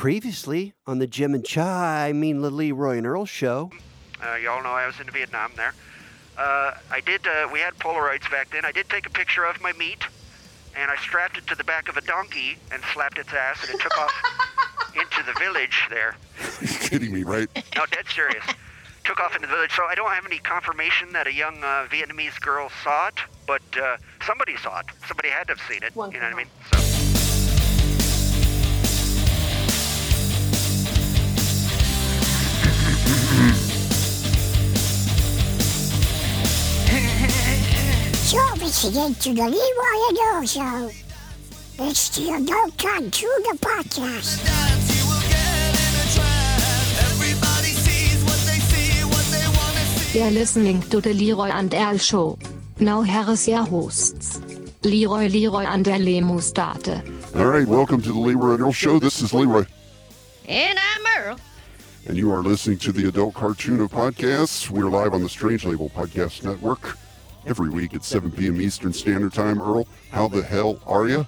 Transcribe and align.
Previously 0.00 0.72
on 0.86 0.98
the 0.98 1.06
Jim 1.06 1.34
and 1.34 1.44
Chai, 1.44 2.08
I 2.08 2.14
mean 2.14 2.40
the 2.40 2.48
Leroy 2.48 2.96
and 2.96 3.06
Earl 3.06 3.26
show. 3.26 3.70
Uh, 4.24 4.36
you 4.36 4.48
all 4.48 4.62
know 4.62 4.70
I 4.70 4.86
was 4.86 4.98
in 4.98 5.10
Vietnam 5.10 5.52
there. 5.56 5.74
Uh, 6.38 6.72
I 6.90 7.02
did. 7.04 7.26
Uh, 7.26 7.50
we 7.52 7.60
had 7.60 7.74
Polaroids 7.74 8.30
back 8.30 8.48
then. 8.48 8.64
I 8.64 8.72
did 8.72 8.88
take 8.88 9.04
a 9.04 9.10
picture 9.10 9.44
of 9.44 9.60
my 9.60 9.74
meat, 9.74 9.98
and 10.74 10.90
I 10.90 10.96
strapped 10.96 11.36
it 11.36 11.46
to 11.48 11.54
the 11.54 11.64
back 11.64 11.90
of 11.90 11.98
a 11.98 12.00
donkey 12.00 12.56
and 12.72 12.82
slapped 12.94 13.18
its 13.18 13.30
ass, 13.34 13.62
and 13.62 13.78
it 13.78 13.82
took 13.82 13.98
off 13.98 14.10
into 14.94 15.22
the 15.30 15.38
village 15.38 15.86
there. 15.90 16.16
You're 16.62 16.80
kidding 16.80 17.12
me, 17.12 17.22
right? 17.22 17.50
No, 17.76 17.84
dead 17.84 18.06
serious. 18.08 18.44
took 19.04 19.20
off 19.20 19.34
into 19.36 19.48
the 19.48 19.54
village. 19.54 19.72
So 19.76 19.84
I 19.84 19.94
don't 19.94 20.12
have 20.12 20.24
any 20.24 20.38
confirmation 20.38 21.12
that 21.12 21.26
a 21.26 21.32
young 21.34 21.62
uh, 21.62 21.86
Vietnamese 21.90 22.40
girl 22.40 22.70
saw 22.82 23.08
it, 23.08 23.16
but 23.46 23.60
uh, 23.78 23.98
somebody 24.26 24.56
saw 24.56 24.80
it. 24.80 24.86
Somebody 25.06 25.28
had 25.28 25.48
to 25.48 25.56
have 25.56 25.68
seen 25.68 25.82
it. 25.82 25.94
One 25.94 26.10
you 26.10 26.20
know 26.20 26.24
what 26.24 26.32
I 26.32 26.36
mean? 26.38 26.46
So. 26.72 26.89
You're 38.32 38.54
listening 38.56 39.14
to 39.16 39.34
the 39.34 39.42
Leroy 39.48 40.08
and 40.08 40.18
Earl 40.18 40.46
Show. 40.46 40.90
It's 41.80 42.08
the 42.16 42.30
Adult 42.34 42.78
Tuna 42.78 43.54
Podcast. 43.58 44.46
You're 50.14 50.30
listening 50.30 50.80
to 50.82 51.00
the 51.00 51.14
Leroy 51.14 51.48
and 51.50 51.72
Earl 51.72 51.96
Show. 51.98 52.38
Now 52.78 53.02
here 53.02 53.24
is 53.30 53.48
your 53.48 53.64
hosts. 53.64 54.40
Leroy 54.82 55.28
Leroy 55.28 55.64
and 55.64 55.86
Earl 55.86 55.98
Mustate. 56.22 57.36
All 57.36 57.46
right, 57.46 57.66
welcome 57.66 58.00
to 58.02 58.12
the 58.12 58.18
Leroy 58.18 58.52
and 58.54 58.60
Earl 58.62 58.72
Show. 58.72 58.98
This 58.98 59.22
is 59.22 59.32
Leroy, 59.32 59.64
And 60.46 60.78
I'm 60.78 61.22
Earl. 61.22 61.36
and 62.06 62.16
you 62.16 62.32
are 62.32 62.42
listening 62.42 62.78
to 62.78 62.92
the 62.92 63.08
Adult 63.08 63.34
Cartoon 63.34 63.80
of 63.80 63.90
Podcasts. 63.90 64.68
We're 64.70 64.90
live 64.90 65.14
on 65.14 65.22
the 65.22 65.28
Strange 65.28 65.64
Label 65.64 65.88
Podcast 65.90 66.44
Network 66.44 66.96
every 67.46 67.70
week 67.70 67.94
at 67.94 68.04
7 68.04 68.30
p.m. 68.30 68.60
Eastern 68.60 68.92
Standard 68.92 69.32
Time. 69.32 69.60
Earl, 69.60 69.86
how 70.10 70.28
the 70.28 70.42
hell 70.42 70.80
are 70.86 71.08
you? 71.08 71.26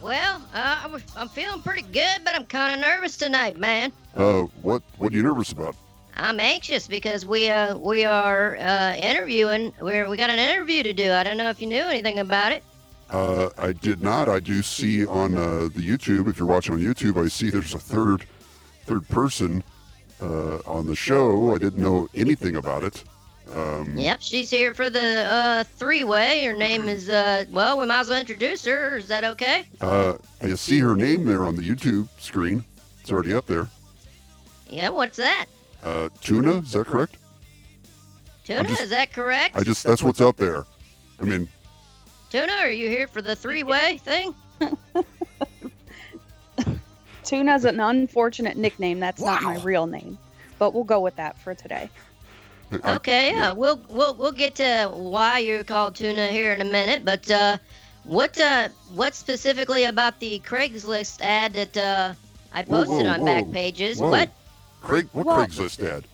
Well, 0.00 0.42
uh, 0.54 0.78
I'm- 0.82 1.02
I'm 1.16 1.28
feeling 1.28 1.60
pretty 1.60 1.82
good, 1.82 2.20
but 2.24 2.34
I'm 2.34 2.44
kind 2.46 2.74
of 2.74 2.80
nervous 2.80 3.16
tonight, 3.16 3.58
man. 3.58 3.92
Uh, 4.16 4.42
what 4.62 4.82
what 4.98 5.12
are 5.12 5.16
you 5.16 5.22
nervous 5.22 5.52
about? 5.52 5.74
I'm 6.16 6.40
anxious 6.40 6.88
because 6.88 7.24
we 7.26 7.48
uh 7.50 7.76
we 7.76 8.04
are 8.04 8.56
uh 8.56 8.94
interviewing. 8.96 9.72
We're 9.80 10.08
we 10.08 10.16
got 10.16 10.30
an 10.30 10.38
interview 10.38 10.82
to 10.82 10.92
do. 10.92 11.12
I 11.12 11.22
don't 11.22 11.36
know 11.36 11.48
if 11.50 11.60
you 11.60 11.66
knew 11.68 11.82
anything 11.82 12.18
about 12.18 12.52
it. 12.52 12.62
Uh, 13.10 13.48
I 13.56 13.72
did 13.72 14.02
not. 14.02 14.28
I 14.28 14.38
do 14.40 14.60
see 14.62 15.06
on 15.06 15.34
uh, 15.36 15.68
the 15.74 15.80
YouTube. 15.80 16.28
If 16.28 16.38
you're 16.38 16.48
watching 16.48 16.74
on 16.74 16.80
YouTube, 16.80 17.22
I 17.24 17.28
see 17.28 17.50
there's 17.50 17.74
a 17.74 17.78
third 17.78 18.24
third 18.84 19.08
person 19.08 19.62
uh, 20.20 20.56
on 20.66 20.86
the 20.86 20.96
show. 20.96 21.54
I 21.54 21.58
didn't 21.58 21.82
know 21.82 22.08
anything 22.14 22.56
about 22.56 22.82
it. 22.84 23.02
Um, 23.54 23.96
Yep, 23.96 24.18
she's 24.20 24.50
here 24.50 24.74
for 24.74 24.90
the 24.90 25.24
uh 25.30 25.64
three-way. 25.64 26.44
Her 26.44 26.52
name 26.52 26.88
is 26.88 27.08
uh 27.08 27.44
well, 27.50 27.78
we 27.78 27.86
might 27.86 28.00
as 28.00 28.08
well 28.10 28.20
introduce 28.20 28.64
her. 28.66 28.98
Is 28.98 29.08
that 29.08 29.24
okay? 29.24 29.64
Uh, 29.80 30.14
I 30.42 30.54
see 30.54 30.78
her 30.80 30.94
name 30.94 31.24
there 31.24 31.44
on 31.44 31.56
the 31.56 31.62
YouTube 31.62 32.08
screen. 32.20 32.64
It's 33.00 33.10
already 33.10 33.32
up 33.32 33.46
there. 33.46 33.68
Yeah, 34.68 34.90
what's 34.90 35.16
that? 35.16 35.46
Uh, 35.82 36.10
Tuna, 36.20 36.58
is 36.58 36.72
that 36.72 36.86
correct? 36.86 37.16
Tuna, 38.44 38.68
just- 38.68 38.82
is 38.82 38.90
that 38.90 39.12
correct? 39.12 39.56
I 39.56 39.62
just 39.62 39.82
that's 39.84 40.02
what's 40.02 40.20
up 40.20 40.36
there. 40.36 40.64
I 41.20 41.24
mean, 41.24 41.48
Tuna, 42.30 42.52
are 42.52 42.70
you 42.70 42.88
here 42.88 43.06
for 43.08 43.22
the 43.22 43.34
three-way 43.34 43.98
thing? 44.04 44.34
Tuna's 47.24 47.64
an 47.64 47.80
unfortunate 47.80 48.56
nickname. 48.56 49.00
That's 49.00 49.20
not 49.20 49.42
my 49.42 49.56
real 49.62 49.86
name, 49.86 50.16
but 50.58 50.72
we'll 50.74 50.84
go 50.84 51.00
with 51.00 51.16
that 51.16 51.38
for 51.38 51.54
today. 51.54 51.90
I- 52.72 52.96
Okay, 52.96 53.30
yeah, 53.32 53.52
we'll 53.52 53.80
we'll 53.88 54.14
we'll 54.14 54.32
get 54.32 54.54
to 54.56 54.88
why 54.92 55.38
you're 55.38 55.64
called 55.64 55.94
tuna 55.96 56.28
here 56.28 56.52
in 56.52 56.60
a 56.60 56.64
minute, 56.64 57.04
but 57.04 57.30
uh, 57.30 57.56
what 58.04 58.38
uh, 58.40 58.68
what 58.94 59.14
specifically 59.14 59.84
about 59.84 60.18
the 60.20 60.38
Craigslist 60.40 61.20
ad 61.22 61.54
that 61.54 61.76
uh, 61.76 62.14
I 62.52 62.62
posted 62.62 63.06
whoa, 63.06 63.12
on 63.12 63.20
whoa. 63.20 63.26
back 63.26 63.50
pages? 63.52 64.00
Whoa. 64.00 64.10
What 64.10 64.30
Craig, 64.82 65.08
what 65.12 65.26
Well- 65.26 65.38
Craigslist 65.46 65.82
ad? 65.82 66.04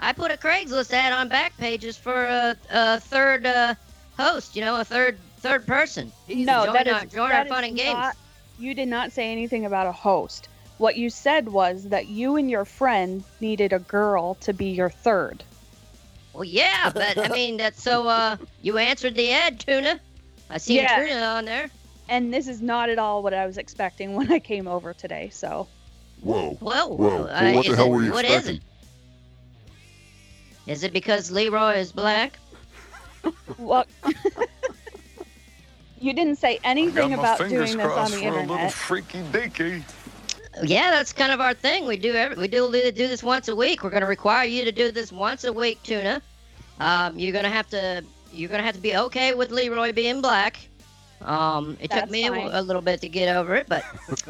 I 0.00 0.12
put 0.12 0.30
a 0.30 0.36
Craigslist 0.36 0.92
ad 0.92 1.12
on 1.12 1.28
back 1.28 1.56
pages 1.58 1.96
for 1.96 2.24
a, 2.24 2.56
a 2.70 3.00
third 3.00 3.46
uh, 3.46 3.74
host, 4.16 4.54
you 4.56 4.62
know, 4.62 4.80
a 4.80 4.84
third 4.84 5.18
third 5.38 5.66
person. 5.66 6.10
no, 6.28 6.64
join 6.66 6.72
that 6.74 6.88
our, 6.88 7.04
is 7.04 7.12
join 7.12 7.28
that 7.30 7.38
our 7.40 7.44
is 7.46 7.50
fun 7.50 7.64
and 7.64 7.76
games. 7.76 7.94
not- 7.94 8.16
You 8.58 8.74
did 8.74 8.88
not 8.88 9.12
say 9.12 9.30
anything 9.30 9.64
about 9.64 9.86
a 9.86 9.92
host. 9.92 10.48
What 10.78 10.96
you 10.96 11.10
said 11.10 11.48
was 11.48 11.84
that 11.88 12.06
you 12.08 12.36
and 12.36 12.48
your 12.50 12.64
friend 12.64 13.22
needed 13.40 13.72
a 13.72 13.78
girl 13.80 14.34
to 14.36 14.52
be 14.52 14.66
your 14.66 14.90
third. 14.90 15.42
Well, 16.38 16.44
yeah, 16.44 16.88
but 16.94 17.18
I 17.18 17.34
mean 17.34 17.56
that's 17.56 17.82
so. 17.82 18.06
Uh, 18.06 18.36
you 18.62 18.78
answered 18.78 19.16
the 19.16 19.32
ad, 19.32 19.58
tuna. 19.58 19.98
I 20.48 20.58
see 20.58 20.76
Yeah. 20.76 21.04
tuna 21.04 21.20
on 21.20 21.44
there. 21.46 21.68
And 22.08 22.32
this 22.32 22.46
is 22.46 22.62
not 22.62 22.88
at 22.88 22.96
all 22.96 23.24
what 23.24 23.34
I 23.34 23.44
was 23.44 23.58
expecting 23.58 24.14
when 24.14 24.30
I 24.30 24.38
came 24.38 24.68
over 24.68 24.94
today. 24.94 25.30
So 25.32 25.66
Whoa. 26.22 26.50
Whoa, 26.60 26.86
Whoa, 26.94 27.24
uh, 27.24 27.26
well, 27.26 27.54
what 27.56 27.66
the 27.66 27.74
hell 27.74 27.86
it- 27.86 27.90
were 27.90 28.02
you 28.04 28.12
what 28.12 28.24
is 28.24 28.30
expecting? 28.48 28.62
it? 30.66 30.70
Is 30.72 30.84
it 30.84 30.92
because 30.92 31.32
Leroy 31.32 31.74
is 31.74 31.90
black? 31.90 32.38
look. 33.58 33.88
you 36.00 36.12
didn't 36.12 36.36
say 36.36 36.60
anything 36.62 37.14
about 37.14 37.38
doing 37.38 37.50
this 37.50 37.74
on 37.74 38.10
the 38.12 38.18
internet. 38.22 38.48
A 38.48 38.52
little 38.52 38.70
freaky 38.70 39.22
deaky. 39.32 39.82
Yeah, 40.62 40.90
that's 40.92 41.12
kind 41.12 41.32
of 41.32 41.40
our 41.40 41.54
thing. 41.54 41.84
We 41.86 41.96
do 41.96 42.14
every, 42.14 42.36
we 42.36 42.46
do 42.48 42.70
do 42.70 43.08
this 43.08 43.24
once 43.24 43.48
a 43.48 43.56
week. 43.56 43.82
We're 43.82 43.90
going 43.90 44.02
to 44.02 44.06
require 44.08 44.44
you 44.44 44.64
to 44.64 44.72
do 44.72 44.92
this 44.92 45.10
once 45.12 45.42
a 45.44 45.52
week, 45.52 45.82
tuna. 45.82 46.22
Um, 46.80 47.18
you're 47.18 47.32
going 47.32 47.44
to 47.44 47.50
have 47.50 47.68
to 47.70 48.04
you're 48.32 48.48
going 48.48 48.60
to 48.60 48.64
have 48.64 48.74
to 48.74 48.80
be 48.80 48.96
okay 48.96 49.34
with 49.34 49.50
Leroy 49.50 49.92
being 49.92 50.20
black. 50.20 50.58
Um, 51.22 51.76
it 51.80 51.90
took 51.90 52.10
me 52.10 52.26
a, 52.26 52.60
a 52.60 52.62
little 52.62 52.82
bit 52.82 53.00
to 53.00 53.08
get 53.08 53.34
over 53.34 53.56
it, 53.56 53.66
but 53.68 53.84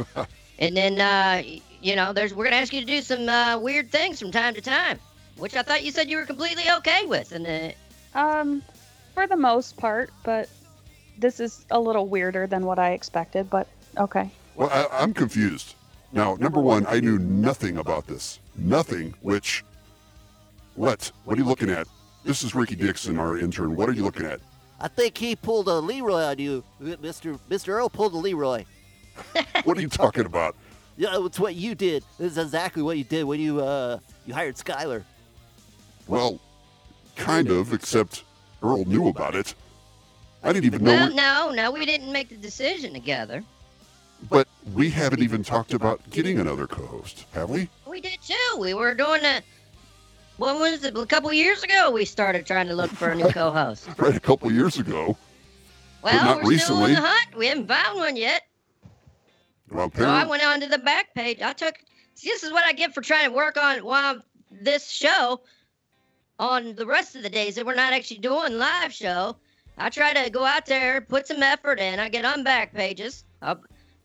and 0.58 0.76
then 0.76 1.00
uh, 1.00 1.42
you 1.82 1.96
know, 1.96 2.12
there's 2.12 2.34
we're 2.34 2.44
going 2.44 2.52
to 2.54 2.58
ask 2.58 2.72
you 2.72 2.80
to 2.80 2.86
do 2.86 3.00
some 3.02 3.28
uh, 3.28 3.58
weird 3.58 3.90
things 3.90 4.18
from 4.18 4.30
time 4.30 4.54
to 4.54 4.60
time, 4.60 4.98
which 5.36 5.56
I 5.56 5.62
thought 5.62 5.84
you 5.84 5.90
said 5.90 6.08
you 6.08 6.16
were 6.16 6.24
completely 6.24 6.64
okay 6.78 7.04
with. 7.06 7.32
And 7.32 7.46
uh, 7.46 8.18
Um, 8.18 8.62
for 9.14 9.26
the 9.26 9.36
most 9.36 9.76
part, 9.76 10.10
but 10.24 10.48
this 11.18 11.40
is 11.40 11.66
a 11.70 11.78
little 11.80 12.06
weirder 12.06 12.46
than 12.46 12.64
what 12.64 12.78
I 12.78 12.92
expected. 12.92 13.50
But 13.50 13.68
okay. 13.98 14.30
Well, 14.54 14.70
I, 14.72 14.86
I'm 15.02 15.12
confused. 15.12 15.74
Now, 16.12 16.36
number 16.36 16.60
one, 16.60 16.86
I 16.86 17.00
knew 17.00 17.18
nothing 17.18 17.76
about 17.76 18.06
this. 18.06 18.40
Nothing. 18.56 19.14
Which, 19.20 19.62
what? 20.74 21.12
What 21.24 21.36
are 21.36 21.40
you 21.40 21.46
looking 21.46 21.68
at? 21.70 21.86
This 22.28 22.42
is 22.42 22.54
Ricky 22.54 22.76
Dixon, 22.76 23.18
our 23.18 23.38
intern. 23.38 23.74
What 23.74 23.88
are 23.88 23.92
you 23.92 24.02
looking 24.02 24.26
at? 24.26 24.38
I 24.78 24.88
think 24.88 25.16
he 25.16 25.34
pulled 25.34 25.66
a 25.66 25.78
Leroy 25.78 26.20
on 26.24 26.38
you, 26.38 26.62
Mr. 26.78 27.38
Mr. 27.48 27.68
Earl 27.70 27.88
pulled 27.88 28.12
a 28.12 28.18
Leroy. 28.18 28.66
What 29.64 29.78
are 29.78 29.80
you 29.80 29.88
talking 29.88 30.26
about? 30.26 30.54
Yeah, 30.98 31.24
it's 31.24 31.40
what 31.40 31.54
you 31.54 31.74
did. 31.74 32.04
This 32.18 32.32
is 32.32 32.38
exactly 32.38 32.82
what 32.82 32.98
you 32.98 33.04
did 33.04 33.24
when 33.24 33.40
you 33.40 33.62
uh 33.62 33.98
you 34.26 34.34
hired 34.34 34.56
Skylar. 34.56 35.04
Well, 36.06 36.38
kind 37.16 37.48
of, 37.48 37.72
except 37.72 38.24
Earl 38.62 38.84
knew 38.84 39.08
about 39.08 39.34
it. 39.34 39.54
I 40.44 40.52
didn't 40.52 40.66
even 40.66 40.84
know. 40.84 40.90
well, 40.92 41.08
we- 41.08 41.14
no, 41.14 41.50
no, 41.50 41.70
we 41.70 41.86
didn't 41.86 42.12
make 42.12 42.28
the 42.28 42.36
decision 42.36 42.92
together. 42.92 43.42
but 44.28 44.46
we 44.74 44.90
haven't 44.90 45.22
even 45.22 45.42
talked 45.42 45.72
about 45.72 45.98
getting 46.10 46.38
another 46.38 46.66
co-host, 46.66 47.24
have 47.32 47.48
we? 47.48 47.70
We 47.86 48.02
did 48.02 48.18
too. 48.20 48.58
We 48.58 48.74
were 48.74 48.92
doing 48.94 49.24
a. 49.24 49.40
What 50.38 50.58
was 50.58 50.84
it? 50.84 50.96
A 50.96 51.04
couple 51.06 51.32
years 51.32 51.62
ago, 51.64 51.90
we 51.90 52.04
started 52.04 52.46
trying 52.46 52.68
to 52.68 52.74
look 52.74 52.90
for 52.90 53.10
a 53.10 53.14
new 53.14 53.28
co-host. 53.28 53.88
Right, 53.98 54.14
a 54.16 54.20
couple 54.20 54.50
years 54.52 54.78
ago. 54.78 55.16
Well, 56.02 56.24
not 56.24 56.44
we're 56.44 56.58
still 56.58 56.76
on 56.76 56.82
recently. 56.84 56.94
the 56.94 57.00
hunt. 57.08 57.36
We 57.36 57.46
haven't 57.48 57.66
found 57.66 57.98
one 57.98 58.16
yet. 58.16 58.42
Well, 59.70 59.90
So 59.94 60.08
I 60.08 60.24
went 60.24 60.44
on 60.46 60.60
to 60.60 60.66
the 60.68 60.78
back 60.78 61.12
page. 61.14 61.42
I 61.42 61.52
took. 61.52 61.74
See, 62.14 62.28
this 62.30 62.44
is 62.44 62.52
what 62.52 62.64
I 62.64 62.72
get 62.72 62.94
for 62.94 63.00
trying 63.00 63.28
to 63.28 63.34
work 63.34 63.56
on 63.56 63.84
while 63.84 64.22
this 64.50 64.88
show 64.88 65.40
on 66.38 66.76
the 66.76 66.86
rest 66.86 67.16
of 67.16 67.22
the 67.24 67.28
days 67.28 67.56
that 67.56 67.66
we're 67.66 67.74
not 67.74 67.92
actually 67.92 68.18
doing 68.18 68.58
live 68.58 68.92
show. 68.92 69.36
I 69.76 69.90
try 69.90 70.12
to 70.12 70.30
go 70.30 70.44
out 70.44 70.66
there, 70.66 71.00
put 71.00 71.26
some 71.26 71.42
effort 71.42 71.80
in. 71.80 71.98
I 71.98 72.08
get 72.08 72.24
on 72.24 72.44
back 72.44 72.72
pages. 72.72 73.24
I, 73.42 73.56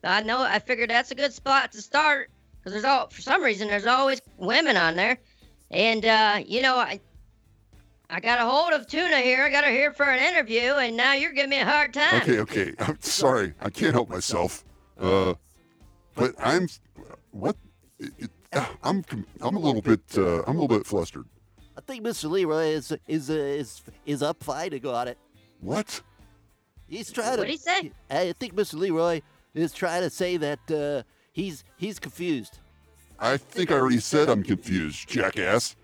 I 0.02 0.22
know. 0.22 0.42
I 0.42 0.58
figured 0.58 0.90
that's 0.90 1.12
a 1.12 1.14
good 1.14 1.32
spot 1.32 1.70
to 1.72 1.80
start 1.82 2.30
because 2.58 2.72
there's 2.72 2.84
all 2.84 3.08
for 3.08 3.22
some 3.22 3.42
reason 3.42 3.68
there's 3.68 3.86
always 3.86 4.20
women 4.36 4.76
on 4.76 4.96
there, 4.96 5.18
and 5.74 6.04
uh, 6.04 6.40
you 6.46 6.62
know 6.62 6.76
I. 6.76 7.00
I 8.10 8.20
got 8.20 8.38
a 8.38 8.44
hold 8.44 8.74
of 8.74 8.86
Tuna 8.86 9.16
here. 9.16 9.42
I 9.42 9.50
got 9.50 9.64
her 9.64 9.70
here 9.70 9.90
for 9.90 10.04
an 10.04 10.22
interview, 10.22 10.74
and 10.74 10.94
now 10.94 11.14
you're 11.14 11.32
giving 11.32 11.50
me 11.50 11.60
a 11.60 11.64
hard 11.64 11.94
time. 11.94 12.20
okay, 12.22 12.38
okay. 12.40 12.74
I'm 12.78 13.00
sorry. 13.00 13.54
I 13.62 13.70
can't 13.70 13.94
help 13.94 14.10
myself. 14.10 14.62
Uh, 15.00 15.34
but 16.14 16.34
I'm, 16.38 16.68
what? 17.30 17.56
It, 17.98 18.12
it, 18.18 18.30
ah, 18.52 18.70
I'm, 18.84 19.02
I'm 19.40 19.56
a 19.56 19.58
little 19.58 19.80
bit, 19.80 20.02
uh, 20.18 20.42
I'm 20.42 20.58
a 20.58 20.60
little 20.60 20.68
bit 20.68 20.86
flustered. 20.86 21.24
I 21.76 21.80
think 21.80 22.04
Mr. 22.04 22.30
Leroy 22.30 22.66
is 22.66 22.94
is 23.08 23.30
uh, 23.30 23.32
is 23.32 23.82
is 24.04 24.22
up 24.22 24.44
fighting 24.44 24.86
on 24.86 25.08
it. 25.08 25.18
What? 25.60 26.02
He's 26.86 27.10
trying 27.10 27.36
to. 27.36 27.38
What'd 27.38 27.46
to. 27.46 27.52
he 27.52 27.56
say? 27.56 27.92
I 28.10 28.32
think 28.38 28.54
Mr. 28.54 28.74
Leroy 28.74 29.22
is 29.54 29.72
trying 29.72 30.02
to 30.02 30.10
say 30.10 30.36
that 30.36 30.70
uh, 30.70 31.02
He's 31.34 31.64
he's 31.76 31.98
confused. 31.98 32.60
I 33.18 33.36
think 33.36 33.70
I 33.70 33.74
already 33.74 34.00
said 34.00 34.28
I'm 34.28 34.42
confused, 34.42 35.08
jackass. 35.08 35.76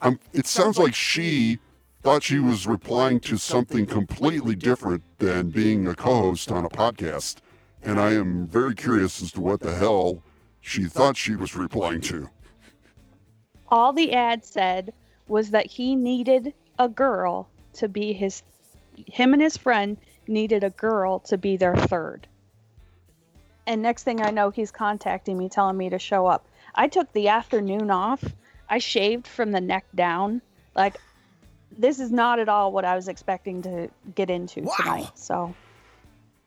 I'm, 0.00 0.18
it 0.32 0.46
sounds 0.46 0.78
like 0.78 0.94
she 0.94 1.58
thought 2.02 2.22
she 2.22 2.38
was 2.38 2.66
replying 2.66 3.18
to 3.20 3.36
something 3.36 3.86
completely 3.86 4.54
different 4.54 5.02
than 5.18 5.50
being 5.50 5.86
a 5.86 5.94
co-host 5.94 6.52
on 6.52 6.64
a 6.64 6.68
podcast, 6.68 7.36
and 7.82 7.98
I 7.98 8.12
am 8.12 8.46
very 8.46 8.74
curious 8.74 9.22
as 9.22 9.32
to 9.32 9.40
what 9.40 9.60
the 9.60 9.74
hell 9.74 10.22
she 10.60 10.84
thought 10.84 11.16
she 11.16 11.34
was 11.34 11.56
replying 11.56 12.00
to. 12.02 12.28
All 13.68 13.92
the 13.92 14.12
ad 14.12 14.44
said 14.44 14.92
was 15.28 15.50
that 15.50 15.66
he 15.66 15.96
needed 15.96 16.52
a 16.78 16.88
girl 16.88 17.48
to 17.74 17.88
be 17.88 18.12
his 18.12 18.42
him 19.06 19.32
and 19.32 19.42
his 19.42 19.56
friend 19.56 19.96
needed 20.28 20.62
a 20.62 20.70
girl 20.70 21.18
to 21.20 21.36
be 21.36 21.56
their 21.56 21.74
third. 21.74 22.26
And 23.66 23.82
next 23.82 24.04
thing 24.04 24.20
I 24.20 24.30
know 24.30 24.50
he's 24.50 24.70
contacting 24.70 25.36
me 25.38 25.48
telling 25.48 25.76
me 25.76 25.90
to 25.90 25.98
show 25.98 26.26
up. 26.26 26.46
I 26.74 26.88
took 26.88 27.12
the 27.12 27.28
afternoon 27.28 27.90
off. 27.90 28.22
I 28.68 28.78
shaved 28.78 29.26
from 29.26 29.52
the 29.52 29.60
neck 29.60 29.84
down. 29.94 30.40
Like 30.74 30.96
this 31.76 31.98
is 32.00 32.10
not 32.12 32.38
at 32.38 32.48
all 32.48 32.72
what 32.72 32.84
I 32.84 32.94
was 32.96 33.08
expecting 33.08 33.62
to 33.62 33.88
get 34.14 34.30
into 34.30 34.60
tonight. 34.62 35.10
So 35.14 35.54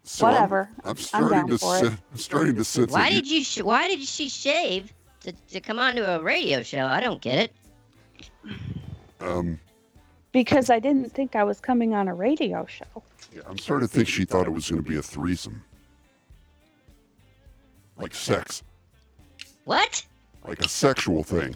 So 0.03 0.25
I'm- 0.25 0.33
Whatever. 0.35 0.69
I'm, 0.83 0.89
I'm 0.91 0.97
starting 0.97 1.29
down 1.29 1.47
to 1.50 1.57
for 1.57 1.77
it. 1.77 1.83
I'm 2.12 2.18
starting 2.18 2.56
to 2.56 2.63
sense. 2.63 2.91
Why 2.91 3.09
did 3.09 3.29
you? 3.29 3.44
Sh- 3.44 3.62
why 3.62 3.88
did 3.88 4.01
she 4.03 4.29
shave 4.29 4.94
to, 5.21 5.31
to 5.51 5.59
come 5.59 5.79
onto 5.79 6.03
a 6.03 6.21
radio 6.21 6.63
show? 6.63 6.85
I 6.85 7.00
don't 7.01 7.21
get 7.21 7.38
it. 7.39 7.53
Um, 9.19 9.59
because 10.31 10.69
I 10.69 10.80
didn't 10.80 11.12
think 11.12 11.35
I 11.35 11.44
was 11.44 11.59
coming 11.59 11.94
on 11.94 12.07
a 12.07 12.13
radio 12.13 12.65
show. 12.68 12.85
yeah, 13.33 13.41
I'm 13.47 13.57
starting 13.57 13.88
to 13.88 13.94
think 13.94 14.07
she 14.07 14.23
thought 14.25 14.45
it 14.47 14.51
was 14.51 14.69
going 14.69 14.81
to 14.83 14.88
be 14.89 14.95
a 14.97 15.01
threesome, 15.01 15.63
like 17.97 18.13
sex, 18.13 18.63
What? 19.65 20.06
Like 20.47 20.59
a 20.61 20.69
sexual 20.69 21.23
thing. 21.23 21.55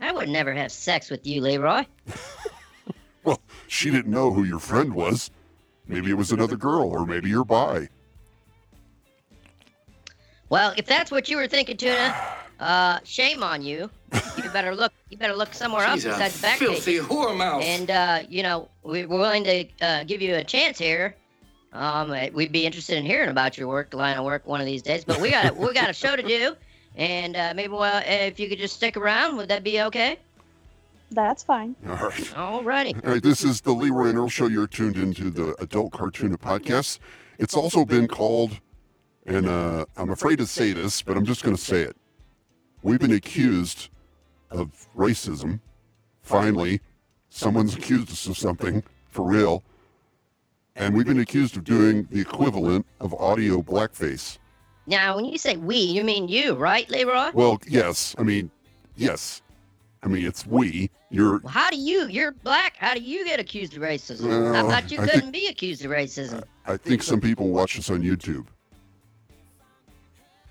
I 0.00 0.12
would 0.12 0.28
never 0.28 0.52
have 0.52 0.70
sex 0.72 1.10
with 1.10 1.26
you, 1.26 1.40
Leroy. 1.40 1.84
Well, 3.24 3.40
she 3.68 3.88
didn't 3.92 4.10
know 4.10 4.32
who 4.32 4.42
your 4.42 4.58
friend 4.58 4.92
was. 4.92 5.30
Maybe 5.86 6.10
it 6.10 6.14
was 6.14 6.32
another 6.32 6.56
girl, 6.56 6.88
or 6.90 7.06
maybe 7.06 7.28
you're 7.28 7.44
bi. 7.44 7.88
Well, 10.48 10.74
if 10.76 10.86
that's 10.86 11.12
what 11.12 11.28
you 11.28 11.36
were 11.36 11.46
thinking, 11.46 11.76
Tuna, 11.76 12.12
uh, 12.58 12.98
shame 13.04 13.44
on 13.44 13.62
you. 13.62 13.88
You 14.42 14.50
better 14.50 14.74
look. 14.74 14.92
You 15.08 15.18
better 15.18 15.36
look 15.36 15.54
somewhere 15.54 15.84
else 15.84 15.98
She's 16.02 16.06
a 16.06 16.08
besides 16.08 16.42
back 16.42 16.58
filthy 16.58 16.98
page. 16.98 17.08
whore 17.08 17.36
mouth. 17.36 17.62
And 17.62 17.92
uh, 17.92 18.22
you 18.28 18.42
know, 18.42 18.68
we- 18.82 19.06
we're 19.06 19.18
willing 19.20 19.44
to 19.44 19.66
uh, 19.80 20.02
give 20.02 20.20
you 20.20 20.34
a 20.34 20.42
chance 20.42 20.76
here. 20.76 21.14
Um, 21.72 22.10
uh, 22.10 22.26
we'd 22.34 22.50
be 22.50 22.66
interested 22.66 22.98
in 22.98 23.06
hearing 23.06 23.30
about 23.30 23.56
your 23.56 23.68
work, 23.68 23.94
line 23.94 24.18
of 24.18 24.24
work, 24.24 24.48
one 24.48 24.60
of 24.60 24.66
these 24.66 24.82
days. 24.82 25.04
But 25.04 25.20
we 25.20 25.30
got 25.30 25.56
we 25.56 25.72
got 25.72 25.88
a 25.88 25.92
show 25.94 26.16
to 26.16 26.22
do, 26.24 26.56
and 26.96 27.36
uh, 27.36 27.52
maybe 27.54 27.72
well, 27.72 28.02
if 28.06 28.38
you 28.38 28.48
could 28.48 28.58
just 28.58 28.76
stick 28.76 28.96
around, 28.96 29.36
would 29.36 29.48
that 29.48 29.64
be 29.64 29.80
okay? 29.82 30.18
That's 31.10 31.42
fine. 31.42 31.76
All 31.86 31.94
right. 31.94 32.12
Alrighty. 32.12 33.04
All 33.04 33.12
right, 33.12 33.22
this 33.22 33.44
is 33.44 33.60
the 33.60 33.72
Leroy 33.72 34.08
and 34.08 34.18
Earl 34.18 34.28
Show. 34.28 34.46
You're 34.46 34.66
tuned 34.66 34.96
into 34.96 35.30
the 35.30 35.54
Adult 35.60 35.92
Cartoon 35.92 36.36
Podcast. 36.38 36.98
It's 37.38 37.54
also 37.54 37.84
been 37.84 38.08
called, 38.08 38.60
and 39.26 39.46
uh, 39.46 39.84
I'm 39.96 40.10
afraid 40.10 40.38
to 40.38 40.46
say 40.46 40.72
this, 40.72 41.02
but 41.02 41.16
I'm 41.16 41.24
just 41.24 41.42
going 41.42 41.56
to 41.56 41.62
say 41.62 41.82
it. 41.82 41.96
We've 42.82 42.98
been 42.98 43.12
accused 43.12 43.90
of 44.50 44.88
racism. 44.96 45.60
Finally, 46.22 46.80
someone's 47.30 47.74
accused 47.76 48.10
us 48.10 48.26
of 48.26 48.36
something 48.36 48.82
for 49.08 49.24
real. 49.24 49.62
And 50.74 50.94
we've 50.94 51.06
been 51.06 51.20
accused 51.20 51.56
of 51.56 51.64
doing 51.64 52.08
the 52.10 52.20
equivalent 52.20 52.86
of 53.00 53.12
audio 53.14 53.62
blackface. 53.62 54.38
Now, 54.86 55.16
when 55.16 55.24
you 55.26 55.38
say 55.38 55.56
we, 55.56 55.76
you 55.76 56.02
mean 56.04 56.28
you, 56.28 56.54
right, 56.54 56.88
Leroy? 56.90 57.30
Well, 57.32 57.60
yes. 57.68 58.14
I 58.18 58.22
mean, 58.22 58.50
yes. 58.96 59.42
I 60.02 60.08
mean, 60.08 60.26
it's 60.26 60.44
we. 60.46 60.90
You're 61.10 61.38
Well, 61.38 61.52
how 61.52 61.70
do 61.70 61.76
you? 61.76 62.08
You're 62.08 62.32
black. 62.32 62.74
How 62.76 62.94
do 62.94 63.00
you 63.00 63.24
get 63.24 63.38
accused 63.38 63.76
of 63.76 63.82
racism? 63.82 64.54
I 64.54 64.62
thought 64.62 64.90
you 64.90 64.98
I 64.98 65.04
couldn't 65.04 65.20
think- 65.20 65.32
be 65.32 65.46
accused 65.48 65.84
of 65.84 65.90
racism. 65.92 66.42
I 66.66 66.76
think 66.76 67.02
some 67.02 67.20
people 67.20 67.48
watch 67.50 67.76
this 67.76 67.90
on 67.90 68.02
YouTube. 68.02 68.46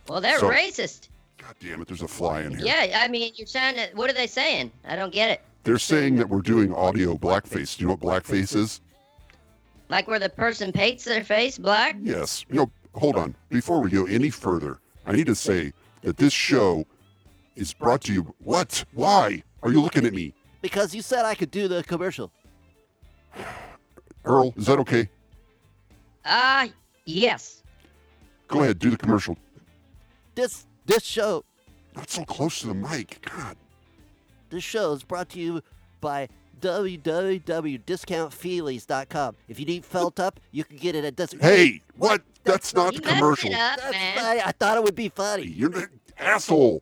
Well, 0.07 0.21
they're 0.21 0.39
so- 0.39 0.49
racist. 0.49 1.09
God 1.37 1.55
damn 1.59 1.81
it, 1.81 1.87
there's 1.87 2.03
a 2.03 2.07
fly 2.07 2.41
in 2.41 2.51
here. 2.55 2.67
Yeah, 2.67 2.99
I 3.03 3.07
mean, 3.07 3.33
you're 3.35 3.47
trying 3.47 3.75
to. 3.75 3.87
What 3.95 4.09
are 4.09 4.13
they 4.13 4.27
saying? 4.27 4.71
I 4.85 4.95
don't 4.95 5.11
get 5.11 5.31
it. 5.31 5.41
They're 5.63 5.79
saying 5.79 6.15
that 6.17 6.29
we're 6.29 6.41
doing 6.41 6.73
audio 6.73 7.15
blackface. 7.17 7.77
Do 7.77 7.81
you 7.83 7.87
know 7.87 7.95
what 7.99 8.23
blackface 8.23 8.55
is? 8.55 8.79
Like 9.89 10.07
where 10.07 10.19
the 10.19 10.29
person 10.29 10.71
paints 10.71 11.03
their 11.03 11.23
face 11.23 11.57
black? 11.57 11.97
Yes. 12.01 12.45
You 12.49 12.55
know, 12.57 12.71
hold 12.93 13.15
on. 13.15 13.35
Before 13.49 13.81
we 13.81 13.89
go 13.89 14.05
any 14.05 14.29
further, 14.29 14.79
I 15.05 15.13
need 15.13 15.25
to 15.27 15.35
say 15.35 15.71
that 16.01 16.17
this 16.17 16.33
show 16.33 16.85
is 17.55 17.73
brought 17.73 18.01
to 18.01 18.13
you. 18.13 18.33
What? 18.39 18.83
Why 18.93 19.43
are 19.63 19.71
you 19.71 19.81
looking 19.81 20.05
at 20.05 20.13
me? 20.13 20.33
Because 20.61 20.93
you 20.95 21.01
said 21.01 21.25
I 21.25 21.35
could 21.35 21.51
do 21.51 21.67
the 21.67 21.83
commercial. 21.83 22.31
Earl, 24.25 24.53
is 24.55 24.65
that 24.67 24.77
okay? 24.79 25.09
Ah, 26.25 26.67
yes. 27.05 27.63
Go 28.47 28.61
ahead, 28.61 28.77
do 28.79 28.89
the 28.91 28.97
commercial. 28.97 29.37
This 30.35 30.65
this 30.85 31.03
show 31.03 31.43
Not 31.95 32.09
so 32.09 32.23
close 32.25 32.61
to 32.61 32.67
the 32.67 32.73
mic. 32.73 33.25
God. 33.35 33.55
this 34.49 34.63
show 34.63 34.93
is 34.93 35.03
brought 35.03 35.29
to 35.29 35.39
you 35.39 35.61
by 35.99 36.27
www.discountfeelies.com. 36.61 39.35
If 39.47 39.59
you 39.59 39.65
need 39.65 39.83
felt 39.85 40.19
up, 40.19 40.39
you 40.51 40.63
can 40.63 40.77
get 40.77 40.95
it 40.95 41.03
at 41.05 41.15
Dis- 41.15 41.35
Hey, 41.39 41.81
what? 41.97 42.21
That's 42.43 42.73
not 42.73 42.93
You 42.93 42.99
the 42.99 43.05
messed 43.07 43.19
commercial. 43.19 43.49
it 43.51 43.55
up, 43.55 43.79
That's 43.79 43.91
man. 43.93 44.41
I 44.45 44.51
thought 44.51 44.77
it 44.77 44.83
would 44.83 44.95
be 44.95 45.09
funny. 45.09 45.43
You're 45.43 45.77
an 45.77 45.89
asshole. 46.17 46.81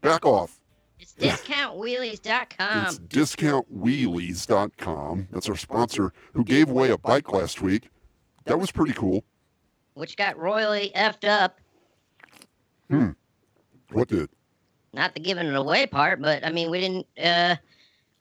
Back 0.00 0.24
off. 0.26 0.58
It's 1.00 1.14
discountwheelies.com. 1.14 2.86
It's 2.86 2.98
discountwheelies.com. 2.98 5.28
That's 5.32 5.48
our 5.48 5.56
sponsor 5.56 6.12
who 6.34 6.44
gave 6.44 6.68
away 6.70 6.90
a 6.90 6.98
bike 6.98 7.32
last 7.32 7.62
week. 7.62 7.88
That 8.44 8.58
was 8.58 8.70
pretty 8.70 8.92
cool. 8.92 9.24
which 9.94 10.16
got 10.16 10.38
royally 10.38 10.92
effed 10.96 11.26
up. 11.28 11.58
Hmm. 12.90 13.10
What 13.92 14.08
did? 14.08 14.28
Not 14.92 15.14
the 15.14 15.20
giving 15.20 15.46
it 15.46 15.54
away 15.54 15.86
part, 15.86 16.20
but 16.22 16.44
I 16.44 16.50
mean, 16.50 16.70
we 16.70 16.80
didn't. 16.80 17.06
uh 17.22 17.56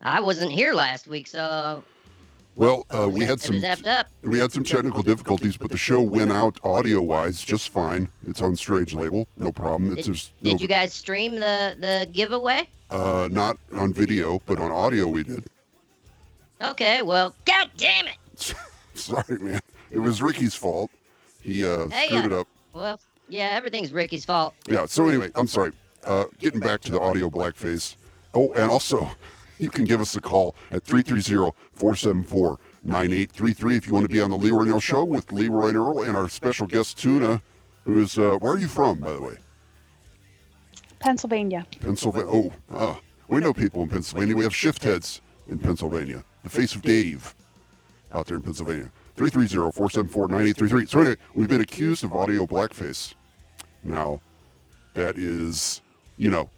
I 0.02 0.20
wasn't 0.22 0.52
here 0.52 0.74
last 0.74 1.08
week, 1.08 1.28
so 1.28 1.84
Well, 2.58 2.88
uh, 2.90 3.08
we 3.08 3.24
had 3.24 3.40
some 3.40 3.56
was 3.58 3.64
effed 3.64 3.86
up. 3.86 4.08
we 4.24 4.40
had 4.40 4.52
some 4.52 4.64
technical 4.64 5.04
difficulties, 5.04 5.58
but 5.58 5.70
the 5.70 5.78
show 5.78 6.02
went 6.02 6.32
out 6.32 6.60
audio 6.64 7.04
wise 7.04 7.44
just 7.44 7.70
fine. 7.70 8.10
It's 8.28 8.42
on 8.42 8.56
Strange 8.56 8.96
Label, 8.96 9.28
no 9.38 9.52
problem. 9.52 9.96
It's 9.96 10.08
Did, 10.08 10.14
just 10.16 10.44
did 10.44 10.60
you 10.60 10.68
guys 10.68 10.92
stream 10.92 11.36
the 11.36 11.76
the 11.80 12.10
giveaway? 12.12 12.68
uh, 12.90 13.30
not 13.32 13.58
on 13.74 13.94
video, 13.94 14.42
but 14.48 14.58
on 14.58 14.72
audio 14.72 15.08
we 15.08 15.22
did. 15.24 15.44
Okay, 16.60 17.04
well, 17.04 17.36
god 17.46 17.70
damn 17.78 18.08
it. 18.08 18.56
Sorry, 18.96 19.38
man. 19.38 19.62
It 19.92 20.00
was 20.00 20.20
Ricky's 20.24 20.56
fault. 20.56 20.90
He 21.44 21.64
uh, 21.64 21.88
Hey, 21.90 22.08
screwed 22.08 22.26
it 22.26 22.34
up. 22.34 22.48
Well, 22.74 23.00
yeah, 23.30 23.50
everything's 23.52 23.94
Ricky's 23.94 24.26
fault. 24.26 24.56
Yeah. 24.68 24.88
So 24.88 25.08
anyway, 25.08 25.30
I'm 25.36 25.46
sorry. 25.48 25.74
Uh, 26.04 26.26
getting 26.40 26.60
back 26.60 26.82
to 26.82 26.92
the 26.92 27.00
audio 27.00 27.30
blackface. 27.30 27.98
Oh, 28.34 28.52
and 28.54 28.72
also, 28.72 29.12
you 29.60 29.70
can 29.70 29.86
give 29.86 30.02
us 30.02 30.16
a 30.16 30.22
call 30.22 30.56
at 30.72 30.84
330-474-9833 30.84 33.78
if 33.78 33.88
you 33.88 33.94
want 33.94 34.04
to 34.04 34.10
be 34.10 34.22
on 34.22 34.30
the 34.30 34.38
Leroy 34.38 34.62
and 34.62 34.72
Earl 34.72 34.80
show 34.80 35.04
with 35.04 35.32
Leroy 35.32 35.70
and 35.70 35.78
Earl 35.78 36.04
and 36.04 36.16
our 36.16 36.30
special 36.30 36.68
guest 36.68 36.98
Tuna, 36.98 37.42
who's 37.84 38.18
uh, 38.18 38.38
where 38.40 38.54
are 38.54 38.60
you 38.60 38.68
from, 38.68 39.00
by 39.00 39.14
the 39.14 39.22
way? 39.22 39.36
Pennsylvania. 41.00 41.66
Pennsylvania. 41.80 42.32
Oh, 42.32 42.52
ah, 42.74 43.00
we 43.28 43.40
know 43.40 43.54
people 43.54 43.84
in 43.84 43.90
Pennsylvania. 43.90 44.36
We 44.36 44.44
have 44.44 44.56
shift 44.56 44.84
heads 44.84 45.22
in 45.48 45.60
Pennsylvania. 45.60 46.24
The 46.44 46.50
face 46.50 46.76
of 46.76 46.82
Dave 46.82 47.36
out 48.12 48.26
there 48.28 48.38
in 48.38 48.44
Pennsylvania. 48.44 48.92
330-474-9833. 49.18 50.90
So 50.90 51.00
anyway, 51.00 51.16
we've 51.34 51.50
been 51.50 51.62
accused 51.62 52.04
of 52.04 52.14
audio 52.14 52.46
blackface. 52.46 53.16
Now, 53.84 54.22
that 54.94 55.18
is, 55.18 55.82
you 56.18 56.30
know, 56.30 56.50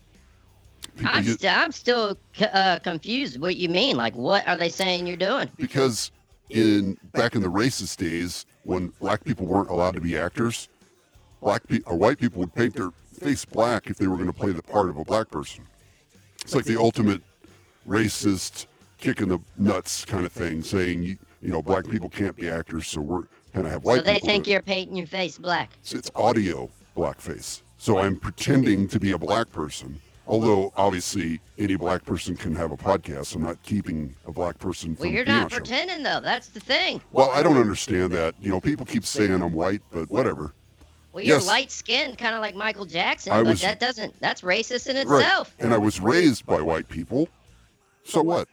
I'm, 1.05 1.23
st- 1.23 1.45
I'm 1.57 1.71
still 1.71 2.17
c- 2.33 2.45
uh, 2.45 2.79
confused. 2.79 3.39
What 3.39 3.55
you 3.55 3.69
mean? 3.69 3.95
Like, 3.97 4.15
what 4.15 4.47
are 4.47 4.57
they 4.57 4.69
saying 4.69 5.07
you're 5.07 5.17
doing? 5.17 5.49
because 5.57 6.11
in 6.49 6.97
back 7.13 7.35
in 7.35 7.41
the 7.41 7.47
racist 7.47 7.97
days 7.97 8.45
when 8.63 8.87
black 8.99 9.23
people 9.23 9.45
weren't 9.45 9.69
allowed 9.69 9.93
to 9.93 10.01
be 10.01 10.17
actors, 10.17 10.67
black 11.41 11.67
pe- 11.67 11.81
or 11.85 11.95
white 11.95 12.17
people 12.19 12.39
would 12.39 12.53
paint 12.55 12.75
their 12.75 12.91
face 13.19 13.45
black 13.45 13.87
if 13.87 13.97
they 13.97 14.07
were 14.07 14.15
going 14.15 14.27
to 14.27 14.33
play 14.33 14.51
the 14.51 14.63
part 14.63 14.89
of 14.89 14.97
a 14.97 15.03
black 15.03 15.29
person. 15.29 15.63
It's 16.41 16.55
like 16.55 16.65
the 16.65 16.79
ultimate 16.79 17.21
racist 17.87 18.65
kick 18.97 19.21
in 19.21 19.29
the 19.29 19.39
nuts 19.57 20.05
kind 20.05 20.25
of 20.25 20.31
thing, 20.31 20.61
saying 20.63 21.03
you, 21.03 21.17
you 21.41 21.49
know 21.49 21.61
black 21.61 21.87
people 21.87 22.09
can't 22.09 22.35
be 22.35 22.49
actors, 22.49 22.87
so 22.87 23.01
we're 23.01 23.23
kind 23.53 23.65
of 23.65 23.71
have 23.73 23.83
white 23.83 23.97
so 23.97 24.01
they 24.03 24.19
think 24.19 24.47
you're 24.47 24.61
painting 24.61 24.95
your 24.95 25.07
face 25.07 25.37
black. 25.37 25.71
It's, 25.81 25.93
it's 25.93 26.11
audio 26.15 26.69
blackface. 26.95 27.61
So 27.77 27.99
I'm 27.99 28.17
pretending 28.19 28.87
to 28.89 28.99
be 28.99 29.11
a 29.11 29.17
black 29.17 29.51
person. 29.51 30.01
Although 30.29 30.71
obviously 30.77 31.41
any 31.57 31.75
black 31.75 32.05
person 32.05 32.37
can 32.37 32.55
have 32.55 32.71
a 32.71 32.77
podcast, 32.77 33.33
I'm 33.35 33.41
not 33.41 33.61
keeping 33.63 34.15
a 34.27 34.31
black 34.31 34.59
person 34.59 34.95
from 34.95 35.05
Well, 35.05 35.11
you're 35.11 35.25
not 35.25 35.51
pretending 35.51 36.03
though. 36.03 36.19
That's 36.19 36.49
the 36.49 36.59
thing. 36.59 37.01
Well, 37.11 37.31
I 37.31 37.41
don't 37.41 37.57
understand 37.57 38.11
that. 38.13 38.35
You 38.39 38.51
know, 38.51 38.61
people 38.61 38.85
keep 38.85 39.05
saying 39.05 39.31
I'm 39.33 39.53
white, 39.53 39.81
but 39.91 40.09
whatever. 40.11 40.53
Well, 41.13 41.23
you're 41.23 41.37
Yes. 41.37 41.47
light 41.47 41.71
skinned, 41.71 42.19
kind 42.19 42.35
of 42.35 42.41
like 42.41 42.53
Michael 42.53 42.85
Jackson, 42.85 43.33
I 43.33 43.37
but 43.41 43.49
was- 43.49 43.61
that 43.61 43.79
doesn't, 43.79 44.19
that's 44.19 44.41
racist 44.41 44.85
in 44.85 44.95
Right. 45.07 45.21
itself. 45.21 45.55
And 45.57 45.73
I 45.73 45.79
was 45.79 45.99
raised 45.99 46.45
by 46.45 46.61
white 46.61 46.87
people. 46.87 47.27
So 48.03 48.21
what? 48.21 48.47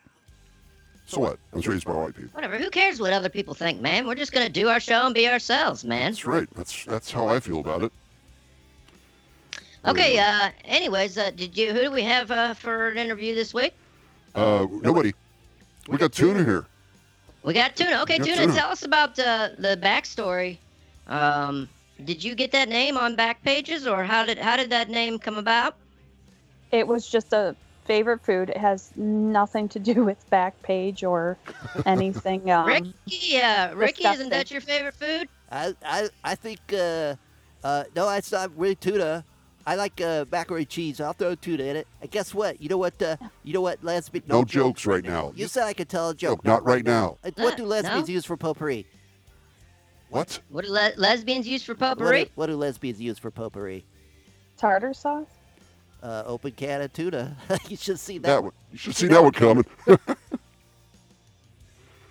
So 1.04 1.20
what? 1.20 1.38
I 1.52 1.56
was 1.56 1.68
raised 1.68 1.84
by 1.84 1.92
white 1.92 2.14
people. 2.16 2.30
Whatever. 2.32 2.56
Who 2.56 2.70
cares 2.70 3.00
what 3.00 3.12
other 3.12 3.28
people 3.28 3.52
think, 3.52 3.82
man? 3.82 4.06
We're 4.06 4.14
just 4.14 4.32
going 4.32 4.46
to 4.46 4.52
do 4.52 4.68
our 4.70 4.80
show 4.80 5.04
and 5.04 5.14
be 5.14 5.28
ourselves, 5.28 5.84
man. 5.84 6.12
That's 6.12 6.24
right. 6.24 6.48
That's 6.56 6.86
that's 6.86 7.10
how 7.12 7.28
I 7.28 7.38
feel 7.38 7.60
about 7.60 7.82
it. 7.82 7.92
Okay, 9.86 10.18
uh, 10.18 10.50
anyways, 10.64 11.16
uh, 11.16 11.30
did 11.30 11.56
you, 11.56 11.72
who 11.72 11.80
do 11.82 11.90
we 11.92 12.02
have 12.02 12.30
uh, 12.30 12.54
for 12.54 12.88
an 12.88 12.98
interview 12.98 13.34
this 13.34 13.54
week? 13.54 13.72
Uh, 14.34 14.66
nobody. 14.82 15.14
We 15.88 15.96
got 15.98 16.12
Tuna 16.12 16.42
here. 16.44 16.66
We 17.44 17.54
got 17.54 17.76
Tuna. 17.76 18.02
Okay, 18.02 18.18
got 18.18 18.26
Tuna, 18.26 18.40
Tuna. 18.42 18.52
tell 18.52 18.70
us 18.70 18.82
about 18.82 19.16
uh, 19.18 19.50
the 19.58 19.78
backstory. 19.80 20.58
Um, 21.06 21.68
did 22.04 22.22
you 22.22 22.34
get 22.34 22.50
that 22.50 22.68
name 22.68 22.96
on 22.96 23.14
back 23.14 23.42
pages, 23.42 23.86
or 23.86 24.02
how 24.02 24.24
did 24.24 24.38
how 24.38 24.56
did 24.56 24.70
that 24.70 24.90
name 24.90 25.20
come 25.20 25.38
about? 25.38 25.76
It 26.72 26.88
was 26.88 27.08
just 27.08 27.32
a 27.32 27.54
favorite 27.84 28.24
food. 28.24 28.50
It 28.50 28.56
has 28.56 28.90
nothing 28.96 29.68
to 29.68 29.78
do 29.78 30.04
with 30.10 30.28
Backpage 30.30 31.08
or 31.08 31.38
anything. 31.86 32.50
Um, 32.50 32.66
Ricky, 32.66 33.40
uh, 33.40 33.74
Ricky, 33.74 34.08
isn't 34.08 34.30
that 34.30 34.50
your 34.50 34.60
favorite 34.60 34.94
food? 34.94 35.28
I 35.52 35.74
I 35.84 36.08
I 36.24 36.34
think 36.34 36.58
uh, 36.72 37.14
uh, 37.62 37.84
no, 37.94 38.10
it's 38.10 38.32
not 38.32 38.50
really 38.56 38.74
tuna. 38.74 39.24
I 39.66 39.74
like 39.74 40.00
uh, 40.00 40.24
macaroni 40.30 40.64
cheese. 40.64 41.00
I'll 41.00 41.12
throw 41.12 41.34
tuna 41.34 41.64
in 41.64 41.76
it. 41.76 41.88
And 42.00 42.08
guess 42.10 42.32
what? 42.32 42.60
You 42.62 42.68
know 42.68 42.78
what? 42.78 43.00
Uh, 43.02 43.16
you 43.42 43.52
know 43.52 43.60
what? 43.60 43.82
Lesbian. 43.82 44.22
No 44.28 44.44
jokes 44.44 44.86
right 44.86 45.04
now. 45.04 45.32
You 45.34 45.48
said 45.48 45.64
I 45.64 45.72
could 45.72 45.88
tell 45.88 46.10
a 46.10 46.14
joke. 46.14 46.38
Joke, 46.38 46.44
not 46.44 46.64
right 46.64 46.84
now. 46.84 47.18
Uh, 47.24 47.32
What 47.36 47.56
do 47.56 47.64
Uh, 47.64 47.66
lesbians 47.66 48.08
no. 48.08 48.14
use 48.14 48.24
for 48.24 48.36
potpourri? 48.36 48.86
What? 50.08 50.38
What 50.50 50.64
do 50.64 50.70
le- 50.70 50.92
lesbians 50.96 51.48
use 51.48 51.64
for 51.64 51.72
What 51.72 51.78
do, 51.78 52.04
potpourri? 52.04 52.30
what 52.36 52.46
do 52.46 52.54
lesbians 52.56 53.00
use 53.00 53.18
for 53.18 53.30
potpourri? 53.32 53.84
tartar 54.56 54.94
sauce. 54.94 55.26
Uh, 56.02 56.22
open 56.26 56.52
can 56.52 56.80
of 56.82 56.92
tuna. 56.92 57.36
you 57.68 57.76
should 57.76 57.98
see 57.98 58.18
that. 58.18 58.28
That 58.28 58.42
one. 58.44 58.52
You 58.70 58.78
should 58.78 58.94
see 58.94 59.08
that 59.08 59.22
one 59.22 59.32
coming. 59.32 59.64
I 59.88 59.96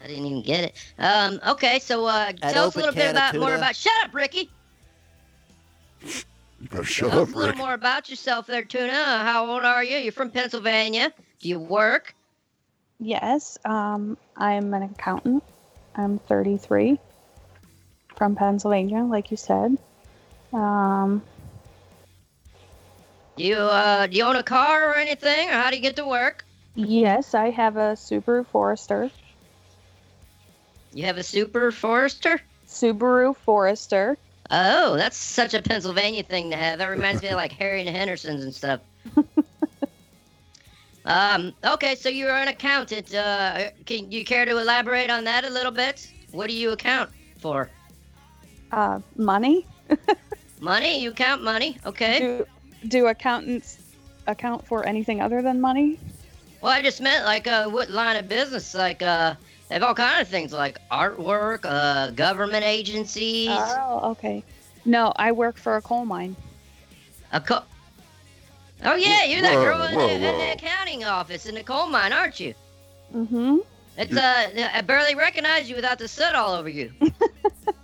didn't 0.08 0.26
even 0.26 0.42
get 0.44 0.66
it. 0.66 0.76
Um, 1.00 1.40
okay, 1.48 1.80
so 1.80 2.06
uh, 2.06 2.34
tell 2.34 2.68
us 2.68 2.76
a 2.76 2.80
little 2.80 2.94
bit 2.94 3.10
about 3.12 3.34
more 3.36 3.56
about. 3.56 3.76
Shut 3.76 3.94
up, 4.04 4.14
Ricky. 4.14 4.50
You 6.62 6.70
better 6.70 6.84
shut 6.84 7.12
Tell 7.12 7.22
us 7.22 7.30
up, 7.30 7.36
a 7.36 7.38
little 7.38 7.56
more 7.58 7.74
about 7.74 8.10
yourself, 8.10 8.48
there, 8.48 8.64
Tuna. 8.64 8.94
How 8.94 9.46
old 9.46 9.64
are 9.64 9.84
you? 9.84 9.98
You're 9.98 10.12
from 10.14 10.32
Pennsylvania. 10.32 11.12
Do 11.40 11.50
you 11.50 11.60
work? 11.60 12.16
Yes, 13.00 13.58
um, 13.66 14.18
I'm 14.38 14.74
an 14.74 14.84
accountant. 14.84 15.44
I'm 15.96 16.18
33 16.20 16.98
from 18.16 18.36
Pennsylvania, 18.36 19.04
like 19.04 19.32
you 19.32 19.38
said. 19.38 19.78
Um, 20.54 21.22
Do 23.36 23.44
you 23.44 23.58
uh, 23.58 24.08
do 24.08 24.18
you 24.18 24.24
own 24.24 24.38
a 24.38 24.44
car 24.44 24.92
or 24.92 24.96
anything, 24.96 25.50
or 25.50 25.54
how 25.54 25.70
do 25.70 25.76
you 25.76 25.82
get 25.82 25.98
to 25.98 26.08
work? 26.08 26.46
yes, 26.76 27.34
I 27.34 27.50
have 27.50 27.76
a 27.76 27.96
Subaru 27.96 28.46
Forester. 28.46 29.12
You 30.94 31.04
have 31.06 31.18
a 31.18 31.24
Super 31.24 31.72
Forester. 31.72 32.40
Subaru 32.66 33.36
Forester. 33.36 34.18
Oh, 34.52 34.96
that's 34.96 35.18
such 35.18 35.54
a 35.54 35.62
Pennsylvania 35.62 36.24
thing 36.24 36.52
to 36.52 36.58
have. 36.58 36.80
That 36.80 36.88
reminds 36.88 37.22
me 37.22 37.30
of 37.30 37.36
like 37.36 37.52
Harry 37.54 37.80
and 37.80 37.88
the 37.88 37.92
Hendersons 37.92 38.44
and 38.44 38.54
stuff. 38.54 38.82
um, 41.06 41.54
okay, 41.64 41.96
so 41.96 42.10
you're 42.10 42.36
an 42.36 42.48
accountant. 42.48 43.14
Uh, 43.14 43.72
can 43.86 44.12
you 44.12 44.24
care 44.24 44.46
to 44.46 44.58
elaborate 44.58 45.10
on 45.10 45.24
that 45.24 45.46
a 45.46 45.50
little 45.50 45.72
bit? 45.72 46.12
What 46.32 46.48
do 46.48 46.54
you 46.54 46.72
account 46.72 47.10
for? 47.40 47.70
Uh, 48.72 49.00
money. 49.16 49.66
Money? 50.62 51.02
You 51.02 51.12
count 51.12 51.44
money? 51.44 51.78
Okay. 51.86 52.20
Do 52.20 52.48
do 52.88 53.08
accountants 53.08 53.80
account 54.28 54.66
for 54.66 54.86
anything 54.86 55.22
other 55.22 55.42
than 55.42 55.60
money? 55.60 56.00
Well, 56.62 56.72
I 56.72 56.82
just 56.82 57.02
meant 57.02 57.26
like 57.26 57.46
uh, 57.46 57.68
what 57.70 57.90
line 57.90 58.16
of 58.16 58.28
business? 58.28 58.74
Like 58.74 59.02
uh, 59.02 59.36
they 59.68 59.76
have 59.76 59.84
all 59.84 59.94
kind 59.96 60.22
of 60.22 60.28
things 60.28 60.54
like 60.54 60.78
artwork, 60.92 61.62
uh, 61.64 62.12
government 62.12 62.64
agencies, 62.64 63.50
Oh, 63.52 64.12
okay. 64.12 64.44
No, 64.86 65.12
I 65.16 65.32
work 65.32 65.58
for 65.58 65.78
a 65.78 65.82
coal 65.82 66.06
mine. 66.06 66.36
a 67.32 67.40
co- 67.42 67.64
Oh 68.84 68.96
yeah, 68.96 69.24
you're 69.24 69.42
that 69.42 69.56
Whoa, 69.56 69.64
girl 69.64 69.82
in, 69.84 69.96
whoa, 69.96 70.08
the, 70.08 70.14
in 70.14 70.22
the 70.22 70.52
accounting 70.54 71.04
office 71.06 71.46
in 71.48 71.56
the 71.56 71.64
coal 71.64 71.88
mine, 71.88 72.14
aren't 72.14 72.40
you? 72.40 72.54
Mm-hmm. 73.16 73.58
It's 73.98 74.16
uh, 74.16 74.70
I 74.74 74.82
barely 74.82 75.16
recognize 75.16 75.70
you 75.70 75.76
without 75.76 75.98
the 75.98 76.08
soot 76.08 76.36
all 76.36 76.54
over 76.54 76.70
you. 76.70 76.92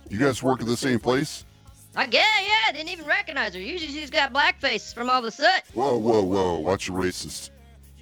You 0.08 0.18
guys 0.18 0.42
work 0.42 0.60
at 0.60 0.66
the 0.66 0.76
same 0.76 0.98
place? 1.00 1.46
I 1.96 2.02
yeah, 2.04 2.20
yeah, 2.42 2.68
I 2.68 2.72
didn't 2.72 2.90
even 2.90 3.06
recognize 3.06 3.54
her. 3.54 3.60
Usually 3.60 3.90
she's 3.90 4.10
got 4.10 4.30
blackface 4.30 4.92
from 4.92 5.08
all 5.08 5.22
the 5.22 5.30
soot. 5.30 5.62
Whoa, 5.72 5.96
whoa, 5.96 6.20
whoa. 6.22 6.58
Watch 6.58 6.86
your 6.88 6.98
racist. 7.00 7.48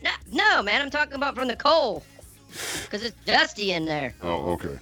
No, 0.02 0.10
no, 0.32 0.60
man, 0.60 0.82
I'm 0.82 0.90
talking 0.90 1.14
about 1.14 1.36
from 1.36 1.46
the 1.46 1.54
coal, 1.54 2.02
cause 2.90 3.02
it's 3.02 3.16
dusty 3.24 3.72
in 3.72 3.84
there. 3.84 4.14
Oh, 4.22 4.52
okay. 4.52 4.78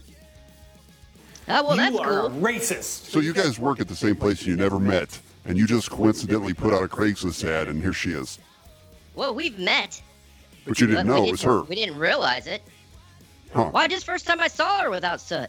Oh 1.50 1.64
well, 1.64 1.76
that's 1.76 1.94
you 1.94 2.00
are 2.00 2.28
cool. 2.28 2.40
racist. 2.40 3.10
So 3.10 3.20
you 3.20 3.32
guys 3.32 3.58
work 3.58 3.80
at 3.80 3.88
the 3.88 3.96
same 3.96 4.16
place 4.16 4.44
you 4.44 4.54
never 4.56 4.78
met, 4.78 5.18
and 5.46 5.56
you 5.56 5.66
just 5.66 5.90
coincidentally 5.90 6.52
put 6.52 6.74
out 6.74 6.82
a 6.82 6.88
Craigslist 6.88 7.42
ad, 7.44 7.68
and 7.68 7.80
here 7.80 7.94
she 7.94 8.10
is. 8.10 8.38
Well, 9.14 9.34
we've 9.34 9.58
met. 9.58 10.00
But 10.66 10.80
you 10.80 10.86
didn't 10.86 11.06
but 11.06 11.12
know 11.14 11.24
it 11.24 11.30
was 11.30 11.42
her. 11.42 11.62
We 11.62 11.74
didn't 11.74 11.98
realize 11.98 12.46
it. 12.46 12.62
Huh. 13.54 13.70
Why? 13.70 13.88
Just 13.88 14.04
first 14.04 14.26
time 14.26 14.40
I 14.40 14.48
saw 14.48 14.82
her 14.82 14.90
without 14.90 15.22
soot. 15.22 15.48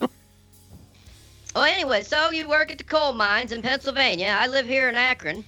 well, 0.00 1.64
anyway, 1.64 2.02
so 2.02 2.30
you 2.30 2.48
work 2.48 2.70
at 2.70 2.78
the 2.78 2.84
coal 2.84 3.12
mines 3.12 3.50
in 3.50 3.62
Pennsylvania. 3.62 4.36
I 4.38 4.46
live 4.46 4.66
here 4.66 4.88
in 4.88 4.94
Akron, 4.94 5.44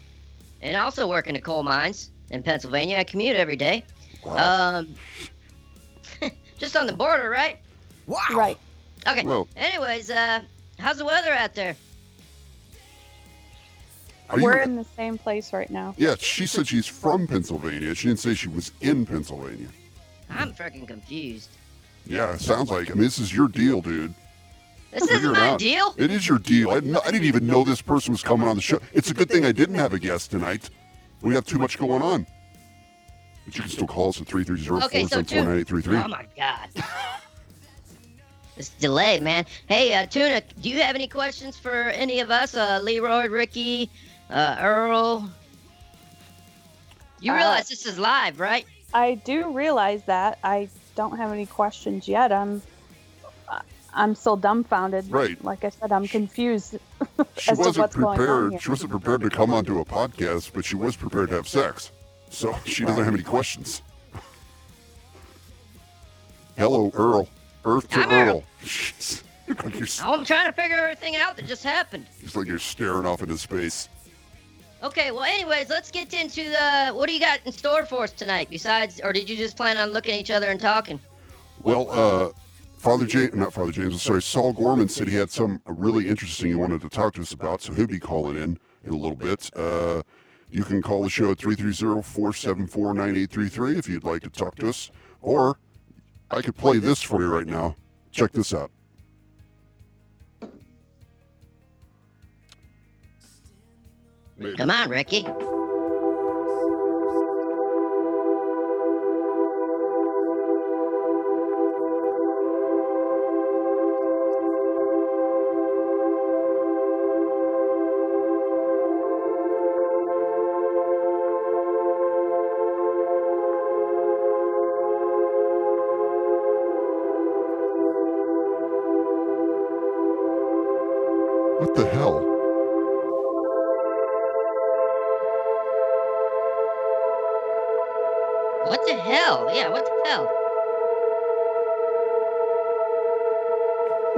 and 0.60 0.76
I 0.76 0.80
also 0.80 1.08
work 1.08 1.28
in 1.28 1.34
the 1.34 1.40
coal 1.40 1.62
mines 1.62 2.10
in 2.30 2.42
Pennsylvania. 2.42 2.98
I 2.98 3.04
commute 3.04 3.36
every 3.36 3.56
day. 3.56 3.84
Wow. 4.24 4.78
Um, 4.78 4.94
just 6.58 6.76
on 6.76 6.86
the 6.86 6.92
border, 6.92 7.30
right? 7.30 7.58
Right. 8.34 8.58
Okay. 9.06 9.24
Well- 9.24 9.48
Anyways, 9.56 10.10
uh, 10.10 10.42
how's 10.78 10.98
the 10.98 11.04
weather 11.04 11.32
out 11.32 11.54
there? 11.54 11.76
Are 14.28 14.40
We're 14.40 14.58
in 14.58 14.76
the 14.76 14.84
same 14.84 15.18
place 15.18 15.52
right 15.52 15.70
now. 15.70 15.94
Yeah, 15.98 16.14
she 16.18 16.46
said 16.46 16.68
she's 16.68 16.86
from 16.86 17.26
Pennsylvania. 17.26 17.94
She 17.96 18.06
didn't 18.08 18.20
say 18.20 18.34
she 18.34 18.48
was 18.48 18.70
in 18.80 19.04
Pennsylvania. 19.04 19.66
I'm 20.30 20.52
freaking 20.52 20.86
confused. 20.86 21.50
Yeah, 22.06 22.34
it 22.34 22.40
sounds 22.40 22.70
like. 22.70 22.90
I 22.90 22.94
mean, 22.94 23.02
this 23.02 23.18
is 23.18 23.34
your 23.34 23.48
deal, 23.48 23.80
dude. 23.80 24.14
This 24.92 25.08
isn't 25.10 25.32
my 25.32 25.50
out. 25.50 25.58
deal. 25.58 25.94
It 25.98 26.10
is 26.12 26.28
your 26.28 26.38
deal. 26.38 26.70
I 26.70 26.74
didn't, 26.74 26.96
I 26.96 27.10
didn't 27.10 27.24
even 27.24 27.46
know 27.46 27.64
this 27.64 27.82
person 27.82 28.12
was 28.12 28.22
coming 28.22 28.46
on 28.48 28.56
the 28.56 28.62
show. 28.62 28.80
It's 28.92 29.10
a 29.10 29.14
good 29.14 29.28
thing 29.28 29.44
I 29.44 29.52
didn't 29.52 29.76
have 29.76 29.94
a 29.94 29.98
guest 29.98 30.30
tonight. 30.30 30.70
We 31.22 31.34
have 31.34 31.44
too 31.44 31.58
much 31.58 31.78
going 31.78 32.02
on. 32.02 32.26
But 33.50 33.56
you 33.56 33.62
can 33.62 33.70
still 33.72 33.86
call 33.88 34.10
us 34.10 34.20
at 34.20 34.28
330 34.28 34.84
Okay, 34.86 35.06
so 35.08 35.22
Tuna. 35.22 35.64
474 35.64 36.04
Oh 36.04 36.06
my 36.06 36.24
god. 36.36 36.68
this 38.56 38.68
delay, 38.68 39.18
man. 39.18 39.44
Hey, 39.66 39.92
uh, 39.92 40.06
Tuna, 40.06 40.40
do 40.60 40.70
you 40.70 40.80
have 40.80 40.94
any 40.94 41.08
questions 41.08 41.56
for 41.58 41.72
any 41.72 42.20
of 42.20 42.30
us? 42.30 42.54
Uh, 42.54 42.78
Leroy, 42.80 43.26
Ricky, 43.28 43.90
uh, 44.30 44.56
Earl? 44.60 45.28
You 47.18 47.32
Uh, 47.32 47.36
realize 47.38 47.68
this 47.68 47.86
is 47.86 47.98
live, 47.98 48.38
right? 48.38 48.66
I 48.94 49.14
do 49.16 49.50
realize 49.50 50.04
that. 50.04 50.38
I 50.44 50.68
don't 50.94 51.16
have 51.16 51.32
any 51.32 51.46
questions 51.46 52.06
yet. 52.06 52.30
I'm 52.30 52.62
I'm 53.92 54.14
still 54.14 54.36
dumbfounded. 54.36 55.10
Right. 55.10 55.42
Like 55.44 55.64
I 55.64 55.70
said, 55.70 55.90
I'm 55.90 56.06
confused. 56.06 56.78
She 57.36 57.50
as 57.50 57.58
to 57.58 57.64
wasn't 57.64 57.78
what's 57.78 57.96
going 57.96 58.06
on 58.06 58.16
prepared. 58.16 58.50
here. 58.52 58.60
She 58.60 58.70
wasn't 58.70 58.92
prepared 58.92 59.22
to 59.22 59.30
come 59.30 59.52
onto 59.52 59.80
a 59.80 59.84
podcast, 59.84 60.52
but 60.54 60.64
she 60.64 60.76
was 60.76 60.94
prepared 60.94 61.30
to 61.30 61.34
have 61.34 61.48
sex. 61.48 61.90
So 62.30 62.56
she 62.64 62.84
doesn't 62.84 63.04
have 63.04 63.12
any 63.12 63.22
questions. 63.22 63.82
Hello, 66.56 66.90
Earl. 66.94 67.28
Earth 67.64 67.88
to 67.90 68.00
I'm 68.00 68.10
Earl. 68.10 68.28
Earl. 68.28 68.44
Like 69.64 69.78
you're, 69.78 69.88
I'm 70.04 70.24
trying 70.24 70.46
to 70.46 70.52
figure 70.52 70.76
everything 70.76 71.16
out 71.16 71.36
that 71.36 71.46
just 71.46 71.64
happened. 71.64 72.06
it's 72.22 72.36
like 72.36 72.46
you're 72.46 72.58
staring 72.60 73.04
off 73.04 73.20
into 73.20 73.36
space. 73.36 73.88
Okay, 74.82 75.10
well, 75.10 75.24
anyways, 75.24 75.68
let's 75.68 75.90
get 75.90 76.14
into 76.14 76.44
the. 76.44 76.92
What 76.92 77.08
do 77.08 77.12
you 77.12 77.20
got 77.20 77.40
in 77.44 77.52
store 77.52 77.84
for 77.84 78.04
us 78.04 78.12
tonight? 78.12 78.46
Besides, 78.48 79.00
or 79.02 79.12
did 79.12 79.28
you 79.28 79.36
just 79.36 79.56
plan 79.56 79.76
on 79.76 79.90
looking 79.90 80.14
at 80.14 80.20
each 80.20 80.30
other 80.30 80.46
and 80.46 80.60
talking? 80.60 81.00
Well, 81.62 81.90
uh, 81.90 82.30
Father 82.78 83.04
James, 83.06 83.34
not 83.34 83.52
Father 83.52 83.72
James, 83.72 83.92
I'm 83.92 83.98
sorry, 83.98 84.22
Saul 84.22 84.52
Gorman 84.52 84.88
said 84.88 85.08
he 85.08 85.16
had 85.16 85.30
some 85.30 85.60
really 85.66 86.08
interesting 86.08 86.48
he 86.48 86.54
wanted 86.54 86.80
to 86.82 86.88
talk 86.88 87.14
to 87.14 87.20
us 87.20 87.32
about, 87.32 87.60
so 87.60 87.74
he'll 87.74 87.86
be 87.86 87.98
calling 87.98 88.36
in 88.36 88.58
in 88.84 88.92
a 88.92 88.96
little 88.96 89.16
bit. 89.16 89.50
Uh, 89.54 90.02
you 90.50 90.64
can 90.64 90.82
call 90.82 91.02
the 91.02 91.10
show 91.10 91.30
at 91.30 91.38
330-474-9833 91.38 93.78
if 93.78 93.88
you'd 93.88 94.04
like 94.04 94.22
to 94.22 94.30
talk 94.30 94.56
to 94.56 94.68
us, 94.68 94.90
or 95.20 95.58
I 96.30 96.42
could 96.42 96.56
play 96.56 96.78
this 96.78 97.00
for 97.02 97.22
you 97.22 97.28
right 97.28 97.46
now. 97.46 97.76
Check 98.12 98.32
this 98.32 98.52
out. 98.52 98.70
Come 104.56 104.70
on, 104.70 104.88
Ricky. 104.88 105.26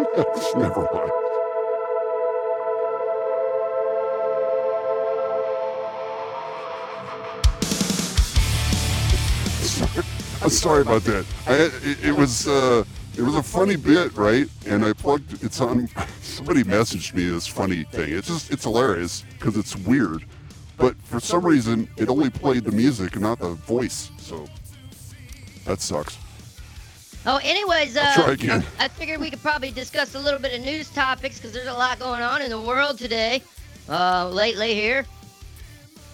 Never 0.56 0.88
mind. 0.92 1.12
I'm 10.42 10.50
sorry 10.50 10.82
about 10.82 11.04
that. 11.04 11.24
I, 11.46 11.54
it, 11.88 12.04
it 12.06 12.16
was 12.16 12.48
uh, 12.48 12.82
it 13.16 13.22
was 13.22 13.36
a 13.36 13.42
funny 13.44 13.76
bit, 13.76 14.16
right? 14.16 14.48
And 14.66 14.84
I 14.84 14.92
plugged 14.92 15.44
it's 15.44 15.60
on. 15.60 15.88
Somebody 16.20 16.64
messaged 16.64 17.14
me 17.14 17.28
this 17.28 17.46
funny 17.46 17.84
thing. 17.84 18.12
It's 18.12 18.26
just 18.26 18.50
it's 18.50 18.64
hilarious 18.64 19.24
because 19.38 19.56
it's 19.56 19.76
weird, 19.76 20.24
but 20.78 21.00
for 21.02 21.20
some 21.20 21.46
reason 21.46 21.88
it 21.96 22.08
only 22.08 22.30
played 22.30 22.64
the 22.64 22.72
music 22.72 23.12
and 23.12 23.22
not 23.22 23.38
the 23.38 23.50
voice. 23.50 24.10
So 24.18 24.46
that 25.64 25.80
sucks. 25.80 26.18
Oh, 27.24 27.38
anyways, 27.42 27.96
uh, 27.96 28.02
I'll 28.04 28.24
try 28.24 28.32
again. 28.32 28.64
I 28.80 28.88
figured 28.88 29.20
we 29.20 29.30
could 29.30 29.42
probably 29.42 29.70
discuss 29.70 30.14
a 30.16 30.18
little 30.18 30.40
bit 30.40 30.58
of 30.58 30.64
news 30.64 30.90
topics 30.90 31.36
because 31.38 31.52
there's 31.52 31.68
a 31.68 31.72
lot 31.72 31.98
going 32.00 32.20
on 32.20 32.42
in 32.42 32.50
the 32.50 32.60
world 32.60 32.98
today, 32.98 33.42
uh, 33.88 34.28
lately 34.28 34.74
here. 34.74 35.04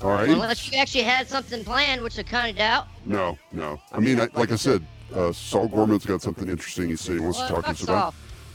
All 0.03 0.11
right. 0.11 0.29
Unless 0.29 0.71
you 0.71 0.79
actually 0.79 1.05
had 1.05 1.27
something 1.29 1.65
planned, 1.65 2.03
which 2.03 2.19
I 2.19 2.23
kind 2.23 2.51
of 2.51 2.57
doubt. 2.57 2.87
No, 3.07 3.39
no. 3.53 3.81
I 3.91 4.01
mean, 4.01 4.21
I, 4.21 4.29
like 4.35 4.53
I 4.53 4.57
said, 4.57 4.85
uh, 5.15 5.33
Saul 5.33 5.67
Gorman's 5.69 6.05
got 6.05 6.21
something 6.21 6.49
interesting 6.49 6.89
he 6.89 6.97
said 6.97 7.15
he 7.15 7.21
wants 7.21 7.39
Well, 7.39 7.49
to 7.49 7.55
talk 7.55 7.65
to 7.65 7.71
us 7.71 7.83
about. 7.83 8.15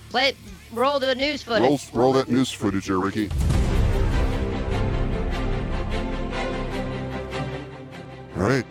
Play, 0.09 0.35
roll 0.71 0.99
the 0.99 1.15
news 1.15 1.41
footage. 1.41 1.63
Roll, 1.63 1.79
roll 1.91 2.13
that 2.13 2.29
news 2.29 2.51
footage 2.51 2.85
there, 2.85 2.99
Ricky. 2.99 3.29
All 8.37 8.43
right. 8.43 8.65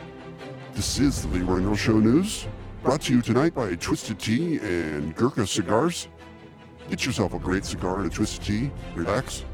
This 0.72 0.98
is 0.98 1.22
the 1.22 1.28
Leroy 1.28 1.74
Show 1.74 1.98
News, 1.98 2.46
brought 2.82 3.02
to 3.02 3.14
you 3.14 3.22
tonight 3.22 3.54
by 3.54 3.76
Twisted 3.76 4.18
Tea 4.18 4.58
and 4.58 5.14
Gurkha 5.14 5.46
Cigars. 5.46 6.08
Get 6.90 7.06
yourself 7.06 7.32
a 7.32 7.38
great 7.38 7.64
cigar 7.64 8.00
and 8.00 8.10
a 8.10 8.14
Twisted 8.14 8.44
Tea, 8.44 8.70
relax, 8.96 9.44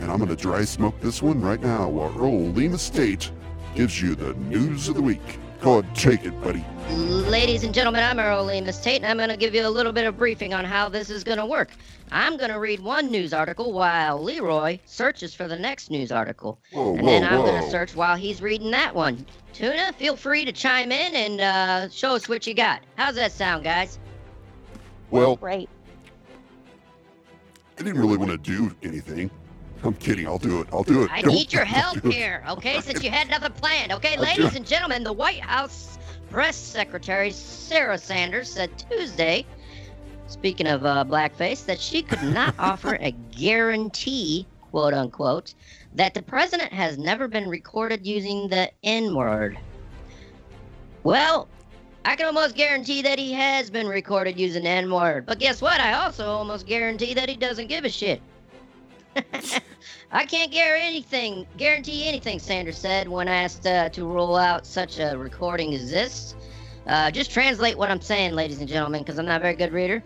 and 0.00 0.10
I'm 0.10 0.18
going 0.18 0.28
to 0.28 0.36
dry 0.36 0.64
smoke 0.64 1.00
this 1.00 1.22
one 1.22 1.40
right 1.40 1.60
now 1.60 1.88
while 1.88 2.14
Earl 2.18 2.50
Lima 2.50 2.76
State 2.76 3.32
gives 3.74 4.02
you 4.02 4.14
the 4.14 4.34
news 4.34 4.88
of 4.88 4.96
the 4.96 5.02
week. 5.02 5.38
Go 5.64 5.78
ahead, 5.78 5.96
take 5.96 6.26
it, 6.26 6.38
buddy. 6.42 6.62
Ladies 6.90 7.64
and 7.64 7.72
gentlemen, 7.72 8.02
I'm 8.02 8.20
Earl 8.20 8.44
Lemus 8.44 8.82
Tate, 8.82 9.00
and 9.00 9.06
I'm 9.06 9.16
going 9.16 9.30
to 9.30 9.36
give 9.38 9.54
you 9.54 9.66
a 9.66 9.70
little 9.70 9.92
bit 9.92 10.04
of 10.04 10.18
briefing 10.18 10.52
on 10.52 10.62
how 10.62 10.90
this 10.90 11.08
is 11.08 11.24
going 11.24 11.38
to 11.38 11.46
work. 11.46 11.70
I'm 12.12 12.36
going 12.36 12.50
to 12.50 12.60
read 12.60 12.80
one 12.80 13.10
news 13.10 13.32
article 13.32 13.72
while 13.72 14.22
Leroy 14.22 14.78
searches 14.84 15.32
for 15.34 15.48
the 15.48 15.58
next 15.58 15.90
news 15.90 16.12
article. 16.12 16.60
Whoa, 16.70 16.96
and 16.96 17.08
then 17.08 17.24
I'm 17.24 17.40
going 17.40 17.64
to 17.64 17.70
search 17.70 17.96
while 17.96 18.14
he's 18.14 18.42
reading 18.42 18.70
that 18.72 18.94
one. 18.94 19.24
Tuna, 19.54 19.94
feel 19.94 20.16
free 20.16 20.44
to 20.44 20.52
chime 20.52 20.92
in 20.92 21.14
and 21.14 21.40
uh, 21.40 21.88
show 21.88 22.14
us 22.14 22.28
what 22.28 22.46
you 22.46 22.52
got. 22.52 22.82
How's 22.96 23.14
that 23.14 23.32
sound, 23.32 23.64
guys? 23.64 23.98
Well, 25.10 25.36
Great. 25.36 25.70
I 27.78 27.82
didn't 27.82 28.02
really 28.02 28.18
want 28.18 28.32
to 28.32 28.36
do 28.36 28.76
anything. 28.82 29.30
I'm 29.84 29.94
kidding. 29.94 30.26
I'll 30.26 30.38
do 30.38 30.60
it. 30.60 30.68
I'll 30.72 30.82
do 30.82 31.02
it. 31.02 31.10
I 31.12 31.20
Don't- 31.20 31.34
need 31.34 31.52
your 31.52 31.64
help 31.66 32.02
here, 32.04 32.42
okay? 32.48 32.80
Since 32.80 33.02
you 33.02 33.10
had 33.10 33.28
nothing 33.28 33.52
planned, 33.52 33.92
okay? 33.92 34.16
Ladies 34.18 34.56
and 34.56 34.66
gentlemen, 34.66 35.04
the 35.04 35.12
White 35.12 35.40
House 35.40 35.98
press 36.30 36.56
secretary 36.56 37.30
Sarah 37.30 37.98
Sanders 37.98 38.50
said 38.50 38.70
Tuesday, 38.90 39.46
speaking 40.26 40.66
of 40.66 40.84
uh, 40.86 41.04
blackface, 41.04 41.64
that 41.66 41.78
she 41.78 42.02
could 42.02 42.22
not 42.34 42.54
offer 42.58 42.96
a 43.00 43.12
guarantee, 43.36 44.46
quote 44.70 44.94
unquote, 44.94 45.54
that 45.94 46.14
the 46.14 46.22
president 46.22 46.72
has 46.72 46.96
never 46.98 47.28
been 47.28 47.48
recorded 47.48 48.06
using 48.06 48.48
the 48.48 48.70
N 48.82 49.14
word. 49.14 49.58
Well, 51.02 51.46
I 52.06 52.16
can 52.16 52.26
almost 52.26 52.54
guarantee 52.56 53.02
that 53.02 53.18
he 53.18 53.32
has 53.32 53.70
been 53.70 53.86
recorded 53.86 54.38
using 54.38 54.64
the 54.64 54.70
N 54.70 54.90
word. 54.90 55.26
But 55.26 55.38
guess 55.38 55.60
what? 55.60 55.78
I 55.80 55.92
also 55.92 56.26
almost 56.26 56.66
guarantee 56.66 57.12
that 57.14 57.28
he 57.28 57.36
doesn't 57.36 57.68
give 57.68 57.84
a 57.84 57.90
shit. 57.90 58.22
I 60.12 60.24
can't 60.24 60.50
guarantee 60.52 60.86
anything, 60.86 61.46
guarantee 61.56 62.08
anything, 62.08 62.38
Sanders 62.38 62.78
said 62.78 63.08
when 63.08 63.28
asked 63.28 63.66
uh, 63.66 63.88
to 63.90 64.04
rule 64.04 64.36
out 64.36 64.66
such 64.66 64.98
a 64.98 65.16
recording 65.16 65.72
exists. 65.72 66.36
Uh, 66.86 67.10
just 67.10 67.30
translate 67.30 67.76
what 67.78 67.90
I'm 67.90 68.00
saying, 68.00 68.34
ladies 68.34 68.60
and 68.60 68.68
gentlemen, 68.68 69.02
because 69.02 69.18
I'm 69.18 69.26
not 69.26 69.40
a 69.40 69.42
very 69.42 69.54
good 69.54 69.72
reader. 69.72 70.02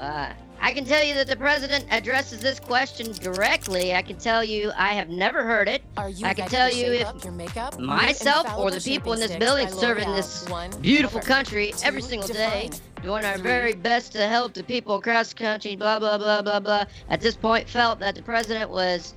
Uh, 0.00 0.32
I 0.60 0.72
can 0.72 0.84
tell 0.84 1.04
you 1.04 1.14
that 1.14 1.26
the 1.28 1.36
president 1.36 1.86
addresses 1.90 2.40
this 2.40 2.58
question 2.60 3.12
directly. 3.12 3.94
I 3.94 4.02
can 4.02 4.16
tell 4.16 4.42
you 4.42 4.72
I 4.76 4.88
have 4.94 5.08
never 5.08 5.42
heard 5.44 5.68
it. 5.68 5.82
Are 5.96 6.10
you 6.10 6.26
I 6.26 6.34
can 6.34 6.48
tell 6.48 6.72
you 6.72 6.92
if 6.92 7.06
up 7.06 7.22
your 7.22 7.32
makeup? 7.32 7.78
myself 7.78 8.46
or 8.58 8.70
the 8.70 8.80
people 8.80 9.12
in 9.12 9.20
this 9.20 9.36
building 9.36 9.66
sticks 9.68 9.80
by 9.80 9.80
serving 9.80 10.12
this 10.12 10.48
One, 10.48 10.70
beautiful 10.80 11.20
perfect. 11.20 11.34
country 11.34 11.72
every 11.84 12.02
Two, 12.02 12.08
single 12.08 12.28
day, 12.28 12.70
doing 13.02 13.24
our 13.24 13.34
Three. 13.34 13.42
very 13.42 13.72
best 13.74 14.12
to 14.12 14.26
help 14.26 14.54
the 14.54 14.64
people 14.64 14.96
across 14.96 15.28
the 15.30 15.36
country, 15.36 15.76
blah, 15.76 15.98
blah, 15.98 16.18
blah, 16.18 16.42
blah, 16.42 16.60
blah. 16.60 16.84
At 17.08 17.20
this 17.20 17.36
point, 17.36 17.68
felt 17.68 18.00
that 18.00 18.14
the 18.16 18.22
president 18.22 18.68
was 18.70 19.14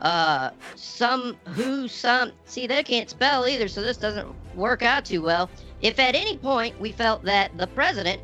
uh, 0.00 0.50
some, 0.76 1.36
who, 1.54 1.88
some. 1.88 2.32
See, 2.44 2.66
they 2.66 2.82
can't 2.82 3.10
spell 3.10 3.46
either, 3.46 3.66
so 3.68 3.82
this 3.82 3.96
doesn't 3.96 4.28
work 4.54 4.82
out 4.82 5.04
too 5.04 5.20
well. 5.22 5.50
If 5.82 5.98
at 5.98 6.14
any 6.14 6.38
point 6.38 6.78
we 6.80 6.92
felt 6.92 7.22
that 7.24 7.56
the 7.58 7.66
president 7.66 8.22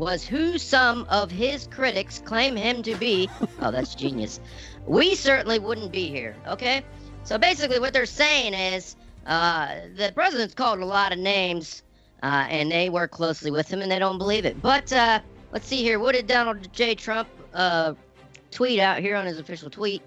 was 0.00 0.24
who 0.24 0.56
some 0.56 1.06
of 1.10 1.30
his 1.30 1.66
critics 1.66 2.22
claim 2.24 2.56
him 2.56 2.82
to 2.82 2.94
be, 2.96 3.28
oh, 3.60 3.70
that's 3.70 3.94
genius, 3.94 4.40
we 4.86 5.14
certainly 5.14 5.58
wouldn't 5.58 5.92
be 5.92 6.08
here, 6.08 6.34
okay? 6.48 6.82
So 7.22 7.36
basically, 7.36 7.78
what 7.78 7.92
they're 7.92 8.06
saying 8.06 8.54
is 8.54 8.96
uh, 9.26 9.74
the 9.94 10.10
president's 10.14 10.54
called 10.54 10.80
a 10.80 10.86
lot 10.86 11.12
of 11.12 11.18
names, 11.18 11.82
uh, 12.22 12.46
and 12.48 12.72
they 12.72 12.88
work 12.88 13.10
closely 13.10 13.50
with 13.50 13.70
him, 13.70 13.82
and 13.82 13.92
they 13.92 13.98
don't 13.98 14.16
believe 14.16 14.46
it. 14.46 14.60
But 14.62 14.90
uh, 14.90 15.20
let's 15.52 15.66
see 15.66 15.82
here. 15.82 16.00
What 16.00 16.14
did 16.14 16.26
Donald 16.26 16.72
J. 16.72 16.94
Trump 16.94 17.28
uh, 17.52 17.92
tweet 18.50 18.80
out 18.80 19.00
here 19.00 19.16
on 19.16 19.26
his 19.26 19.38
official 19.38 19.68
tweet? 19.68 20.02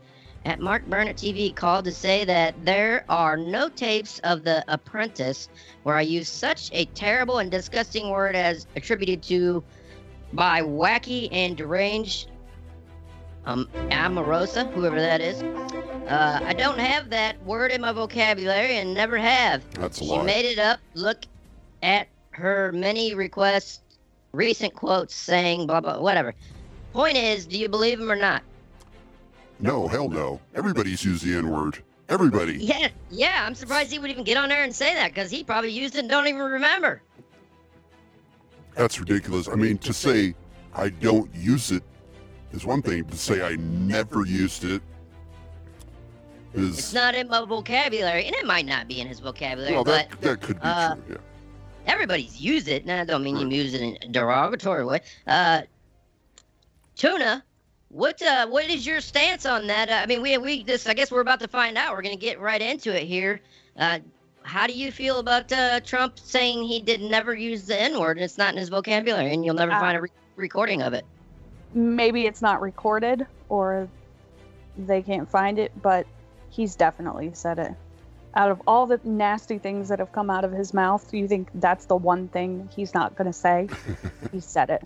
At 0.46 0.60
Mark 0.60 0.86
Burnett 0.88 1.16
TV 1.16 1.56
called 1.56 1.86
to 1.86 1.92
say 1.94 2.26
that 2.26 2.54
there 2.66 3.06
are 3.08 3.38
no 3.38 3.70
tapes 3.70 4.20
of 4.26 4.44
The 4.44 4.62
Apprentice 4.68 5.48
where 5.84 5.96
I 5.96 6.02
use 6.02 6.28
such 6.28 6.70
a 6.74 6.84
terrible 6.84 7.38
and 7.38 7.50
disgusting 7.50 8.10
word 8.10 8.36
as 8.36 8.68
attributed 8.76 9.24
to 9.24 9.64
by 10.34 10.62
wacky 10.62 11.30
and 11.32 11.56
deranged 11.56 12.30
um, 13.46 13.68
Amorosa, 13.92 14.66
whoever 14.72 15.00
that 15.00 15.22
is. 15.22 15.42
Uh, 16.08 16.40
I 16.44 16.54
don't 16.54 16.80
have 16.80 17.10
that 17.10 17.42
word 17.44 17.72
in 17.72 17.82
my 17.82 17.92
vocabulary 17.92 18.78
and 18.78 18.94
never 18.94 19.18
have. 19.18 19.64
That's 19.74 20.02
a 20.02 20.06
She 20.06 20.18
made 20.20 20.46
it 20.46 20.60
up. 20.60 20.80
Look 20.94 21.26
at 21.82 22.08
her 22.32 22.72
many 22.72 23.14
requests, 23.14 23.82
recent 24.32 24.74
quotes 24.74 25.16
saying 25.16 25.68
blah 25.68 25.82
blah 25.82 26.00
whatever. 26.00 26.34
Point 26.94 27.18
is, 27.18 27.46
do 27.46 27.58
you 27.58 27.70
believe 27.70 28.00
him 28.00 28.12
or 28.12 28.16
not? 28.16 28.44
No, 29.60 29.88
hell 29.88 30.10
no. 30.10 30.40
Everybody's 30.56 31.04
used 31.04 31.26
the 31.26 31.36
N 31.36 31.50
word. 31.50 31.80
Everybody. 32.10 32.58
Yeah, 32.58 32.90
yeah. 33.10 33.46
I'm 33.46 33.56
surprised 33.56 33.92
he 33.92 34.00
would 34.00 34.12
even 34.12 34.24
get 34.24 34.38
on 34.38 34.50
there 34.50 34.64
and 34.64 34.76
say 34.76 34.94
that 34.94 35.14
because 35.14 35.32
he 35.32 35.44
probably 35.44 35.72
used 35.72 35.96
it 35.96 36.00
and 36.00 36.10
don't 36.10 36.28
even 36.28 36.42
remember. 36.42 37.02
That's 38.76 39.00
ridiculous. 39.00 39.48
I 39.48 39.56
mean, 39.56 39.78
to 39.80 39.94
say 39.94 40.34
I 40.74 40.90
don't 40.90 41.34
use 41.36 41.72
it 41.72 41.84
is 42.52 42.66
one 42.66 42.82
thing. 42.82 43.06
To 43.06 43.18
say 43.18 43.46
I 43.46 43.56
never 43.58 44.26
used 44.26 44.64
it 44.64 44.82
It's 46.54 46.94
not 46.94 47.16
in 47.16 47.28
my 47.28 47.44
vocabulary, 47.46 48.26
and 48.26 48.36
it 48.36 48.46
might 48.46 48.66
not 48.66 48.88
be 48.88 49.00
in 49.02 49.08
his 49.08 49.20
vocabulary, 49.20 49.74
well, 49.74 49.84
but 49.84 50.10
that 50.10 50.22
that 50.22 50.42
could 50.42 50.58
be 50.58 50.62
uh, 50.64 50.96
true. 50.96 51.04
Yeah. 51.10 51.18
everybody's 51.88 52.40
used 52.40 52.68
it. 52.68 52.86
Now, 52.86 53.02
I 53.02 53.06
don't 53.06 53.24
mean 53.24 53.38
you 53.38 53.46
Right. 53.48 53.56
use 53.56 53.74
it 53.74 53.82
in 53.82 53.98
a 54.04 54.08
derogatory 54.08 54.86
way. 54.86 55.02
Uh, 55.28 55.64
tuna, 56.96 57.44
what 57.90 58.22
uh, 58.22 58.48
what 58.48 58.66
is 58.70 58.86
your 58.86 59.02
stance 59.02 59.46
on 59.46 59.68
that? 59.68 59.90
Uh, 59.90 59.94
I 59.94 60.06
mean, 60.06 60.22
we 60.22 60.38
we 60.38 60.64
this 60.64 60.86
I 60.88 60.94
guess 60.94 61.12
we're 61.12 61.22
about 61.22 61.40
to 61.42 61.48
find 61.48 61.78
out. 61.78 61.94
We're 61.96 62.02
gonna 62.04 62.16
get 62.16 62.40
right 62.40 62.62
into 62.62 62.96
it 62.96 63.04
here. 63.08 63.42
Uh, 63.78 64.00
how 64.44 64.68
do 64.68 64.74
you 64.74 64.92
feel 64.92 65.20
about 65.20 65.52
uh, 65.52 65.80
Trump 65.82 66.20
saying 66.20 66.64
he 66.64 66.82
did 66.82 67.02
never 67.02 67.34
use 67.34 67.66
the 67.66 67.80
N 67.80 68.00
word 68.00 68.18
and 68.18 68.24
it's 68.24 68.38
not 68.38 68.54
in 68.54 68.60
his 68.60 68.70
vocabulary 68.70 69.34
and 69.34 69.44
you'll 69.46 69.56
never 69.56 69.72
Uh, 69.72 69.80
find 69.80 69.98
a 69.98 70.02
re- 70.02 70.10
recording 70.36 70.82
of 70.82 70.94
it? 70.94 71.06
Maybe 71.74 72.26
it's 72.26 72.42
not 72.42 72.62
recorded 72.62 73.26
or 73.50 73.88
they 74.78 75.02
can't 75.02 75.30
find 75.30 75.60
it, 75.60 75.72
but 75.82 76.06
he's 76.50 76.76
definitely 76.76 77.32
said 77.34 77.60
it. 77.60 77.72
Out 78.36 78.50
of 78.50 78.62
all 78.66 78.88
the 78.88 79.00
nasty 79.04 79.60
things 79.60 79.90
that 79.90 80.00
have 80.00 80.12
come 80.12 80.30
out 80.30 80.44
of 80.44 80.52
his 80.52 80.74
mouth, 80.74 81.10
do 81.12 81.18
you 81.18 81.28
think 81.28 81.50
that's 81.56 81.86
the 81.86 81.96
one 81.96 82.28
thing 82.28 82.68
he's 82.76 82.94
not 82.94 83.16
going 83.16 83.28
to 83.28 83.34
say? 83.34 83.68
he 84.32 84.40
said 84.40 84.70
it. 84.70 84.84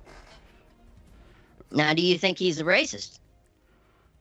Now, 1.71 1.93
do 1.93 2.01
you 2.01 2.17
think 2.17 2.37
he's 2.37 2.59
a 2.59 2.63
racist? 2.63 3.19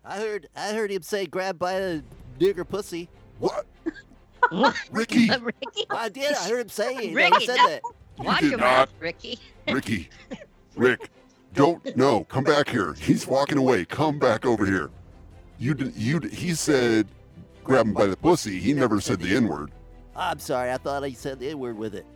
I 0.04 0.18
heard 0.18 0.48
I 0.56 0.72
heard 0.72 0.90
him 0.92 1.02
say 1.02 1.26
grab 1.26 1.58
by 1.58 1.78
the 1.80 2.04
nigger 2.38 2.68
pussy. 2.68 3.08
What, 3.38 3.66
What? 3.82 3.94
Ricky? 4.90 5.28
Ricky, 5.40 5.84
I 5.90 6.08
did. 6.08 6.34
I 6.34 6.48
heard 6.48 6.60
him 6.60 6.68
say 6.68 6.94
it. 6.94 7.14
Ricky, 7.14 7.38
he 7.40 7.46
said 7.46 7.56
no. 7.56 7.68
that. 7.68 7.82
watch 8.18 8.40
did 8.40 8.50
your 8.50 8.58
not. 8.60 8.64
mouth, 8.78 8.94
Ricky. 9.00 9.38
Ricky, 9.68 10.08
Rick, 10.76 11.10
don't 11.54 11.96
no. 11.96 12.24
Come 12.24 12.44
back 12.44 12.68
here. 12.68 12.94
He's 12.94 13.26
walking 13.26 13.58
away. 13.58 13.84
Come 13.84 14.18
back 14.18 14.44
over 14.46 14.64
here. 14.66 14.90
You 15.58 15.74
did. 15.74 15.96
You. 15.96 16.20
d- 16.20 16.28
He 16.28 16.54
said, 16.54 17.06
grab 17.64 17.86
him 17.86 17.94
by 17.94 18.06
the 18.06 18.16
pussy. 18.16 18.58
He 18.58 18.72
never 18.72 19.00
said 19.00 19.20
the 19.20 19.34
N 19.34 19.48
word. 19.48 19.70
I'm 20.14 20.38
sorry. 20.38 20.70
I 20.72 20.76
thought 20.78 21.02
he 21.02 21.14
said 21.14 21.38
the 21.38 21.50
N 21.50 21.58
word 21.58 21.76
with 21.78 21.94
it. 21.94 22.06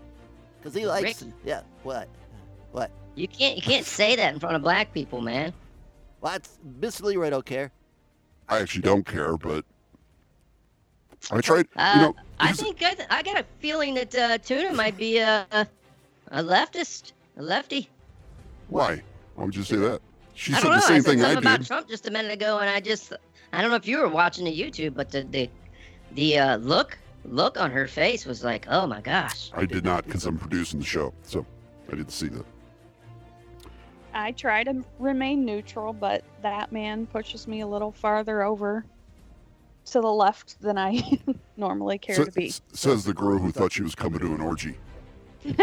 Because 0.59 0.75
he 0.75 0.87
likes. 0.87 1.23
Rick? 1.23 1.33
Yeah. 1.45 1.63
What? 1.83 2.09
What? 2.73 2.91
You 3.15 3.27
can't 3.29 3.57
you 3.57 3.63
can't 3.63 3.85
say 3.87 4.17
that 4.17 4.33
in 4.35 4.41
front 4.41 4.57
of 4.57 4.63
black 4.63 4.93
people, 4.93 5.21
man. 5.21 5.53
Well, 6.21 6.33
that's, 6.33 6.59
Miss 6.81 7.01
Leroy 7.01 7.31
don't 7.31 7.47
care. 7.47 7.71
I 8.49 8.59
actually 8.61 8.83
don't 8.83 9.07
care, 9.07 9.37
but 9.39 9.65
I 11.31 11.41
tried. 11.41 11.69
Uh, 11.77 11.93
you 11.95 12.03
know, 12.03 12.17
I 12.39 12.53
think 12.53 12.83
I, 12.83 12.95
th- 12.95 13.09
I 13.11 13.23
got 13.23 13.39
a 13.39 13.45
feeling 13.59 13.95
that 13.95 14.15
uh, 14.15 14.39
Tuna 14.39 14.73
might 14.73 14.97
be 14.97 15.19
a 15.19 15.47
a 15.53 16.43
leftist, 16.43 17.13
a 17.37 17.43
lefty. 17.43 17.89
why? 18.69 19.03
Why 19.35 19.45
would 19.45 19.57
you 19.57 19.63
say 19.63 19.77
that? 19.77 20.01
She 20.35 20.53
said 20.53 20.63
don't 20.63 20.71
know. 20.71 20.77
the 20.77 20.83
same 20.83 20.97
I 20.97 20.99
said 21.01 21.11
thing 21.11 21.21
something 21.21 21.47
I 21.47 21.55
about. 21.55 21.67
Trump 21.67 21.89
just 21.89 22.07
a 22.07 22.11
minute 22.11 22.33
ago, 22.33 22.59
and 22.59 22.71
I 22.71 22.81
just 22.81 23.13
I 23.53 23.61
don't 23.61 23.71
know 23.71 23.77
if 23.77 23.87
you 23.87 23.99
were 23.99 24.09
watching 24.09 24.45
the 24.45 24.59
YouTube, 24.59 24.95
but 24.95 25.11
the 25.11 25.23
the 25.25 25.51
the 26.13 26.39
uh, 26.39 26.57
look 26.57 26.99
look 27.25 27.61
on 27.61 27.71
her 27.71 27.87
face 27.87 28.25
was 28.25 28.43
like, 28.43 28.67
oh 28.69 28.87
my 28.87 29.01
gosh. 29.01 29.51
I 29.55 29.67
did 29.67 29.85
not 29.85 30.07
because 30.07 30.25
I'm 30.27 30.39
producing 30.39 30.81
the 30.81 30.87
show, 30.87 31.13
so 31.23 31.45
I 31.89 31.97
didn't 31.97 32.13
see 32.13 32.29
that. 32.29 32.47
I 34.13 34.33
try 34.33 34.65
to 34.65 34.83
remain 34.99 35.45
neutral, 35.45 35.93
but 35.93 36.25
that 36.43 36.73
man 36.73 37.07
pushes 37.07 37.47
me 37.47 37.61
a 37.61 37.67
little 37.67 37.93
farther 37.93 38.43
over 38.43 38.85
to 39.91 40.01
the 40.01 40.13
left 40.13 40.61
than 40.61 40.79
I 40.79 41.19
normally 41.57 41.99
care 41.99 42.17
Sa- 42.17 42.25
to 42.25 42.33
be. 42.33 42.49
s- 42.49 42.61
says 42.73 43.05
the 43.05 43.15
girl 43.15 43.39
who 43.39 43.51
thought 43.53 43.73
she 43.73 43.83
was 43.83 43.95
coming 43.95 44.21
to 44.21 44.35
an 44.35 44.41
orgy. 44.41 44.77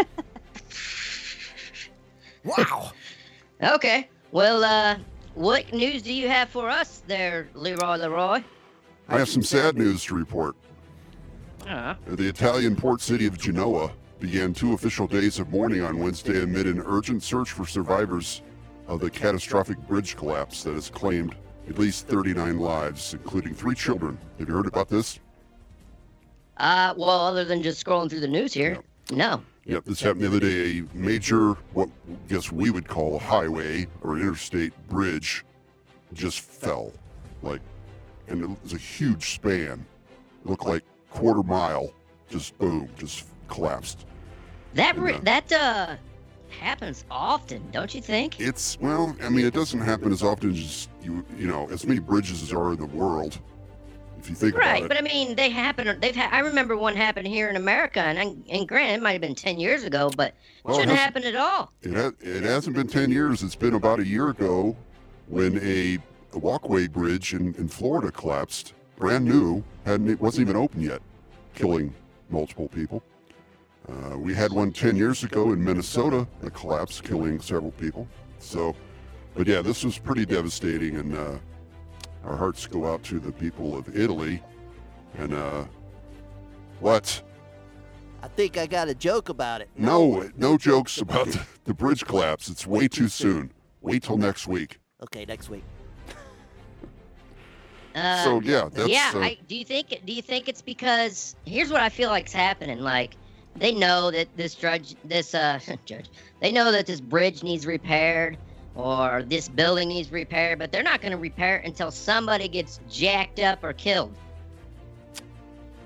Wow. 2.44 2.92
Okay. 3.62 4.08
Well, 4.32 4.64
uh, 4.64 4.96
what 5.34 5.70
news 5.72 6.02
do 6.02 6.12
you 6.14 6.28
have 6.28 6.48
for 6.48 6.70
us 6.70 7.02
there, 7.06 7.48
Leroy 7.54 7.96
Leroy? 7.96 8.42
I 9.08 9.18
have 9.18 9.28
some 9.28 9.42
sad 9.42 9.76
news 9.76 10.04
to 10.04 10.14
report. 10.14 10.54
Uh, 11.66 11.94
The 12.06 12.28
Italian 12.28 12.76
port 12.76 13.00
city 13.00 13.26
of 13.26 13.36
Genoa 13.38 13.90
began 14.20 14.54
two 14.54 14.72
official 14.72 15.06
days 15.06 15.38
of 15.38 15.50
mourning 15.50 15.82
on 15.82 15.98
Wednesday 15.98 16.42
amid 16.42 16.66
an 16.66 16.82
urgent 16.86 17.22
search 17.22 17.50
for 17.52 17.66
survivors 17.66 18.42
of 18.86 19.00
the 19.00 19.10
catastrophic 19.10 19.78
bridge 19.86 20.16
collapse 20.16 20.62
that 20.64 20.74
has 20.74 20.88
claimed 20.88 21.34
at 21.68 21.78
least 21.78 22.06
39 22.08 22.58
lives, 22.58 23.14
including 23.14 23.54
three 23.54 23.74
children. 23.74 24.18
Have 24.38 24.48
you 24.48 24.54
heard 24.54 24.66
about 24.66 24.88
this? 24.88 25.20
uh, 26.58 26.92
well, 26.96 27.10
other 27.20 27.44
than 27.44 27.62
just 27.62 27.84
scrolling 27.84 28.10
through 28.10 28.18
the 28.20 28.26
news 28.28 28.52
here, 28.52 28.78
no. 29.12 29.40
Yep, 29.66 29.84
this 29.84 30.00
happened 30.00 30.22
the 30.22 30.26
other 30.26 30.40
day. 30.40 30.80
A 30.80 30.96
major, 30.96 31.52
what 31.74 31.88
I 32.10 32.32
guess 32.32 32.50
we 32.50 32.70
would 32.70 32.88
call 32.88 33.14
a 33.16 33.18
highway 33.18 33.86
or 34.02 34.16
an 34.16 34.22
interstate 34.22 34.72
bridge, 34.88 35.44
just 36.14 36.40
fell. 36.40 36.92
Like, 37.42 37.60
and 38.28 38.42
it 38.42 38.62
was 38.62 38.72
a 38.72 38.78
huge 38.78 39.34
span. 39.34 39.84
It 40.44 40.48
looked 40.50 40.66
like 40.66 40.82
quarter 41.10 41.42
mile, 41.42 41.92
just 42.28 42.56
boom, 42.58 42.88
just 42.98 43.26
collapsed. 43.48 44.06
That 44.74 44.96
Yeah. 44.96 45.02
re- 45.02 45.20
that 45.22 45.52
uh 45.52 45.96
happens 46.50 47.04
often, 47.10 47.62
don't 47.70 47.94
you 47.94 48.00
think? 48.00 48.40
It's 48.40 48.78
well, 48.80 49.16
I 49.22 49.28
mean, 49.28 49.46
it 49.46 49.54
doesn't 49.54 49.80
happen 49.80 50.12
as 50.12 50.22
often 50.22 50.50
as 50.52 50.88
you 51.02 51.24
you 51.36 51.46
know, 51.46 51.68
as 51.70 51.86
many 51.86 52.00
bridges 52.00 52.42
as 52.42 52.52
are 52.52 52.72
in 52.72 52.78
the 52.80 52.86
world. 52.86 53.38
If 54.18 54.28
you 54.28 54.34
think 54.34 54.56
Right, 54.56 54.78
about 54.84 54.88
but 54.88 54.98
I 54.98 55.02
mean, 55.02 55.36
they 55.36 55.48
happen. 55.48 55.96
They've. 56.00 56.14
Ha- 56.16 56.28
I 56.32 56.40
remember 56.40 56.76
one 56.76 56.96
happened 56.96 57.28
here 57.28 57.48
in 57.48 57.54
America, 57.56 58.00
and 58.00 58.44
and 58.50 58.66
granted, 58.68 58.94
it 58.94 59.02
might 59.02 59.12
have 59.12 59.20
been 59.20 59.36
ten 59.36 59.60
years 59.60 59.84
ago, 59.84 60.10
but 60.16 60.34
Well, 60.64 60.74
it 60.76 60.80
shouldn't 60.80 60.96
has- 60.98 61.04
happen 61.04 61.22
at 61.24 61.36
all. 61.36 61.72
it 61.82 61.94
ha- 61.94 62.10
it 62.20 62.42
hasn't 62.42 62.74
been 62.74 62.88
ten 62.88 63.10
years. 63.12 63.44
It's 63.44 63.54
been 63.54 63.74
about 63.74 64.00
a 64.00 64.06
year 64.06 64.28
ago 64.30 64.76
when 65.28 65.58
a, 65.62 65.98
a 66.32 66.38
walkway 66.38 66.88
bridge 66.88 67.32
in, 67.32 67.54
in 67.54 67.68
Florida 67.68 68.10
collapsed, 68.10 68.72
brand 68.96 69.24
new, 69.24 69.62
hadn't 69.84 70.08
it 70.10 70.20
wasn't 70.20 70.48
even 70.48 70.60
open 70.60 70.80
yet, 70.80 71.00
killing 71.54 71.94
multiple 72.28 72.66
people. 72.68 73.02
Uh, 73.88 74.18
we 74.18 74.34
had 74.34 74.52
one 74.52 74.70
10 74.70 74.96
years 74.96 75.24
ago 75.24 75.52
in 75.52 75.64
Minnesota, 75.64 76.26
a 76.42 76.50
collapse 76.50 77.00
killing 77.00 77.40
several 77.40 77.70
people. 77.72 78.06
So, 78.38 78.76
but 79.34 79.46
yeah, 79.46 79.62
this 79.62 79.82
was 79.82 79.98
pretty 79.98 80.26
devastating, 80.26 80.96
and 80.96 81.16
uh, 81.16 81.38
our 82.24 82.36
hearts 82.36 82.66
go 82.66 82.86
out 82.86 83.02
to 83.04 83.18
the 83.18 83.32
people 83.32 83.76
of 83.76 83.96
Italy. 83.96 84.42
And 85.16 85.32
uh, 85.32 85.64
what? 86.80 87.22
I 88.22 88.28
think 88.28 88.58
I 88.58 88.66
got 88.66 88.88
a 88.88 88.94
joke 88.94 89.30
about 89.30 89.62
it. 89.62 89.70
No, 89.76 90.28
no 90.36 90.58
jokes 90.58 90.98
about 90.98 91.28
the, 91.28 91.46
the 91.64 91.74
bridge 91.74 92.04
collapse. 92.04 92.48
It's 92.48 92.66
way 92.66 92.88
too 92.88 93.08
soon. 93.08 93.52
Wait 93.80 94.02
till 94.02 94.18
next 94.18 94.46
week. 94.46 94.78
Okay, 95.02 95.24
next 95.24 95.48
week. 95.48 95.64
Uh, 97.94 98.16
so 98.24 98.40
yeah, 98.40 98.68
that's 98.70 98.88
yeah, 98.88 99.12
uh, 99.14 99.20
I, 99.20 99.38
do 99.46 99.56
you 99.56 99.64
think? 99.64 100.00
Do 100.04 100.12
you 100.12 100.22
think 100.22 100.48
it's 100.48 100.60
because? 100.60 101.36
Here's 101.46 101.70
what 101.70 101.80
I 101.80 101.88
feel 101.88 102.10
like's 102.10 102.32
happening. 102.32 102.80
Like 102.80 103.16
they 103.58 103.72
know 103.72 104.10
that 104.10 104.28
this 104.36 104.54
judge, 104.54 104.94
this 105.04 105.34
uh, 105.34 105.58
judge, 105.84 106.10
they 106.40 106.52
know 106.52 106.70
that 106.72 106.86
this 106.86 107.00
bridge 107.00 107.42
needs 107.42 107.66
repaired 107.66 108.38
or 108.74 109.24
this 109.24 109.48
building 109.48 109.88
needs 109.88 110.12
repaired, 110.12 110.58
but 110.58 110.70
they're 110.70 110.84
not 110.84 111.00
going 111.00 111.10
to 111.10 111.18
repair 111.18 111.56
it 111.56 111.66
until 111.66 111.90
somebody 111.90 112.46
gets 112.48 112.80
jacked 112.88 113.40
up 113.40 113.62
or 113.64 113.72
killed. 113.72 114.16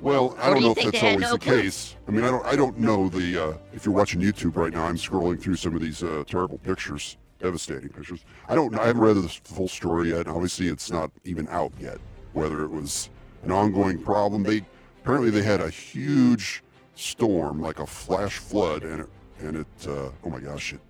Well, 0.03 0.37
I 0.39 0.51
don't 0.51 0.59
do 0.59 0.65
know 0.65 0.71
if 0.73 0.93
that's 0.93 1.03
always 1.03 1.21
no 1.21 1.33
the 1.33 1.39
case. 1.39 1.97
I 2.07 2.11
mean, 2.11 2.25
I 2.25 2.31
don't, 2.31 2.45
I 2.45 2.57
don't 2.57 2.77
know 2.79 3.09
the. 3.09 3.45
Uh, 3.45 3.57
if 3.73 3.87
you're 3.87 3.95
watching 3.95 4.21
YouTube 4.21 4.57
right 4.57 4.73
now, 4.73 4.85
I'm 4.85 4.97
scrolling 4.97 5.41
through 5.41 5.57
some 5.57 5.77
of 5.77 5.81
these 5.81 6.03
uh, 6.03 6.25
terrible 6.27 6.59
pictures, 6.59 7.17
devastating 7.39 7.89
pictures. 7.89 8.25
I 8.49 8.57
don't. 8.57 8.77
I 8.77 8.87
haven't 8.87 9.01
read 9.01 9.15
the 9.15 9.29
full 9.29 9.69
story 9.69 10.11
yet. 10.11 10.27
Obviously, 10.27 10.67
it's 10.67 10.91
not 10.91 11.13
even 11.25 11.47
out 11.49 11.73
yet. 11.79 11.99
Whether 12.33 12.65
it 12.65 12.71
was 12.71 13.11
an 13.45 13.53
ongoing 13.53 14.03
problem, 14.03 14.43
they 14.43 14.67
apparently 15.03 15.31
they 15.31 15.43
had 15.43 15.61
a 15.61 15.71
huge 15.71 16.65
storm, 16.95 17.61
like 17.61 17.79
a 17.79 17.87
flash 17.87 18.39
flood, 18.39 18.83
and 18.83 19.01
it 19.01 19.09
and 19.41 19.57
it. 19.57 19.87
Uh, 19.87 20.11
oh 20.25 20.31
my 20.31 20.41
gosh! 20.41 20.73
It 20.73 20.81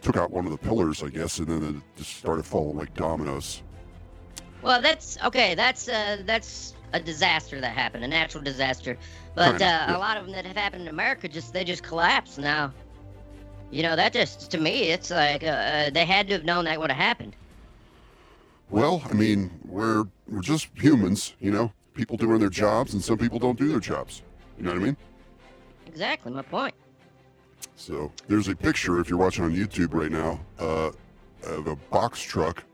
took 0.00 0.16
out 0.16 0.30
one 0.30 0.44
of 0.44 0.50
the 0.50 0.58
pillars, 0.58 1.02
I 1.02 1.08
guess, 1.08 1.38
and 1.38 1.48
then 1.48 1.76
it 1.76 1.98
just 1.98 2.16
started 2.16 2.44
falling 2.44 2.76
like 2.76 2.94
dominoes. 2.94 3.62
Well, 4.62 4.80
that's 4.80 5.18
okay. 5.24 5.54
That's 5.54 5.88
uh, 5.88 6.22
that's 6.24 6.74
a 6.92 7.00
disaster 7.00 7.60
that 7.60 7.74
happened, 7.74 8.04
a 8.04 8.08
natural 8.08 8.44
disaster. 8.44 8.96
But 9.34 9.52
Kinda, 9.52 9.64
uh, 9.64 9.68
yeah. 9.68 9.96
a 9.96 9.98
lot 9.98 10.16
of 10.16 10.24
them 10.24 10.34
that 10.34 10.44
have 10.44 10.56
happened 10.56 10.82
in 10.82 10.88
America 10.88 11.28
just 11.28 11.52
they 11.52 11.64
just 11.64 11.82
collapse 11.82 12.38
now. 12.38 12.72
You 13.70 13.82
know, 13.82 13.96
that 13.96 14.12
just 14.12 14.50
to 14.50 14.58
me, 14.58 14.90
it's 14.90 15.10
like 15.10 15.42
uh, 15.42 15.46
uh, 15.46 15.90
they 15.90 16.04
had 16.04 16.28
to 16.28 16.34
have 16.34 16.44
known 16.44 16.66
that 16.66 16.78
would 16.78 16.90
have 16.90 17.02
happened. 17.02 17.34
Well, 18.70 19.02
I 19.08 19.14
mean, 19.14 19.50
we're 19.64 20.04
we're 20.28 20.40
just 20.40 20.68
humans, 20.74 21.34
you 21.40 21.50
know. 21.50 21.72
People 21.94 22.16
doing 22.16 22.40
their 22.40 22.48
jobs, 22.48 22.94
and 22.94 23.02
some 23.04 23.18
people 23.18 23.38
don't 23.38 23.58
do 23.58 23.68
their 23.68 23.80
jobs. 23.80 24.22
You 24.56 24.64
know 24.64 24.70
what 24.70 24.80
I 24.80 24.84
mean? 24.84 24.96
Exactly 25.92 26.32
my 26.32 26.42
point. 26.42 26.74
So 27.76 28.10
there's 28.26 28.48
a 28.48 28.56
picture 28.56 28.98
if 28.98 29.08
you're 29.08 29.18
watching 29.18 29.44
on 29.44 29.52
YouTube 29.54 29.92
right 29.92 30.10
now 30.10 30.40
uh, 30.58 30.90
of 31.44 31.66
a 31.66 31.76
box 31.76 32.20
truck. 32.20 32.64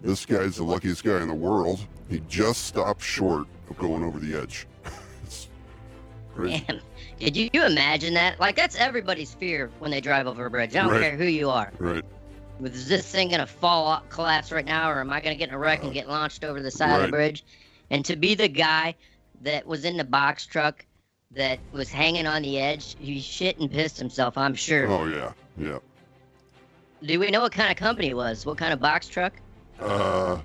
This 0.00 0.24
guy's 0.26 0.56
the 0.56 0.64
luckiest 0.64 1.04
guy 1.04 1.20
in 1.20 1.28
the 1.28 1.34
world. 1.34 1.86
He 2.08 2.20
just 2.28 2.64
stopped 2.64 3.02
short 3.02 3.46
of 3.70 3.78
going 3.78 4.02
over 4.02 4.18
the 4.18 4.34
edge. 4.40 4.66
it's 5.24 5.48
crazy. 6.34 6.64
Man, 6.68 6.80
did 7.18 7.36
you, 7.36 7.48
you 7.52 7.64
imagine 7.64 8.14
that? 8.14 8.40
Like 8.40 8.56
that's 8.56 8.76
everybody's 8.76 9.34
fear 9.34 9.70
when 9.78 9.90
they 9.90 10.00
drive 10.00 10.26
over 10.26 10.46
a 10.46 10.50
bridge. 10.50 10.74
I 10.74 10.82
don't 10.82 10.90
Right. 10.92 11.00
care 11.02 11.16
who 11.16 11.24
you 11.24 11.50
are. 11.50 11.72
Right. 11.78 12.04
Is 12.62 12.88
this 12.88 13.06
thing 13.10 13.30
gonna 13.30 13.46
fall 13.46 13.86
off, 13.86 14.08
collapse 14.08 14.52
right 14.52 14.64
now, 14.64 14.90
or 14.90 15.00
am 15.00 15.10
I 15.10 15.20
gonna 15.20 15.34
get 15.34 15.48
in 15.48 15.54
a 15.54 15.58
wreck 15.58 15.82
and 15.82 15.92
get 15.92 16.08
launched 16.08 16.44
over 16.44 16.62
the 16.62 16.70
side 16.70 16.90
of 16.92 16.96
the 16.96 17.02
Right. 17.04 17.10
bridge? 17.10 17.44
And 17.90 18.04
to 18.04 18.16
be 18.16 18.34
the 18.34 18.48
guy 18.48 18.94
that 19.42 19.66
was 19.66 19.84
in 19.84 19.96
the 19.96 20.04
box 20.04 20.46
truck 20.46 20.84
that 21.34 21.58
was 21.72 21.90
hanging 21.90 22.26
on 22.26 22.42
the 22.42 22.58
edge, 22.58 22.96
he 22.98 23.20
shit 23.20 23.58
and 23.58 23.70
pissed 23.70 23.98
himself. 23.98 24.36
I'm 24.38 24.54
sure. 24.54 24.88
Oh 24.88 25.06
yeah. 25.06 25.32
Yeah. 25.56 25.78
Do 27.02 27.18
we 27.18 27.30
know 27.30 27.40
what 27.42 27.52
kind 27.52 27.70
of 27.70 27.76
company 27.76 28.08
it 28.10 28.16
was? 28.16 28.46
What 28.46 28.56
kind 28.56 28.72
of 28.72 28.80
box 28.80 29.08
truck? 29.08 29.34
Uh, 29.80 30.38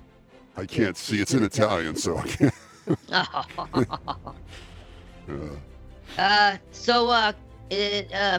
I 0.56 0.66
can't 0.66 0.96
see. 0.96 1.20
It's 1.20 1.32
in 1.32 1.42
Italian, 1.42 1.96
so 1.96 2.18
I 2.18 2.26
can't. 2.26 2.54
Uh, 3.12 3.44
Uh, 6.18 6.56
so, 6.72 7.08
uh, 7.08 7.32
it, 7.70 8.12
uh, 8.12 8.38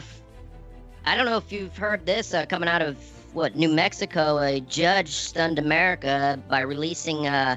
I 1.06 1.16
don't 1.16 1.24
know 1.24 1.38
if 1.38 1.50
you've 1.50 1.76
heard 1.76 2.04
this 2.04 2.34
uh, 2.34 2.44
coming 2.44 2.68
out 2.68 2.82
of 2.82 2.98
what 3.32 3.56
New 3.56 3.70
Mexico. 3.70 4.38
A 4.40 4.60
judge 4.60 5.08
stunned 5.08 5.58
America 5.58 6.38
by 6.50 6.60
releasing 6.60 7.26
uh, 7.26 7.56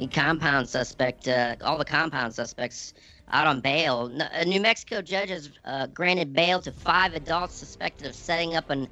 a 0.00 0.06
compound 0.08 0.68
suspect, 0.68 1.28
uh, 1.28 1.54
all 1.62 1.78
the 1.78 1.84
compound 1.84 2.34
suspects 2.34 2.94
out 3.34 3.46
on 3.48 3.60
bail. 3.60 4.10
N- 4.14 4.28
A 4.32 4.44
New 4.44 4.60
Mexico 4.60 5.02
judge 5.02 5.28
has 5.28 5.50
uh, 5.64 5.88
granted 5.88 6.32
bail 6.32 6.60
to 6.60 6.72
five 6.72 7.14
adults 7.14 7.54
suspected 7.54 8.06
of 8.06 8.14
setting 8.14 8.54
up 8.54 8.70
an 8.70 8.88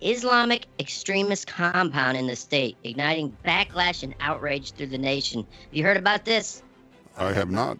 Islamic 0.00 0.66
extremist 0.78 1.48
compound 1.48 2.16
in 2.16 2.28
the 2.28 2.36
state, 2.36 2.76
igniting 2.84 3.36
backlash 3.44 4.04
and 4.04 4.14
outrage 4.20 4.72
through 4.74 4.86
the 4.88 4.98
nation. 4.98 5.40
Have 5.40 5.72
you 5.72 5.82
heard 5.82 5.96
about 5.96 6.24
this? 6.24 6.62
I 7.16 7.32
have 7.32 7.50
not. 7.50 7.78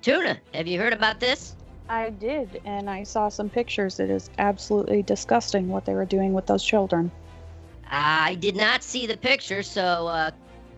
Tuna, 0.00 0.38
have 0.54 0.66
you 0.66 0.78
heard 0.78 0.92
about 0.92 1.20
this? 1.20 1.56
I 1.88 2.10
did, 2.10 2.62
and 2.64 2.88
I 2.88 3.02
saw 3.02 3.28
some 3.28 3.50
pictures. 3.50 4.00
It 4.00 4.08
is 4.08 4.30
absolutely 4.38 5.02
disgusting 5.02 5.68
what 5.68 5.84
they 5.84 5.94
were 5.94 6.06
doing 6.06 6.32
with 6.32 6.46
those 6.46 6.64
children. 6.64 7.10
I 7.90 8.36
did 8.36 8.56
not 8.56 8.82
see 8.82 9.06
the 9.06 9.16
picture, 9.16 9.62
so 9.62 10.06
uh, 10.06 10.30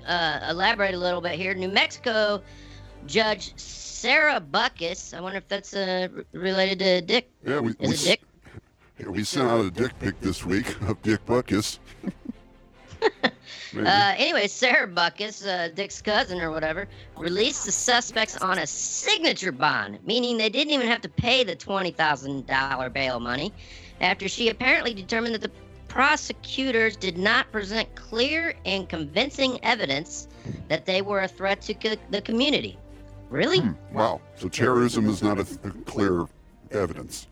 uh, 0.06 0.40
elaborate 0.50 0.94
a 0.94 0.98
little 0.98 1.20
bit 1.20 1.38
here. 1.38 1.54
New 1.54 1.68
Mexico 1.68 2.42
Judge 3.06 3.52
Sarah 4.04 4.38
Buckus. 4.38 5.14
I 5.14 5.20
wonder 5.22 5.38
if 5.38 5.48
that's 5.48 5.72
uh, 5.72 6.08
related 6.32 6.78
to 6.80 7.00
Dick. 7.00 7.30
Yeah, 7.42 7.60
we, 7.60 7.70
Is 7.70 7.76
we, 7.80 7.94
it 7.94 7.98
Dick? 8.04 8.22
yeah, 8.98 9.08
we 9.08 9.24
sent 9.24 9.50
out 9.50 9.64
a 9.64 9.70
dick 9.70 9.98
pic 9.98 10.20
this 10.20 10.44
week 10.44 10.78
of 10.82 11.00
Dick 11.00 11.24
Buckus. 11.24 11.78
Uh, 13.76 14.14
anyway, 14.16 14.46
Sarah 14.46 14.86
Buckus, 14.86 15.44
uh, 15.44 15.66
Dick's 15.74 16.00
cousin 16.00 16.40
or 16.40 16.52
whatever, 16.52 16.86
released 17.18 17.66
the 17.66 17.72
suspects 17.72 18.36
on 18.36 18.58
a 18.58 18.66
signature 18.68 19.50
bond, 19.50 19.98
meaning 20.06 20.38
they 20.38 20.48
didn't 20.48 20.72
even 20.72 20.86
have 20.86 21.00
to 21.00 21.08
pay 21.08 21.42
the 21.42 21.56
$20,000 21.56 22.92
bail 22.92 23.18
money, 23.18 23.52
after 24.00 24.28
she 24.28 24.48
apparently 24.48 24.94
determined 24.94 25.34
that 25.34 25.40
the 25.40 25.50
prosecutors 25.88 26.96
did 26.96 27.18
not 27.18 27.50
present 27.50 27.92
clear 27.96 28.54
and 28.64 28.88
convincing 28.88 29.58
evidence 29.64 30.28
that 30.68 30.86
they 30.86 31.02
were 31.02 31.22
a 31.22 31.28
threat 31.28 31.60
to 31.62 31.74
co- 31.74 31.96
the 32.10 32.22
community. 32.22 32.78
Really? 33.34 33.62
wow. 33.92 34.20
So 34.36 34.48
terrorism 34.48 35.08
is 35.08 35.20
not 35.20 35.40
a, 35.40 35.44
th- 35.44 35.58
a 35.64 35.70
clear 35.70 36.26
evidence. 36.70 37.26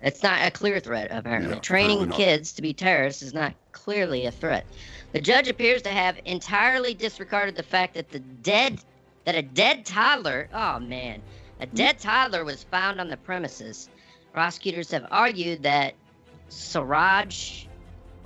It's 0.00 0.22
not 0.22 0.40
a 0.40 0.50
clear 0.50 0.80
threat, 0.80 1.08
apparently. 1.10 1.52
Yeah, 1.52 1.60
Training 1.60 2.08
kids 2.10 2.52
to 2.52 2.62
be 2.62 2.72
terrorists 2.72 3.20
is 3.20 3.34
not 3.34 3.52
clearly 3.72 4.24
a 4.24 4.30
threat. 4.30 4.64
The 5.12 5.20
judge 5.20 5.48
appears 5.48 5.82
to 5.82 5.90
have 5.90 6.18
entirely 6.24 6.94
disregarded 6.94 7.56
the 7.56 7.62
fact 7.62 7.92
that 7.92 8.10
the 8.10 8.20
dead, 8.20 8.80
that 9.26 9.34
a 9.34 9.42
dead 9.42 9.84
toddler, 9.84 10.48
oh 10.54 10.78
man, 10.78 11.20
a 11.60 11.66
dead 11.66 11.98
toddler 11.98 12.42
was 12.46 12.64
found 12.64 12.98
on 12.98 13.08
the 13.08 13.16
premises. 13.18 13.90
Prosecutors 14.32 14.90
have 14.92 15.06
argued 15.10 15.62
that 15.62 15.92
Siraj 16.48 17.66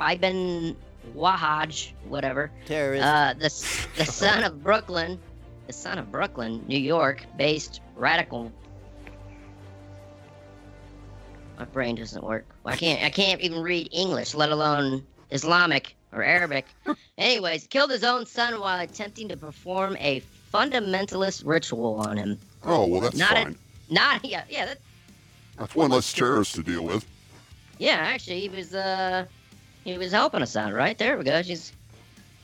Ibn 0.00 0.76
Wahaj, 1.16 1.92
whatever, 2.08 2.52
Terrorist. 2.66 3.04
uh, 3.04 3.34
the 3.34 3.48
the 3.96 4.04
son 4.04 4.44
of 4.44 4.62
Brooklyn, 4.62 5.18
the 5.68 5.72
son 5.74 5.98
of 5.98 6.10
Brooklyn, 6.10 6.64
New 6.66 6.78
York, 6.78 7.22
based 7.36 7.82
radical. 7.94 8.50
My 11.58 11.66
brain 11.66 11.94
doesn't 11.94 12.24
work. 12.24 12.46
I 12.64 12.74
can't. 12.74 13.02
I 13.04 13.10
can't 13.10 13.40
even 13.42 13.60
read 13.62 13.88
English, 13.92 14.34
let 14.34 14.50
alone 14.50 15.04
Islamic 15.30 15.94
or 16.12 16.22
Arabic. 16.22 16.64
Anyways, 17.18 17.66
killed 17.66 17.90
his 17.90 18.02
own 18.02 18.24
son 18.26 18.58
while 18.60 18.80
attempting 18.80 19.28
to 19.28 19.36
perform 19.36 19.96
a 19.98 20.22
fundamentalist 20.52 21.42
ritual 21.44 21.96
on 21.96 22.16
him. 22.16 22.38
Oh, 22.64 22.86
well, 22.86 23.00
that's 23.02 23.16
Not 23.16 23.32
a- 23.32 23.42
fine. 23.42 23.56
Not 23.90 24.24
yeah, 24.24 24.44
yeah, 24.48 24.66
that, 24.66 24.78
That's 25.58 25.74
one 25.74 25.90
less 25.90 26.12
terrorist 26.12 26.54
to 26.54 26.62
deal 26.62 26.84
with. 26.84 27.06
Yeah, 27.78 27.96
actually, 27.96 28.40
he 28.40 28.48
was 28.48 28.74
uh, 28.74 29.26
he 29.84 29.98
was 29.98 30.12
helping 30.12 30.40
us 30.40 30.56
out. 30.56 30.72
Right 30.72 30.96
there 30.96 31.18
we 31.18 31.24
go. 31.24 31.42
She's. 31.42 31.72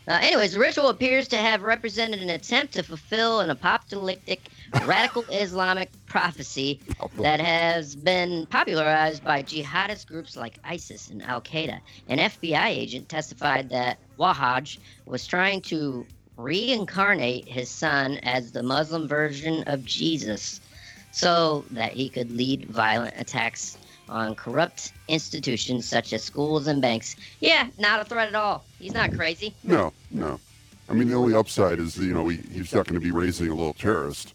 Uh, 0.06 0.18
anyways, 0.22 0.52
the 0.52 0.60
ritual 0.60 0.88
appears 0.88 1.26
to 1.28 1.36
have 1.38 1.62
represented 1.62 2.20
an 2.20 2.28
attempt 2.30 2.74
to 2.74 2.82
fulfill 2.82 3.40
an 3.40 3.48
apocalyptic 3.48 4.40
radical 4.86 5.24
Islamic 5.30 5.90
prophecy 6.06 6.78
that 7.18 7.40
has 7.40 7.96
been 7.96 8.46
popularized 8.46 9.24
by 9.24 9.42
jihadist 9.42 10.06
groups 10.06 10.36
like 10.36 10.58
ISIS 10.62 11.08
and 11.08 11.22
Al 11.22 11.40
Qaeda. 11.40 11.80
An 12.08 12.18
FBI 12.18 12.66
agent 12.66 13.08
testified 13.08 13.70
that 13.70 13.98
Wahaj 14.18 14.78
was 15.06 15.26
trying 15.26 15.62
to 15.62 16.06
reincarnate 16.36 17.48
his 17.48 17.70
son 17.70 18.18
as 18.24 18.52
the 18.52 18.62
Muslim 18.62 19.08
version 19.08 19.62
of 19.66 19.84
Jesus 19.84 20.60
so 21.12 21.64
that 21.70 21.92
he 21.92 22.10
could 22.10 22.30
lead 22.30 22.66
violent 22.66 23.14
attacks 23.16 23.78
on 24.08 24.34
corrupt 24.34 24.92
institutions 25.08 25.88
such 25.88 26.12
as 26.12 26.22
schools 26.22 26.66
and 26.66 26.80
banks. 26.82 27.16
Yeah, 27.40 27.68
not 27.78 28.00
a 28.00 28.04
threat 28.04 28.28
at 28.28 28.34
all. 28.34 28.64
He's 28.78 28.94
not 28.94 29.12
crazy. 29.12 29.54
No, 29.62 29.92
no. 30.10 30.38
I 30.88 30.92
mean, 30.92 31.08
the 31.08 31.14
only 31.14 31.34
upside 31.34 31.78
is, 31.78 31.96
you 31.96 32.12
know, 32.12 32.28
he, 32.28 32.36
he's 32.52 32.74
not 32.74 32.86
going 32.86 33.00
to 33.00 33.04
be 33.04 33.10
raising 33.10 33.48
a 33.48 33.54
little 33.54 33.72
terrorist. 33.72 34.34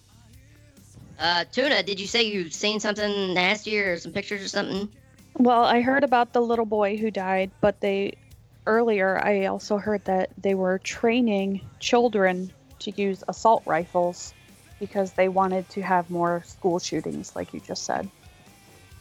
Uh, 1.20 1.44
Tuna, 1.52 1.84
did 1.84 2.00
you 2.00 2.08
say 2.08 2.24
you've 2.24 2.54
seen 2.54 2.80
something 2.80 3.34
nasty 3.34 3.78
or 3.78 3.98
some 3.98 4.12
pictures 4.12 4.44
or 4.44 4.48
something? 4.48 4.90
Well, 5.38 5.64
I 5.64 5.82
heard 5.82 6.04
about 6.04 6.34
the 6.34 6.42
little 6.42 6.66
boy 6.66 6.98
who 6.98 7.12
died, 7.12 7.52
but 7.62 7.82
they 7.82 8.16
earlier 8.66 9.20
I 9.24 9.46
also 9.46 9.78
heard 9.78 10.04
that 10.06 10.30
they 10.38 10.54
were 10.54 10.80
training 10.80 11.62
children 11.80 12.52
to 12.80 12.92
use 12.92 13.24
assault 13.28 13.64
rifles 13.66 14.34
because 14.80 15.14
they 15.14 15.28
wanted 15.28 15.68
to 15.70 15.82
have 15.82 16.10
more 16.10 16.44
school 16.46 16.80
shootings, 16.80 17.36
like 17.36 17.54
you 17.54 17.60
just 17.60 17.84
said. 17.84 18.10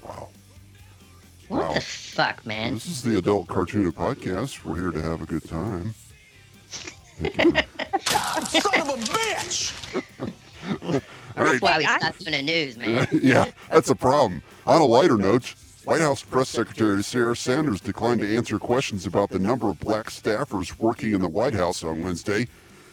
Wow. 0.03 0.29
What 1.49 1.61
Wow. 1.63 1.75
the 1.75 1.81
fuck, 1.81 2.45
man? 2.45 2.75
This 2.75 2.87
is 2.87 3.03
the 3.03 3.17
Adult 3.19 3.49
Cartoon 3.49 3.91
Podcast. 3.93 4.65
We're 4.65 4.77
here 4.81 4.91
to 4.91 5.03
have 5.03 5.23
a 5.23 5.27
good 5.27 5.49
time. 5.49 5.95
Thank 6.69 7.37
you. 7.39 7.63
All 11.37 11.45
right. 11.45 11.53
That's 11.53 11.61
why 11.63 11.79
we 11.79 11.85
stopped 11.85 12.19
doing 12.25 12.33
the 12.33 12.43
news, 12.43 12.77
man. 12.77 13.07
yeah, 13.23 13.47
that's 13.71 13.91
a 13.91 13.95
problem. 13.95 14.43
On 14.67 14.81
a 14.81 14.85
lighter 14.85 15.17
note, 15.17 15.55
White 15.85 16.01
House 16.01 16.23
Press 16.23 16.49
Secretary 16.49 17.03
Sarah 17.03 17.37
Sanders 17.37 17.81
declined 17.81 18.21
to 18.21 18.37
answer 18.37 18.59
questions 18.59 19.07
about 19.07 19.31
the 19.31 19.39
number 19.39 19.69
of 19.71 19.79
black 19.81 20.07
staffers 20.11 20.79
working 20.79 21.15
in 21.15 21.21
the 21.23 21.29
White 21.29 21.55
House 21.55 21.83
on 21.83 22.03
Wednesday, 22.03 22.47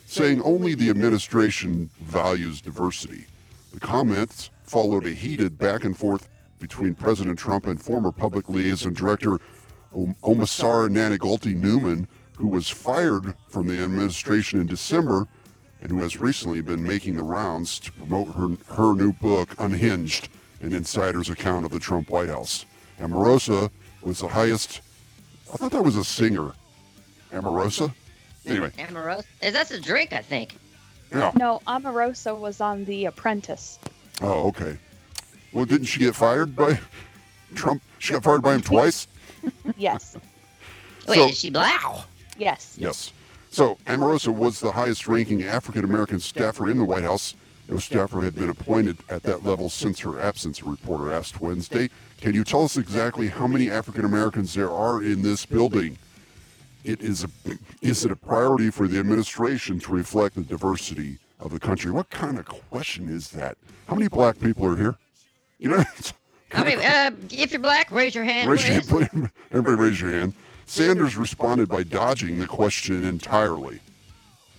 saying 0.06 0.42
only 0.44 0.76
the 0.76 0.90
administration 0.90 1.90
values 2.02 2.62
diversity. 2.62 3.26
The 3.74 3.80
comments 3.80 4.50
followed 4.64 5.06
a 5.06 5.10
heated 5.12 5.58
back 5.58 5.84
and 5.84 5.98
forth 5.98 6.30
between 6.60 6.96
President 6.96 7.38
Trump 7.38 7.66
and 7.68 7.82
former 7.82 8.12
public 8.12 8.50
liaison 8.50 8.94
director 8.94 9.40
Om- 9.94 10.16
Omasar 10.24 10.90
Nanagolti 10.90 11.56
Newman, 11.56 12.08
who 12.38 12.48
was 12.48 12.70
fired 12.70 13.34
from 13.50 13.68
the 13.68 13.80
administration 13.82 14.60
in 14.60 14.68
December 14.68 15.28
and 15.82 15.92
who 15.92 16.00
has 16.00 16.20
recently 16.20 16.62
been 16.62 16.82
making 16.84 17.16
the 17.16 17.24
rounds 17.24 17.80
to 17.80 17.92
promote 17.92 18.28
her, 18.36 18.50
her 18.76 18.94
new 18.96 19.14
book, 19.14 19.50
Unhinged, 19.60 20.30
an 20.62 20.74
insider's 20.74 21.30
account 21.30 21.66
of 21.66 21.72
the 21.72 21.80
Trump 21.80 22.10
White 22.10 22.30
House. 22.30 22.66
Amorosa 23.00 23.70
was 24.02 24.20
the 24.20 24.28
highest. 24.28 24.82
I 25.54 25.58
thought 25.58 25.72
that 25.72 25.84
was 25.84 25.96
a 25.98 26.04
singer. 26.04 26.54
Amorosa? 27.32 27.94
Anyway, 28.46 28.72
Amaros. 28.78 29.24
eh, 29.42 29.52
That's 29.52 29.72
a 29.72 29.80
drink, 29.80 30.14
I 30.14 30.22
think. 30.22 30.58
yeah. 31.12 31.32
No, 31.36 31.62
Omarosa 31.68 32.38
was 32.38 32.62
on 32.62 32.86
The 32.86 33.06
Apprentice. 33.06 33.80
Oh, 34.22 34.48
okay. 34.50 34.78
Well, 35.56 35.64
didn't 35.64 35.86
she 35.86 36.00
get 36.02 36.16
fired 36.16 36.54
by 36.54 36.78
Trump? 37.56 37.82
She 37.98 38.12
got 38.12 38.24
fired 38.24 38.42
by 38.44 38.56
him 38.56 38.62
twice? 38.62 39.08
Yes, 39.78 40.18
Wait, 41.08 41.16
So- 41.18 41.28
is 41.30 41.38
she 41.40 41.50
black? 41.52 41.82
yes. 42.38 42.76
Yes. 42.78 43.14
So 43.52 43.78
Amorosa 43.88 44.32
was 44.34 44.60
the 44.60 44.72
highest 44.72 45.08
ranking 45.08 45.44
African 45.44 45.86
American 45.86 46.20
staffer 46.20 46.70
in 46.70 46.78
the 46.78 46.84
White 46.84 47.04
House. 47.04 47.36
No 47.70 47.78
staffer 47.78 48.22
had 48.22 48.36
been 48.36 48.50
appointed 48.50 48.98
at 49.08 49.24
that 49.24 49.46
level 49.46 49.70
since 49.70 50.00
her 50.00 50.20
absence, 50.20 50.62
a 50.62 50.66
reporter 50.66 51.14
asked 51.14 51.40
Wednesday. 51.40 51.90
Can 52.20 52.34
you 52.34 52.44
tell 52.44 52.64
us 52.66 52.76
exactly 52.76 53.28
how 53.30 53.48
many 53.48 53.70
African 53.72 54.04
Americans 54.04 54.54
there 54.56 54.72
are 54.72 55.02
in 55.02 55.22
this 55.22 55.46
building? 55.46 55.98
It 56.84 57.02
is 57.02 57.24
a, 57.24 57.30
is 57.82 58.04
it 58.04 58.12
a 58.12 58.16
priority 58.16 58.72
for 58.72 58.88
the 58.88 59.00
administration 59.00 59.80
to 59.82 59.92
reflect 59.94 60.36
the 60.36 60.42
diversity 60.42 61.18
of 61.40 61.52
the 61.52 61.60
country? 61.60 61.92
What 61.92 62.10
kind 62.10 62.38
of 62.40 62.46
question 62.46 63.08
is 63.10 63.30
that? 63.32 63.58
How 63.88 63.96
many 63.96 64.10
black 64.10 64.40
people 64.40 64.66
are 64.66 64.76
here? 64.76 64.96
You 65.58 65.70
know, 65.70 65.84
I 66.54 66.64
mean, 66.64 66.80
uh, 66.80 67.12
if 67.32 67.52
you're 67.52 67.62
black, 67.62 67.92
raise 67.92 68.14
your 68.16 68.24
hand. 68.24 68.50
Raise 68.50 68.68
your 68.68 69.02
hand. 69.02 69.32
Everybody 69.52 69.76
raise 69.76 70.02
your 70.02 70.12
hand. 70.12 70.34
Sanders 70.66 71.16
responded 71.16 71.70
by 71.70 71.84
dodging 71.84 72.40
the 72.40 72.48
question 72.48 73.04
entirely. 73.04 73.80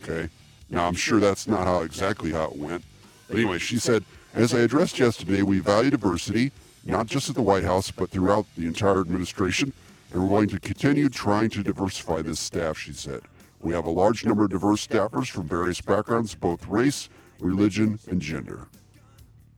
Okay. 0.02 0.28
Now, 0.70 0.87
I'm 0.87 0.94
sure 0.94 1.20
that's 1.20 1.46
not 1.46 1.66
how 1.66 1.80
exactly 1.80 2.32
how 2.32 2.44
it 2.44 2.56
went. 2.56 2.85
But 3.28 3.37
anyway, 3.38 3.59
she 3.59 3.78
said, 3.78 4.04
as 4.35 4.54
I 4.54 4.61
addressed 4.61 4.98
yesterday, 4.98 5.42
we 5.42 5.59
value 5.59 5.90
diversity, 5.90 6.52
not 6.85 7.06
just 7.06 7.28
at 7.28 7.35
the 7.35 7.42
White 7.42 7.64
House, 7.64 7.90
but 7.90 8.11
throughout 8.11 8.46
the 8.56 8.66
entire 8.66 9.00
administration, 9.00 9.72
and 10.12 10.22
we're 10.22 10.28
going 10.28 10.48
to 10.48 10.61
continue 10.61 11.09
trying 11.09 11.50
to 11.50 11.62
diversify 11.62 12.22
this 12.22 12.38
staff, 12.38 12.78
she 12.78 12.92
said. 12.92 13.22
We 13.61 13.72
have 13.72 13.87
a 13.87 13.90
large 13.90 14.24
number 14.24 14.44
of 14.44 14.50
diverse 14.50 14.87
staffers 14.87 15.28
from 15.28 15.48
various 15.48 15.80
backgrounds, 15.80 16.35
both 16.35 16.66
race, 16.68 17.09
religion, 17.40 17.98
and 18.09 18.20
gender. 18.20 18.68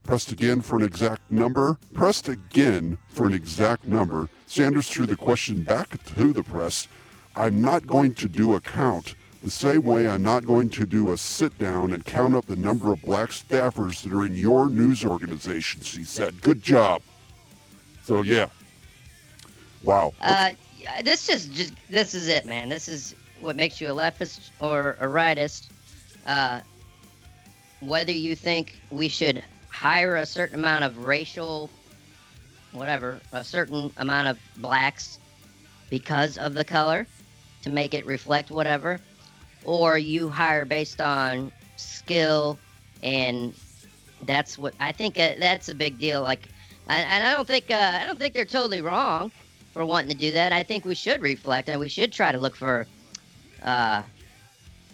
Pressed 0.09 0.31
again 0.31 0.61
for 0.61 0.77
an 0.77 0.81
exact 0.81 1.21
number. 1.29 1.77
Pressed 1.93 2.29
again 2.29 2.97
for 3.09 3.27
an 3.27 3.33
exact 3.35 3.85
number. 3.85 4.27
Sanders 4.47 4.89
threw 4.89 5.05
the 5.05 5.15
question 5.15 5.61
back 5.61 6.03
to 6.15 6.33
the 6.33 6.41
press. 6.41 6.87
I'm 7.35 7.61
not 7.61 7.85
going 7.85 8.15
to 8.15 8.27
do 8.27 8.55
a 8.55 8.59
count. 8.59 9.13
The 9.43 9.51
same 9.51 9.83
way 9.83 10.09
I'm 10.09 10.23
not 10.23 10.47
going 10.47 10.71
to 10.71 10.87
do 10.87 11.11
a 11.11 11.17
sit 11.17 11.55
down 11.59 11.93
and 11.93 12.03
count 12.03 12.33
up 12.33 12.47
the 12.47 12.55
number 12.55 12.91
of 12.91 13.03
black 13.03 13.29
staffers 13.29 14.01
that 14.01 14.11
are 14.11 14.25
in 14.25 14.33
your 14.33 14.67
news 14.67 15.05
organization, 15.05 15.81
she 15.81 16.03
said. 16.03 16.41
Good 16.41 16.63
job. 16.63 17.03
So, 18.01 18.23
yeah. 18.23 18.47
Wow. 19.83 20.15
Uh, 20.21 20.53
this 21.03 21.27
just, 21.27 21.53
just 21.53 21.73
this 21.87 22.15
is 22.15 22.29
it, 22.29 22.47
man. 22.47 22.67
This 22.67 22.87
is 22.87 23.13
what 23.41 23.55
makes 23.55 23.79
you 23.79 23.89
a 23.89 23.91
leftist 23.91 24.49
or 24.59 24.97
a 24.99 25.05
rightist. 25.05 25.67
Uh, 26.25 26.61
whether 27.81 28.11
you 28.11 28.35
think 28.35 28.75
we 28.89 29.07
should 29.07 29.43
hire 29.79 30.17
a 30.17 30.25
certain 30.25 30.59
amount 30.59 30.83
of 30.83 31.05
racial, 31.05 31.69
whatever, 32.73 33.17
a 33.31 33.45
certain 33.45 33.89
amount 33.95 34.27
of 34.27 34.37
blacks 34.57 35.17
because 35.89 36.37
of 36.37 36.53
the 36.53 36.65
color 36.65 37.07
to 37.61 37.69
make 37.69 37.93
it 37.93 38.05
reflect 38.05 38.51
whatever, 38.51 38.99
or 39.63 39.97
you 39.97 40.27
hire 40.27 40.65
based 40.65 40.99
on 40.99 41.49
skill 41.77 42.59
and 43.03 43.53
that's 44.23 44.57
what 44.57 44.73
I 44.81 44.91
think. 44.91 45.17
Uh, 45.17 45.35
that's 45.39 45.69
a 45.69 45.75
big 45.75 45.97
deal. 45.97 46.23
Like, 46.23 46.49
and 46.89 47.23
I 47.23 47.33
don't 47.33 47.47
think 47.47 47.71
uh, 47.71 47.99
I 48.01 48.05
don't 48.05 48.19
think 48.19 48.33
they're 48.33 48.43
totally 48.43 48.81
wrong 48.81 49.31
for 49.71 49.85
wanting 49.85 50.09
to 50.09 50.17
do 50.17 50.31
that. 50.31 50.51
I 50.51 50.61
think 50.61 50.83
we 50.83 50.93
should 50.93 51.21
reflect 51.21 51.69
and 51.69 51.79
we 51.79 51.87
should 51.87 52.11
try 52.11 52.33
to 52.33 52.37
look 52.37 52.57
for 52.57 52.85
uh, 53.63 54.03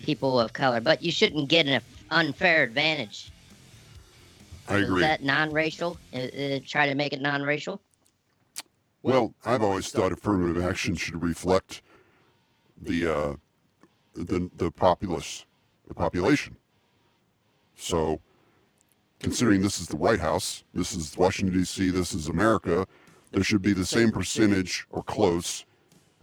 people 0.04 0.40
of 0.40 0.54
color, 0.54 0.80
but 0.80 1.02
you 1.02 1.12
shouldn't 1.12 1.50
get 1.50 1.66
an 1.66 1.82
unfair 2.12 2.62
advantage. 2.62 3.32
I 4.68 4.78
agree. 4.78 5.02
Is 5.02 5.08
that 5.08 5.24
non-racial? 5.24 5.98
Uh, 6.14 6.18
uh, 6.18 6.60
try 6.66 6.88
to 6.88 6.96
make 6.96 7.14
it 7.14 7.22
non-racial. 7.22 7.82
Well, 9.04 9.36
I've 9.46 9.62
always 9.62 9.90
thought 9.92 10.12
affirmative 10.12 10.64
action 10.64 10.96
should 10.96 11.22
reflect 11.22 11.84
the 12.82 13.14
uh, 13.14 13.34
the 14.16 14.50
the 14.58 14.72
populace, 14.72 15.46
the 15.88 15.94
population. 15.94 16.56
So, 17.76 18.20
considering 19.20 19.62
this 19.62 19.80
is 19.80 19.88
the 19.88 19.98
White 19.98 20.20
House, 20.20 20.64
this 20.74 20.96
is 20.96 21.16
Washington 21.18 21.60
D.C., 21.60 21.90
this 21.92 22.14
is 22.14 22.28
America, 22.28 22.88
there 23.32 23.44
should 23.44 23.62
be 23.62 23.74
the 23.74 23.86
same 23.86 24.12
percentage 24.12 24.88
or 24.90 25.04
close 25.04 25.66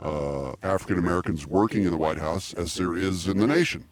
uh, 0.00 0.52
African 0.62 0.98
Americans 0.98 1.46
working 1.46 1.84
in 1.84 1.90
the 1.90 1.96
White 1.96 2.18
House 2.18 2.54
as 2.54 2.74
there 2.74 2.96
is 2.96 3.28
in 3.28 3.36
the 3.36 3.46
nation. 3.46 3.84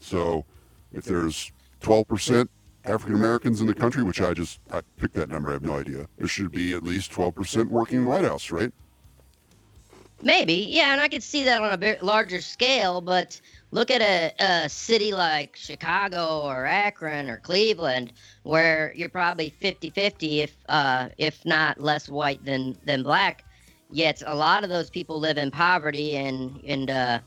So, 0.00 0.44
if 0.92 1.04
there's 1.04 1.52
12% 1.80 2.48
African 2.84 3.16
Americans 3.16 3.60
in 3.60 3.66
the 3.66 3.74
country, 3.74 4.02
which 4.02 4.20
I 4.20 4.34
just 4.34 4.60
I 4.70 4.80
picked 4.96 5.14
that 5.14 5.28
number, 5.28 5.50
I 5.50 5.54
have 5.54 5.62
no 5.62 5.78
idea. 5.78 6.06
There 6.16 6.28
should 6.28 6.50
be 6.50 6.72
at 6.72 6.82
least 6.82 7.12
12% 7.12 7.66
working 7.66 7.98
in 7.98 8.04
the 8.04 8.10
White 8.10 8.24
House, 8.24 8.50
right? 8.50 8.72
Maybe, 10.22 10.54
yeah, 10.54 10.92
and 10.92 11.00
I 11.00 11.08
could 11.08 11.22
see 11.22 11.44
that 11.44 11.62
on 11.62 11.72
a 11.72 11.78
bit 11.78 12.02
larger 12.02 12.40
scale, 12.40 13.00
but 13.00 13.40
look 13.70 13.88
at 13.88 14.00
a, 14.00 14.32
a 14.44 14.68
city 14.68 15.12
like 15.12 15.54
Chicago 15.54 16.40
or 16.42 16.66
Akron 16.66 17.30
or 17.30 17.36
Cleveland, 17.36 18.12
where 18.42 18.92
you're 18.96 19.10
probably 19.10 19.54
50-50, 19.62 20.38
if 20.38 20.56
uh, 20.68 21.10
if 21.18 21.44
not 21.44 21.80
less 21.80 22.08
white 22.08 22.44
than 22.44 22.76
than 22.84 23.04
black. 23.04 23.44
Yet 23.90 24.22
a 24.26 24.34
lot 24.34 24.64
of 24.64 24.70
those 24.70 24.90
people 24.90 25.20
live 25.20 25.38
in 25.38 25.52
poverty, 25.52 26.16
and 26.16 26.60
and 26.66 26.90
uh, 26.90 27.18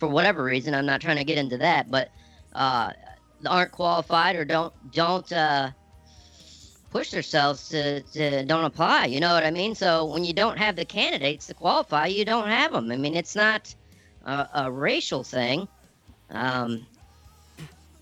for 0.00 0.08
whatever 0.08 0.42
reason, 0.42 0.74
I'm 0.74 0.86
not 0.86 1.00
trying 1.00 1.18
to 1.18 1.24
get 1.24 1.38
into 1.38 1.56
that, 1.58 1.88
but 1.88 2.10
uh, 2.54 2.90
aren't 3.46 3.72
qualified 3.72 4.36
or 4.36 4.44
don't 4.44 4.72
don't 4.92 5.30
uh, 5.32 5.70
push 6.90 7.10
themselves 7.10 7.68
to, 7.68 8.02
to 8.02 8.44
don't 8.44 8.64
apply. 8.64 9.06
You 9.06 9.20
know 9.20 9.32
what 9.32 9.44
I 9.44 9.50
mean? 9.50 9.74
So 9.74 10.04
when 10.06 10.24
you 10.24 10.32
don't 10.32 10.58
have 10.58 10.76
the 10.76 10.84
candidates 10.84 11.46
to 11.46 11.54
qualify, 11.54 12.06
you 12.06 12.24
don't 12.24 12.48
have 12.48 12.72
them. 12.72 12.90
I 12.90 12.96
mean, 12.96 13.14
it's 13.14 13.36
not 13.36 13.74
a, 14.24 14.48
a 14.54 14.70
racial 14.72 15.24
thing. 15.24 15.68
Um, 16.30 16.86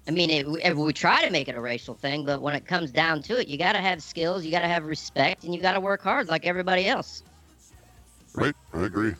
I 0.06 0.10
mean, 0.10 0.30
it, 0.30 0.46
it, 0.64 0.76
we 0.76 0.92
try 0.92 1.22
to 1.24 1.30
make 1.30 1.48
it 1.48 1.54
a 1.54 1.60
racial 1.60 1.94
thing, 1.94 2.24
but 2.24 2.40
when 2.40 2.54
it 2.54 2.64
comes 2.64 2.90
down 2.90 3.22
to 3.24 3.38
it, 3.38 3.46
you 3.46 3.58
got 3.58 3.72
to 3.74 3.78
have 3.78 4.02
skills, 4.02 4.42
you 4.44 4.50
got 4.50 4.60
to 4.60 4.68
have 4.68 4.84
respect, 4.84 5.44
and 5.44 5.54
you 5.54 5.60
got 5.60 5.72
to 5.72 5.80
work 5.80 6.02
hard 6.02 6.28
like 6.28 6.46
everybody 6.46 6.86
else. 6.86 7.22
Right, 8.34 8.54
I 8.72 8.84
agree. 8.84 9.14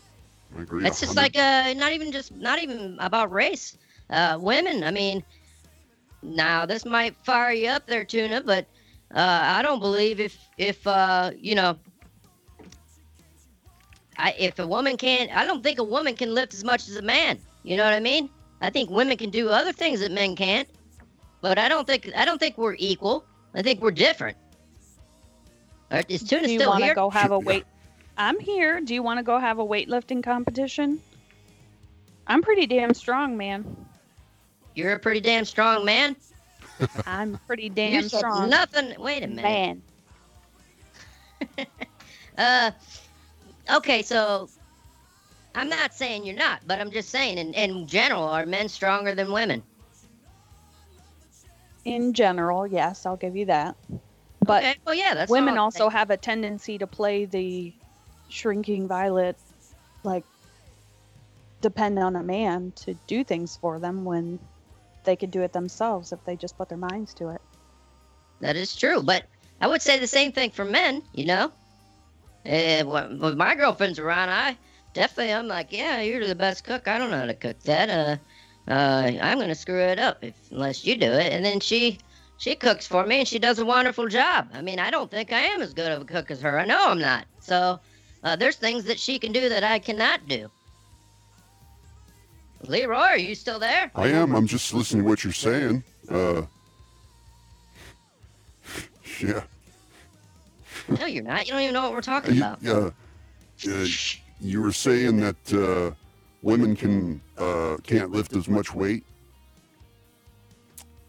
I 0.56 0.62
agree. 0.62 0.86
It's 0.86 1.00
just 1.00 1.16
like 1.16 1.36
uh, 1.36 1.74
not 1.74 1.92
even 1.92 2.10
just 2.10 2.34
not 2.34 2.62
even 2.62 2.96
about 3.00 3.30
race. 3.30 3.76
Uh, 4.08 4.38
women, 4.40 4.82
I 4.82 4.90
mean, 4.90 5.22
now 6.22 6.66
this 6.66 6.84
might 6.84 7.16
fire 7.24 7.52
you 7.52 7.68
up 7.68 7.86
there, 7.86 8.04
Tuna, 8.04 8.42
but 8.42 8.66
uh, 9.14 9.40
I 9.42 9.62
don't 9.62 9.80
believe 9.80 10.20
if 10.20 10.36
if 10.56 10.86
uh, 10.86 11.30
you 11.38 11.54
know, 11.54 11.78
I, 14.16 14.34
if 14.38 14.58
a 14.58 14.66
woman 14.66 14.96
can't, 14.96 15.34
I 15.34 15.44
don't 15.44 15.62
think 15.62 15.78
a 15.78 15.84
woman 15.84 16.14
can 16.16 16.34
lift 16.34 16.54
as 16.54 16.64
much 16.64 16.88
as 16.88 16.96
a 16.96 17.02
man. 17.02 17.38
You 17.62 17.76
know 17.76 17.84
what 17.84 17.94
I 17.94 18.00
mean? 18.00 18.28
I 18.60 18.70
think 18.70 18.90
women 18.90 19.16
can 19.16 19.30
do 19.30 19.48
other 19.48 19.72
things 19.72 20.00
that 20.00 20.10
men 20.10 20.34
can't, 20.34 20.68
but 21.40 21.58
I 21.58 21.68
don't 21.68 21.86
think 21.86 22.10
I 22.16 22.24
don't 22.24 22.38
think 22.38 22.58
we're 22.58 22.76
equal. 22.78 23.24
I 23.54 23.62
think 23.62 23.80
we're 23.80 23.92
different. 23.92 24.36
Right, 25.90 26.04
is 26.08 26.22
Tuna 26.22 26.46
Do 26.46 26.52
you 26.52 26.58
still 26.58 26.70
want 26.70 26.80
to 26.80 26.86
here? 26.86 26.94
go 26.94 27.08
have 27.08 27.30
a 27.30 27.38
weight? 27.38 27.64
I'm 28.18 28.38
here. 28.40 28.80
Do 28.80 28.92
you 28.94 29.02
want 29.02 29.18
to 29.18 29.22
go 29.22 29.38
have 29.38 29.58
a 29.58 29.64
weightlifting 29.64 30.22
competition? 30.22 31.00
I'm 32.26 32.42
pretty 32.42 32.66
damn 32.66 32.92
strong, 32.92 33.36
man. 33.36 33.64
You're 34.78 34.92
a 34.92 34.98
pretty 34.98 35.20
damn 35.20 35.44
strong 35.44 35.84
man. 35.84 36.14
I'm 37.06 37.36
pretty 37.48 37.64
you 37.64 37.70
damn 37.70 38.02
said 38.02 38.20
strong. 38.20 38.48
nothing. 38.48 38.94
Wait 39.00 39.24
a 39.24 39.26
minute. 39.26 39.42
Man. 39.42 39.82
Uh, 42.38 42.70
okay, 43.74 44.00
so 44.00 44.48
I'm 45.56 45.68
not 45.68 45.92
saying 45.92 46.24
you're 46.24 46.36
not, 46.36 46.60
but 46.68 46.80
I'm 46.80 46.92
just 46.92 47.08
saying, 47.08 47.36
in, 47.36 47.52
in 47.52 47.88
general, 47.88 48.22
are 48.22 48.46
men 48.46 48.68
stronger 48.68 49.12
than 49.12 49.32
women? 49.32 49.60
In 51.84 52.12
general, 52.12 52.64
yes, 52.64 53.04
I'll 53.06 53.16
give 53.16 53.34
you 53.34 53.46
that. 53.46 53.74
But 54.44 54.62
okay, 54.62 54.76
well, 54.86 54.94
yeah, 54.94 55.14
that's 55.14 55.28
women 55.28 55.58
also 55.58 55.88
saying. 55.88 55.90
have 55.90 56.10
a 56.10 56.16
tendency 56.16 56.78
to 56.78 56.86
play 56.86 57.24
the 57.24 57.72
shrinking 58.28 58.86
violet, 58.86 59.36
like 60.04 60.22
depend 61.60 61.98
on 61.98 62.14
a 62.14 62.22
man 62.22 62.72
to 62.76 62.94
do 63.08 63.24
things 63.24 63.56
for 63.56 63.80
them 63.80 64.04
when 64.04 64.38
they 65.08 65.16
could 65.16 65.30
do 65.30 65.40
it 65.40 65.54
themselves 65.54 66.12
if 66.12 66.22
they 66.26 66.36
just 66.36 66.58
put 66.58 66.68
their 66.68 66.76
minds 66.76 67.14
to 67.14 67.30
it. 67.30 67.40
That 68.40 68.56
is 68.56 68.76
true, 68.76 69.02
but 69.02 69.24
I 69.58 69.66
would 69.66 69.80
say 69.80 69.98
the 69.98 70.06
same 70.06 70.32
thing 70.32 70.50
for 70.50 70.66
men. 70.66 71.02
You 71.14 71.24
know, 71.24 71.52
uh, 72.44 72.82
when, 72.84 73.18
when 73.18 73.38
my 73.38 73.54
girlfriend's 73.54 73.98
around, 73.98 74.28
I 74.28 74.58
definitely 74.92 75.32
I'm 75.32 75.48
like, 75.48 75.72
yeah, 75.72 76.02
you're 76.02 76.26
the 76.26 76.34
best 76.34 76.62
cook. 76.62 76.86
I 76.86 76.98
don't 76.98 77.10
know 77.10 77.20
how 77.20 77.24
to 77.24 77.34
cook 77.34 77.58
that. 77.62 77.88
Uh, 77.88 78.70
uh, 78.70 79.10
I'm 79.22 79.38
gonna 79.38 79.54
screw 79.54 79.80
it 79.80 79.98
up 79.98 80.22
if 80.22 80.34
unless 80.50 80.84
you 80.84 80.94
do 80.94 81.10
it. 81.10 81.32
And 81.32 81.42
then 81.42 81.60
she 81.60 81.98
she 82.36 82.54
cooks 82.54 82.86
for 82.86 83.06
me 83.06 83.20
and 83.20 83.28
she 83.28 83.38
does 83.38 83.58
a 83.58 83.64
wonderful 83.64 84.08
job. 84.08 84.50
I 84.52 84.60
mean, 84.60 84.78
I 84.78 84.90
don't 84.90 85.10
think 85.10 85.32
I 85.32 85.40
am 85.40 85.62
as 85.62 85.72
good 85.72 85.90
of 85.90 86.02
a 86.02 86.04
cook 86.04 86.30
as 86.30 86.42
her. 86.42 86.60
I 86.60 86.66
know 86.66 86.90
I'm 86.90 87.00
not. 87.00 87.24
So 87.40 87.80
uh, 88.22 88.36
there's 88.36 88.56
things 88.56 88.84
that 88.84 89.00
she 89.00 89.18
can 89.18 89.32
do 89.32 89.48
that 89.48 89.64
I 89.64 89.78
cannot 89.78 90.28
do. 90.28 90.50
Leroy, 92.66 92.96
are 92.96 93.16
you 93.18 93.34
still 93.34 93.58
there? 93.58 93.90
I 93.94 94.08
am. 94.08 94.34
I'm 94.34 94.46
just 94.46 94.72
listening 94.74 95.02
to 95.04 95.08
what 95.08 95.22
you're 95.24 95.32
saying. 95.32 95.84
Uh, 96.10 96.42
yeah. 99.20 99.42
No, 100.98 101.06
you're 101.06 101.22
not. 101.22 101.46
You 101.46 101.52
don't 101.52 101.62
even 101.62 101.74
know 101.74 101.82
what 101.82 101.92
we're 101.92 102.00
talking 102.00 102.34
You, 102.34 102.40
about. 102.42 102.66
uh, 102.66 102.90
uh, 103.70 103.86
you 104.40 104.62
were 104.62 104.72
saying 104.72 105.18
that 105.18 105.52
uh, 105.52 105.94
women 106.42 106.74
can 106.74 107.20
uh, 107.36 107.76
can't 107.84 108.10
lift 108.10 108.34
as 108.34 108.48
much 108.48 108.74
weight 108.74 109.04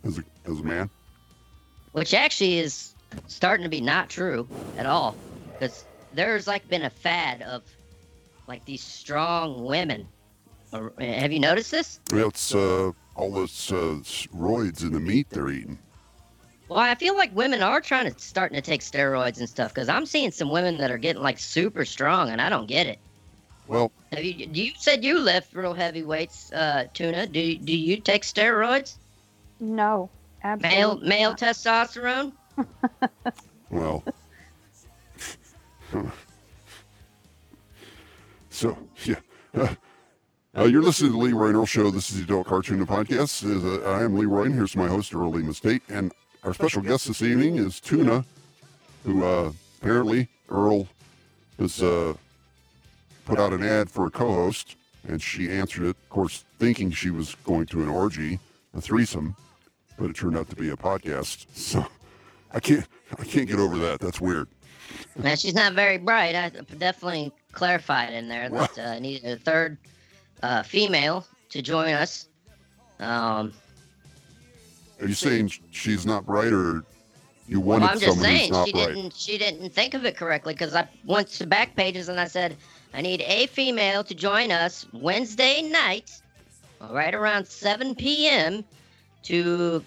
as 0.03 0.17
a 0.19 0.23
as 0.49 0.59
a 0.59 0.63
man. 0.63 0.89
which 1.93 2.13
actually 2.13 2.59
is 2.59 2.93
starting 3.27 3.63
to 3.63 3.69
be 3.69 3.81
not 3.81 4.09
true 4.09 4.47
at 4.77 4.85
all 4.85 5.15
because 5.53 5.83
there's 6.13 6.47
like 6.47 6.67
been 6.69 6.83
a 6.83 6.89
fad 6.89 7.41
of 7.43 7.63
like 8.47 8.63
these 8.65 8.81
strong 8.83 9.63
women 9.63 10.07
Or- 10.73 10.93
have 10.99 11.31
you 11.31 11.39
noticed 11.39 11.71
this 11.71 11.99
it's 12.11 12.53
uh, 12.53 12.91
all 13.15 13.31
those 13.31 13.71
uh, 13.71 13.99
roids 14.35 14.81
in 14.83 14.91
the 14.93 14.99
meat 14.99 15.27
they're 15.29 15.49
eating. 15.49 15.77
well 16.67 16.79
i 16.79 16.93
feel 16.95 17.15
like 17.17 17.35
women 17.35 17.61
are 17.63 17.81
trying 17.81 18.11
to 18.11 18.19
starting 18.19 18.55
to 18.55 18.61
take 18.61 18.81
steroids 18.81 19.39
and 19.39 19.49
stuff 19.49 19.73
because 19.73 19.89
i'm 19.89 20.05
seeing 20.05 20.31
some 20.31 20.49
women 20.51 20.77
that 20.77 20.91
are 20.91 20.97
getting 20.97 21.21
like 21.23 21.39
super 21.39 21.83
strong 21.85 22.29
and 22.29 22.39
i 22.41 22.49
don't 22.49 22.67
get 22.67 22.85
it 22.87 22.99
Well, 23.67 23.91
have 24.11 24.23
you 24.23 24.47
you 24.51 24.71
said 24.77 25.03
you 25.03 25.19
lift 25.19 25.53
real 25.53 25.73
heavy 25.73 26.03
weights 26.03 26.51
uh 26.53 26.85
tuna 26.93 27.25
do, 27.27 27.39
you- 27.39 27.57
do 27.57 27.75
you 27.75 27.97
take 27.97 28.21
steroids 28.23 28.95
No, 29.59 30.09
absolutely. 30.43 30.77
male 30.77 30.97
male 31.01 31.29
not. 31.31 31.39
testosterone 31.39 32.31
well. 33.71 34.03
so 38.49 38.77
yeah. 39.05 39.15
Uh, 40.59 40.65
you're 40.65 40.81
listening 40.81 41.13
to 41.13 41.17
the 41.17 41.23
Leroy 41.23 41.47
and 41.47 41.55
Earl 41.55 41.65
Show. 41.65 41.89
This 41.89 42.09
is 42.09 42.17
the 42.17 42.23
Adult 42.23 42.47
Cartoon 42.47 42.85
Podcast. 42.85 43.45
Uh, 43.45 43.89
I 43.89 44.03
am 44.03 44.17
Leroy, 44.17 44.43
and 44.43 44.53
here's 44.53 44.75
my 44.75 44.89
host, 44.89 45.15
Earl 45.15 45.31
Lima 45.31 45.53
State. 45.53 45.81
And 45.87 46.11
our 46.43 46.53
special 46.53 46.81
guest 46.81 47.07
this 47.07 47.21
evening 47.21 47.55
is 47.55 47.79
Tuna, 47.79 48.25
who 49.05 49.23
uh, 49.23 49.53
apparently 49.81 50.27
Earl 50.49 50.85
has 51.59 51.81
uh, 51.81 52.13
put 53.23 53.39
out 53.39 53.53
an 53.53 53.63
ad 53.63 53.89
for 53.89 54.07
a 54.07 54.09
co-host, 54.09 54.75
and 55.07 55.21
she 55.21 55.49
answered 55.49 55.85
it, 55.85 55.89
of 55.91 56.09
course, 56.09 56.43
thinking 56.57 56.91
she 56.91 57.09
was 57.09 57.35
going 57.45 57.65
to 57.67 57.81
an 57.81 57.87
orgy, 57.87 58.37
a 58.75 58.81
threesome, 58.81 59.37
but 59.97 60.09
it 60.09 60.17
turned 60.17 60.37
out 60.37 60.49
to 60.49 60.57
be 60.57 60.71
a 60.71 60.75
podcast. 60.75 61.45
So 61.53 61.85
I 62.53 62.59
can't, 62.59 62.85
I 63.17 63.23
can't 63.23 63.47
get 63.47 63.59
over 63.59 63.77
that. 63.77 64.01
That's 64.01 64.19
weird. 64.19 64.49
Now 65.15 65.35
she's 65.35 65.55
not 65.55 65.71
very 65.71 65.99
bright. 65.99 66.35
I 66.35 66.49
definitely 66.77 67.31
clarified 67.53 68.11
in 68.11 68.27
there 68.27 68.49
that 68.49 68.77
uh, 68.77 68.81
I 68.81 68.99
needed 68.99 69.23
a 69.23 69.37
third 69.37 69.77
uh, 70.43 70.63
female 70.63 71.25
to 71.49 71.61
join 71.61 71.93
us. 71.93 72.27
Um, 72.99 73.53
Are 75.01 75.07
you 75.07 75.13
saying 75.13 75.51
she's 75.71 76.05
not 76.05 76.25
bright, 76.25 76.51
or 76.53 76.83
you 77.47 77.59
wanted 77.59 77.85
well, 77.85 77.91
I'm 77.93 77.99
just 77.99 78.13
someone 78.13 78.29
who's 78.29 78.39
saying 78.39 78.51
not 78.51 78.67
she 78.67 78.73
didn't. 78.73 79.13
She 79.15 79.37
didn't 79.37 79.69
think 79.71 79.93
of 79.93 80.05
it 80.05 80.15
correctly 80.15 80.53
because 80.53 80.75
I 80.75 80.87
went 81.05 81.27
to 81.29 81.47
back 81.47 81.75
pages 81.75 82.09
and 82.09 82.19
I 82.19 82.25
said 82.25 82.55
I 82.93 83.01
need 83.01 83.21
a 83.21 83.47
female 83.47 84.03
to 84.03 84.13
join 84.13 84.51
us 84.51 84.85
Wednesday 84.93 85.61
night, 85.61 86.21
right 86.91 87.13
around 87.13 87.47
7 87.47 87.95
p.m. 87.95 88.63
to 89.23 89.83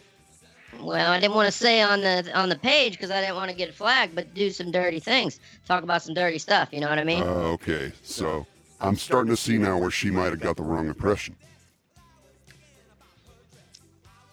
Well, 0.80 1.10
I 1.10 1.20
didn't 1.20 1.34
want 1.34 1.46
to 1.46 1.52
say 1.52 1.82
on 1.82 2.00
the 2.00 2.30
on 2.34 2.48
the 2.48 2.56
page 2.56 2.92
because 2.92 3.10
I 3.10 3.20
didn't 3.20 3.36
want 3.36 3.50
to 3.50 3.56
get 3.56 3.74
flagged, 3.74 4.14
but 4.14 4.32
do 4.34 4.50
some 4.50 4.70
dirty 4.70 5.00
things, 5.00 5.38
talk 5.68 5.82
about 5.82 6.02
some 6.02 6.14
dirty 6.14 6.38
stuff. 6.38 6.70
You 6.72 6.80
know 6.80 6.88
what 6.88 6.98
I 6.98 7.04
mean? 7.04 7.22
Uh, 7.22 7.54
okay, 7.56 7.92
so 8.02 8.46
I'm 8.82 8.96
starting 8.96 9.30
to 9.30 9.36
see 9.36 9.58
now 9.58 9.78
where 9.78 9.90
she 9.90 10.10
might 10.10 10.30
have 10.30 10.40
got 10.40 10.56
the 10.56 10.62
wrong 10.62 10.88
impression. 10.88 11.36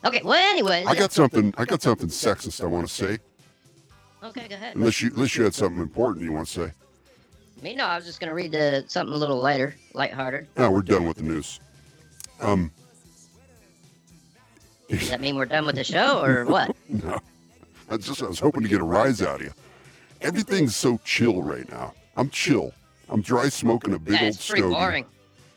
okay. 0.04 0.22
Well, 0.24 0.34
anyways. 0.52 0.88
I 0.88 0.96
got 0.96 1.12
something. 1.12 1.54
I 1.58 1.66
got 1.66 1.82
something 1.82 2.08
sexist 2.10 2.62
I 2.64 2.66
want 2.66 2.88
to 2.88 2.94
say. 2.94 3.20
Okay, 4.24 4.48
go 4.50 4.56
ahead. 4.56 4.76
Unless 4.76 5.02
you, 5.02 5.12
unless 5.16 5.36
you 5.36 5.44
had 5.44 5.54
something 5.54 5.82
important 5.82 6.26
you 6.26 6.34
want 6.34 6.48
to 6.48 6.68
say. 6.68 6.72
Me, 7.62 7.76
no, 7.76 7.86
I 7.86 7.96
was 7.96 8.06
just 8.06 8.20
gonna 8.20 8.34
read 8.34 8.52
the 8.52 8.86
something 8.88 9.14
a 9.14 9.18
little 9.18 9.38
lighter, 9.40 9.76
lighthearted. 9.94 10.48
No, 10.58 10.72
we're 10.72 10.82
done 10.82 11.06
with 11.06 11.18
the 11.18 11.24
news. 11.24 11.60
Um, 12.42 12.72
Does 14.90 15.10
that 15.10 15.20
mean 15.22 15.36
we're 15.36 15.46
done 15.46 15.66
with 15.66 15.76
the 15.76 15.84
show 15.84 16.24
or 16.24 16.46
what? 16.48 16.76
no, 16.88 17.20
I 17.90 17.98
just 17.98 18.24
I 18.24 18.28
was 18.28 18.40
hoping 18.40 18.64
to 18.64 18.70
get 18.70 18.80
a 18.82 18.84
rise 18.86 19.22
out 19.22 19.42
of 19.42 19.48
you. 19.48 19.52
Everything's 20.22 20.76
so 20.76 21.00
chill 21.04 21.42
right 21.42 21.70
now. 21.70 21.94
I'm 22.16 22.30
chill. 22.30 22.74
I'm 23.10 23.22
dry 23.22 23.50
smoking 23.50 23.94
a 23.94 24.00
big 24.00 24.14
Yeah, 24.20 24.28
old 24.28 24.40
pretty 24.40 24.62
stogie. 24.62 24.74
boring. 24.76 25.06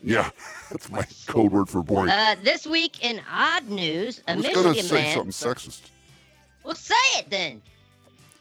Yeah, 0.02 0.30
that's 0.70 0.90
my 0.90 1.04
code 1.26 1.52
word 1.52 1.68
for 1.68 1.82
boring. 1.82 2.10
Uh, 2.10 2.34
this 2.42 2.66
week 2.66 3.04
in 3.04 3.20
odd 3.30 3.68
news, 3.68 4.20
a 4.26 4.32
I 4.32 4.36
was 4.36 4.46
gonna 4.48 4.68
Michigan 4.70 4.88
say 4.88 5.02
man. 5.02 5.14
something 5.14 5.32
sexist. 5.32 5.80
Well, 6.64 6.74
say 6.74 6.94
it 7.18 7.30
then. 7.30 7.62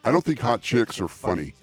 I 0.03 0.11
don't 0.11 0.23
think 0.23 0.39
hot 0.39 0.61
chicks 0.61 0.99
are 0.99 1.07
funny. 1.07 1.53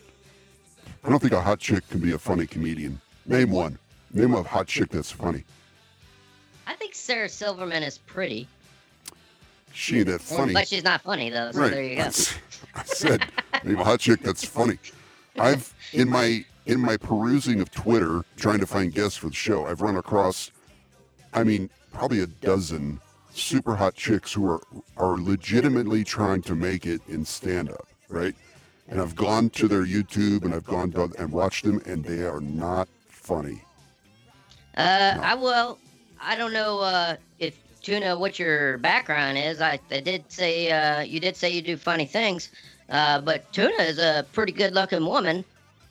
I 1.05 1.09
don't 1.11 1.19
think 1.21 1.33
a 1.33 1.41
hot 1.41 1.59
chick 1.59 1.89
can 1.89 2.01
be 2.01 2.13
a 2.13 2.19
funny 2.19 2.47
comedian. 2.47 3.01
Name 3.27 3.51
one. 3.51 3.79
Name 4.13 4.35
a 4.35 4.43
hot 4.43 4.67
chick 4.67 4.91
that's 4.91 5.11
funny. 5.11 5.45
I 6.67 6.75
think 6.75 6.95
Sarah 6.95 7.29
Silverman 7.29 7.83
is 7.83 7.99
pretty, 7.99 8.47
She 9.73 9.99
ain't 9.99 10.07
that 10.09 10.21
funny. 10.21 10.53
but 10.53 10.69
she's 10.69 10.85
not 10.85 11.01
funny 11.03 11.31
though. 11.31 11.51
So 11.53 11.61
right. 11.61 11.71
there 11.73 11.83
you 11.83 11.97
go. 11.97 12.03
I 12.75 12.85
said 12.85 13.25
name 13.65 13.79
a 13.79 13.85
hot 13.85 14.01
chick 14.01 14.21
that's 14.21 14.45
funny. 14.45 14.79
I've 15.39 15.73
in 15.93 16.09
my 16.09 16.45
in 16.69 16.81
my 16.81 16.97
perusing 16.97 17.61
of 17.61 17.71
Twitter 17.71 18.23
trying 18.37 18.61
to 18.61 18.67
find 18.67 18.95
guests 18.95 19.17
for 19.19 19.29
the 19.29 19.35
show, 19.35 19.67
I've 19.67 19.81
run 19.81 19.97
across 19.97 20.51
I 21.35 21.45
mean, 21.45 21.69
probably 21.93 22.21
a 22.21 22.27
dozen 22.27 23.01
super 23.33 23.77
hot 23.77 23.95
chicks 23.95 24.33
who 24.33 24.49
are 24.51 24.61
are 24.97 25.19
legitimately 25.19 26.05
trying 26.05 26.43
to 26.43 26.55
make 26.55 26.87
it 26.87 27.01
in 27.09 27.25
stand 27.25 27.71
up, 27.71 27.87
right? 28.09 28.35
And 28.89 29.01
I've 29.01 29.15
gone 29.15 29.51
to 29.51 29.69
their 29.69 29.85
YouTube 29.85 30.45
and 30.45 30.55
I've 30.55 30.65
gone 30.65 30.91
to, 30.93 31.13
and 31.19 31.31
watched 31.31 31.65
them 31.65 31.83
and 31.85 32.03
they 32.05 32.25
are 32.25 32.41
not 32.41 32.89
funny. 33.09 33.63
Uh, 34.77 35.15
No. 35.17 35.23
I 35.23 35.35
will. 35.35 35.79
I 36.21 36.37
don't 36.37 36.53
know 36.53 36.81
uh, 36.81 37.17
if 37.39 37.59
Tuna 37.83 38.19
what 38.19 38.39
your 38.39 38.79
background 38.79 39.39
is. 39.39 39.61
I, 39.61 39.79
I 39.91 40.01
did 40.01 40.25
say 40.33 40.71
uh, 40.71 41.01
you 41.03 41.21
did 41.21 41.37
say 41.37 41.51
you 41.51 41.63
do 41.63 41.77
funny 41.77 42.07
things, 42.07 42.51
uh, 42.91 43.21
but 43.21 43.53
Tuna 43.53 43.83
is 43.83 43.99
a 43.99 44.27
pretty 44.33 44.53
good-looking 44.53 45.05
woman, 45.05 45.45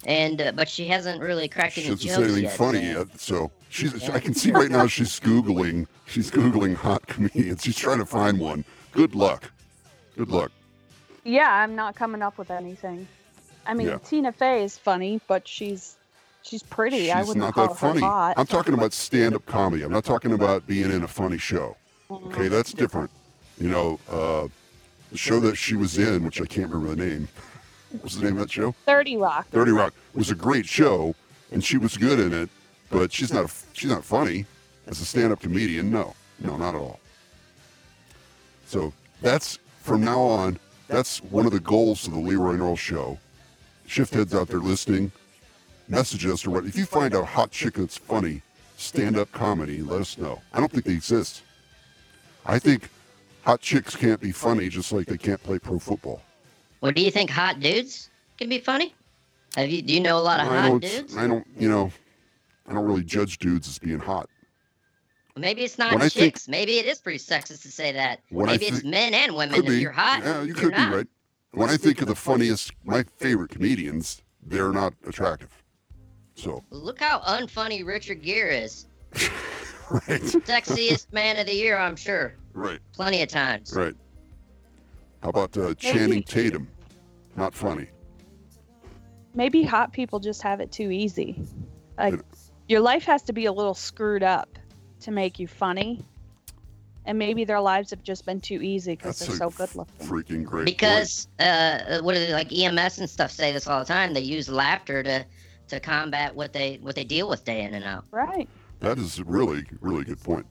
and 0.06 0.41
uh, 0.41 0.52
but 0.54 0.70
she 0.70 0.88
hasn't 0.88 1.22
really 1.22 1.48
cracked 1.48 1.74
She 1.74 1.82
any 1.82 1.89
doesn't 1.91 2.08
jokes 2.08 2.18
say 2.18 2.24
anything 2.24 2.43
yet. 2.43 2.54
funny 2.54 2.80
so- 2.93 3.00
yet, 3.00 3.20
so 3.20 3.52
she's. 3.70 4.10
I 4.10 4.20
can 4.20 4.34
see 4.41 4.52
right 4.52 4.72
now 4.72 4.88
she's 4.88 5.20
googling. 5.20 5.88
She's 6.06 6.32
googling 6.32 6.76
hot 6.76 7.06
comedians. 7.08 7.64
She's 7.64 7.76
trying 7.78 8.00
to 8.00 8.06
find 8.06 8.39
one. 8.39 8.64
Good 8.91 9.16
luck. 9.16 9.52
Good 10.18 10.30
luck. 10.30 10.52
Yeah, 11.24 11.52
I'm 11.52 11.76
not 11.76 11.95
coming 11.95 12.22
up 12.22 12.38
with 12.38 12.50
anything. 12.52 13.08
I 13.66 13.74
mean, 13.74 13.88
Yeah. 13.88 13.98
Tina 13.98 14.32
Fey 14.32 14.64
is 14.64 14.78
funny, 14.78 15.20
but 15.28 15.45
she's 15.48 15.98
she's 16.43 16.64
pretty. 16.64 17.12
I 17.12 17.20
She's 17.20 17.28
wouldn't 17.28 17.45
not 17.45 17.54
call 17.54 17.68
that 17.68 17.74
her 17.74 17.88
funny. 17.89 18.00
hot. 18.02 18.36
I'm 18.38 18.45
talking 18.45 18.74
about 18.74 18.93
stand-up 18.93 19.45
comedy. 19.45 19.84
I'm 19.84 19.91
not 19.91 20.06
talking 20.06 20.32
about 20.32 20.66
being 20.66 20.89
in 20.91 21.04
a 21.04 21.08
funny 21.08 21.38
show. 21.38 21.76
Okay, 22.10 22.48
that's 22.48 22.72
different. 22.72 23.12
You 23.60 23.68
know, 23.68 24.00
uh, 24.10 24.48
the 25.12 25.18
show 25.18 25.41
that 25.41 25.56
she 25.58 25.76
was 25.76 25.98
in, 25.98 26.24
which 26.24 26.41
I 26.41 26.45
can't 26.45 26.72
remember 26.72 26.95
the 26.95 27.06
name. 27.10 27.28
What 27.92 28.04
was 28.04 28.18
the 28.18 28.26
name 28.26 28.34
of 28.34 28.40
that 28.40 28.52
show? 28.52 28.74
Thirty 28.86 29.18
Rock. 29.18 29.48
Thirty 29.48 29.72
Rock 29.72 29.94
was 30.14 30.30
a 30.30 30.36
great 30.36 30.66
show, 30.66 31.16
and 31.52 31.64
she 31.64 31.78
was 31.78 31.98
good 31.98 32.20
in 32.20 32.34
it. 32.34 32.50
But 32.90 33.12
she's 33.12 33.34
not. 33.34 33.54
She's 33.74 33.90
not 33.90 34.04
funny 34.04 34.46
as 34.88 35.02
a 35.02 35.06
stand-up 35.06 35.42
comedian. 35.42 35.92
No, 35.92 36.16
no, 36.40 36.58
not 36.58 36.76
at 36.76 36.80
all. 36.80 37.00
So 38.66 38.94
that's 39.22 39.60
from 39.82 40.04
now 40.04 40.20
on. 40.20 40.60
That's 40.88 41.22
one 41.24 41.46
of 41.46 41.52
the 41.52 41.60
goals 41.60 42.08
of 42.08 42.14
the 42.14 42.20
Leroy 42.20 42.52
and 42.52 42.62
Earl 42.62 42.78
show. 42.78 43.20
Shift 43.88 44.14
heads 44.14 44.34
out 44.34 44.48
there 44.48 44.60
listening, 44.60 45.12
message 45.90 46.26
us 46.26 46.46
or 46.46 46.52
what. 46.52 46.66
If 46.66 46.78
you 46.78 46.86
find 46.86 47.14
a 47.14 47.26
hot 47.26 47.52
chick 47.52 47.74
that's 47.76 47.98
funny, 47.98 48.42
stand-up 48.78 49.32
comedy, 49.32 49.82
let 49.82 50.02
us 50.02 50.18
know. 50.18 50.42
I 50.54 50.60
don't 50.60 50.72
think 50.72 50.86
they 50.86 50.94
exist. 50.94 51.44
I 52.46 52.60
think 52.60 52.90
hot 53.44 53.60
chicks 53.60 53.96
can't 53.96 54.22
be 54.22 54.32
funny, 54.32 54.70
just 54.70 54.94
like 54.94 55.08
they 55.08 55.18
can't 55.18 55.44
play 55.44 55.60
pro 55.60 55.80
football. 55.80 56.22
Well, 56.82 56.91
do 56.91 57.01
you 57.01 57.11
think 57.11 57.30
hot 57.30 57.59
dudes 57.59 58.09
can 58.38 58.49
be 58.49 58.59
funny? 58.59 58.93
Have 59.55 59.69
you? 59.69 59.82
Do 59.82 59.93
you 59.93 59.99
know 59.99 60.17
a 60.17 60.21
lot 60.21 60.39
of 60.39 60.47
I 60.51 60.69
hot 60.69 60.82
dudes? 60.82 61.17
I 61.17 61.28
don't. 61.28 61.45
You 61.57 61.69
know, 61.69 61.91
I 62.67 62.73
don't 62.73 62.86
really 62.86 63.03
judge 63.03 63.38
dudes 63.39 63.67
as 63.67 63.80
being 63.80 63.99
hot. 63.99 64.30
Maybe 65.36 65.63
it's 65.63 65.78
not 65.78 65.91
When 65.93 66.01
I 66.01 66.09
think- 66.09 66.34
chicks. 66.36 66.47
Maybe 66.47 66.80
it 66.80 66.86
is 66.88 66.99
pretty 66.99 67.19
sexist 67.19 67.61
to 67.63 67.71
say 67.71 67.91
that. 67.91 68.21
Maybe 68.32 68.65
it's 68.65 68.80
think- 68.80 68.86
men 68.91 69.13
and 69.13 69.36
women. 69.36 69.63
If 69.65 69.80
you're 69.80 69.91
hot, 69.91 70.21
Yeah, 70.23 70.41
you 70.43 70.53
could 70.53 70.71
be 70.71 70.78
not. 70.78 70.93
right. 70.93 71.07
When 71.51 71.69
I 71.69 71.78
think 71.78 72.01
of 72.01 72.07
the 72.07 72.15
funniest, 72.15 72.71
my 72.84 73.03
favorite 73.17 73.51
comedians, 73.51 74.21
they're 74.43 74.71
not 74.71 74.93
attractive. 75.07 75.49
So, 76.36 76.63
Look 76.71 76.99
how 76.99 77.19
unfunny 77.21 77.86
Richard 77.86 78.21
Gere 78.21 78.61
is. 78.63 78.88
right, 79.91 80.21
Sexiest 80.21 81.11
man 81.13 81.38
of 81.38 81.45
the 81.47 81.53
year, 81.53 81.78
I'm 81.78 81.95
sure. 81.95 82.34
right, 82.53 82.80
Plenty 82.93 83.21
of 83.23 83.30
times. 83.30 83.73
right. 83.75 83.95
How 85.28 85.32
about 85.32 85.57
uh, 85.57 85.73
Channing 85.73 86.23
Tatum? 86.23 86.69
Not 87.36 87.53
funny. 87.53 87.89
Maybe 89.36 89.61
hot 89.61 89.91
people 89.91 90.21
just 90.21 90.41
have 90.41 90.61
it 90.61 90.71
too 90.71 90.89
easy. 90.89 91.43
Like 91.97 92.13
It- 92.13 92.25
your 92.69 92.80
life 92.80 93.03
has 93.03 93.23
to 93.23 93.34
be 93.34 93.45
a 93.45 93.51
little 93.51 93.73
screwed 93.73 94.23
up 94.23 94.57
to 95.01 95.11
make 95.11 95.38
you 95.38 95.45
funny. 95.45 96.05
And 97.05 97.19
maybe 97.19 97.43
their 97.43 97.59
lives 97.59 97.89
have 97.89 98.03
just 98.03 98.25
been 98.25 98.39
too 98.39 98.61
easy 98.61 98.95
because 98.95 99.19
they're 99.19 99.36
a 99.36 99.38
so 99.38 99.49
good 99.49 99.75
looking. 99.75 100.07
freaking 100.07 100.45
great. 100.45 100.63
Because 100.63 101.28
uh, 101.39 101.99
what 101.99 102.15
is 102.15 102.30
it 102.30 102.32
like 102.32 102.53
EMS 102.53 102.99
and 102.99 103.09
stuff 103.09 103.30
say 103.30 103.51
this 103.51 103.67
all 103.67 103.80
the 103.80 103.86
time. 103.86 104.13
They 104.13 104.21
use 104.21 104.47
laughter 104.47 105.03
to 105.03 105.25
to 105.67 105.80
combat 105.82 106.34
what 106.34 106.53
they 106.53 106.78
what 106.82 106.95
they 106.95 107.03
deal 107.03 107.28
with 107.28 107.43
day 107.43 107.63
in 107.63 107.73
and 107.73 107.84
out. 107.84 108.05
Right. 108.11 108.47
That 108.80 108.97
is 108.97 109.19
a 109.19 109.25
really, 109.25 109.65
really 109.82 110.05
good 110.05 110.23
point. 110.23 110.45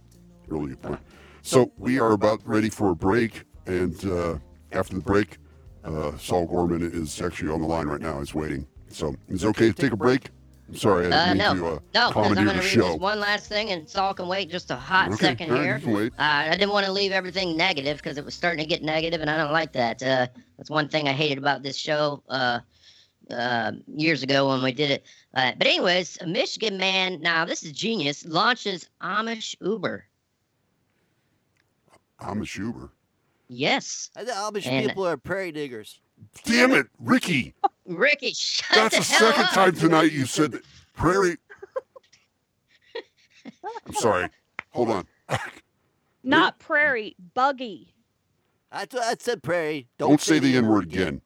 Really 0.49 0.69
good 0.69 0.83
point. 0.83 1.01
So 1.41 1.73
we 1.79 1.99
are 1.99 2.13
about 2.13 2.47
ready 2.47 2.69
for 2.69 2.91
a 2.91 2.97
break, 2.97 3.45
and 3.67 4.05
uh, 4.05 4.39
after 4.73 4.95
the 4.95 5.01
break, 5.01 5.39
uh, 5.85 6.17
Saul 6.19 6.47
Gorman 6.47 6.83
is 6.83 7.21
actually 7.23 7.51
on 7.51 7.61
the 7.61 7.67
line 7.67 7.87
right 7.87 8.01
now. 8.01 8.19
He's 8.19 8.35
waiting. 8.35 8.67
So 8.89 9.15
is 9.29 9.45
it 9.45 9.49
okay 9.49 9.69
to 9.69 9.75
take 9.75 9.93
a 9.93 9.97
break? 9.97 10.31
I'm 10.69 10.75
sorry, 10.77 11.07
I 11.07 11.11
Uh, 11.17 11.25
didn't 11.35 11.39
no, 11.39 11.55
mean 11.55 11.63
to 11.63 11.69
uh, 11.69 11.79
no, 11.95 12.09
because 12.09 12.27
I'm 12.27 12.35
going 12.35 12.47
the 12.47 12.53
to 12.55 12.59
read 12.59 12.65
show. 12.69 12.89
this 12.93 12.99
one 12.99 13.21
last 13.21 13.47
thing, 13.49 13.71
and 13.71 13.89
Saul 13.89 14.15
can 14.15 14.27
wait 14.27 14.51
just 14.51 14.71
a 14.73 14.75
hot 14.77 15.09
Okay, 15.13 15.17
second 15.27 15.53
right, 15.53 15.63
here. 15.63 15.77
you 15.77 15.83
can 15.85 15.93
wait. 15.95 16.13
Uh, 16.19 16.23
I 16.23 16.51
didn't 16.51 16.71
want 16.73 16.87
to 16.87 16.93
leave 16.93 17.13
everything 17.13 17.57
negative 17.57 17.99
because 17.99 18.19
it 18.19 18.25
was 18.25 18.35
starting 18.35 18.65
to 18.65 18.69
get 18.69 18.83
negative, 18.83 19.21
and 19.21 19.31
I 19.31 19.37
don't 19.37 19.53
like 19.53 19.73
that. 19.75 20.03
Uh, 20.03 20.27
that's 20.57 20.69
one 20.71 20.89
thing 20.89 21.09
I 21.09 21.13
hated 21.13 21.39
about 21.39 21.63
this 21.63 21.77
show 21.77 22.21
uh, 22.29 22.59
uh, 23.31 23.73
years 23.87 24.25
ago 24.25 24.49
when 24.49 24.61
we 24.61 24.73
did 24.73 24.91
it. 24.91 25.07
Uh, 25.35 25.53
but 25.57 25.69
anyways, 25.69 26.19
a 26.21 26.27
Michigan 26.27 26.79
man, 26.79 27.21
now 27.21 27.45
this 27.45 27.63
is 27.63 27.71
genius, 27.71 28.25
launches 28.27 28.89
Amish 29.01 29.55
Uber. 29.61 30.05
I'm 32.19 32.41
a 32.41 32.45
Schuber. 32.45 32.91
Yes, 33.49 34.11
I 34.17 34.25
think 34.25 34.37
Amish 34.37 34.67
And- 34.67 34.87
people 34.89 35.07
are 35.07 35.17
prairie 35.17 35.53
diggers. 35.53 36.01
Damn 36.45 36.73
it, 36.73 36.87
Ricky! 36.99 37.55
Ricky, 37.87 38.33
shut 38.33 38.75
That's 38.75 38.95
the 38.97 39.01
the 39.03 39.19
hell 39.19 39.29
second 39.31 39.45
up. 39.45 39.51
time 39.51 39.73
tonight 39.75 40.13
you 40.13 40.25
said 40.27 40.53
that 40.53 40.63
prairie. 40.95 41.37
I'm 43.87 43.95
sorry. 43.95 44.29
Hold 44.71 44.91
on. 44.91 45.07
Not 46.25 46.59
prairie, 46.59 47.15
buggy. 47.35 47.93
I, 48.73 48.85
th- 48.87 49.03
I 49.03 49.15
said 49.19 49.43
prairie. 49.43 49.87
Don't, 49.99 50.11
Don't 50.11 50.21
say 50.21 50.39
the 50.39 50.57
N 50.57 50.67
word 50.67 50.85
again. 50.85 51.21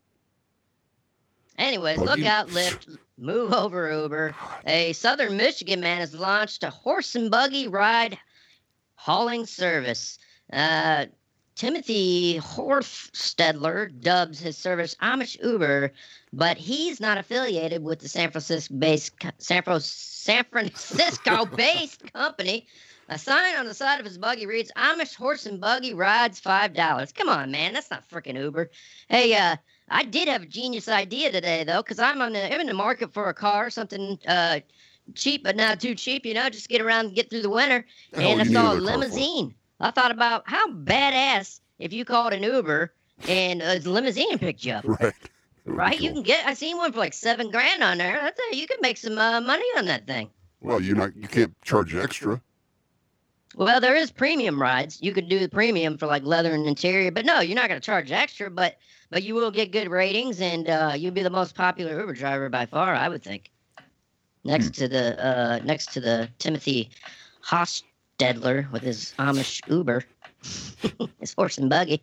Anyways, 1.58 1.98
Buggy? 1.98 2.22
look 2.22 2.30
out, 2.30 2.48
Lyft. 2.48 2.96
Move 3.18 3.52
over, 3.52 3.90
Uber. 3.92 4.34
A 4.66 4.92
southern 4.94 5.36
Michigan 5.36 5.80
man 5.80 5.98
has 5.98 6.14
launched 6.14 6.62
a 6.64 6.70
horse 6.70 7.14
and 7.14 7.30
buggy 7.30 7.68
ride 7.68 8.18
hauling 8.94 9.46
service. 9.46 10.18
Uh, 10.52 11.06
Timothy 11.54 12.38
Hostetler 12.38 14.00
dubs 14.00 14.38
his 14.40 14.56
service 14.56 14.94
Amish 15.02 15.42
Uber, 15.42 15.92
but 16.32 16.56
he's 16.56 17.00
not 17.00 17.18
affiliated 17.18 17.82
with 17.82 18.00
the 18.00 18.08
San 18.08 18.30
Francisco-based 18.30 19.12
San, 19.38 19.62
Fro- 19.62 19.78
San 19.78 20.44
Francisco-based 20.44 22.12
company. 22.12 22.66
A 23.08 23.18
sign 23.18 23.56
on 23.56 23.66
the 23.66 23.74
side 23.74 23.98
of 23.98 24.06
his 24.06 24.18
buggy 24.18 24.46
reads, 24.46 24.70
"Amish 24.76 25.16
horse 25.16 25.44
and 25.44 25.60
buggy 25.60 25.92
rides 25.94 26.38
five 26.40 26.72
dollars." 26.74 27.12
Come 27.12 27.28
on, 27.28 27.50
man, 27.50 27.72
that's 27.72 27.90
not 27.90 28.08
freaking 28.08 28.38
Uber. 28.38 28.70
Hey, 29.08 29.34
uh, 29.34 29.56
I 29.88 30.04
did 30.04 30.28
have 30.28 30.42
a 30.42 30.46
genius 30.46 30.88
idea 30.88 31.32
today 31.32 31.64
though, 31.64 31.82
because 31.82 31.98
I'm 31.98 32.22
on 32.22 32.32
the 32.32 32.54
I'm 32.54 32.60
in 32.60 32.68
the 32.68 32.74
market 32.74 33.12
for 33.12 33.28
a 33.28 33.34
car, 33.34 33.68
something 33.70 34.18
uh 34.26 34.60
cheap 35.14 35.42
but 35.42 35.56
not 35.56 35.80
too 35.80 35.94
cheap, 35.94 36.24
you 36.24 36.34
know, 36.34 36.48
just 36.48 36.68
get 36.68 36.80
around 36.80 37.06
and 37.06 37.14
get 37.16 37.28
through 37.30 37.42
the 37.42 37.50
winter. 37.50 37.84
Hell 38.14 38.32
and 38.32 38.42
I 38.42 38.44
saw 38.44 38.72
a 38.72 38.76
limousine. 38.76 39.54
I 39.80 39.90
thought 39.90 40.10
about 40.10 40.42
how 40.46 40.70
badass 40.70 41.60
if 41.78 41.92
you 41.92 42.04
called 42.04 42.32
an 42.32 42.42
Uber 42.42 42.92
and 43.28 43.62
a 43.62 43.78
limousine 43.80 44.38
picked 44.38 44.64
you 44.64 44.74
up. 44.74 44.84
Right. 45.00 45.00
That 45.00 45.12
would 45.12 45.22
be 45.22 45.30
Right? 45.76 46.00
You 46.00 46.12
can 46.12 46.22
get. 46.22 46.46
I 46.46 46.54
seen 46.54 46.78
one 46.78 46.92
for 46.92 46.98
like 46.98 47.12
seven 47.12 47.50
grand 47.50 47.82
on 47.82 47.98
there. 47.98 48.18
That's 48.20 48.40
a, 48.50 48.56
you 48.56 48.66
can 48.66 48.78
make 48.80 48.96
some 48.96 49.18
uh, 49.18 49.40
money 49.40 49.64
on 49.76 49.84
that 49.86 50.06
thing. 50.06 50.30
Well, 50.60 50.80
you 50.80 50.94
not 50.94 51.14
you 51.14 51.28
can't 51.28 51.54
charge 51.62 51.94
extra. 51.94 52.40
Well, 53.56 53.80
there 53.80 53.94
is 53.94 54.10
premium 54.10 54.60
rides. 54.60 54.98
You 55.02 55.12
could 55.12 55.28
do 55.28 55.38
the 55.38 55.48
premium 55.48 55.98
for 55.98 56.06
like 56.06 56.22
leather 56.24 56.52
and 56.52 56.66
interior, 56.66 57.10
but 57.10 57.24
no, 57.26 57.40
you're 57.40 57.56
not 57.56 57.68
going 57.68 57.80
to 57.80 57.84
charge 57.84 58.10
extra. 58.10 58.50
But 58.50 58.76
but 59.10 59.22
you 59.22 59.34
will 59.34 59.50
get 59.50 59.70
good 59.70 59.90
ratings, 59.90 60.40
and 60.40 60.68
uh, 60.68 60.92
you'll 60.96 61.12
be 61.12 61.22
the 61.22 61.30
most 61.30 61.54
popular 61.54 62.00
Uber 62.00 62.14
driver 62.14 62.48
by 62.48 62.66
far, 62.66 62.94
I 62.94 63.08
would 63.08 63.22
think. 63.22 63.50
Next 64.44 64.74
to 64.74 64.88
the 64.88 65.24
uh, 65.24 65.60
next 65.64 65.92
to 65.92 66.00
the 66.00 66.28
Timothy 66.38 66.90
Hostetler 68.20 68.70
with 68.70 68.82
his 68.82 69.14
Amish 69.18 69.60
Uber, 69.68 70.04
his 71.20 71.34
horse 71.34 71.58
and 71.58 71.70
buggy. 71.70 72.02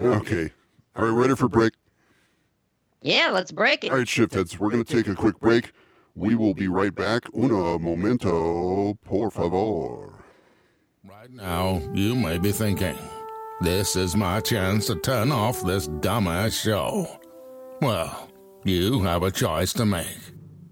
Okay. 0.00 0.50
All 0.96 1.04
right, 1.04 1.10
ready 1.10 1.34
for 1.34 1.48
break? 1.48 1.72
Yeah, 3.02 3.30
let's 3.32 3.52
break 3.52 3.84
it. 3.84 3.90
All 3.90 3.98
right, 3.98 4.08
shift 4.08 4.34
heads. 4.34 4.58
We're 4.58 4.70
going 4.70 4.84
to 4.84 4.96
take 4.96 5.08
a 5.08 5.14
quick 5.14 5.38
break. 5.38 5.72
We 6.14 6.34
will 6.34 6.54
be 6.54 6.68
right 6.68 6.94
back. 6.94 7.24
Una 7.34 7.78
momento, 7.78 8.94
por 9.04 9.30
favor. 9.30 10.24
Right 11.04 11.30
now, 11.30 11.82
you 11.92 12.14
may 12.14 12.38
be 12.38 12.52
thinking, 12.52 12.96
this 13.60 13.96
is 13.96 14.16
my 14.16 14.40
chance 14.40 14.86
to 14.86 14.96
turn 14.96 15.30
off 15.30 15.62
this 15.62 15.88
dumbass 15.88 16.60
show. 16.60 17.20
Well, 17.82 18.28
you 18.64 19.02
have 19.02 19.22
a 19.22 19.30
choice 19.30 19.72
to 19.74 19.84
make. 19.84 20.06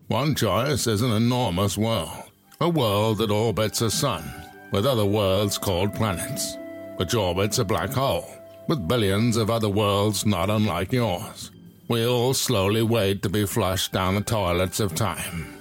One 0.09 0.35
choice 0.35 0.87
is 0.87 1.03
an 1.03 1.12
enormous 1.12 1.77
world, 1.79 2.24
a 2.61 2.68
world 2.68 3.18
that 3.18 3.30
orbits 3.30 3.80
a 3.80 3.90
sun, 3.90 4.22
with 4.70 4.86
other 4.86 5.05
worlds 5.05 5.59
called 5.59 5.94
planets, 5.94 6.57
which 6.96 7.14
orbits 7.14 7.59
a 7.59 7.64
black 7.64 7.90
hole, 7.90 8.28
with 8.68 8.86
billions 8.86 9.36
of 9.36 9.50
other 9.50 9.68
worlds 9.68 10.24
not 10.24 10.50
unlike 10.50 10.92
yours. 10.92 11.50
We 11.88 12.07
all 12.07 12.32
slowly 12.32 12.82
wait 12.82 13.22
to 13.22 13.28
be 13.28 13.44
flushed 13.44 13.92
down 13.92 14.14
the 14.14 14.20
toilets 14.20 14.80
of 14.80 14.94
time. 14.94 15.55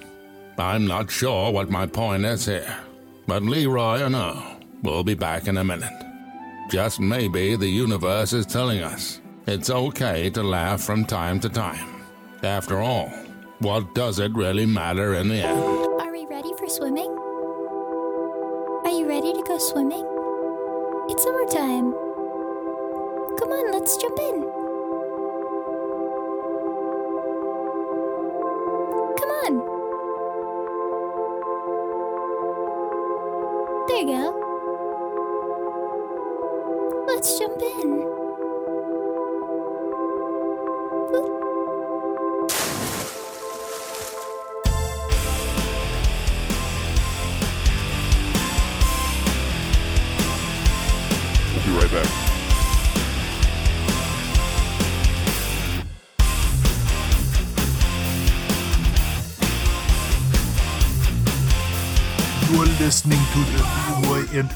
I'm 0.57 0.85
not 0.85 1.09
sure 1.09 1.51
what 1.51 1.69
my 1.69 1.87
point 1.87 2.25
is 2.25 2.45
here, 2.45 2.77
but 3.27 3.43
Leroy 3.43 4.03
and 4.03 4.15
I 4.15 4.57
will 4.83 5.03
be 5.03 5.15
back 5.15 5.47
in 5.47 5.57
a 5.57 5.63
minute. 5.63 5.91
Just 6.69 6.99
maybe 6.99 7.55
the 7.55 7.67
universe 7.67 8.33
is 8.33 8.45
telling 8.45 8.81
us 8.81 9.19
it's 9.47 9.69
okay 9.69 10.29
to 10.29 10.43
laugh 10.43 10.81
from 10.81 11.05
time 11.05 11.39
to 11.41 11.49
time. 11.49 12.03
After 12.43 12.79
all, 12.79 13.09
what 13.59 13.95
does 13.95 14.19
it 14.19 14.33
really 14.33 14.65
matter 14.65 15.15
in 15.15 15.27
the 15.27 15.35
end? 15.35 15.92
Swimming? 16.73 17.12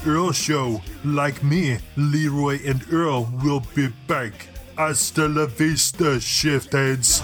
Earl 0.05 0.31
show. 0.31 0.81
Like 1.03 1.43
me, 1.43 1.79
Leroy 1.95 2.59
and 2.65 2.81
Earl 2.91 3.29
will 3.43 3.63
be 3.75 3.89
back. 4.07 4.33
Hasta 4.77 5.27
la 5.27 5.45
vista, 5.45 6.19
shift 6.19 6.73
heads. 6.73 7.21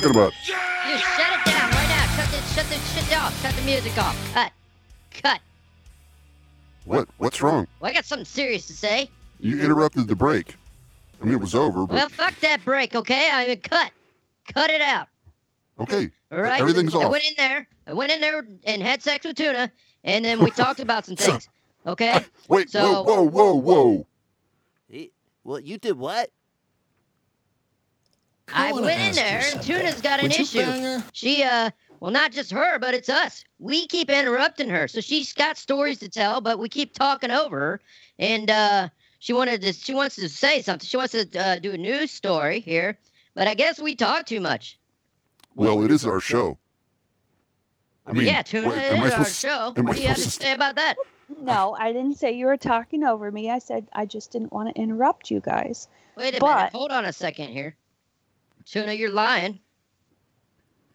Talking 0.00 0.16
about? 0.16 0.32
You 0.46 0.54
shut 0.98 1.32
it 1.32 1.44
down 1.50 1.70
right 1.70 1.88
now. 1.88 2.06
Shut 2.16 2.30
this, 2.30 2.54
shut 2.54 2.66
this 2.68 2.94
shit 3.08 3.18
off. 3.18 3.42
Shut 3.42 3.54
the 3.54 3.62
music 3.62 3.96
off. 3.98 4.16
Cut. 4.32 4.52
Cut. 5.10 5.40
What? 6.84 7.08
What's 7.18 7.42
wrong? 7.42 7.66
Well, 7.80 7.90
I 7.90 7.94
got 7.94 8.04
something 8.04 8.24
serious 8.24 8.66
to 8.68 8.72
say. 8.72 9.10
You 9.40 9.60
interrupted 9.60 10.08
the 10.08 10.16
break. 10.16 10.54
I 11.20 11.24
mean, 11.24 11.34
it 11.34 11.40
was 11.40 11.54
over, 11.54 11.86
but 11.86 11.94
Well, 11.94 12.08
fuck 12.08 12.38
that 12.40 12.64
break, 12.64 12.94
okay? 12.94 13.28
I 13.32 13.46
mean, 13.48 13.60
cut. 13.60 13.90
Cut 14.52 14.70
it 14.70 14.80
out. 14.80 15.08
okay. 15.80 16.10
All 16.30 16.40
right. 16.40 16.60
Everything's 16.60 16.94
I 16.94 17.04
off. 17.04 17.10
went 17.12 17.24
in 17.24 17.34
there. 17.36 17.66
I 17.86 17.92
went 17.92 18.12
in 18.12 18.20
there 18.20 18.46
and 18.64 18.82
had 18.82 19.02
sex 19.02 19.26
with 19.26 19.36
Tuna, 19.36 19.70
and 20.04 20.24
then 20.24 20.38
we 20.40 20.50
talked 20.52 20.80
about 20.80 21.06
some 21.06 21.16
things. 21.16 21.48
Okay. 21.86 22.24
Wait, 22.48 22.70
So- 22.70 23.02
whoa, 23.02 23.22
whoa, 23.22 23.22
whoa, 23.22 23.54
whoa. 23.54 24.06
He- 24.88 25.10
well, 25.44 25.58
you 25.60 25.78
did 25.78 25.98
what? 25.98 26.30
I 28.52 28.72
wanna 28.72 28.86
went 28.86 29.00
in 29.00 29.14
there, 29.14 29.42
and. 29.52 29.62
Tuna's 29.62 30.00
got 30.00 30.20
an 30.20 30.24
Would 30.28 30.38
you 30.38 30.42
issue. 30.60 31.02
She, 31.12 31.42
uh, 31.42 31.70
well, 32.00 32.10
not 32.10 32.32
just 32.32 32.50
her, 32.52 32.78
but 32.78 32.94
it's 32.94 33.08
us. 33.08 33.44
We 33.58 33.86
keep 33.86 34.08
interrupting 34.10 34.68
her, 34.68 34.88
so 34.88 35.00
she's 35.00 35.32
got 35.32 35.56
stories 35.58 35.98
to 36.00 36.08
tell, 36.08 36.40
but 36.40 36.58
we 36.58 36.68
keep 36.68 36.94
talking 36.94 37.30
over 37.30 37.58
her. 37.58 37.80
And 38.18 38.50
uh, 38.50 38.88
she 39.18 39.32
wanted 39.32 39.62
to, 39.62 39.72
she 39.72 39.94
wants 39.94 40.16
to 40.16 40.28
say 40.28 40.62
something. 40.62 40.86
She 40.86 40.96
wants 40.96 41.12
to 41.12 41.26
uh, 41.38 41.58
do 41.58 41.72
a 41.72 41.76
news 41.78 42.10
story 42.10 42.60
here, 42.60 42.96
but 43.34 43.48
I 43.48 43.54
guess 43.54 43.80
we 43.80 43.94
talk 43.96 44.26
too 44.26 44.40
much. 44.40 44.78
Well, 45.54 45.82
it 45.84 45.90
is 45.90 46.06
our 46.06 46.20
show. 46.20 46.56
I 48.06 48.12
mean, 48.12 48.26
yeah, 48.26 48.42
Tuna, 48.42 48.68
wait, 48.70 48.78
it 48.78 48.92
is 48.94 49.00
our 49.00 49.10
supposed- 49.10 49.34
show. 49.36 49.72
am 49.76 49.86
I 49.86 49.90
What 49.90 49.96
do 49.96 50.02
you 50.02 50.08
have 50.08 50.16
to 50.16 50.22
supposed 50.22 50.40
to- 50.40 50.46
say 50.46 50.52
about 50.54 50.76
that? 50.76 50.94
No, 51.42 51.76
I 51.78 51.92
didn't 51.92 52.14
say 52.16 52.32
you 52.32 52.46
were 52.46 52.56
talking 52.56 53.04
over 53.04 53.30
me. 53.30 53.50
I 53.50 53.58
said 53.58 53.86
I 53.92 54.06
just 54.06 54.32
didn't 54.32 54.50
want 54.50 54.74
to 54.74 54.80
interrupt 54.80 55.30
you 55.30 55.40
guys. 55.40 55.86
Wait 56.16 56.34
a 56.34 56.40
But- 56.40 56.56
minute. 56.56 56.72
Hold 56.72 56.90
on 56.90 57.04
a 57.04 57.12
second 57.12 57.48
here. 57.48 57.76
Tuna, 58.70 58.92
you're 58.92 59.10
lying. 59.12 59.60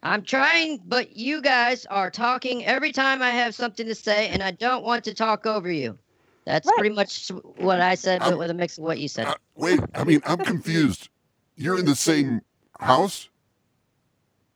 I'm 0.03 0.23
trying, 0.23 0.81
but 0.85 1.15
you 1.15 1.41
guys 1.41 1.85
are 1.85 2.11
talking 2.11 2.65
every 2.65 2.91
time 2.91 3.21
I 3.21 3.29
have 3.29 3.55
something 3.55 3.85
to 3.87 3.95
say, 3.95 4.27
and 4.29 4.43
I 4.43 4.51
don't 4.51 4.83
want 4.83 5.03
to 5.05 5.13
talk 5.13 5.45
over 5.45 5.71
you. 5.71 5.97
That's 6.45 6.67
Right. 6.67 6.77
pretty 6.77 6.93
much 6.95 7.29
what 7.57 7.79
I 7.79 7.95
said, 7.95 8.19
but 8.19 8.27
I'm- 8.29 8.37
with 8.37 8.49
a 8.49 8.53
mix 8.53 8.77
of 8.77 8.83
what 8.83 8.99
you 8.99 9.07
said. 9.07 9.27
Uh, 9.27 9.35
wait, 9.55 9.79
I 9.95 10.03
mean, 10.03 10.21
I'm 10.25 10.39
confused. 10.39 11.07
You're 11.55 11.79
in 11.79 11.85
the 11.85 11.95
same 11.95 12.41
house? 12.79 13.29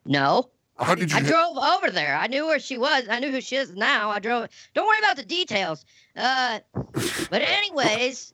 no, 0.05 0.49
How 0.78 0.93
did 0.95 1.11
you? 1.11 1.18
I 1.18 1.22
ha- 1.22 1.28
drove 1.28 1.57
over 1.57 1.89
there. 1.91 2.15
I 2.15 2.28
knew 2.28 2.45
where 2.45 2.59
she 2.59 2.78
was. 2.78 3.07
I 3.09 3.20
knew 3.20 3.32
who 3.32 3.41
she 3.41 3.55
is 3.55 3.72
now. 3.74 4.09
I 4.11 4.20
drove. 4.20 4.47
Don't 4.74 4.86
worry 4.88 4.99
about 4.99 5.15
the 5.18 5.24
details. 5.26 5.86
Uh, 6.15 6.59
but 7.32 7.41
anyways, 7.41 8.34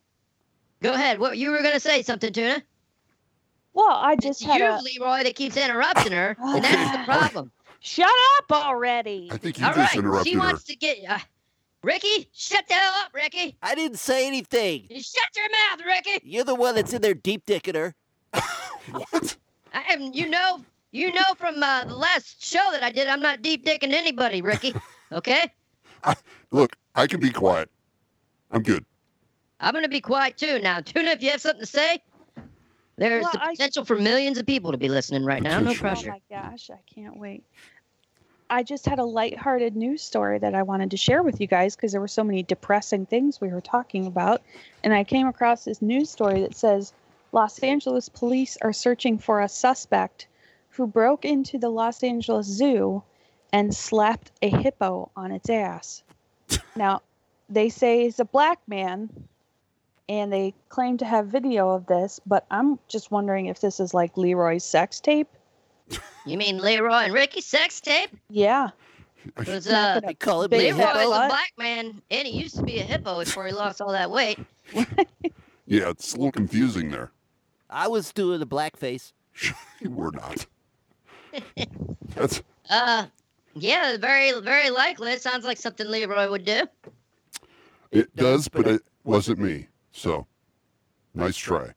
go 0.81 0.93
ahead. 0.93 1.19
What 1.19 1.37
you 1.37 1.51
were 1.51 1.61
gonna 1.63 1.79
say? 1.79 2.01
Something, 2.03 2.33
Tuna? 2.33 2.61
Well, 3.73 3.89
I 3.91 4.15
just 4.15 4.41
It's 4.41 4.49
had 4.51 4.59
you, 4.59 4.65
a 4.69 4.79
Leroy, 4.81 5.23
that 5.23 5.35
keeps 5.35 5.57
interrupting 5.57 6.11
her, 6.11 6.35
and 6.43 6.63
that's 6.63 6.97
the 6.97 7.03
problem. 7.05 7.51
shut 7.79 8.09
up 8.37 8.51
already. 8.51 9.29
I 9.31 9.37
think 9.37 9.59
you 9.59 9.65
All 9.65 9.73
just 9.73 9.93
right, 9.93 9.95
interrupted 9.99 10.27
she 10.27 10.33
her. 10.33 10.39
wants 10.39 10.63
to 10.65 10.75
get 10.75 10.97
uh, 11.09 11.19
Ricky. 11.83 12.29
Shut 12.33 12.65
the 12.67 12.75
hell 12.75 12.93
up, 13.03 13.11
Ricky. 13.13 13.57
I 13.61 13.75
didn't 13.75 13.97
say 13.99 14.27
anything. 14.27 14.85
You 14.89 15.01
shut 15.01 15.27
your 15.35 15.49
mouth, 15.49 15.85
Ricky. 15.85 16.21
You're 16.23 16.43
the 16.45 16.55
one 16.55 16.75
that's 16.75 16.93
in 16.93 17.01
there 17.01 17.13
deep 17.13 17.45
dicking 17.45 17.75
her. 17.75 17.95
What? 18.91 19.37
I 19.73 19.83
am. 19.93 20.13
You 20.13 20.29
know. 20.29 20.59
You 20.91 21.11
know 21.11 21.23
from 21.37 21.63
uh, 21.63 21.85
the 21.85 21.95
last 21.95 22.45
show 22.45 22.67
that 22.71 22.83
I 22.83 22.91
did, 22.91 23.07
I'm 23.07 23.21
not 23.21 23.41
deep 23.41 23.65
dicking 23.65 23.93
anybody, 23.93 24.41
Ricky. 24.41 24.75
Okay. 25.11 25.51
Look, 26.51 26.75
I 26.95 27.05
can 27.07 27.19
be 27.19 27.29
quiet. 27.29 27.69
I'm 28.51 28.63
good. 28.63 28.83
I'm 29.59 29.73
gonna 29.73 29.87
be 29.87 30.01
quiet 30.01 30.37
too 30.37 30.59
now. 30.59 30.81
Tuna, 30.81 31.11
if 31.11 31.21
you 31.21 31.29
have 31.29 31.39
something 31.41 31.61
to 31.61 31.65
say, 31.67 31.99
there's 32.97 33.23
Well, 33.23 33.31
the 33.33 33.43
I- 33.43 33.51
potential 33.51 33.85
for 33.85 33.95
millions 33.97 34.37
of 34.37 34.45
people 34.45 34.71
to 34.71 34.77
be 34.77 34.89
listening 34.89 35.25
right 35.25 35.41
now. 35.41 35.59
No 35.59 35.73
pressure. 35.73 36.11
Oh 36.15 36.19
my 36.29 36.41
gosh, 36.41 36.69
I 36.69 36.79
can't 36.93 37.17
wait. 37.17 37.43
I 38.49 38.61
just 38.61 38.85
had 38.85 38.99
a 38.99 39.03
lighthearted 39.03 39.75
news 39.75 40.03
story 40.03 40.37
that 40.39 40.53
I 40.53 40.61
wanted 40.61 40.91
to 40.91 40.97
share 40.97 41.23
with 41.23 41.41
you 41.41 41.47
guys 41.47 41.75
because 41.75 41.91
there 41.91 42.01
were 42.01 42.07
so 42.07 42.23
many 42.23 42.43
depressing 42.43 43.05
things 43.05 43.41
we 43.41 43.47
were 43.47 43.61
talking 43.61 44.05
about. 44.05 44.41
And 44.83 44.93
I 44.93 45.03
came 45.03 45.27
across 45.27 45.65
this 45.65 45.81
news 45.81 46.11
story 46.11 46.41
that 46.41 46.55
says 46.55 46.93
Los 47.31 47.57
Angeles 47.59 48.09
police 48.09 48.57
are 48.61 48.73
searching 48.73 49.17
for 49.17 49.41
a 49.41 49.49
suspect 49.49 50.27
who 50.69 50.85
broke 50.85 51.25
into 51.25 51.57
the 51.57 51.69
Los 51.69 52.03
Angeles 52.03 52.45
Zoo 52.45 53.01
and 53.51 53.73
slapped 53.73 54.31
a 54.43 54.49
hippo 54.49 55.09
on 55.15 55.31
its 55.31 55.49
ass. 55.49 56.03
now, 56.75 57.01
they 57.49 57.69
say 57.69 58.03
he's 58.03 58.19
a 58.19 58.25
black 58.25 58.59
man 58.67 59.09
and 60.09 60.31
they 60.31 60.53
claim 60.69 60.97
to 60.97 61.05
have 61.05 61.27
video 61.27 61.69
of 61.69 61.85
this, 61.85 62.19
but 62.25 62.45
I'm 62.51 62.79
just 62.87 63.11
wondering 63.11 63.45
if 63.47 63.61
this 63.61 63.79
is 63.79 63.93
like 63.93 64.17
Leroy's 64.17 64.63
sex 64.65 64.99
tape. 64.99 65.27
You 66.25 66.37
mean 66.37 66.57
Leroy 66.59 66.93
and 67.03 67.13
Ricky 67.13 67.41
sex 67.41 67.81
tape? 67.81 68.09
Yeah. 68.29 68.69
Because 69.37 69.67
Not 69.67 69.97
uh, 70.03 70.07
They 70.07 70.13
call 70.13 70.43
it 70.43 70.49
Big 70.51 70.73
a 70.73 70.75
Leroy 70.75 70.87
hippo. 70.87 70.99
is 70.99 71.05
a 71.05 71.27
black 71.27 71.51
man, 71.57 72.01
and 72.11 72.27
he 72.27 72.41
used 72.41 72.55
to 72.57 72.63
be 72.63 72.79
a 72.79 72.83
hippo 72.83 73.19
before 73.19 73.45
he 73.47 73.53
lost 73.53 73.81
all 73.81 73.91
that 73.91 74.09
weight. 74.11 74.39
Yeah, 75.65 75.89
it's 75.91 76.13
a 76.13 76.17
little 76.17 76.31
confusing 76.33 76.89
there. 76.91 77.11
I 77.69 77.87
was 77.87 78.11
doing 78.11 78.39
the 78.41 78.45
blackface. 78.45 79.13
you 79.79 79.89
were 79.89 80.11
not. 80.11 80.45
That's 82.15 82.43
Uh, 82.69 83.05
yeah, 83.55 83.95
very, 83.97 84.39
very 84.41 84.69
likely. 84.69 85.13
It 85.13 85.21
sounds 85.21 85.45
like 85.45 85.57
something 85.57 85.87
Leroy 85.87 86.29
would 86.29 86.43
do. 86.43 86.67
it 87.91 88.13
does, 88.17 88.49
but 88.49 88.67
it 88.67 88.81
wasn't 89.05 89.39
me. 89.39 89.67
So, 89.93 90.27
nice 91.13 91.37
try. 91.37 91.69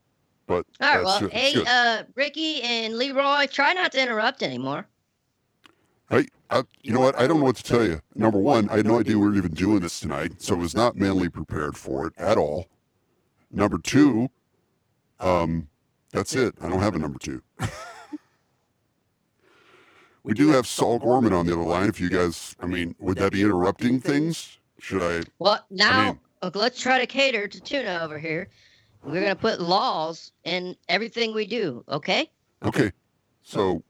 But 0.46 0.66
All 0.80 0.94
right, 0.94 1.04
well, 1.04 1.20
good. 1.20 1.32
hey, 1.32 1.54
uh, 1.66 2.04
Ricky 2.14 2.62
and 2.62 2.96
Leroy, 2.96 3.46
try 3.46 3.72
not 3.72 3.92
to 3.92 4.02
interrupt 4.02 4.42
anymore. 4.42 4.86
Hey, 6.08 6.26
I, 6.50 6.62
you 6.82 6.92
know 6.92 7.00
what? 7.00 7.18
I 7.18 7.26
don't 7.26 7.40
know 7.40 7.44
what 7.44 7.56
to 7.56 7.62
tell 7.62 7.84
you. 7.84 8.00
Number 8.14 8.38
one, 8.38 8.68
I 8.70 8.76
had 8.76 8.86
no 8.86 9.00
idea 9.00 9.18
we 9.18 9.28
were 9.28 9.34
even 9.34 9.52
doing 9.52 9.80
this 9.80 10.00
tonight, 10.00 10.40
so 10.40 10.54
I 10.54 10.58
was 10.58 10.74
not 10.74 10.96
mentally 10.96 11.28
prepared 11.28 11.76
for 11.76 12.06
it 12.06 12.14
at 12.16 12.38
all. 12.38 12.66
Number 13.50 13.78
two, 13.78 14.28
um, 15.20 15.68
that's 16.12 16.34
it. 16.34 16.54
I 16.62 16.68
don't 16.68 16.80
have 16.80 16.94
a 16.94 16.98
number 16.98 17.18
two. 17.18 17.42
we 20.22 20.32
do 20.32 20.48
have 20.50 20.66
Saul 20.66 21.00
Gorman 21.00 21.32
on 21.32 21.46
the 21.46 21.52
other 21.52 21.62
line. 21.62 21.88
If 21.88 22.00
you 22.00 22.08
guys, 22.08 22.54
I 22.60 22.66
mean, 22.66 22.94
would 23.00 23.18
that 23.18 23.32
be 23.32 23.42
interrupting 23.42 24.00
things? 24.00 24.58
Should 24.78 25.02
I? 25.02 25.22
Well, 25.40 25.64
now 25.70 26.04
mean- 26.04 26.20
uh, 26.46 26.58
let's 26.58 26.80
try 26.80 26.98
to 26.98 27.06
cater 27.06 27.48
to 27.48 27.60
Tuna 27.60 28.00
over 28.02 28.18
here. 28.18 28.48
We're 29.02 29.20
gonna 29.20 29.36
put 29.36 29.60
laws 29.60 30.32
in 30.44 30.76
everything 30.88 31.34
we 31.34 31.46
do, 31.46 31.84
okay? 31.88 32.30
Okay. 32.64 32.92
So, 33.42 33.82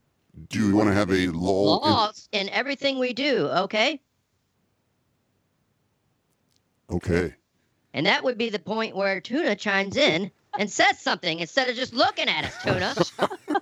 do 0.49 0.59
you 0.59 0.75
want 0.75 0.89
to 0.89 0.93
have 0.93 1.11
a 1.11 1.27
law? 1.27 1.79
Laws 1.79 2.29
in 2.31 2.49
everything 2.49 2.99
we 2.99 3.13
do, 3.13 3.47
okay? 3.47 4.01
okay. 6.89 7.33
And 7.93 8.05
that 8.05 8.23
would 8.23 8.37
be 8.37 8.49
the 8.49 8.59
point 8.59 8.95
where 8.95 9.19
Tuna 9.19 9.55
chimes 9.55 9.97
in 9.97 10.29
and 10.57 10.69
says 10.69 10.99
something 10.99 11.39
instead 11.39 11.69
of 11.69 11.75
just 11.75 11.93
looking 11.93 12.27
at 12.27 12.45
us, 12.45 12.63
Tuna. 12.63 13.61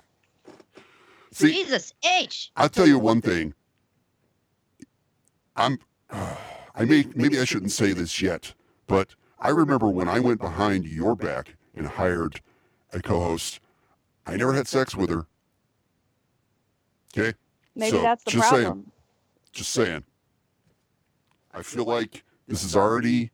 See, 1.32 1.52
Jesus 1.52 1.92
H. 2.04 2.50
I'll 2.56 2.68
tell 2.68 2.86
you 2.86 2.98
one 2.98 3.20
thing. 3.20 3.54
I'm, 5.54 5.78
I 6.10 6.84
may 6.84 7.06
maybe 7.14 7.40
I 7.40 7.44
shouldn't 7.44 7.72
say 7.72 7.92
this 7.92 8.20
yet, 8.20 8.52
but 8.86 9.14
I 9.38 9.50
remember 9.50 9.88
when 9.88 10.08
I 10.08 10.20
went 10.20 10.40
behind 10.40 10.86
your 10.86 11.14
back 11.14 11.54
and 11.74 11.86
hired 11.86 12.40
a 12.92 13.00
co-host. 13.00 13.60
I 14.26 14.36
never 14.36 14.54
had 14.54 14.66
sex 14.68 14.94
with 14.96 15.10
her. 15.10 15.26
Okay, 17.16 17.36
Maybe 17.74 17.98
So, 17.98 18.02
that's 18.02 18.24
the 18.24 18.30
just 18.32 18.48
saying. 18.50 18.62
problem. 18.64 18.92
just 19.52 19.70
saying. 19.70 20.04
I 21.54 21.62
feel 21.62 21.84
like 21.84 22.24
this 22.48 22.62
is 22.64 22.76
already 22.76 23.30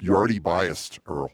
you're 0.00 0.16
already 0.16 0.38
biased, 0.38 1.00
Earl. 1.06 1.32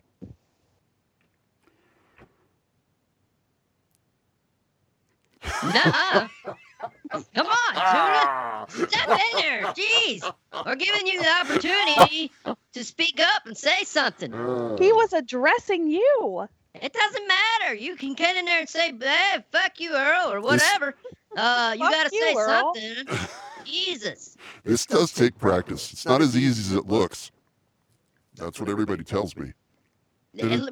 Nuh-uh. 5.62 6.28
Come 7.35 7.47
on, 7.47 7.74
Tuna. 7.74 8.89
Step 8.89 9.09
in 9.09 9.37
there. 9.39 9.62
Jeez. 9.72 10.32
We're 10.66 10.76
giving 10.76 11.07
you 11.07 11.20
the 11.20 11.28
opportunity 11.41 12.30
to 12.72 12.85
speak 12.85 13.20
up 13.20 13.47
and 13.47 13.57
say 13.57 13.85
something. 13.85 14.32
He 14.78 14.93
was 14.93 15.12
addressing 15.12 15.89
you. 15.89 16.47
It 16.74 16.93
doesn't 16.93 17.28
matter. 17.28 17.74
You 17.74 17.97
can 17.97 18.14
get 18.14 18.37
in 18.37 18.45
there 18.47 18.61
and 18.61 18.68
say, 18.68 18.93
hey, 18.99 19.45
fuck 19.53 19.78
you, 19.78 19.95
Earl, 19.95 20.32
or 20.32 20.41
whatever. 20.41 20.95
Uh, 21.37 21.74
you 21.76 21.80
got 21.80 22.05
to 22.05 22.11
say 22.11 22.35
Earl. 22.35 22.74
something. 22.74 23.18
Jesus. 23.64 24.37
This 24.64 24.87
does 24.87 25.12
take 25.12 25.39
practice. 25.39 25.93
It's 25.93 26.07
not 26.07 26.20
as 26.20 26.37
easy 26.37 26.61
as 26.61 26.78
it 26.78 26.87
looks. 26.87 27.30
That's 28.37 28.61
what 28.61 28.68
everybody 28.68 29.05
tells 29.05 29.37
me. 29.37 29.53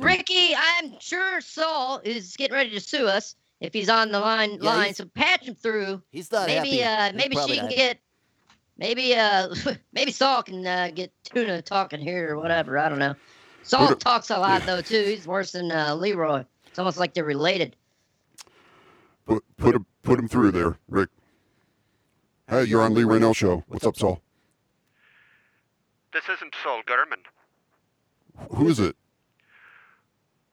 Ricky, 0.01 0.55
I'm 0.57 0.99
sure 0.99 1.41
Saul 1.41 2.01
is 2.03 2.37
getting 2.37 2.55
ready 2.55 2.71
to 2.71 2.81
sue 2.81 3.07
us 3.07 3.37
if 3.63 3.73
he's 3.73 3.89
on 3.89 4.13
the 4.13 4.21
line. 4.21 4.59
Yeah, 4.61 4.71
line. 4.75 4.95
So 4.95 5.07
patch 5.07 5.47
him 5.49 5.55
through. 5.55 6.03
He's 6.11 6.31
not 6.31 6.47
maybe 6.47 6.79
happy. 6.79 6.85
uh, 6.85 7.05
He's 7.07 7.15
maybe 7.15 7.37
she 7.47 7.55
can 7.57 7.65
not 7.67 7.71
get. 7.75 7.99
Maybe 8.79 9.15
uh, 9.15 9.55
maybe 9.93 10.11
Saul 10.13 10.43
can 10.43 10.67
uh, 10.67 10.91
get 10.95 11.13
Tuna 11.25 11.63
talking 11.63 12.01
here 12.01 12.35
or 12.35 12.39
whatever. 12.39 12.79
I 12.79 12.89
don't 12.89 12.99
know. 12.99 13.15
Saul 13.63 13.87
Put 13.89 13.97
it- 13.99 14.01
talks 14.01 14.31
a 14.31 14.39
lot 14.39 14.61
yeah. 14.63 14.67
though 14.67 14.81
too. 14.83 15.03
He's 15.05 15.27
worse 15.27 15.53
than 15.53 15.71
uh, 15.71 15.95
Leroy. 15.95 16.45
It's 16.67 16.79
almost 16.79 16.99
like 16.99 17.15
they're 17.15 17.25
related. 17.25 17.77
Put 19.27 19.45
put 19.57 19.75
him 19.77 19.87
put 20.03 20.19
him 20.19 20.27
through 20.29 20.51
there, 20.53 20.77
Rick. 20.89 21.11
Hey, 22.49 22.65
you're 22.65 22.83
on 22.83 22.93
Leroy 22.95 23.17
and 23.17 23.25
Earl 23.25 23.35
show. 23.35 23.65
What's 23.69 23.87
up, 23.87 23.97
Saul? 23.97 24.21
This 26.13 26.25
isn't 26.29 26.55
Saul 26.63 26.83
Gorman. 26.87 27.21
Who 28.57 28.69
is 28.69 28.79
it? 28.81 28.97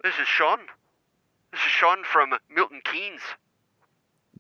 This 0.03 0.13
is 0.21 0.27
Sean. 0.27 0.59
This 1.59 1.65
is 1.65 1.71
Sean 1.73 2.03
from 2.05 2.33
Milton 2.55 2.79
Keynes. 2.85 3.19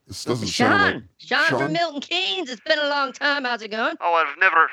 This 0.07 0.23
doesn't 0.23 0.47
sound 0.47 0.81
like 0.81 0.93
Sean, 0.93 1.09
Sean 1.17 1.49
Sean? 1.49 1.59
from 1.59 1.73
Milton 1.73 1.99
Keynes. 1.99 2.49
It's 2.49 2.61
been 2.61 2.79
a 2.79 2.87
long 2.87 3.11
time. 3.11 3.43
How's 3.43 3.61
it 3.61 3.71
going? 3.71 3.95
Oh, 3.99 4.13
I've 4.13 4.37
never, 4.39 4.69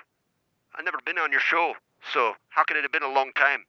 I've 0.79 0.85
never 0.85 0.99
been 1.05 1.19
on 1.19 1.33
your 1.33 1.41
show. 1.41 1.75
So 2.13 2.35
how 2.51 2.63
could 2.63 2.77
it 2.77 2.85
have 2.85 2.93
been 2.93 3.03
a 3.03 3.11
long 3.13 3.33
time? 3.33 3.65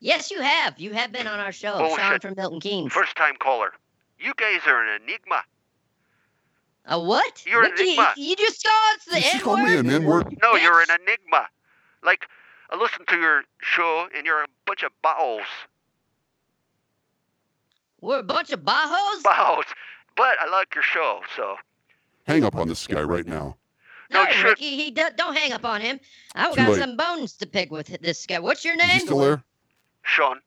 Yes, 0.00 0.30
you 0.30 0.42
have. 0.42 0.78
You 0.78 0.92
have 0.92 1.10
been 1.10 1.26
on 1.26 1.40
our 1.40 1.52
show, 1.52 1.72
Oh, 1.74 1.96
Sean 1.96 2.12
shit. 2.12 2.20
from 2.22 2.34
Milton 2.36 2.60
Keynes. 2.60 2.92
First 2.92 3.16
time 3.16 3.34
caller. 3.38 3.72
You 4.20 4.34
guys 4.36 4.60
are 4.66 4.84
an 4.86 5.00
enigma. 5.02 5.40
A 6.84 7.00
what? 7.00 7.42
You're 7.46 7.62
an 7.64 7.70
What 7.70 7.78
do 7.78 7.84
you, 7.84 7.92
enigma. 7.94 8.12
you 8.18 8.36
just 8.36 8.60
saw 8.60 8.68
it's 8.94 9.04
the 9.06 9.14
Did 9.14 9.24
she 9.24 9.38
N 9.38 9.42
call 9.42 9.56
me 9.56 9.74
an 9.74 9.88
N-word? 9.88 10.36
No, 10.42 10.54
you're 10.54 10.82
an 10.82 10.88
enigma. 10.90 11.48
Like, 12.02 12.26
I 12.70 12.76
listen 12.76 13.06
to 13.06 13.16
your 13.16 13.44
show 13.62 14.06
and 14.14 14.26
you're 14.26 14.42
a 14.42 14.46
bunch 14.66 14.82
of 14.82 14.92
bows. 15.02 15.46
We're 18.00 18.20
a 18.20 18.22
bunch 18.22 18.52
of 18.52 18.60
bajos. 18.60 19.22
Bows. 19.22 19.64
But 20.16 20.36
I 20.40 20.48
like 20.50 20.74
your 20.74 20.82
show, 20.82 21.20
so. 21.36 21.56
Hang 22.26 22.44
up 22.44 22.56
on 22.56 22.68
this 22.68 22.86
guy 22.86 23.02
right 23.02 23.26
now. 23.26 23.56
No, 24.10 24.24
no 24.24 24.42
Ricky, 24.42 24.76
he 24.76 24.90
do, 24.90 25.04
don't 25.16 25.36
hang 25.36 25.52
up 25.52 25.64
on 25.64 25.80
him. 25.80 26.00
I've 26.34 26.56
got 26.56 26.70
late. 26.70 26.78
some 26.80 26.96
bones 26.96 27.34
to 27.34 27.46
pick 27.46 27.70
with 27.70 27.88
this 28.00 28.26
guy. 28.26 28.38
What's 28.38 28.64
your 28.64 28.74
Is 28.74 28.82
he 28.82 28.88
name? 28.88 29.00
still 29.00 29.18
there? 29.18 29.42
Sean, 30.02 30.40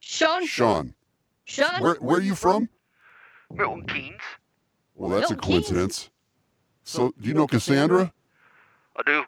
Sean. 0.00 0.46
Sean. 0.46 0.94
Sean. 1.44 1.82
Where 1.82 1.94
where 1.96 2.18
are 2.18 2.22
you 2.22 2.34
from? 2.34 2.68
Milton 3.52 3.86
Keynes. 3.86 4.20
Well, 4.94 5.10
that's 5.10 5.30
a 5.30 5.34
Milton 5.34 5.50
Keynes. 5.50 5.66
coincidence. 5.66 6.10
So, 6.84 7.12
do 7.20 7.28
you 7.28 7.34
know 7.34 7.46
Cassandra? 7.46 8.12
I 8.96 9.02
do. 9.04 9.22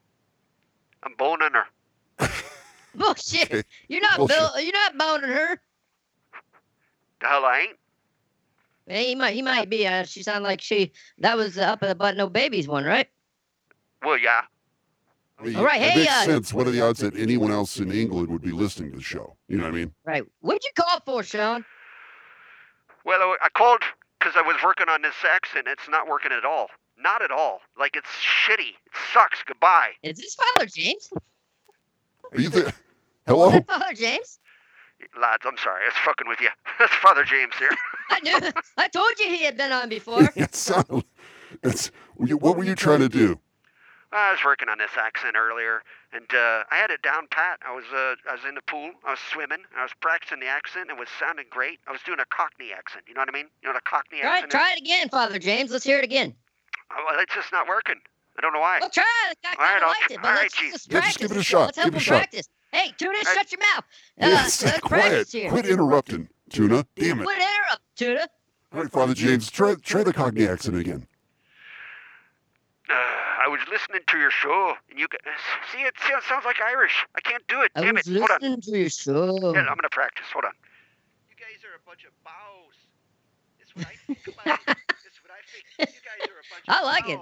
I'm 1.03 1.15
boning 1.19 1.51
her. 1.53 2.27
Bullshit. 2.95 3.53
Okay. 3.53 3.63
You're 3.89 4.01
not 4.01 4.17
Bullshit. 4.17 4.37
Bill. 4.37 4.61
You're 4.61 4.73
not 4.73 4.97
boning 4.97 5.31
her. 5.31 5.61
The 7.21 7.27
hell 7.27 7.45
I 7.45 7.61
ain't. 7.61 7.77
Yeah, 8.87 9.01
he 9.01 9.15
might. 9.15 9.35
He 9.35 9.43
might 9.43 9.69
be. 9.69 9.87
Uh, 9.87 10.05
she 10.05 10.23
sounded 10.23 10.47
like 10.47 10.61
she. 10.61 10.93
That 11.19 11.37
was 11.37 11.59
uh, 11.59 11.63
up 11.63 11.83
in 11.83 11.89
the 11.89 11.95
butt 11.95 12.17
no 12.17 12.29
babies 12.29 12.67
one, 12.67 12.85
right? 12.85 13.09
Well, 14.03 14.19
yeah. 14.19 14.43
I 15.39 15.45
mean, 15.45 15.57
All 15.57 15.65
right, 15.65 15.81
it 15.81 15.91
hey, 15.91 16.01
makes 16.01 16.13
uh, 16.13 16.25
sense. 16.25 16.53
What 16.53 16.67
are 16.67 16.71
the 16.71 16.81
odds 16.81 17.01
that 17.01 17.17
anyone 17.17 17.53
else 17.53 17.79
in 17.79 17.93
England 17.93 18.29
would 18.29 18.43
be 18.43 18.51
listening 18.51 18.91
to 18.91 18.97
the 18.97 19.03
show? 19.03 19.37
You 19.49 19.59
know 19.59 19.65
what 19.65 19.71
I 19.71 19.77
mean? 19.77 19.93
Right. 20.05 20.25
What'd 20.41 20.65
you 20.65 20.71
call 20.75 21.01
for, 21.07 21.23
Sean? 21.23 21.65
Well, 23.05 23.21
I, 23.21 23.37
I 23.45 23.49
called 23.51 23.83
because 24.19 24.35
I 24.37 24.43
was 24.43 24.57
working 24.65 24.89
on 24.89 25.03
this 25.03 25.15
accent. 25.31 25.67
It's 25.69 25.89
not 25.89 26.09
working 26.09 26.33
at 26.33 26.45
all. 26.45 26.69
Not 27.01 27.23
at 27.23 27.31
all. 27.31 27.61
Like, 27.79 27.95
it's 27.95 28.09
shitty. 28.09 28.71
It 28.71 28.93
sucks. 29.13 29.43
Goodbye. 29.47 29.91
Is 30.03 30.19
this 30.19 30.35
Father 30.35 30.67
James? 30.67 31.09
Are 32.33 32.41
you 32.41 32.49
there? 32.49 32.73
Hello? 33.27 33.61
Father 33.61 33.95
James? 33.95 34.41
Lads, 35.21 35.45
I'm 35.47 35.57
sorry. 35.59 35.83
I 35.85 35.89
was 35.89 35.95
fucking 36.05 36.29
with 36.29 36.41
you. 36.41 36.49
That's 36.79 36.95
Father 36.95 37.25
James 37.25 37.55
here. 37.59 37.71
I 38.11 38.21
knew. 38.21 38.39
I 38.77 38.89
told 38.89 39.19
you 39.19 39.27
he 39.29 39.45
had 39.45 39.57
been 39.57 39.73
on 39.73 39.89
before. 39.89 40.29
it 40.37 40.55
sounded. 40.55 41.05
It's. 41.63 41.91
What 42.17 42.57
were 42.57 42.65
you 42.65 42.75
trying 42.75 43.01
to 43.01 43.09
do? 43.09 43.39
I 44.11 44.31
was 44.33 44.41
working 44.45 44.69
on 44.71 44.79
this 44.79 44.93
accent 44.97 45.37
earlier, 45.37 45.83
and 46.15 46.25
uh, 46.33 46.65
I 46.71 46.77
had 46.77 46.91
it 46.91 47.03
down 47.03 47.27
pat. 47.31 47.59
I 47.67 47.75
was 47.75 47.85
uh, 47.93 48.15
I 48.29 48.33
was 48.35 48.41
in 48.49 48.55
the 48.55 48.63
pool. 48.63 48.91
I 49.07 49.11
was 49.11 49.19
swimming. 49.33 49.59
I 49.77 49.83
was 49.83 49.93
practicing 50.01 50.41
the 50.41 50.47
accent. 50.47 50.89
It 50.91 50.99
was 50.99 51.09
sounding 51.21 51.45
great. 51.51 51.79
I 51.87 51.93
was 51.93 52.01
doing 52.07 52.19
a 52.19 52.25
Cockney 52.35 52.73
accent. 52.73 53.05
You 53.07 53.15
know 53.15 53.21
what 53.21 53.29
I 53.29 53.33
mean? 53.33 53.47
You 53.63 53.69
know 53.69 53.75
what 53.75 53.83
a 53.83 53.89
Cockney 53.89 54.19
All 54.23 54.31
right, 54.31 54.37
accent 54.45 54.51
try 54.53 54.73
it 54.73 54.81
again, 54.81 55.09
Father 55.11 55.39
James. 55.39 55.71
Let's 55.71 55.85
hear 55.85 55.99
it 55.99 56.05
again. 56.05 56.35
Oh, 56.91 57.05
well, 57.11 57.21
it's 57.21 57.35
just 57.35 57.53
not 57.53 57.69
working. 57.69 57.97
I 58.39 58.41
don't 58.41 58.55
know 58.55 58.61
why. 58.61 58.79
Well, 58.81 58.89
try 58.89 59.05
it. 59.31 59.39
I 59.45 59.51
All 59.51 59.57
kind 59.57 59.61
right, 59.61 59.77
of 59.77 59.83
I'll 59.83 59.89
liked 59.89 60.01
tr- 60.07 60.13
it, 60.13 60.19
but 60.23 60.29
all 60.29 60.33
right, 60.35 60.43
let's 60.43 60.55
Chief. 60.55 60.73
just 60.73 60.93
Yeah, 60.93 61.01
just 61.03 61.19
give 61.19 61.31
it 61.33 61.37
a 61.37 61.43
shot. 61.43 61.65
Let's 61.67 61.79
help 61.79 61.87
Give 61.87 61.95
it 61.95 61.97
a 61.97 61.99
him 61.99 62.05
shot. 62.05 62.17
practice. 62.19 62.49
Hey, 62.73 62.93
Tuna, 62.99 63.13
right. 63.13 63.27
shut 63.35 63.51
your 63.53 63.61
mouth. 63.61 63.85
Uh, 64.21 64.27
Yes, 64.27 64.63
let's 64.63 64.81
quiet. 64.81 65.03
practice 65.03 65.33
here. 65.33 65.51
Quit 65.51 65.67
interrupting, 65.67 66.29
Tuna. 66.51 66.85
Damn 66.97 67.21
it. 67.21 67.25
Quit 67.25 67.39
interrupt, 67.39 67.83
Tuna. 67.97 68.29
All 68.75 68.83
right, 68.83 68.93
Father 68.93 69.15
James, 69.15 69.51
try 69.51 69.75
try 69.77 70.03
the 70.03 70.13
Cockney 70.13 70.47
accent 70.47 70.77
again. 70.77 71.07
Uh, 72.91 72.95
I 73.45 73.49
was 73.49 73.61
listening 73.71 74.01
to 74.07 74.19
your 74.19 74.31
show, 74.31 74.75
and 74.91 74.99
you 74.99 75.07
g- 75.11 75.17
see 75.73 75.81
it 75.83 75.95
sounds- 76.09 76.25
sounds 76.27 76.45
like 76.45 76.61
Irish. 76.61 77.05
I 77.15 77.21
can't 77.21 77.47
do 77.49 77.61
it. 77.63 77.71
I 77.75 77.83
Damn 77.83 77.95
was 77.97 78.07
it. 78.09 78.17
Hold 78.19 78.31
on. 78.31 78.41
listening 78.41 78.61
to 78.63 78.79
your 78.79 78.91
show. 78.91 79.53
Here, 79.53 79.61
I'm 79.61 79.77
gonna 79.77 79.89
practice. 79.91 80.27
Hold 80.33 80.45
on. 80.47 80.53
You 81.29 81.37
guys 81.37 81.65
are 81.65 81.75
a 81.77 81.81
bunch 81.87 82.05
of 82.05 82.13
bows. 82.25 82.77
That's 83.59 83.75
what 83.77 83.87
I 83.87 83.97
think 84.07 84.27
about. 84.29 84.61
That's 84.67 85.21
what 85.23 85.33
I 85.33 85.41
think. 85.49 85.65
You 85.79 86.01
guys 86.05 86.29
are 86.29 86.41
a 86.41 86.49
bunch 86.53 86.65
of 86.69 86.75
I 86.75 86.83
like 86.83 87.09
it. 87.09 87.21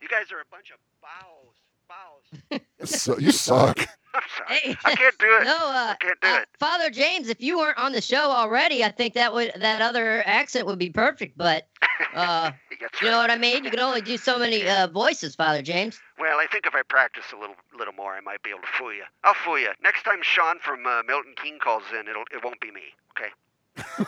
You 0.00 0.08
guys 0.08 0.32
are 0.32 0.40
a 0.40 0.48
bunch 0.50 0.70
of 0.70 0.78
bows. 1.00 1.56
Bows. 1.92 2.60
You 2.80 3.16
You 3.26 3.32
suck. 3.32 3.78
I'm 4.14 4.22
sorry. 4.36 4.60
Hey. 4.60 4.76
I 4.84 4.94
can't 4.94 5.18
do 5.18 5.26
it. 5.40 5.44
No, 5.44 5.56
uh, 5.56 5.94
I 5.94 5.96
can't 5.98 6.20
do 6.20 6.28
uh, 6.28 6.40
it. 6.40 6.48
Father 6.58 6.90
James, 6.90 7.28
if 7.28 7.40
you 7.40 7.58
weren't 7.58 7.78
on 7.78 7.92
the 7.92 8.02
show 8.02 8.30
already, 8.30 8.84
I 8.84 8.90
think 8.90 9.14
that 9.14 9.32
would 9.32 9.52
that 9.56 9.80
other 9.80 10.22
accent 10.26 10.66
would 10.66 10.78
be 10.78 10.90
perfect. 10.90 11.38
But 11.38 11.66
uh, 12.14 12.52
That's 12.80 13.00
you 13.00 13.08
know 13.08 13.16
what 13.18 13.30
I 13.30 13.38
mean? 13.38 13.64
You 13.64 13.70
can 13.70 13.80
only 13.80 14.02
do 14.02 14.18
so 14.18 14.38
many 14.38 14.68
uh, 14.68 14.88
voices, 14.88 15.34
Father 15.34 15.62
James. 15.62 15.98
Well, 16.18 16.38
I 16.38 16.46
think 16.46 16.66
if 16.66 16.74
I 16.74 16.82
practice 16.82 17.24
a 17.34 17.40
little, 17.40 17.56
little 17.76 17.94
more, 17.94 18.12
I 18.12 18.20
might 18.20 18.42
be 18.42 18.50
able 18.50 18.60
to 18.60 18.66
fool 18.78 18.92
you. 18.92 19.04
I'll 19.24 19.34
fool 19.34 19.58
you. 19.58 19.70
Next 19.82 20.02
time 20.02 20.18
Sean 20.22 20.58
from 20.58 20.86
uh, 20.86 21.02
Milton 21.06 21.34
Keynes 21.42 21.60
calls 21.62 21.84
in, 21.98 22.06
it'll, 22.06 22.24
it 22.32 22.44
won't 22.44 22.60
be 22.60 22.70
me. 22.70 22.94
Okay. 23.16 24.04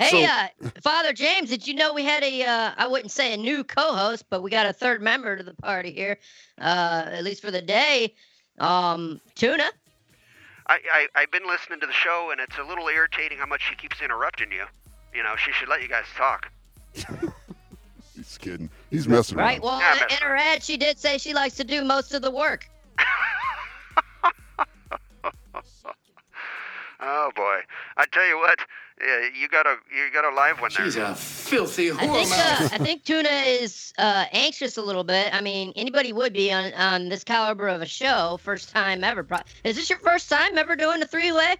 Hey, 0.00 0.24
So- 0.24 0.66
uh, 0.66 0.70
Father 0.82 1.12
James, 1.12 1.50
did 1.50 1.66
you 1.68 1.74
know 1.74 1.92
we 1.92 2.02
had 2.04 2.22
a, 2.22 2.42
uh, 2.42 2.72
I 2.78 2.86
wouldn't 2.86 3.10
say 3.10 3.34
a 3.34 3.36
new 3.36 3.62
co 3.62 3.94
host, 3.94 4.24
but 4.30 4.42
we 4.42 4.50
got 4.50 4.64
a 4.64 4.72
third 4.72 5.02
member 5.02 5.36
to 5.36 5.42
the 5.42 5.52
party 5.54 5.92
here, 5.92 6.16
uh, 6.58 7.04
at 7.08 7.22
least 7.22 7.42
for 7.42 7.50
the 7.50 7.60
day. 7.60 8.14
Um, 8.58 9.20
Tuna. 9.34 9.70
I, 10.68 10.78
I 10.92 11.06
I've 11.16 11.30
been 11.30 11.46
listening 11.46 11.80
to 11.80 11.86
the 11.86 11.92
show, 11.92 12.30
and 12.32 12.40
it's 12.40 12.56
a 12.56 12.62
little 12.62 12.88
irritating 12.88 13.36
how 13.36 13.44
much 13.46 13.60
she 13.68 13.74
keeps 13.74 14.00
interrupting 14.00 14.50
you. 14.50 14.64
You 15.14 15.22
know, 15.22 15.36
she 15.36 15.52
should 15.52 15.68
let 15.68 15.82
you 15.82 15.88
guys 15.88 16.04
talk. 16.16 16.50
He's 18.16 18.38
kidding. 18.38 18.70
He's 18.90 19.06
messing 19.06 19.36
around. 19.38 19.46
Right. 19.46 19.62
Well, 19.62 19.80
Yeah, 19.80 19.96
in, 19.96 20.02
in 20.16 20.22
her 20.22 20.36
ad, 20.36 20.62
she 20.62 20.76
did 20.78 20.98
say 20.98 21.18
she 21.18 21.34
likes 21.34 21.56
to 21.56 21.64
do 21.64 21.84
most 21.84 22.14
of 22.14 22.22
the 22.22 22.30
work. 22.30 22.68
Oh 27.02 27.30
boy! 27.34 27.60
I 27.96 28.04
tell 28.12 28.26
you 28.26 28.36
what, 28.38 28.58
you 29.34 29.48
got 29.48 29.66
a 29.66 29.76
you 29.94 30.10
got 30.12 30.30
a 30.30 30.34
live 30.34 30.60
one 30.60 30.70
there. 30.76 30.84
She's 30.84 30.96
a 30.96 31.14
filthy 31.14 31.90
I 31.92 31.94
think 32.06 32.30
uh, 32.30 32.68
I 32.72 32.78
think 32.78 33.04
Tuna 33.04 33.28
is 33.28 33.92
uh, 33.98 34.26
anxious 34.32 34.76
a 34.76 34.82
little 34.82 35.04
bit. 35.04 35.34
I 35.34 35.40
mean, 35.40 35.72
anybody 35.76 36.12
would 36.12 36.32
be 36.32 36.52
on 36.52 36.72
on 36.74 37.08
this 37.08 37.24
caliber 37.24 37.68
of 37.68 37.80
a 37.80 37.86
show, 37.86 38.38
first 38.42 38.70
time 38.70 39.02
ever. 39.02 39.22
Pro- 39.24 39.38
Is 39.64 39.76
this 39.76 39.88
your 39.88 39.98
first 40.00 40.28
time 40.28 40.58
ever 40.58 40.76
doing 40.76 41.00
a 41.02 41.06
three 41.06 41.32
way 41.32 41.56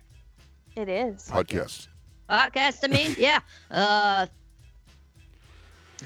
It 0.77 0.89
is. 0.89 1.29
Podcast. 1.31 1.89
podcast? 2.29 2.79
I 2.85 2.89
mean, 2.89 3.15
yeah. 3.19 3.41
Uh, 3.71 4.27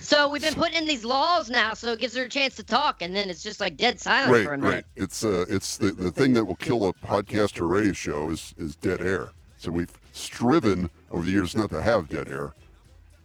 so 0.01 0.29
we've 0.29 0.43
been 0.43 0.55
putting 0.55 0.77
in 0.79 0.87
these 0.87 1.05
laws 1.05 1.49
now, 1.51 1.75
so 1.75 1.93
it 1.93 2.01
gives 2.01 2.17
her 2.17 2.25
a 2.25 2.29
chance 2.29 2.57
to 2.57 2.63
talk, 2.65 3.03
and 3.03 3.15
then 3.15 3.31
it's 3.31 3.43
just 3.43 3.61
like 3.61 3.77
dead 3.77 4.01
silence 4.01 4.33
Right, 4.33 4.45
for 4.45 4.55
a 4.55 4.59
minute. 4.59 4.75
right. 4.75 4.85
It's 4.97 5.25
uh, 5.25 5.45
it's 5.49 5.77
the, 5.79 5.93
the 5.93 6.11
thing 6.11 6.33
that 6.35 6.45
will 6.45 6.57
kill 6.57 6.89
a 6.89 6.93
podcast 6.93 7.61
or 7.61 7.67
radio 7.67 7.93
show 7.93 8.31
is 8.31 8.55
is 8.59 8.77
dead 8.77 9.01
air. 9.01 9.31
So 9.59 9.71
we've 9.71 9.93
striven 10.13 10.91
over 11.11 11.25
the 11.25 11.31
years 11.33 11.57
not 11.57 11.71
to 11.71 11.81
have 11.83 12.09
dead 12.09 12.29
air, 12.29 12.55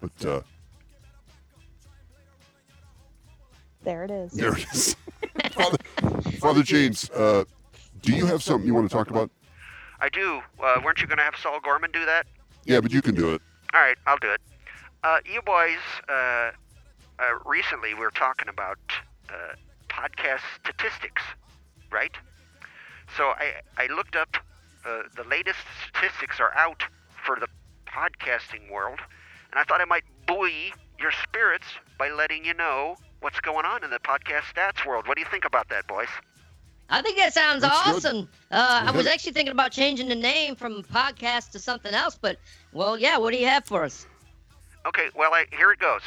but 0.02 0.26
uh, 0.28 0.42
There 3.84 4.04
it 4.04 4.12
is. 4.12 4.32
there 4.34 4.58
it 4.58 4.66
is. 4.74 4.96
Father, 5.52 5.78
Father 6.40 6.64
James, 6.64 7.10
uh, 7.12 7.44
do 8.02 8.14
you 8.14 8.26
have 8.26 8.44
something 8.44 8.68
you 8.68 8.74
want 8.74 8.90
to 8.90 8.94
talk 8.96 9.10
about? 9.10 9.32
I 10.00 10.10
do. 10.10 10.42
Uh, 10.62 10.80
weren't 10.84 11.02
you 11.02 11.08
going 11.08 11.18
to 11.18 11.24
have 11.24 11.36
Saul 11.36 11.60
Gorman 11.62 11.92
do 11.92 12.06
that? 12.06 12.26
Yeah, 12.66 12.82
but 12.82 12.92
you 12.92 13.02
can 13.02 13.16
do 13.16 13.34
it. 13.34 13.42
All 13.74 13.82
right, 13.82 13.98
I'll 14.06 14.18
do 14.18 14.32
it. 14.32 14.42
Uh, 15.04 15.20
you 15.26 15.42
boys, 15.42 15.80
uh, 16.10 16.12
uh, 16.12 16.52
recently 17.46 17.94
we 17.94 18.02
were 18.02 18.12
talking 18.12 18.50
about 18.50 18.78
uh, 19.30 19.54
podcast 19.88 20.42
statistics, 20.62 21.24
right? 21.92 22.12
So 23.16 23.24
I, 23.24 23.54
I 23.78 23.88
looked 23.88 24.16
up 24.16 24.36
uh, 24.86 25.04
the 25.16 25.24
latest 25.24 25.60
statistics 25.88 26.40
are 26.40 26.54
out 26.56 26.84
for 27.26 27.38
the 27.40 27.48
podcasting 27.88 28.70
world, 28.70 29.00
and 29.52 29.60
I 29.60 29.64
thought 29.64 29.82
I 29.82 29.86
might 29.86 30.04
buoy 30.28 30.74
your 31.00 31.12
spirits 31.24 31.68
by 31.98 32.10
letting 32.10 32.44
you 32.44 32.54
know 32.54 32.98
what's 33.22 33.40
going 33.40 33.66
on 33.66 33.84
in 33.84 33.90
the 33.90 34.00
podcast 34.00 34.54
stats 34.54 34.86
world. 34.86 35.08
What 35.08 35.16
do 35.16 35.22
you 35.22 35.28
think 35.32 35.46
about 35.46 35.70
that, 35.70 35.88
boys? 35.88 36.10
I 36.90 37.02
think 37.02 37.18
that 37.18 37.34
sounds 37.34 37.62
That's 37.62 37.88
awesome. 37.88 38.28
Uh, 38.52 38.84
I 38.88 38.92
was 38.92 39.06
actually 39.06 39.34
thinking 39.34 39.52
about 39.52 39.72
changing 39.72 40.10
the 40.10 40.16
name 40.16 40.56
from 40.56 40.84
podcast 40.84 41.52
to 41.52 41.60
something 41.60 41.94
else, 41.94 42.18
but 42.20 42.38
well, 42.74 42.98
yeah. 42.98 43.18
What 43.18 43.32
do 43.32 43.40
you 43.40 43.46
have 43.46 43.66
for 43.66 43.84
us? 43.84 44.08
Okay, 44.86 45.10
well, 45.16 45.34
I, 45.34 45.46
here 45.52 45.72
it 45.72 45.80
goes. 45.80 46.02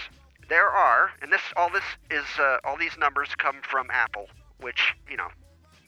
There 0.48 0.68
are, 0.68 1.10
and 1.22 1.32
this 1.32 1.40
all 1.56 1.70
this 1.70 1.84
is 2.10 2.24
uh, 2.38 2.58
all 2.64 2.76
these 2.76 2.96
numbers 2.98 3.28
come 3.38 3.56
from 3.62 3.88
Apple, 3.90 4.28
which 4.60 4.94
you 5.10 5.16
know, 5.16 5.28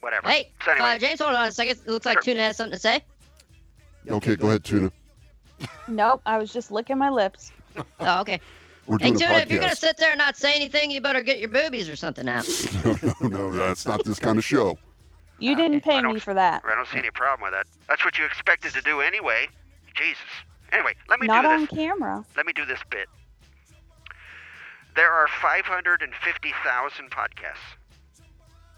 whatever. 0.00 0.28
Hey, 0.28 0.52
so 0.64 0.72
anyway, 0.72 0.94
uh, 0.94 0.98
James, 0.98 1.20
hold 1.20 1.34
on 1.34 1.48
a 1.48 1.52
second. 1.52 1.78
It 1.84 1.90
looks 1.90 2.06
like 2.06 2.22
Sure. 2.22 2.34
Tuna 2.34 2.40
has 2.44 2.56
something 2.56 2.76
to 2.76 2.78
say. 2.80 3.02
Okay, 4.08 4.36
go 4.36 4.48
ahead, 4.48 4.64
Tuna. 4.64 4.92
Nope, 5.88 6.20
I 6.26 6.38
was 6.38 6.52
just 6.52 6.70
licking 6.70 6.98
my 6.98 7.10
lips. 7.10 7.52
Oh, 8.00 8.20
okay. 8.20 8.40
We're 8.86 8.98
Hey, 8.98 9.12
Tuna, 9.12 9.34
if 9.38 9.50
you're 9.50 9.60
gonna 9.60 9.74
sit 9.74 9.96
there 9.96 10.10
and 10.10 10.18
not 10.18 10.36
say 10.36 10.54
anything, 10.54 10.90
you 10.90 11.00
better 11.00 11.22
get 11.22 11.38
your 11.38 11.48
boobies 11.48 11.88
or 11.88 11.96
something 11.96 12.28
out. 12.28 12.46
no, 12.84 12.96
no, 13.22 13.28
no, 13.28 13.50
that's 13.50 13.86
not 13.86 14.04
this 14.04 14.18
kind 14.18 14.36
of 14.38 14.44
show. 14.44 14.78
You 15.38 15.56
didn't 15.56 15.80
pay 15.80 16.00
me 16.02 16.18
for 16.18 16.34
that. 16.34 16.62
I 16.64 16.74
don't 16.74 16.86
see 16.88 16.98
any 16.98 17.10
problem 17.10 17.42
with 17.42 17.52
that. 17.52 17.66
That's 17.88 18.04
what 18.04 18.18
you 18.18 18.24
expected 18.24 18.72
to 18.74 18.82
do 18.82 19.00
anyway. 19.00 19.48
Jesus. 19.94 20.20
Anyway, 20.74 20.94
let 21.08 21.20
me 21.20 21.28
Not 21.28 21.42
do 21.42 21.48
on 21.48 21.60
this. 21.60 21.70
camera. 21.70 22.24
Let 22.36 22.46
me 22.46 22.52
do 22.52 22.64
this 22.64 22.80
bit. 22.90 23.08
There 24.96 25.10
are 25.10 25.28
550,000 25.40 27.10
podcasts. 27.10 27.56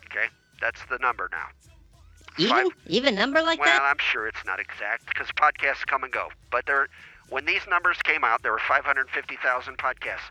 Okay, 0.04 0.26
that's 0.60 0.80
the 0.90 0.98
number 0.98 1.28
now. 1.32 1.46
Even 2.38 2.68
even 2.86 3.14
number 3.14 3.40
like 3.40 3.58
well, 3.58 3.68
that? 3.68 3.80
Well, 3.80 3.90
I'm 3.90 3.98
sure 3.98 4.26
it's 4.26 4.44
not 4.44 4.60
exact 4.60 5.06
because 5.06 5.28
podcasts 5.28 5.86
come 5.86 6.04
and 6.04 6.12
go. 6.12 6.28
But 6.50 6.66
there, 6.66 6.88
when 7.30 7.46
these 7.46 7.62
numbers 7.68 7.96
came 8.04 8.24
out, 8.24 8.42
there 8.42 8.52
were 8.52 8.60
550,000 8.68 9.78
podcasts. 9.78 10.30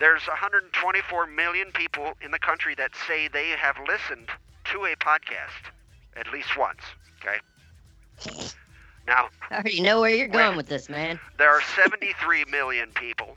There's 0.00 0.26
124 0.26 1.26
million 1.26 1.70
people 1.72 2.14
in 2.22 2.30
the 2.30 2.38
country 2.38 2.74
that 2.76 2.92
say 3.06 3.28
they 3.28 3.50
have 3.50 3.76
listened 3.86 4.30
to 4.72 4.86
a 4.86 4.96
podcast 4.96 5.70
at 6.16 6.32
least 6.32 6.56
once. 6.56 6.80
Okay. 7.20 8.50
Now, 9.06 9.28
I 9.50 9.54
already 9.54 9.80
know 9.80 10.00
where 10.00 10.10
you're 10.14 10.28
going 10.28 10.56
with 10.56 10.68
this, 10.68 10.88
man. 10.88 11.20
there 11.38 11.50
are 11.50 11.60
73 11.76 12.44
million 12.50 12.90
people 12.94 13.36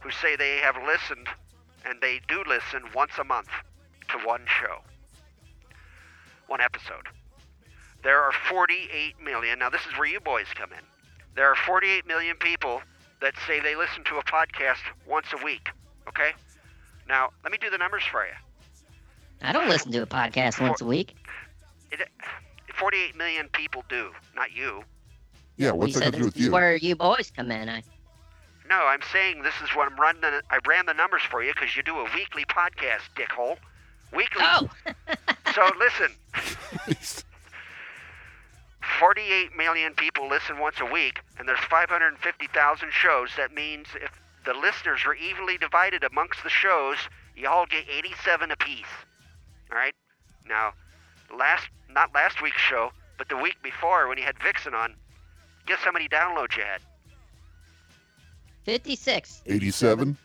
who 0.00 0.10
say 0.10 0.36
they 0.36 0.58
have 0.58 0.76
listened, 0.84 1.28
and 1.84 2.00
they 2.00 2.20
do 2.28 2.42
listen 2.46 2.82
once 2.94 3.12
a 3.18 3.24
month 3.24 3.48
to 4.10 4.18
one 4.18 4.42
show, 4.60 4.78
one 6.46 6.60
episode. 6.60 7.08
There 8.02 8.20
are 8.20 8.32
48 8.50 9.14
million. 9.24 9.58
Now, 9.58 9.70
this 9.70 9.80
is 9.90 9.98
where 9.98 10.06
you 10.06 10.20
boys 10.20 10.46
come 10.54 10.70
in. 10.72 10.84
There 11.34 11.48
are 11.48 11.56
48 11.56 12.06
million 12.06 12.36
people 12.36 12.82
that 13.20 13.32
say 13.46 13.60
they 13.60 13.74
listen 13.74 14.04
to 14.04 14.16
a 14.16 14.22
podcast 14.24 14.80
once 15.06 15.26
a 15.32 15.42
week. 15.42 15.70
Okay? 16.08 16.32
Now, 17.08 17.30
let 17.42 17.50
me 17.50 17.58
do 17.58 17.70
the 17.70 17.78
numbers 17.78 18.02
for 18.10 18.24
you. 18.26 18.32
I 19.42 19.52
don't 19.52 19.68
listen 19.68 19.90
to 19.92 20.02
a 20.02 20.06
podcast 20.06 20.60
once 20.60 20.80
a 20.82 20.84
week. 20.84 21.14
It, 21.90 22.06
48 22.78 23.16
million 23.16 23.48
people 23.48 23.84
do, 23.88 24.10
not 24.34 24.52
you. 24.52 24.82
Yeah, 25.56 25.70
what's 25.72 25.94
that 25.94 26.04
said 26.04 26.12
to 26.14 26.18
do 26.18 26.24
with 26.26 26.36
is 26.36 26.46
you? 26.46 26.52
where 26.52 26.76
you 26.76 26.96
boys 26.96 27.30
come 27.30 27.50
in. 27.50 27.68
I 27.68 27.82
No, 28.68 28.86
I'm 28.86 29.02
saying 29.12 29.42
this 29.42 29.54
is 29.62 29.70
what 29.76 29.90
I'm 29.90 29.98
running. 29.98 30.20
The, 30.20 30.42
I 30.50 30.58
ran 30.66 30.86
the 30.86 30.94
numbers 30.94 31.22
for 31.22 31.42
you 31.42 31.52
because 31.52 31.76
you 31.76 31.82
do 31.82 31.96
a 31.98 32.04
weekly 32.14 32.44
podcast, 32.44 33.02
dickhole. 33.16 33.56
Weekly. 34.12 34.42
Oh. 34.44 34.68
so 35.54 35.70
listen. 35.78 37.24
48 39.00 39.56
million 39.56 39.94
people 39.94 40.28
listen 40.28 40.58
once 40.58 40.76
a 40.80 40.84
week, 40.84 41.20
and 41.38 41.48
there's 41.48 41.58
550,000 41.70 42.92
shows. 42.92 43.30
That 43.36 43.52
means 43.52 43.88
if 43.94 44.10
the 44.44 44.54
listeners 44.54 45.00
are 45.06 45.14
evenly 45.14 45.56
divided 45.58 46.04
amongst 46.04 46.42
the 46.42 46.50
shows, 46.50 46.96
you 47.36 47.48
all 47.48 47.66
get 47.66 47.84
87 47.88 48.50
apiece. 48.50 48.84
All 49.70 49.78
right. 49.78 49.94
Now, 50.46 50.74
last 51.34 51.68
not 51.90 52.14
last 52.14 52.42
week's 52.42 52.60
show, 52.60 52.90
but 53.18 53.28
the 53.28 53.36
week 53.36 53.56
before 53.62 54.08
when 54.08 54.18
you 54.18 54.24
had 54.24 54.36
Vixen 54.42 54.74
on, 54.74 54.94
guess 55.66 55.78
how 55.78 55.92
many 55.92 56.08
downloads 56.08 56.56
you 56.56 56.62
had? 56.64 56.80
56. 58.64 59.42
87? 59.46 60.16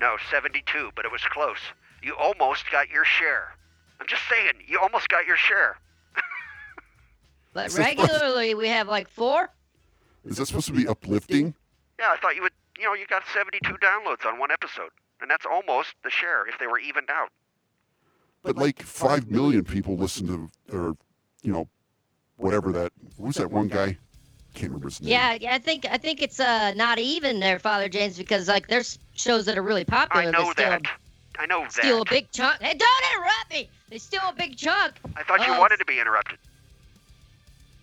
No, 0.00 0.16
72, 0.30 0.90
but 0.94 1.04
it 1.04 1.10
was 1.10 1.22
close. 1.22 1.58
You 2.02 2.14
almost 2.16 2.70
got 2.70 2.88
your 2.88 3.04
share. 3.04 3.54
I'm 4.00 4.06
just 4.06 4.22
saying, 4.28 4.52
you 4.66 4.78
almost 4.78 5.08
got 5.08 5.26
your 5.26 5.36
share. 5.36 5.78
But 7.54 7.72
regularly 7.76 8.54
we 8.54 8.68
have 8.68 8.86
like 8.88 9.08
four. 9.08 9.48
Is 10.24 10.36
that 10.36 10.46
supposed 10.46 10.66
to 10.66 10.72
be 10.72 10.86
uplifting? 10.86 11.54
Yeah, 11.98 12.10
I 12.10 12.16
thought 12.18 12.36
you 12.36 12.42
would, 12.42 12.52
you 12.78 12.84
know, 12.84 12.94
you 12.94 13.06
got 13.06 13.24
72 13.34 13.72
downloads 13.78 14.24
on 14.26 14.38
one 14.38 14.50
episode. 14.52 14.90
And 15.20 15.28
that's 15.28 15.46
almost 15.50 15.94
the 16.04 16.10
share 16.10 16.46
if 16.46 16.58
they 16.60 16.66
were 16.68 16.78
evened 16.78 17.08
out. 17.10 17.30
But 18.42 18.56
like 18.56 18.82
5 18.82 19.30
million 19.30 19.64
people 19.64 19.96
listen 19.96 20.26
to, 20.28 20.76
or, 20.76 20.96
you 21.42 21.52
know, 21.52 21.68
whatever 22.36 22.72
that, 22.72 22.92
who's 23.20 23.36
that 23.36 23.50
one 23.50 23.68
guy? 23.68 23.98
Can't 24.54 24.70
remember 24.70 24.88
his 24.88 25.00
name. 25.02 25.10
Yeah, 25.10 25.36
yeah, 25.40 25.54
I 25.54 25.58
think 25.58 25.86
I 25.88 25.98
think 25.98 26.22
it's 26.22 26.40
uh 26.40 26.72
not 26.74 26.98
even 26.98 27.38
there, 27.38 27.58
Father 27.58 27.88
James, 27.88 28.16
because 28.16 28.48
like 28.48 28.66
there's 28.66 28.98
shows 29.14 29.44
that 29.44 29.58
are 29.58 29.62
really 29.62 29.84
popular. 29.84 30.26
I 30.28 30.30
know 30.30 30.46
that 30.46 30.52
steal, 30.52 30.68
that. 30.70 30.82
I 31.38 31.46
know 31.46 31.62
that. 31.62 31.72
steal 31.74 32.02
a 32.02 32.04
big 32.06 32.30
chunk. 32.32 32.60
Hey, 32.60 32.74
don't 32.74 33.04
interrupt 33.12 33.50
me. 33.50 33.68
They 33.90 33.98
steal 33.98 34.22
a 34.26 34.32
big 34.32 34.56
chunk. 34.56 34.94
I 35.16 35.22
thought 35.22 35.46
you 35.46 35.52
of- 35.52 35.58
wanted 35.58 35.76
to 35.78 35.84
be 35.84 36.00
interrupted. 36.00 36.38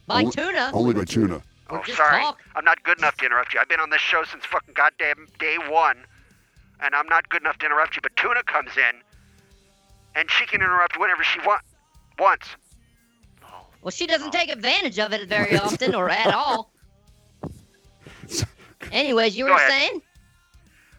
by 0.07 0.21
Only- 0.21 0.31
tuna. 0.31 0.71
Only 0.73 0.93
by 0.95 1.05
tuna. 1.05 1.41
Oh, 1.69 1.81
sorry. 1.83 2.21
talk. 2.21 2.39
I'm 2.55 2.65
not 2.65 2.81
good 2.83 2.97
enough 2.97 3.15
to 3.17 3.25
interrupt 3.25 3.53
you. 3.53 3.59
I've 3.59 3.69
been 3.69 3.79
on 3.79 3.89
this 3.89 4.01
show 4.01 4.23
since 4.23 4.43
fucking 4.45 4.73
goddamn 4.73 5.27
day 5.39 5.57
one, 5.69 5.97
and 6.81 6.93
I'm 6.93 7.07
not 7.07 7.29
good 7.29 7.41
enough 7.41 7.57
to 7.59 7.65
interrupt 7.65 7.95
you. 7.95 8.01
But 8.01 8.15
Tuna 8.17 8.43
comes 8.43 8.71
in, 8.75 8.95
and 10.15 10.29
she 10.31 10.45
can 10.45 10.61
interrupt 10.61 10.99
whenever 10.99 11.23
she 11.23 11.39
want, 11.41 11.61
wants. 12.17 12.47
Well, 13.81 13.91
she 13.91 14.07
doesn't 14.07 14.31
take 14.31 14.49
advantage 14.49 14.97
of 14.97 15.13
it 15.13 15.29
very 15.29 15.57
often 15.57 15.93
or 15.93 16.09
at 16.09 16.33
all. 16.33 16.71
Anyways, 18.91 19.37
you 19.37 19.45
Go 19.45 19.51
were 19.51 19.57
ahead. 19.57 19.71
saying? 19.71 20.01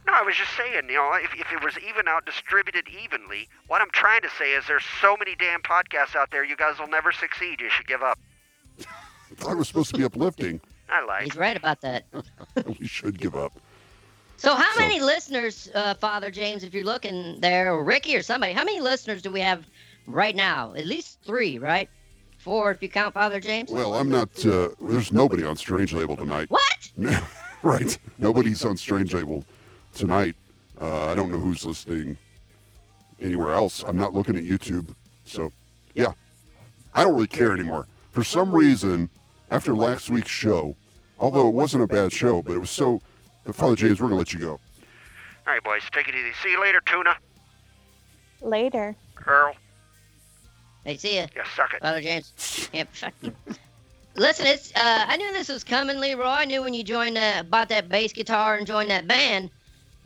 No, 0.07 0.13
I 0.13 0.23
was 0.23 0.37
just 0.37 0.57
saying, 0.57 0.89
you 0.89 0.95
know, 0.95 1.15
if, 1.15 1.35
if 1.35 1.53
it 1.53 1.65
was 1.65 1.75
even 1.79 2.07
out, 2.07 2.25
distributed 2.27 2.87
evenly, 2.89 3.49
what 3.67 3.81
I'm 3.83 3.91
trying 3.91 4.23
to 4.23 4.31
say 4.39 4.53
is 4.53 4.65
there's 4.69 4.85
so 5.01 5.17
many 5.17 5.35
damn 5.35 5.63
podcasts 5.63 6.15
out 6.15 6.31
there, 6.31 6.45
you 6.45 6.57
guys 6.57 6.79
will 6.79 6.87
never 6.87 7.11
succeed. 7.11 7.61
You 7.61 7.71
should 7.71 7.89
give 7.89 8.03
up. 8.03 8.19
I 8.81 9.35
thought 9.35 9.53
it 9.53 9.57
was 9.57 9.67
supposed 9.67 9.91
to 9.91 9.99
be 9.99 10.05
uplifting. 10.05 10.61
I 10.89 11.05
lied. 11.05 11.25
He's 11.25 11.37
right 11.37 11.57
about 11.57 11.81
that. 11.81 12.05
we 12.79 12.87
should 12.87 13.19
give 13.19 13.35
up. 13.35 13.53
So, 14.37 14.55
how 14.55 14.75
So- 14.75 14.81
many 14.81 15.01
listeners, 15.01 15.71
uh, 15.75 15.95
Father 15.95 16.31
James, 16.31 16.63
if 16.63 16.75
you're 16.75 16.85
looking 16.85 17.41
there, 17.41 17.73
or 17.73 17.83
Ricky 17.85 18.17
or 18.17 18.23
somebody, 18.23 18.53
how 18.53 18.65
many 18.65 18.81
listeners 18.81 19.23
do 19.23 19.31
we 19.31 19.41
have 19.41 19.65
right 20.07 20.37
now? 20.37 20.75
At 20.75 20.87
least 20.87 21.19
three, 21.25 21.59
right? 21.59 21.89
Four 22.39 22.71
if 22.71 22.83
you 22.83 22.89
count 22.89 23.15
Father 23.15 23.41
James. 23.41 23.71
Well, 23.71 23.95
I'm 23.95 24.09
not, 24.09 24.29
uh, 24.47 24.69
there's 24.81 25.11
nobody 25.11 25.43
on 25.45 25.57
Strange 25.57 25.93
Label 25.93 26.17
tonight. 26.17 26.49
What? 26.51 26.91
right. 27.63 27.99
Nobody's 28.19 28.65
on 28.65 28.77
Strange 28.77 29.15
Label 29.15 29.45
tonight. 29.95 30.37
Uh, 30.81 31.07
I 31.07 31.15
don't 31.15 31.31
know 31.33 31.39
who's 31.39 31.65
listening 31.65 32.17
anywhere 33.21 33.53
else. 33.55 33.83
I'm 33.87 33.97
not 33.97 34.13
looking 34.15 34.37
at 34.37 34.45
YouTube. 34.45 34.95
So, 35.25 35.51
yeah. 35.95 36.13
I 36.95 37.03
don't 37.03 37.15
really 37.15 37.27
care 37.27 37.53
anymore. 37.53 37.87
For 38.13 38.23
some 38.23 38.55
reason, 38.55 39.09
after 39.51 39.75
last 39.75 40.09
week's 40.11 40.31
show, 40.31 40.77
although 41.19 41.49
it 41.49 41.55
wasn't 41.55 41.83
a 41.83 41.87
bad 41.87 42.13
show, 42.13 42.43
but 42.43 42.53
it 42.53 42.59
was 42.59 42.71
so. 42.71 43.01
Father 43.53 43.77
James, 43.77 44.01
we're 44.01 44.09
going 44.09 44.17
to 44.17 44.19
let 44.19 44.33
you 44.33 44.41
go. 44.41 44.53
All 44.53 45.53
right, 45.53 45.63
boys, 45.63 45.83
take 45.93 46.09
it 46.09 46.15
easy. 46.15 46.33
See 46.43 46.51
you 46.51 46.61
later, 46.61 46.81
Tuna. 46.87 47.17
Later. 48.43 48.95
Earl. 49.27 49.55
Hey, 50.85 50.97
see 50.97 51.17
ya. 51.17 51.27
Yeah, 51.35 51.45
suck 51.55 51.73
it. 51.75 51.81
Father 51.83 52.01
James. 52.01 52.69
Yeah, 52.73 52.85
fuck 52.93 53.13
you. 53.23 53.33
Listen, 54.17 54.47
it's 54.47 54.71
uh, 54.77 55.05
I 55.09 55.17
knew 55.17 55.33
this 55.33 55.49
was 55.49 55.63
coming, 55.65 55.99
Leroy. 55.99 56.25
I 56.25 56.45
knew 56.47 56.63
when 56.63 56.73
you 56.75 56.83
joined 56.83 57.17
that, 57.17 57.51
bought 57.51 57.69
that 57.69 57.89
bass 57.89 58.13
guitar 58.13 58.55
and 58.57 58.67
joined 58.67 58.91
that 58.91 59.07
band 59.07 59.51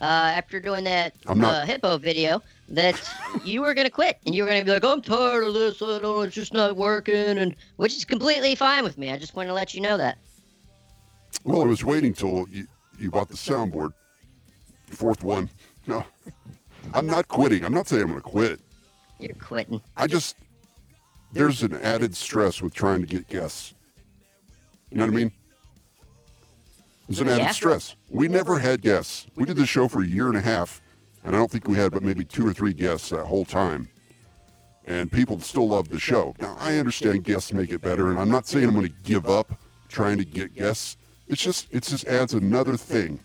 uh, 0.01 0.03
after 0.05 0.59
doing 0.59 0.83
that 0.85 1.15
I'm 1.27 1.39
not- 1.39 1.55
uh, 1.55 1.65
hippo 1.67 1.97
video 1.99 2.43
that 2.71 3.01
you 3.45 3.61
were 3.63 3.73
gonna 3.75 3.91
quit 3.91 4.19
and 4.27 4.35
you 4.35 4.43
were 4.43 4.49
gonna 4.49 4.65
be 4.65 4.71
like, 4.73 4.85
I'm 4.85 5.01
tired 5.03 5.45
of 5.45 5.55
this. 5.55 5.81
I 5.83 5.99
don't. 6.01 6.27
It's 6.27 6.35
just 6.35 6.53
not 6.53 6.77
working, 6.77 7.15
and 7.39 7.55
which 7.77 7.95
is 7.97 8.05
completely 8.05 8.55
fine 8.55 8.83
with 8.85 8.99
me. 8.99 9.11
I 9.13 9.19
just 9.19 9.35
want 9.37 9.49
to 9.49 9.53
let 9.53 9.75
you 9.75 9.81
know 9.81 9.97
that. 9.97 10.19
Well, 11.45 11.63
I 11.63 11.67
was 11.67 11.85
waiting 11.85 12.13
till 12.13 12.47
you, 12.51 12.67
you 13.01 13.11
bought 13.11 13.29
the 13.29 13.35
soundboard. 13.37 13.93
Fourth 14.87 15.23
one. 15.23 15.49
No. 15.87 16.05
I'm 16.95 17.07
not 17.07 17.29
quitting. 17.29 17.65
I'm 17.65 17.73
not 17.75 17.89
saying 17.89 18.03
I'm 18.03 18.09
going 18.09 18.21
to 18.21 18.29
quit. 18.29 18.61
You're 19.19 19.35
quitting. 19.35 19.81
I 19.97 20.07
just 20.07 20.37
there's 21.33 21.63
an 21.63 21.75
added 21.75 22.17
stress 22.17 22.61
with 22.61 22.75
trying 22.75 23.01
to 23.01 23.07
get 23.07 23.29
guests. 23.29 23.75
You 24.91 24.99
know 24.99 25.05
what 25.07 25.13
I 25.13 25.17
mean? 25.17 25.33
There's 27.09 27.21
an 27.21 27.29
added 27.29 27.43
Yeah. 27.45 27.51
stress. 27.53 27.97
We 28.09 28.29
never 28.29 28.59
had 28.59 28.83
guests. 28.83 29.27
We 29.37 29.45
did 29.45 29.57
the 29.57 29.67
show 29.67 29.89
for 29.89 30.03
a 30.03 30.07
year 30.07 30.27
and 30.29 30.37
a 30.37 30.41
half, 30.41 30.81
and 31.25 31.35
I 31.35 31.39
don't 31.39 31.51
think 31.51 31.69
we 31.69 31.77
had 31.77 31.93
but 31.93 32.03
maybe 32.03 32.25
two 32.25 32.47
or 32.47 32.53
three 32.53 32.73
guests 32.73 33.11
that 33.11 33.27
whole 33.27 33.45
time. 33.45 33.89
And 34.87 35.13
people 35.13 35.39
still 35.41 35.69
love 35.69 35.89
the 35.89 36.01
show. 36.01 36.35
Now 36.41 36.57
I 36.59 36.79
understand 36.79 37.23
guests 37.25 37.53
make 37.53 37.71
it 37.71 37.81
better, 37.83 38.11
and 38.11 38.19
I'm 38.19 38.31
not 38.31 38.47
saying 38.49 38.67
I'm 38.67 38.75
going 38.75 38.87
to 38.89 38.95
give 39.05 39.29
up 39.29 39.53
trying 39.89 40.19
to 40.19 40.25
get 40.25 40.55
guests. 40.55 40.97
It's 41.31 41.41
just 41.41 41.69
it 41.71 41.85
just 41.85 42.07
adds 42.09 42.35
another 42.35 42.77
thing 42.77 43.21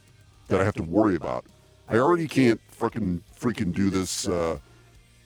that 0.48 0.62
I 0.62 0.64
have 0.64 0.76
to 0.76 0.84
worry 0.84 1.16
about. 1.16 1.44
I 1.90 1.98
already 1.98 2.28
can't 2.28 2.62
fucking 2.70 3.24
freaking 3.40 3.74
do 3.74 3.90
this 3.90 4.28
uh, 4.28 4.60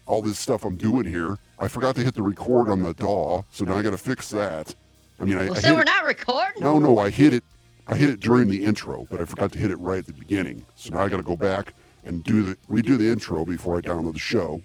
all 0.06 0.22
this 0.22 0.40
stuff 0.40 0.64
I'm 0.64 0.78
doing 0.78 1.06
here. 1.06 1.38
I 1.60 1.68
forgot 1.68 1.96
to 1.98 2.02
hit 2.04 2.16
the 2.16 2.22
record 2.24 2.70
on 2.70 2.82
the 2.82 2.94
DAW, 2.94 3.44
so 3.52 3.66
now 3.66 3.76
I 3.78 3.82
got 3.82 3.90
to 3.92 3.98
fix 3.98 4.30
that. 4.30 4.74
I 5.20 5.26
mean, 5.26 5.38
I, 5.38 5.46
Well, 5.50 5.58
I 5.58 5.60
so 5.60 5.76
we're 5.76 5.82
it- 5.82 5.86
not 5.88 6.06
recording. 6.06 6.64
no, 6.64 6.80
no, 6.80 6.98
I 7.00 7.10
hit 7.10 7.34
it. 7.34 7.44
I 7.86 7.96
hit 7.96 8.10
it 8.10 8.20
during 8.22 8.48
the 8.48 8.64
intro, 8.64 9.06
but 9.12 9.20
I 9.20 9.26
forgot 9.26 9.52
to 9.54 9.60
hit 9.60 9.72
it 9.72 9.76
right 9.80 9.98
at 10.00 10.06
the 10.06 10.14
beginning. 10.14 10.66
So 10.76 10.94
now 10.94 11.02
I 11.02 11.10
got 11.10 11.18
to 11.18 11.24
go 11.24 11.36
back 11.36 11.74
and 12.06 12.24
do 12.24 12.44
the 12.44 12.56
redo 12.70 12.98
the 12.98 13.10
intro 13.10 13.44
before 13.44 13.78
I 13.78 13.82
download 13.82 14.14
the 14.14 14.20
show. 14.20 14.62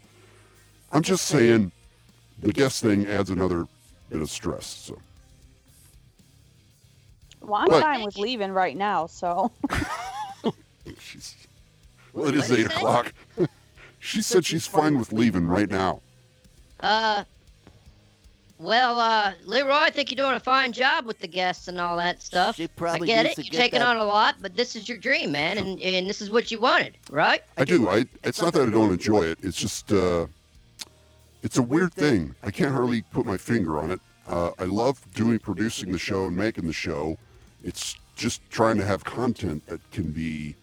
I'm 0.92 1.02
just 1.02 1.24
saying, 1.26 1.72
the 2.40 2.52
guest 2.52 2.80
thing 2.82 3.06
adds 3.06 3.30
another 3.30 3.66
bit 4.08 4.20
of 4.22 4.30
stress. 4.30 4.66
So 4.66 4.98
Well, 7.46 7.54
I'm 7.60 7.68
What? 7.68 7.82
fine 7.82 8.04
with 8.04 8.16
leaving 8.16 8.52
right 8.52 8.76
now, 8.76 9.06
so. 9.06 9.50
well, 10.42 10.54
it 10.86 10.98
is 10.98 11.34
What'd 12.12 12.34
you 12.34 12.40
eight 12.40 12.46
say? 12.48 12.62
o'clock. 12.64 13.12
she 13.98 14.22
said 14.22 14.44
she's 14.44 14.66
fine 14.66 14.98
with 14.98 15.12
leaving 15.12 15.46
right 15.46 15.70
now. 15.70 16.00
Uh, 16.80 17.24
Well, 18.58 18.98
uh, 19.00 19.32
Leroy, 19.44 19.72
I 19.74 19.90
think 19.90 20.10
you're 20.10 20.24
doing 20.24 20.36
a 20.36 20.40
fine 20.40 20.72
job 20.72 21.06
with 21.06 21.18
the 21.18 21.26
guests 21.26 21.68
and 21.68 21.80
all 21.80 21.96
that 21.98 22.22
stuff. 22.22 22.56
She 22.56 22.68
probably 22.68 23.12
I 23.12 23.16
get 23.16 23.22
needs 23.26 23.38
it. 23.38 23.42
to 23.42 23.46
You're 23.46 23.50
get 23.52 23.58
taking 23.58 23.80
that- 23.80 23.88
on 23.88 23.96
a 23.98 24.04
lot, 24.04 24.36
but 24.40 24.56
this 24.56 24.76
is 24.76 24.88
your 24.88 24.96
dream, 24.98 25.32
man, 25.32 25.58
and, 25.58 25.80
and 25.80 26.08
this 26.08 26.22
is 26.22 26.30
what 26.30 26.50
you 26.50 26.60
wanted, 26.60 26.96
right? 27.10 27.42
I 27.58 27.64
do. 27.64 27.88
I. 27.88 28.06
It's 28.22 28.40
not 28.40 28.52
that 28.54 28.68
I 28.68 28.70
don't 28.70 28.92
enjoy 28.92 29.22
it. 29.24 29.38
It's 29.42 29.58
just. 29.58 29.92
Uh, 29.92 30.26
it's 31.42 31.58
a 31.58 31.62
weird 31.62 31.92
thing. 31.92 32.34
I 32.42 32.50
can't 32.50 32.72
hardly 32.72 33.02
put 33.02 33.26
my 33.26 33.36
finger 33.36 33.78
on 33.78 33.90
it. 33.90 34.00
Uh, 34.26 34.52
I 34.58 34.64
love 34.64 34.98
doing 35.14 35.38
producing 35.38 35.92
the 35.92 35.98
show 35.98 36.24
and 36.24 36.34
making 36.34 36.66
the 36.66 36.72
show. 36.72 37.18
It's 37.64 37.96
just 38.14 38.48
trying 38.50 38.76
to 38.76 38.84
have 38.84 39.02
content 39.04 39.66
that 39.66 39.80
can 39.90 40.12
be 40.12 40.54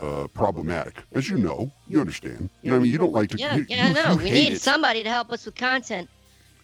uh, 0.00 0.26
problematic, 0.28 1.02
as 1.12 1.28
you 1.28 1.38
know. 1.38 1.70
You 1.88 2.00
understand. 2.00 2.50
You 2.62 2.70
know, 2.70 2.76
what 2.76 2.80
I 2.80 2.82
mean, 2.84 2.92
you 2.92 2.98
don't 2.98 3.12
like 3.12 3.30
to. 3.30 3.38
Yeah, 3.38 3.56
you, 3.56 3.66
yeah, 3.68 3.86
I 3.86 3.92
know. 3.92 4.16
We 4.16 4.30
need 4.30 4.54
it. 4.54 4.60
somebody 4.60 5.02
to 5.02 5.08
help 5.10 5.30
us 5.30 5.44
with 5.46 5.54
content. 5.54 6.08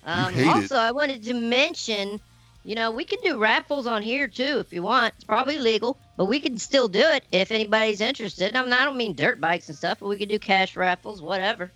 Um, 0.04 0.32
hate 0.32 0.46
it. 0.46 0.48
also, 0.48 0.76
I 0.76 0.90
wanted 0.90 1.22
to 1.24 1.34
mention, 1.34 2.20
you 2.64 2.74
know, 2.74 2.90
we 2.90 3.04
can 3.04 3.20
do 3.22 3.38
raffles 3.38 3.86
on 3.86 4.02
here 4.02 4.26
too 4.26 4.58
if 4.58 4.72
you 4.72 4.82
want. 4.82 5.14
It's 5.14 5.24
probably 5.24 5.58
legal, 5.58 5.98
but 6.16 6.24
we 6.24 6.40
can 6.40 6.58
still 6.58 6.88
do 6.88 7.00
it 7.00 7.24
if 7.30 7.50
anybody's 7.52 8.00
interested. 8.00 8.56
I, 8.56 8.62
mean, 8.62 8.72
I 8.72 8.84
don't 8.84 8.96
mean 8.96 9.14
dirt 9.14 9.40
bikes 9.40 9.68
and 9.68 9.78
stuff, 9.78 10.00
but 10.00 10.08
we 10.08 10.16
could 10.16 10.28
do 10.28 10.38
cash 10.38 10.76
raffles, 10.76 11.22
whatever. 11.22 11.70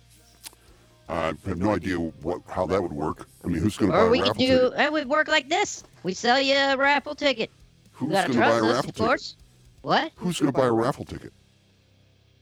I 1.09 1.33
have 1.45 1.57
no 1.57 1.73
idea 1.73 1.97
what 1.97 2.41
how 2.49 2.65
that 2.65 2.81
would 2.81 2.91
work. 2.91 3.27
I 3.45 3.47
mean, 3.47 3.59
who's 3.59 3.77
going 3.77 3.91
to 3.91 3.97
buy 3.97 4.03
Or 4.03 4.09
we 4.09 4.21
could 4.21 4.37
do, 4.37 4.69
ticket? 4.71 4.79
it 4.79 4.91
would 4.91 5.07
work 5.07 5.29
like 5.29 5.47
this. 5.47 5.83
We 6.03 6.13
sell 6.13 6.41
you 6.41 6.55
a 6.55 6.75
raffle 6.75 7.15
ticket. 7.15 7.49
Who's 7.97 8.09
you 8.09 8.13
gotta 8.13 8.33
going 8.33 8.39
to 8.39 8.39
buy 8.39 8.49
a 8.49 8.55
us, 8.55 8.61
raffle 8.61 8.77
of 8.79 8.85
ticket? 8.85 8.95
course. 8.95 9.35
What? 9.81 10.11
Who's 10.17 10.39
going 10.39 10.51
to 10.53 10.57
buy 10.57 10.65
a 10.67 10.71
raffle 10.71 11.05
ticket? 11.05 11.33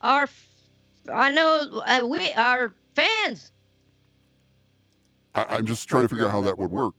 Our, 0.01 0.27
I 1.11 1.31
know, 1.31 1.81
uh, 1.85 2.01
we, 2.05 2.31
our 2.33 2.73
fans. 2.95 3.51
I, 5.33 5.45
I'm 5.49 5.65
just 5.65 5.87
trying 5.87 6.03
to 6.03 6.09
figure 6.09 6.25
out 6.25 6.31
how 6.31 6.41
that 6.41 6.57
would 6.57 6.71
work. 6.71 6.93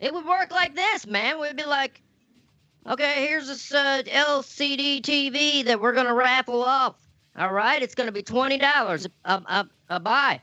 It 0.00 0.12
would 0.12 0.24
work 0.26 0.50
like 0.50 0.74
this, 0.74 1.06
man. 1.06 1.38
We'd 1.40 1.56
be 1.56 1.64
like, 1.64 2.00
okay, 2.86 3.26
here's 3.26 3.46
this 3.48 3.72
uh, 3.72 4.02
LCD 4.06 5.00
TV 5.02 5.64
that 5.64 5.80
we're 5.80 5.92
gonna 5.92 6.14
raffle 6.14 6.62
off. 6.62 6.96
All 7.36 7.52
right, 7.52 7.82
it's 7.82 7.94
gonna 7.94 8.12
be 8.12 8.22
twenty 8.22 8.58
dollars 8.58 9.06
a, 9.24 9.34
a, 9.34 9.68
a 9.88 10.00
buy. 10.00 10.40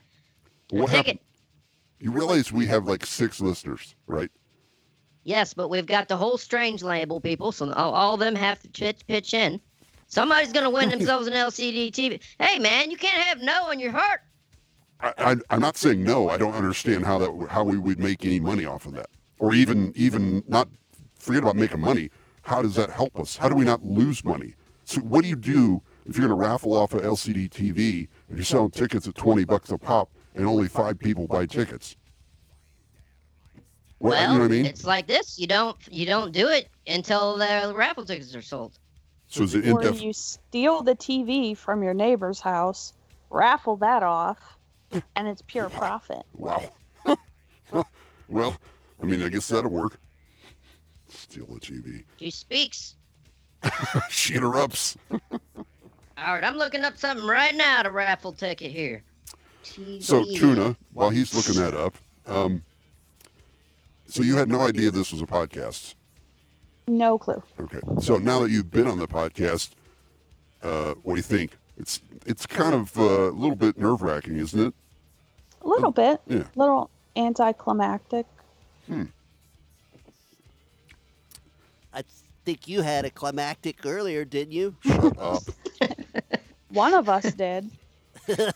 What 0.70 0.86
ticket. 0.88 0.96
happened? 0.96 1.18
You 2.00 2.10
realize 2.10 2.50
we 2.52 2.66
have 2.66 2.86
like 2.88 3.06
six 3.06 3.40
listeners, 3.40 3.94
right? 4.06 4.30
Yes, 5.24 5.54
but 5.54 5.68
we've 5.68 5.86
got 5.86 6.08
the 6.08 6.16
whole 6.16 6.36
strange 6.36 6.82
label, 6.82 7.20
people. 7.20 7.52
So 7.52 7.72
all, 7.72 7.94
all 7.94 8.14
of 8.14 8.20
them 8.20 8.34
have 8.34 8.60
to 8.62 8.68
pitch, 8.68 9.06
pitch 9.06 9.34
in. 9.34 9.60
Somebody's 10.08 10.52
gonna 10.52 10.70
win 10.70 10.90
themselves 10.90 11.26
an 11.26 11.32
LCD 11.32 11.90
TV. 11.90 12.20
Hey, 12.38 12.58
man, 12.58 12.90
you 12.90 12.96
can't 12.96 13.22
have 13.22 13.40
no 13.40 13.70
in 13.70 13.80
your 13.80 13.92
heart. 13.92 14.20
I, 15.00 15.12
I, 15.18 15.36
I'm 15.50 15.60
not 15.60 15.76
saying 15.76 16.02
no. 16.02 16.28
I 16.28 16.36
don't 16.36 16.54
understand 16.54 17.06
how 17.06 17.18
that 17.18 17.46
how 17.50 17.64
we 17.64 17.78
would 17.78 17.98
make 17.98 18.24
any 18.24 18.40
money 18.40 18.66
off 18.66 18.86
of 18.86 18.94
that, 18.94 19.08
or 19.38 19.54
even 19.54 19.92
even 19.96 20.42
not 20.48 20.68
forget 21.18 21.42
about 21.42 21.56
making 21.56 21.80
money. 21.80 22.10
How 22.42 22.60
does 22.60 22.74
that 22.74 22.90
help 22.90 23.18
us? 23.18 23.36
How 23.36 23.48
do 23.48 23.54
we 23.54 23.64
not 23.64 23.84
lose 23.84 24.24
money? 24.24 24.54
So 24.84 25.00
what 25.00 25.22
do 25.22 25.28
you 25.28 25.36
do 25.36 25.80
if 26.06 26.16
you're 26.16 26.26
going 26.26 26.38
to 26.38 26.48
raffle 26.48 26.74
off 26.74 26.92
an 26.92 27.00
LCD 27.00 27.48
TV 27.48 28.08
and 28.28 28.36
you're 28.36 28.44
selling 28.44 28.70
tickets 28.70 29.06
at 29.06 29.14
20 29.14 29.44
bucks 29.44 29.70
a 29.70 29.78
pop 29.78 30.10
and 30.34 30.46
only 30.46 30.68
five 30.68 30.98
people 30.98 31.26
buy 31.28 31.46
tickets? 31.46 31.96
Well, 34.02 34.10
well, 34.14 34.20
you 34.32 34.38
know 34.38 34.42
what 34.42 34.44
I 34.46 34.48
mean? 34.48 34.66
it's 34.66 34.84
like 34.84 35.06
this. 35.06 35.38
You 35.38 35.46
don't 35.46 35.76
you 35.88 36.06
don't 36.06 36.32
do 36.32 36.48
it 36.48 36.68
until 36.88 37.36
the 37.36 37.72
raffle 37.74 38.04
tickets 38.04 38.34
are 38.34 38.42
sold. 38.42 38.76
So 39.28 39.44
is 39.44 39.54
it 39.54 39.68
Or 39.68 39.80
indef- 39.80 40.02
you 40.02 40.12
steal 40.12 40.82
the 40.82 40.96
TV 40.96 41.56
from 41.56 41.84
your 41.84 41.94
neighbor's 41.94 42.40
house, 42.40 42.94
raffle 43.30 43.76
that 43.76 44.02
off, 44.02 44.58
and 45.14 45.28
it's 45.28 45.40
pure 45.42 45.68
profit. 45.80 46.24
Wow. 46.36 46.72
well, 48.28 48.56
I 49.00 49.06
mean, 49.06 49.22
I 49.22 49.28
guess 49.28 49.46
that'll 49.46 49.70
work. 49.70 50.00
Steal 51.08 51.46
the 51.46 51.60
TV. 51.60 52.02
She 52.18 52.30
speaks. 52.32 52.96
she 54.10 54.34
interrupts. 54.34 54.96
All 55.12 56.34
right, 56.34 56.42
I'm 56.42 56.56
looking 56.56 56.84
up 56.84 56.98
something 56.98 57.24
right 57.24 57.54
now 57.54 57.84
to 57.84 57.90
raffle 57.92 58.32
ticket 58.32 58.72
here. 58.72 59.04
So 60.00 60.24
tuna, 60.24 60.76
while 60.92 61.10
he's 61.10 61.32
looking 61.34 61.62
that 61.62 61.74
up, 61.78 61.94
um, 62.26 62.62
so 64.12 64.22
you 64.22 64.36
had 64.36 64.50
no 64.50 64.60
idea 64.60 64.90
this 64.90 65.10
was 65.10 65.22
a 65.22 65.26
podcast. 65.26 65.94
No 66.86 67.16
clue. 67.16 67.42
Okay. 67.58 67.80
So 68.00 68.18
now 68.18 68.40
that 68.40 68.50
you've 68.50 68.70
been 68.70 68.86
on 68.86 68.98
the 68.98 69.08
podcast, 69.08 69.70
uh, 70.62 70.94
what 71.02 71.14
do 71.14 71.16
you 71.16 71.22
think? 71.22 71.56
It's 71.78 72.02
it's 72.26 72.46
kind 72.46 72.74
of 72.74 72.98
uh, 72.98 73.02
a 73.02 73.30
little 73.30 73.56
bit 73.56 73.78
nerve 73.78 74.02
wracking, 74.02 74.36
isn't 74.36 74.60
it? 74.60 74.74
A 75.62 75.66
little 75.66 75.92
bit. 75.92 76.20
Yeah. 76.26 76.40
A 76.40 76.58
little 76.58 76.90
anticlimactic. 77.16 78.26
Hmm. 78.86 79.04
I 81.94 82.02
think 82.44 82.68
you 82.68 82.82
had 82.82 83.06
a 83.06 83.10
climactic 83.10 83.86
earlier, 83.86 84.26
didn't 84.26 84.52
you? 84.52 84.76
Shut 84.84 85.18
up. 85.18 85.42
One 86.68 86.92
of 86.92 87.08
us 87.08 87.32
did. 87.32 87.70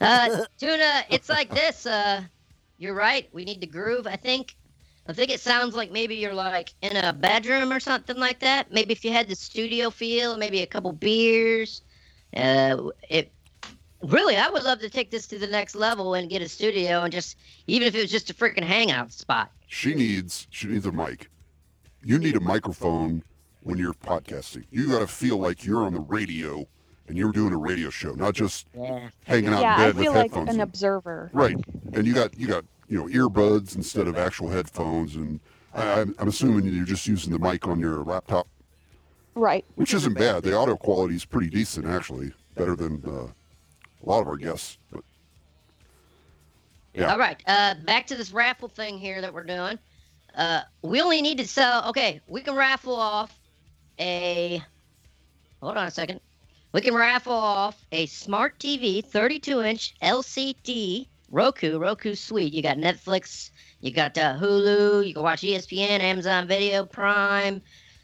Uh, 0.00 0.44
tuna, 0.58 1.04
it's 1.08 1.30
like 1.30 1.48
this. 1.50 1.86
Uh, 1.86 2.22
you're 2.76 2.94
right. 2.94 3.28
We 3.32 3.44
need 3.44 3.62
to 3.62 3.66
groove. 3.66 4.06
I 4.06 4.16
think. 4.16 4.54
I 5.08 5.12
think 5.12 5.30
it 5.30 5.40
sounds 5.40 5.74
like 5.74 5.92
maybe 5.92 6.16
you're 6.16 6.34
like 6.34 6.74
in 6.82 6.96
a 6.96 7.12
bedroom 7.12 7.72
or 7.72 7.80
something 7.80 8.16
like 8.16 8.40
that. 8.40 8.72
Maybe 8.72 8.92
if 8.92 9.04
you 9.04 9.12
had 9.12 9.28
the 9.28 9.36
studio 9.36 9.90
feel, 9.90 10.36
maybe 10.36 10.62
a 10.62 10.66
couple 10.66 10.92
beers. 10.92 11.82
Uh, 12.36 12.90
it 13.08 13.32
really, 14.02 14.36
I 14.36 14.48
would 14.48 14.64
love 14.64 14.80
to 14.80 14.90
take 14.90 15.10
this 15.10 15.26
to 15.28 15.38
the 15.38 15.46
next 15.46 15.74
level 15.74 16.14
and 16.14 16.28
get 16.28 16.42
a 16.42 16.48
studio 16.48 17.02
and 17.02 17.12
just 17.12 17.36
even 17.66 17.86
if 17.88 17.94
it 17.94 18.02
was 18.02 18.10
just 18.10 18.30
a 18.30 18.34
freaking 18.34 18.64
hangout 18.64 19.12
spot. 19.12 19.50
She 19.68 19.94
needs 19.94 20.46
she 20.50 20.66
needs 20.68 20.86
a 20.86 20.92
mic. 20.92 21.30
You 22.02 22.18
need 22.18 22.36
a 22.36 22.40
microphone 22.40 23.22
when 23.62 23.78
you're 23.78 23.94
podcasting. 23.94 24.64
You 24.70 24.88
got 24.88 25.00
to 25.00 25.06
feel 25.08 25.38
like 25.38 25.64
you're 25.64 25.82
on 25.84 25.92
the 25.94 26.00
radio 26.00 26.66
and 27.08 27.16
you're 27.16 27.32
doing 27.32 27.52
a 27.52 27.56
radio 27.56 27.90
show, 27.90 28.12
not 28.12 28.34
just 28.34 28.66
Yeah. 28.76 29.08
hanging 29.24 29.50
out 29.52 29.60
yeah, 29.60 29.74
in 29.76 29.80
I 29.80 29.86
bed 29.86 29.94
with 29.96 30.04
feel 30.04 30.12
like 30.12 30.30
headphones. 30.32 30.50
an 30.54 30.60
observer. 30.60 31.30
Right, 31.32 31.56
and 31.94 32.06
you 32.06 32.12
got 32.14 32.36
you 32.38 32.46
got 32.48 32.64
you 32.88 32.98
know 32.98 33.06
earbuds 33.08 33.76
instead 33.76 34.06
of 34.08 34.16
actual 34.16 34.48
headphones, 34.48 35.16
and 35.16 35.40
I, 35.74 36.00
I'm, 36.00 36.14
I'm 36.18 36.28
assuming 36.28 36.66
you're 36.72 36.84
just 36.84 37.06
using 37.06 37.32
the 37.32 37.38
mic 37.38 37.66
on 37.66 37.80
your 37.80 38.02
laptop, 38.04 38.46
Right. 39.34 39.64
which 39.74 39.92
isn't 39.94 40.14
bad. 40.14 40.42
The 40.42 40.56
audio 40.56 40.76
quality 40.76 41.14
is 41.14 41.24
pretty 41.24 41.48
decent, 41.50 41.86
actually, 41.86 42.32
better 42.54 42.76
than 42.76 43.02
uh, 43.06 43.10
a 43.10 44.04
lot 44.08 44.20
of 44.20 44.28
our 44.28 44.36
guests. 44.36 44.78
But 44.90 45.02
Yeah. 46.94 47.12
All 47.12 47.18
right. 47.18 47.40
Uh, 47.46 47.74
back 47.84 48.06
to 48.08 48.16
this 48.16 48.32
raffle 48.32 48.68
thing 48.68 48.98
here 48.98 49.20
that 49.20 49.32
we're 49.34 49.44
doing. 49.44 49.78
Uh, 50.34 50.60
we 50.82 51.00
only 51.00 51.22
need 51.22 51.38
to 51.38 51.46
sell. 51.46 51.88
Okay, 51.88 52.20
we 52.28 52.40
can 52.42 52.54
raffle 52.54 52.94
off 52.94 53.38
a. 53.98 54.62
Hold 55.62 55.76
on 55.78 55.86
a 55.86 55.90
second. 55.90 56.20
We 56.72 56.82
can 56.82 56.94
raffle 56.94 57.32
off 57.32 57.82
a 57.92 58.04
smart 58.06 58.58
TV, 58.58 59.02
32 59.02 59.62
inch 59.62 59.94
LCD 60.02 61.06
Roku, 61.30 61.78
Roku 61.78 62.14
Suite. 62.14 62.52
You 62.52 62.62
got 62.62 62.76
Netflix, 62.78 63.50
you 63.80 63.90
got 63.92 64.16
uh, 64.16 64.36
Hulu, 64.38 65.06
you 65.06 65.14
can 65.14 65.22
watch 65.22 65.42
ESPN, 65.42 66.00
Amazon 66.00 66.46
Video, 66.46 66.84
Prime, 66.84 67.60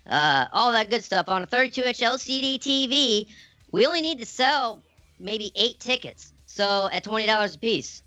uh, 0.08 0.46
all 0.52 0.72
that 0.72 0.90
good 0.90 1.04
stuff 1.04 1.28
on 1.28 1.42
a 1.42 1.46
32 1.46 1.82
inch 1.82 1.98
LCD 2.00 2.58
TV. 2.58 3.26
We 3.70 3.86
only 3.86 4.00
need 4.00 4.18
to 4.18 4.26
sell 4.26 4.82
maybe 5.18 5.52
eight 5.54 5.78
tickets. 5.80 6.32
So 6.46 6.88
at 6.92 7.04
$20 7.04 7.54
a 7.54 7.58
piece. 7.58 8.02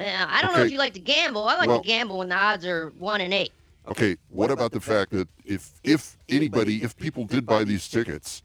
Yeah, 0.00 0.26
I 0.28 0.42
don't 0.42 0.56
know 0.56 0.64
if 0.64 0.72
you 0.72 0.78
like 0.78 0.94
to 0.94 1.00
gamble. 1.00 1.46
I 1.46 1.56
like 1.56 1.68
Well- 1.68 1.80
to 1.80 1.86
gamble 1.86 2.18
when 2.18 2.28
the 2.28 2.36
odds 2.36 2.66
are 2.66 2.90
one 2.98 3.20
and 3.20 3.32
eight. 3.32 3.52
okay, 3.86 4.16
what 4.30 4.50
about 4.50 4.72
the 4.72 4.80
fact 4.80 5.12
that 5.12 5.28
if 5.44 5.70
if 5.84 6.16
anybody, 6.28 6.82
if 6.82 6.96
people 6.96 7.24
did 7.26 7.46
buy 7.46 7.62
these 7.62 7.86
tickets, 7.88 8.42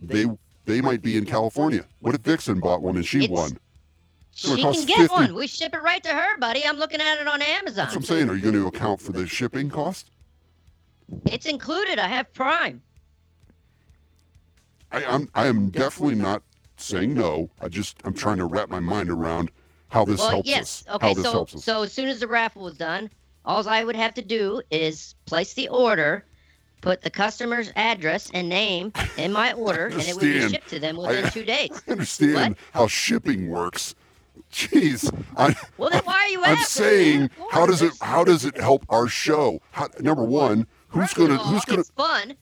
they 0.00 0.26
they 0.64 0.80
might 0.80 1.02
be 1.02 1.16
in 1.16 1.24
California. 1.24 1.84
What 2.00 2.14
if 2.14 2.20
Vixen 2.20 2.60
bought 2.60 2.82
one 2.82 2.94
and 2.94 3.04
she 3.04 3.26
won? 3.26 3.58
She 4.34 4.56
can 4.56 4.72
get 4.72 4.98
50 4.98 5.06
one. 5.08 5.34
We 5.34 5.46
ship 5.46 5.74
it 5.74 5.82
right 5.82 6.02
to 6.04 6.10
her, 6.10 6.38
buddy. 6.38 6.64
I'm 6.64 6.78
looking 6.78 7.00
at 7.00 7.20
it 7.20 7.28
on 7.28 7.42
Amazon. 7.42 7.84
That's 7.84 7.94
what 7.94 7.96
I'm 7.96 8.02
saying. 8.04 8.30
Are 8.30 8.34
you 8.34 8.40
going 8.40 8.54
to 8.54 8.66
account 8.66 9.00
for 9.00 9.12
the 9.12 9.26
shipping 9.26 9.68
cost? 9.68 10.10
It's 11.26 11.46
included. 11.46 11.98
I 11.98 12.08
have 12.08 12.32
Prime. 12.32 12.80
I, 14.90 15.04
I'm 15.04 15.28
I 15.34 15.46
am 15.46 15.70
definitely 15.70 16.14
not 16.14 16.42
saying 16.76 17.14
no. 17.14 17.50
I 17.60 17.68
just 17.68 17.96
I'm 18.04 18.14
trying 18.14 18.38
to 18.38 18.46
wrap 18.46 18.68
my 18.68 18.80
mind 18.80 19.10
around 19.10 19.50
how 19.88 20.04
this 20.04 20.18
well, 20.18 20.30
helps 20.30 20.48
yes. 20.48 20.84
us. 20.86 20.94
Okay, 20.96 21.08
how 21.08 21.14
this 21.14 21.24
so 21.24 21.46
so 21.46 21.82
as 21.82 21.92
soon 21.92 22.08
as 22.08 22.20
the 22.20 22.26
raffle 22.26 22.62
was 22.62 22.76
done, 22.76 23.10
all 23.44 23.66
I 23.68 23.84
would 23.84 23.96
have 23.96 24.14
to 24.14 24.22
do 24.22 24.62
is 24.70 25.14
place 25.26 25.54
the 25.54 25.68
order, 25.68 26.24
put 26.80 27.02
the 27.02 27.10
customer's 27.10 27.70
address 27.76 28.30
and 28.32 28.48
name 28.48 28.92
in 29.16 29.32
my 29.32 29.52
order, 29.52 29.86
and 29.92 30.02
it 30.02 30.14
would 30.14 30.20
be 30.20 30.48
shipped 30.48 30.70
to 30.70 30.78
them 30.78 30.96
within 30.96 31.24
I- 31.26 31.30
two 31.30 31.44
days. 31.44 31.82
I 31.86 31.92
understand 31.92 32.56
how 32.72 32.86
shipping 32.86 33.48
works. 33.48 33.94
Jeez, 34.52 35.12
I, 35.36 35.56
Well, 35.78 35.90
then 35.90 36.02
why 36.04 36.14
are 36.14 36.28
you 36.28 36.42
I'm 36.44 36.58
saying 36.58 37.30
how 37.50 37.66
does 37.66 37.80
it 37.80 37.92
how 38.00 38.22
does 38.22 38.44
it 38.44 38.56
help 38.58 38.84
our 38.88 39.08
show? 39.08 39.60
How, 39.70 39.88
number 39.98 40.24
one, 40.24 40.66
who's 40.88 41.14
gonna 41.14 41.38
all, 41.38 41.44
who's 41.44 41.64
gonna 41.64 41.80
It's 41.80 41.90
fun. 41.90 42.34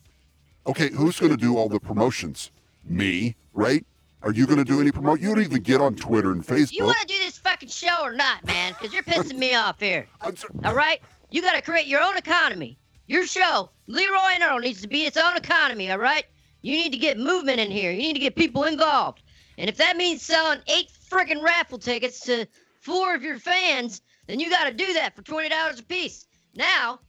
okay 0.66 0.90
who's 0.90 1.20
gonna 1.20 1.36
do 1.36 1.56
all 1.56 1.68
the 1.68 1.78
promotions? 1.78 2.50
Me, 2.84 3.36
right? 3.54 3.86
Are 4.22 4.32
you 4.32 4.46
going 4.46 4.58
to 4.58 4.64
do 4.64 4.80
any 4.80 4.92
promote? 4.92 5.20
You 5.20 5.28
don't 5.28 5.42
even 5.42 5.62
get 5.62 5.80
on 5.80 5.94
Twitter 5.94 6.32
and 6.32 6.46
Facebook. 6.46 6.72
You 6.72 6.84
want 6.84 6.98
to 6.98 7.06
do 7.06 7.18
this 7.18 7.38
fucking 7.38 7.70
show 7.70 8.02
or 8.02 8.12
not, 8.12 8.44
man? 8.44 8.74
Because 8.74 8.92
you're 8.92 9.02
pissing 9.02 9.38
me 9.38 9.54
off 9.54 9.80
here. 9.80 10.06
All 10.64 10.74
right? 10.74 11.00
You 11.30 11.40
got 11.40 11.54
to 11.54 11.62
create 11.62 11.86
your 11.86 12.02
own 12.02 12.18
economy. 12.18 12.78
Your 13.06 13.26
show, 13.26 13.70
Leroy 13.86 14.34
and 14.34 14.42
Earl, 14.42 14.58
needs 14.58 14.82
to 14.82 14.88
be 14.88 15.04
its 15.04 15.16
own 15.16 15.36
economy, 15.36 15.90
all 15.90 15.98
right? 15.98 16.24
You 16.62 16.76
need 16.76 16.92
to 16.92 16.98
get 16.98 17.18
movement 17.18 17.58
in 17.58 17.68
here. 17.68 17.90
You 17.90 17.98
need 17.98 18.12
to 18.12 18.20
get 18.20 18.36
people 18.36 18.62
involved. 18.62 19.22
And 19.58 19.68
if 19.68 19.76
that 19.78 19.96
means 19.96 20.22
selling 20.22 20.60
eight 20.68 20.90
friggin' 21.10 21.42
raffle 21.42 21.78
tickets 21.78 22.20
to 22.20 22.46
four 22.80 23.14
of 23.14 23.22
your 23.22 23.38
fans, 23.38 24.02
then 24.26 24.40
you 24.40 24.48
got 24.48 24.64
to 24.64 24.72
do 24.72 24.92
that 24.94 25.14
for 25.14 25.22
$20 25.22 25.78
a 25.78 25.82
piece. 25.82 26.26
Now, 26.54 27.00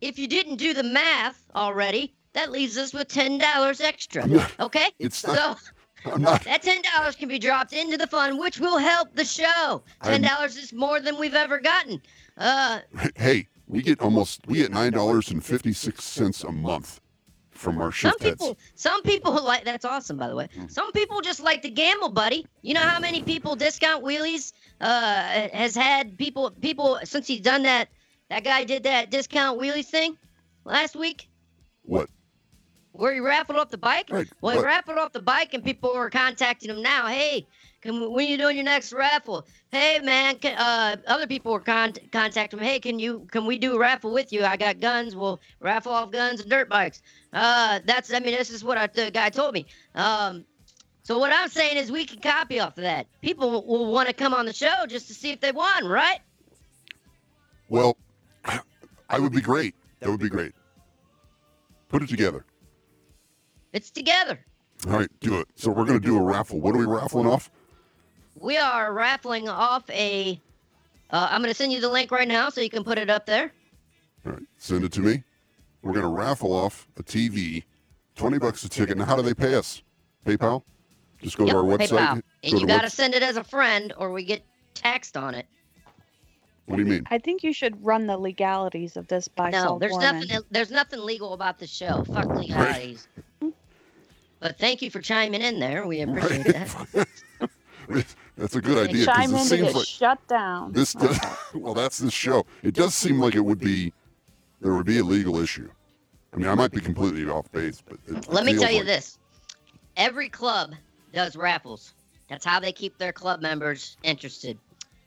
if 0.00 0.18
you 0.18 0.26
didn't 0.28 0.56
do 0.56 0.74
the 0.74 0.82
math 0.82 1.46
already, 1.54 2.14
that 2.32 2.50
leaves 2.50 2.76
us 2.76 2.92
with 2.92 3.08
$10 3.08 3.80
extra. 3.80 4.48
Okay? 4.60 4.90
It's 4.98 5.16
so 5.16 5.32
not- 5.32 5.58
not. 6.18 6.44
that 6.44 6.62
ten 6.62 6.80
dollars 6.94 7.14
can 7.14 7.28
be 7.28 7.38
dropped 7.38 7.72
into 7.74 7.98
the 7.98 8.06
fund, 8.06 8.38
which 8.38 8.58
will 8.58 8.78
help 8.78 9.14
the 9.14 9.24
show. 9.24 9.82
Ten 10.02 10.22
dollars 10.22 10.56
is 10.56 10.72
more 10.72 10.98
than 11.00 11.18
we've 11.18 11.34
ever 11.34 11.58
gotten. 11.58 12.00
Uh, 12.38 12.80
Hey, 13.16 13.48
we 13.66 13.82
get 13.82 14.00
almost 14.00 14.40
we 14.46 14.54
get 14.58 14.70
nine 14.70 14.92
dollars 14.92 15.30
and 15.30 15.44
fifty 15.44 15.74
six 15.74 16.04
cents 16.04 16.42
a 16.42 16.50
month 16.52 16.99
from 17.60 17.78
our 17.80 17.92
some 17.92 18.10
shift 18.12 18.22
heads. 18.22 18.32
people, 18.40 18.58
some 18.74 19.02
people 19.02 19.32
like 19.44 19.64
that's 19.64 19.84
awesome, 19.84 20.16
by 20.16 20.28
the 20.28 20.34
way. 20.34 20.48
Some 20.68 20.90
people 20.92 21.20
just 21.20 21.40
like 21.40 21.62
to 21.62 21.70
gamble, 21.70 22.08
buddy. 22.10 22.46
You 22.62 22.74
know 22.74 22.80
how 22.80 22.98
many 22.98 23.22
people 23.22 23.54
discount 23.54 24.02
wheelies 24.02 24.52
uh, 24.80 25.48
has 25.52 25.74
had 25.74 26.16
people 26.16 26.50
people 26.50 26.98
since 27.04 27.26
he's 27.26 27.40
done 27.42 27.62
that. 27.64 27.88
That 28.30 28.44
guy 28.44 28.64
did 28.64 28.84
that 28.84 29.10
discount 29.10 29.60
wheelies 29.60 29.86
thing 29.86 30.16
last 30.64 30.96
week. 30.96 31.28
What? 31.82 32.08
where 32.92 33.14
he 33.14 33.20
raffled 33.20 33.56
off 33.56 33.70
the 33.70 33.78
bike. 33.78 34.08
Right, 34.10 34.28
Well, 34.42 34.56
he 34.56 34.58
but- 34.60 34.66
raffled 34.66 34.98
off 34.98 35.12
the 35.12 35.22
bike, 35.22 35.54
and 35.54 35.64
people 35.64 35.94
were 35.94 36.10
contacting 36.10 36.68
him 36.70 36.82
now. 36.82 37.06
Hey, 37.06 37.46
can 37.80 38.10
when 38.12 38.28
you 38.28 38.36
doing 38.36 38.56
your 38.56 38.64
next 38.64 38.92
raffle? 38.92 39.46
Hey, 39.70 40.00
man. 40.00 40.36
Can, 40.36 40.56
uh, 40.58 40.96
other 41.06 41.26
people 41.26 41.52
were 41.52 41.60
con- 41.60 41.94
contacting 42.12 42.58
him. 42.58 42.64
Hey, 42.64 42.78
can 42.78 42.98
you 42.98 43.26
can 43.30 43.46
we 43.46 43.58
do 43.58 43.74
a 43.74 43.78
raffle 43.78 44.12
with 44.12 44.32
you? 44.32 44.44
I 44.44 44.56
got 44.56 44.80
guns. 44.80 45.16
We'll 45.16 45.40
raffle 45.60 45.92
off 45.92 46.10
guns 46.10 46.40
and 46.40 46.50
dirt 46.50 46.68
bikes. 46.68 47.00
Uh, 47.32 47.80
that's 47.84 48.12
I 48.12 48.20
mean, 48.20 48.32
this 48.32 48.50
is 48.50 48.62
what 48.62 48.76
I, 48.76 48.86
the 48.86 49.10
guy 49.10 49.30
told 49.30 49.54
me. 49.54 49.66
Um, 49.94 50.44
so 51.02 51.18
what 51.18 51.32
I'm 51.32 51.48
saying 51.48 51.78
is 51.78 51.90
we 51.90 52.04
can 52.04 52.20
copy 52.20 52.60
off 52.60 52.76
of 52.76 52.82
that. 52.82 53.06
People 53.22 53.50
will, 53.50 53.66
will 53.66 53.92
want 53.92 54.08
to 54.08 54.14
come 54.14 54.34
on 54.34 54.44
the 54.44 54.52
show 54.52 54.84
just 54.86 55.08
to 55.08 55.14
see 55.14 55.30
if 55.30 55.40
they 55.40 55.52
won, 55.52 55.86
right? 55.86 56.20
Well, 57.68 57.96
I 59.08 59.18
would 59.18 59.32
be 59.32 59.40
great. 59.40 59.74
That 60.00 60.10
would 60.10 60.20
be 60.20 60.28
great. 60.28 60.52
Put 61.88 62.02
it 62.02 62.08
together. 62.08 62.44
It's 63.72 63.90
together. 63.90 64.38
All 64.86 64.92
right, 64.92 65.08
do 65.20 65.40
it. 65.40 65.48
So 65.56 65.70
we're 65.70 65.84
gonna 65.84 65.98
do 65.98 66.18
a 66.18 66.22
raffle. 66.22 66.60
What 66.60 66.74
are 66.74 66.78
we 66.78 66.86
raffling 66.86 67.26
off? 67.26 67.50
We 68.40 68.56
are 68.56 68.92
raffling 68.92 69.48
off 69.48 69.88
a. 69.90 70.40
Uh, 71.10 71.28
I'm 71.30 71.40
going 71.42 71.50
to 71.50 71.54
send 71.54 71.72
you 71.72 71.80
the 71.80 71.88
link 71.88 72.10
right 72.10 72.26
now 72.26 72.48
so 72.48 72.60
you 72.60 72.70
can 72.70 72.82
put 72.84 72.98
it 72.98 73.10
up 73.10 73.26
there. 73.26 73.52
All 74.26 74.32
right, 74.32 74.42
send 74.58 74.82
it 74.84 74.92
to 74.92 75.00
me. 75.00 75.22
We're 75.82 75.94
gonna 75.94 76.08
raffle 76.10 76.52
off 76.52 76.86
a 76.98 77.02
TV, 77.02 77.64
twenty 78.14 78.38
bucks 78.38 78.62
a 78.64 78.68
ticket. 78.68 78.98
Now, 78.98 79.06
how 79.06 79.16
do 79.16 79.22
they 79.22 79.32
pay 79.32 79.54
us? 79.54 79.80
PayPal. 80.26 80.62
Just 81.22 81.38
go 81.38 81.46
Yep, 81.46 81.52
to 81.54 81.58
our 81.58 81.64
website. 81.64 81.88
PayPal. 81.88 82.14
go 82.16 82.22
And 82.44 82.60
you 82.60 82.66
got 82.66 82.78
to 82.78 82.82
webs- 82.84 82.94
send 82.94 83.14
it 83.14 83.22
as 83.22 83.36
a 83.38 83.44
friend 83.44 83.94
or 83.96 84.12
we 84.12 84.24
get 84.24 84.42
taxed 84.74 85.16
on 85.16 85.34
it. 85.34 85.46
What 86.66 86.76
do 86.76 86.82
you 86.82 86.88
mean? 86.88 87.06
I 87.10 87.16
think 87.18 87.42
you 87.42 87.52
should 87.54 87.82
run 87.84 88.06
the 88.06 88.16
legalities 88.18 88.96
of 88.98 89.08
this 89.08 89.26
by 89.26 89.48
No, 89.50 89.78
there's 89.78 89.92
Gorman. 89.92 90.20
nothing 90.28 90.40
there's 90.50 90.70
nothing 90.70 91.00
legal 91.00 91.32
about 91.32 91.58
the 91.58 91.66
show. 91.66 92.04
Fuck 92.04 92.26
legalities. 92.34 93.08
But 94.38 94.58
thank 94.58 94.82
you 94.82 94.90
for 94.90 95.00
chiming 95.00 95.40
in 95.40 95.58
there. 95.60 95.86
We 95.86 96.02
appreciate 96.02 96.44
that. 97.88 98.06
That's 98.40 98.56
a 98.56 98.60
good 98.62 98.88
idea 98.88 99.04
Chime 99.04 99.30
because 99.32 99.52
in 99.52 99.58
it 99.58 99.62
seems 99.64 99.74
like 99.74 99.86
shut 99.86 100.26
down. 100.26 100.72
this 100.72 100.94
does. 100.94 101.18
Well, 101.54 101.74
that's 101.74 101.98
this 101.98 102.14
show. 102.14 102.46
It 102.62 102.74
does 102.74 102.94
seem 102.94 103.18
like 103.20 103.34
it 103.34 103.40
would 103.44 103.58
be 103.58 103.92
there 104.62 104.72
would 104.74 104.86
be 104.86 104.98
a 104.98 105.04
legal 105.04 105.38
issue. 105.38 105.68
I 106.32 106.36
mean, 106.36 106.48
I 106.48 106.54
might 106.54 106.70
be 106.70 106.80
completely 106.80 107.28
off 107.28 107.50
base, 107.52 107.82
but 107.86 107.98
it 108.06 108.28
Let 108.32 108.46
me 108.46 108.54
tell 108.56 108.70
you 108.70 108.78
like- 108.78 108.86
this. 108.86 109.18
Every 109.96 110.28
club 110.30 110.74
does 111.12 111.36
raffles. 111.36 111.92
That's 112.30 112.44
how 112.44 112.60
they 112.60 112.72
keep 112.72 112.96
their 112.96 113.12
club 113.12 113.42
members 113.42 113.98
interested. 114.04 114.56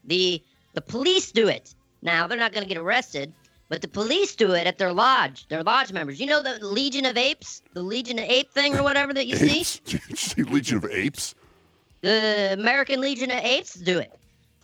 The 0.03 0.43
the 0.73 0.81
police 0.81 1.31
do 1.31 1.47
it. 1.47 1.73
Now 2.03 2.27
they're 2.27 2.37
not 2.37 2.51
going 2.53 2.63
to 2.67 2.69
get 2.71 2.77
arrested, 2.77 3.33
but 3.69 3.81
the 3.81 3.87
police 3.87 4.35
do 4.35 4.51
it 4.51 4.67
at 4.67 4.77
their 4.77 4.93
lodge. 4.93 5.47
Their 5.47 5.63
lodge 5.63 5.91
members. 5.91 6.19
You 6.19 6.27
know 6.27 6.43
the 6.43 6.63
Legion 6.63 7.05
of 7.05 7.17
Apes, 7.17 7.63
the 7.73 7.81
Legion 7.81 8.19
of 8.19 8.25
Ape 8.25 8.51
thing 8.51 8.75
or 8.77 8.83
whatever 8.83 9.11
that 9.13 9.25
you 9.25 9.37
see. 9.37 9.61
Apes? 9.61 9.79
Did 9.85 10.01
you 10.09 10.15
see 10.17 10.43
Legion 10.43 10.77
of 10.77 10.85
Apes? 10.91 11.33
The 12.03 12.51
American 12.51 12.99
Legion 12.99 13.31
of 13.31 13.39
Apes 13.43 13.75
do 13.75 13.97
it. 13.97 14.11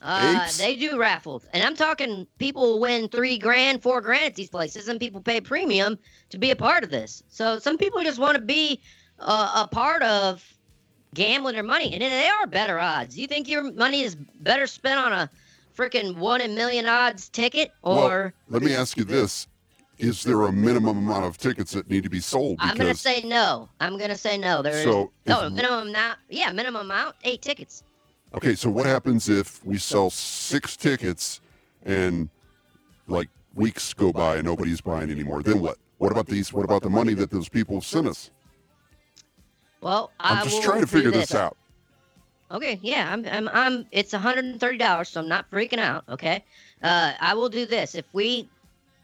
Uh, 0.01 0.47
they 0.57 0.75
do 0.75 0.97
raffles, 0.97 1.45
and 1.53 1.63
I'm 1.63 1.75
talking 1.75 2.27
people 2.37 2.79
win 2.79 3.09
three 3.09 3.37
grand, 3.37 3.81
four 3.81 4.01
grand 4.01 4.25
at 4.25 4.35
these 4.35 4.49
places, 4.49 4.87
and 4.87 4.99
people 4.99 5.19
pay 5.21 5.41
premium 5.41 5.97
to 6.29 6.37
be 6.37 6.51
a 6.51 6.55
part 6.55 6.83
of 6.83 6.89
this. 6.89 7.23
So 7.29 7.59
some 7.59 7.77
people 7.77 8.01
just 8.03 8.19
want 8.19 8.35
to 8.35 8.41
be 8.41 8.81
uh, 9.19 9.65
a 9.65 9.67
part 9.67 10.01
of 10.03 10.45
gambling 11.13 11.55
their 11.55 11.63
money, 11.63 11.93
and 11.93 12.01
they 12.01 12.27
are 12.27 12.47
better 12.47 12.79
odds. 12.79 13.17
You 13.17 13.27
think 13.27 13.49
your 13.49 13.71
money 13.73 14.03
is 14.03 14.15
better 14.15 14.67
spent 14.67 14.99
on 14.99 15.11
a 15.11 15.29
freaking 15.77 16.15
one 16.15 16.39
in 16.39 16.51
a 16.51 16.55
million 16.55 16.85
odds 16.85 17.27
ticket, 17.27 17.71
or 17.81 18.33
well, 18.49 18.59
let 18.59 18.63
me 18.63 18.73
ask 18.73 18.95
you 18.95 19.03
this: 19.03 19.47
Is 19.99 20.23
there 20.23 20.43
a 20.43 20.51
minimum 20.51 20.97
amount 20.97 21.25
of 21.25 21.37
tickets 21.37 21.73
that 21.73 21.89
need 21.89 22.03
to 22.03 22.09
be 22.09 22.21
sold? 22.21 22.57
I'm 22.61 22.77
gonna 22.77 22.95
say 22.95 23.21
no. 23.25 23.67
I'm 23.81 23.97
gonna 23.97 24.17
say 24.17 24.37
no. 24.37 24.61
There 24.61 24.73
is 24.73 24.83
So, 24.85 25.11
no 25.25 25.45
if- 25.47 25.53
minimum 25.53 25.89
amount. 25.89 26.19
Yeah, 26.29 26.51
minimum 26.53 26.85
amount, 26.85 27.15
eight 27.25 27.41
tickets. 27.41 27.83
okay, 28.33 28.55
so 28.55 28.69
what 28.69 28.85
happens 28.85 29.27
if 29.27 29.63
we 29.65 29.77
sell 29.77 30.09
six 30.09 30.77
tickets 30.77 31.41
and 31.83 32.29
like 33.07 33.27
weeks 33.55 33.93
go 33.93 34.13
by 34.13 34.37
and 34.37 34.45
nobody's 34.45 34.79
buying 34.79 35.11
anymore? 35.11 35.43
Then 35.43 35.59
what? 35.59 35.77
What 35.97 36.13
about 36.13 36.27
these? 36.27 36.53
What 36.53 36.63
about 36.63 36.81
the 36.81 36.89
money 36.89 37.13
that 37.15 37.29
those 37.29 37.49
people 37.49 37.81
sent 37.81 38.07
us? 38.07 38.31
Well, 39.81 40.11
I'm 40.19 40.45
just 40.47 40.63
trying 40.63 40.79
to 40.81 40.87
figure 40.87 41.11
this 41.11 41.35
out. 41.35 41.57
Okay, 42.51 42.79
yeah, 42.81 43.11
I'm, 43.11 43.25
I'm, 43.25 43.49
I'm. 43.49 43.85
It's 43.91 44.13
130 44.13 44.77
dollars, 44.77 45.09
so 45.09 45.19
I'm 45.19 45.27
not 45.27 45.51
freaking 45.51 45.77
out. 45.77 46.03
Okay, 46.07 46.43
uh, 46.83 47.13
I 47.19 47.33
will 47.33 47.49
do 47.49 47.65
this. 47.65 47.95
If 47.95 48.05
we, 48.13 48.49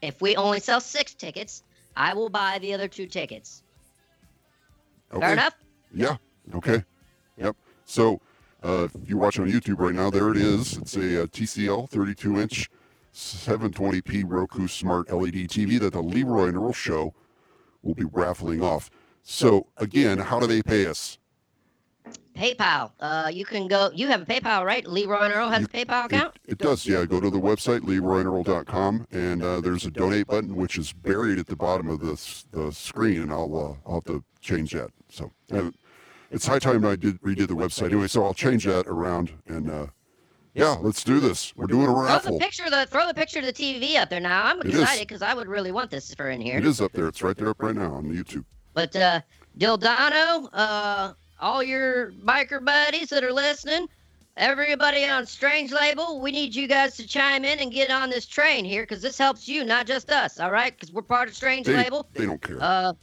if 0.01 0.21
we 0.21 0.35
only 0.35 0.59
sell 0.59 0.81
six 0.81 1.13
tickets, 1.13 1.63
I 1.95 2.13
will 2.13 2.29
buy 2.29 2.59
the 2.59 2.73
other 2.73 2.87
two 2.87 3.07
tickets. 3.07 3.63
Okay. 5.11 5.21
Fair 5.21 5.33
enough. 5.33 5.55
Yeah. 5.93 6.17
Okay. 6.55 6.83
Yep. 7.37 7.55
So, 7.85 8.19
uh, 8.63 8.87
if 8.93 9.09
you're 9.09 9.17
watching 9.17 9.43
on 9.43 9.51
YouTube 9.51 9.79
right 9.79 9.93
now, 9.93 10.09
there 10.09 10.29
it 10.31 10.37
is. 10.37 10.77
It's 10.77 10.95
a, 10.95 11.23
uh 11.23 11.25
TCL 11.27 11.89
32 11.89 12.39
inch 12.39 12.69
720p 13.13 14.23
Roku 14.27 14.67
Smart 14.67 15.11
LED 15.11 15.47
TV 15.47 15.79
that 15.79 15.93
the 15.93 16.01
Leroy 16.01 16.47
and 16.47 16.57
Earl 16.57 16.73
Show 16.73 17.13
will 17.81 17.93
be 17.93 18.03
raffling 18.03 18.61
off. 18.61 18.89
So, 19.23 19.67
again, 19.77 20.17
how 20.17 20.39
do 20.39 20.47
they 20.47 20.61
pay 20.61 20.85
us? 20.85 21.17
PayPal. 22.35 22.91
Uh, 22.99 23.29
you 23.33 23.45
can 23.45 23.67
go. 23.67 23.89
You 23.93 24.07
have 24.07 24.21
a 24.21 24.25
PayPal, 24.25 24.65
right? 24.65 24.85
Leroy 24.85 25.21
and 25.21 25.33
Earl 25.33 25.49
has 25.49 25.65
a 25.65 25.67
PayPal 25.67 26.05
account. 26.05 26.37
It 26.45 26.57
does, 26.57 26.85
yeah. 26.85 27.05
Go 27.05 27.19
to 27.19 27.29
the 27.29 27.39
website, 27.39 27.81
leroyandearl.com, 27.81 29.07
and 29.11 29.43
uh, 29.43 29.61
there's 29.61 29.85
a 29.85 29.91
donate 29.91 30.27
button, 30.27 30.55
which 30.55 30.77
is 30.77 30.93
buried 30.93 31.39
at 31.39 31.47
the 31.47 31.55
bottom 31.55 31.89
of 31.89 31.99
the, 31.99 32.19
the 32.51 32.71
screen, 32.71 33.23
and 33.23 33.31
I'll, 33.31 33.55
uh, 33.55 33.89
I'll 33.89 33.95
have 33.95 34.03
to 34.05 34.23
change 34.41 34.73
that. 34.73 34.91
So, 35.09 35.31
uh, 35.51 35.71
it's 36.31 36.45
high 36.45 36.59
time 36.59 36.85
I 36.85 36.95
did 36.95 37.21
redid 37.21 37.47
the 37.47 37.55
website 37.55 37.87
anyway, 37.87 38.07
so 38.07 38.25
I'll 38.25 38.33
change 38.33 38.65
that 38.65 38.87
around, 38.87 39.31
and 39.47 39.69
uh, 39.69 39.87
yeah, 40.55 40.75
let's 40.81 41.03
do 41.03 41.19
this. 41.19 41.53
We're 41.55 41.67
doing 41.67 41.87
a 41.87 41.91
raffle. 41.91 42.29
Throw 42.29 42.37
the 42.37 42.43
picture 42.43 42.63
of 42.63 42.71
the 42.71 42.85
throw 42.85 43.07
the 43.07 43.13
picture 43.13 43.39
of 43.39 43.45
the 43.45 43.53
TV 43.53 43.97
up 43.97 44.09
there 44.09 44.21
now. 44.21 44.45
I'm 44.45 44.61
excited 44.61 45.07
because 45.07 45.21
I 45.21 45.33
would 45.33 45.47
really 45.47 45.71
want 45.71 45.91
this 45.91 46.13
for 46.13 46.29
in 46.29 46.39
here. 46.39 46.57
It 46.57 46.65
is 46.65 46.79
up 46.79 46.93
there. 46.93 47.07
It's 47.07 47.21
right 47.21 47.35
there 47.35 47.49
up 47.49 47.61
right 47.61 47.75
now 47.75 47.93
on 47.93 48.05
YouTube. 48.05 48.45
But 48.73 48.95
uh, 48.95 49.21
Dildano, 49.57 50.49
uh, 50.53 51.13
all 51.39 51.63
your 51.63 52.11
biker 52.11 52.63
buddies 52.63 53.09
that 53.09 53.23
are 53.23 53.33
listening, 53.33 53.87
everybody 54.37 55.05
on 55.05 55.25
Strange 55.25 55.71
Label, 55.71 56.19
we 56.19 56.31
need 56.31 56.55
you 56.55 56.67
guys 56.67 56.95
to 56.97 57.07
chime 57.07 57.45
in 57.45 57.59
and 57.59 57.71
get 57.71 57.89
on 57.89 58.09
this 58.09 58.25
train 58.25 58.65
here 58.65 58.83
because 58.83 59.01
this 59.01 59.17
helps 59.17 59.47
you, 59.47 59.63
not 59.63 59.85
just 59.87 60.09
us. 60.11 60.39
All 60.39 60.51
right, 60.51 60.73
because 60.73 60.93
we're 60.93 61.01
part 61.01 61.29
of 61.29 61.35
Strange 61.35 61.67
They, 61.67 61.75
Label. 61.75 62.07
they 62.13 62.25
don't 62.25 62.41
care. 62.41 62.57
Uh, 62.59 62.93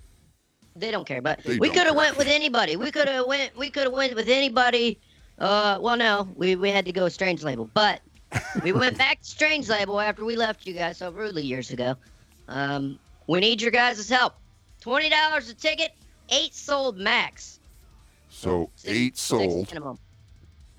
they 0.74 0.90
don't 0.90 1.06
care, 1.06 1.20
but 1.20 1.42
They 1.44 1.58
we 1.58 1.68
could 1.68 1.86
have 1.86 1.96
went 1.96 2.16
with 2.16 2.28
anybody. 2.28 2.76
We 2.76 2.90
could 2.90 3.08
have 3.08 3.26
went. 3.26 3.56
We 3.56 3.70
could 3.70 3.84
have 3.84 3.92
went 3.92 4.14
with 4.14 4.28
anybody. 4.28 4.98
Uh, 5.38 5.78
well, 5.80 5.96
no, 5.96 6.28
we 6.34 6.56
we 6.56 6.70
had 6.70 6.84
to 6.86 6.92
go 6.92 7.04
with 7.04 7.12
Strange 7.12 7.42
Label, 7.42 7.68
but 7.74 8.00
we 8.62 8.72
went 8.72 8.96
back 8.96 9.20
to 9.20 9.26
Strange 9.26 9.68
Label 9.68 10.00
after 10.00 10.24
we 10.24 10.36
left 10.36 10.66
you 10.66 10.72
guys 10.74 10.98
so 10.98 11.10
rudely 11.10 11.42
years 11.42 11.70
ago. 11.70 11.94
Um, 12.48 12.98
we 13.26 13.40
need 13.40 13.60
your 13.60 13.70
guys' 13.70 14.08
help. 14.08 14.34
Twenty 14.80 15.10
dollars 15.10 15.50
a 15.50 15.54
ticket, 15.54 15.92
eight 16.30 16.54
sold 16.54 16.96
max. 16.96 17.60
So, 18.42 18.70
eight 18.86 19.16
sold. 19.16 19.72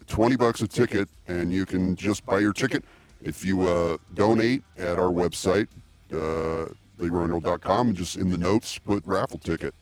20 0.07 0.35
bucks 0.35 0.61
a 0.61 0.67
ticket, 0.67 1.07
and 1.29 1.49
you 1.53 1.65
can 1.65 1.95
just 1.95 2.25
buy 2.25 2.39
your 2.39 2.51
ticket. 2.51 2.83
If 3.21 3.45
you 3.45 3.61
uh, 3.61 3.97
donate 4.15 4.63
at 4.77 4.99
our 4.99 5.09
website, 5.09 5.67
uh, 6.11 6.65
leroyandearl.com, 6.99 7.87
and 7.87 7.95
just 7.95 8.17
in 8.17 8.29
the 8.29 8.37
notes, 8.37 8.77
put 8.79 9.01
raffle 9.05 9.39
ticket. 9.39 9.73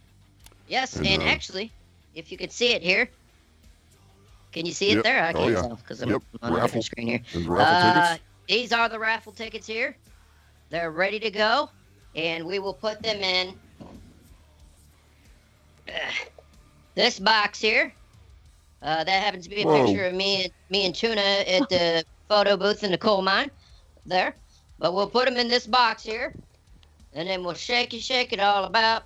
Yes, 0.67 0.95
And, 0.95 1.07
and 1.07 1.23
uh, 1.23 1.25
actually, 1.25 1.71
if 2.13 2.31
you 2.31 2.37
could 2.37 2.51
see 2.51 2.73
it 2.73 2.83
here, 2.83 3.09
Can 4.51 4.65
you 4.65 4.73
see 4.73 4.89
it 4.91 4.95
Yep. 4.95 5.03
there? 5.05 5.23
I 5.23 5.31
Oh, 5.31 5.33
can't 5.39 5.51
yeah. 5.53 5.61
tell 5.61 5.75
because 5.77 6.01
I'm 6.03 6.09
Yep. 6.09 6.21
on 6.41 6.53
Raffle. 6.53 6.65
different 6.67 6.85
screen 6.85 7.07
here. 7.07 7.21
Raffle 7.49 8.01
Uh, 8.01 8.17
these 8.47 8.73
are 8.73 8.89
the 8.89 8.99
raffle 8.99 9.31
tickets 9.31 9.65
here. 9.65 9.95
They're 10.69 10.91
ready 10.91 11.19
to 11.21 11.31
go, 11.31 11.69
and 12.15 12.45
we 12.45 12.59
will 12.59 12.73
put 12.73 13.01
them 13.01 13.21
in 13.23 13.55
this 16.95 17.19
box 17.19 17.59
here. 17.59 17.93
Uh, 18.81 19.03
that 19.03 19.23
happens 19.23 19.43
to 19.43 19.49
be 19.49 19.61
a 19.61 19.65
Whoa. 19.65 19.85
picture 19.85 20.05
of 20.05 20.13
me 20.13 20.43
and 20.43 20.53
me 20.69 20.85
and 20.85 20.95
Tuna 20.95 21.21
at 21.21 21.69
the 21.69 22.03
photo 22.27 22.57
booth 22.57 22.83
in 22.83 22.91
the 22.91 22.97
coal 22.97 23.21
mine. 23.21 23.51
There, 24.05 24.35
but 24.79 24.95
we'll 24.95 25.09
put 25.09 25.25
them 25.25 25.37
in 25.37 25.47
this 25.47 25.67
box 25.67 26.01
here, 26.01 26.33
and 27.13 27.29
then 27.29 27.43
we'll 27.43 27.53
shake 27.53 27.93
it, 27.93 28.01
shake 28.01 28.33
it 28.33 28.39
all 28.39 28.63
about, 28.63 29.03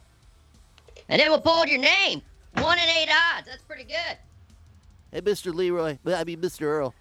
and 1.10 1.20
then 1.20 1.30
we'll 1.30 1.42
pull 1.42 1.66
your 1.66 1.82
name. 1.82 2.22
One 2.54 2.78
in 2.78 2.86
eight 2.88 3.10
odds. 3.10 3.48
That's 3.48 3.64
pretty 3.64 3.84
good. 3.84 4.18
Hey, 5.12 5.20
Mr. 5.20 5.54
Leroy. 5.54 5.98
I 6.06 6.24
mean, 6.24 6.40
Mr. 6.40 6.62
Earl. 6.62 6.96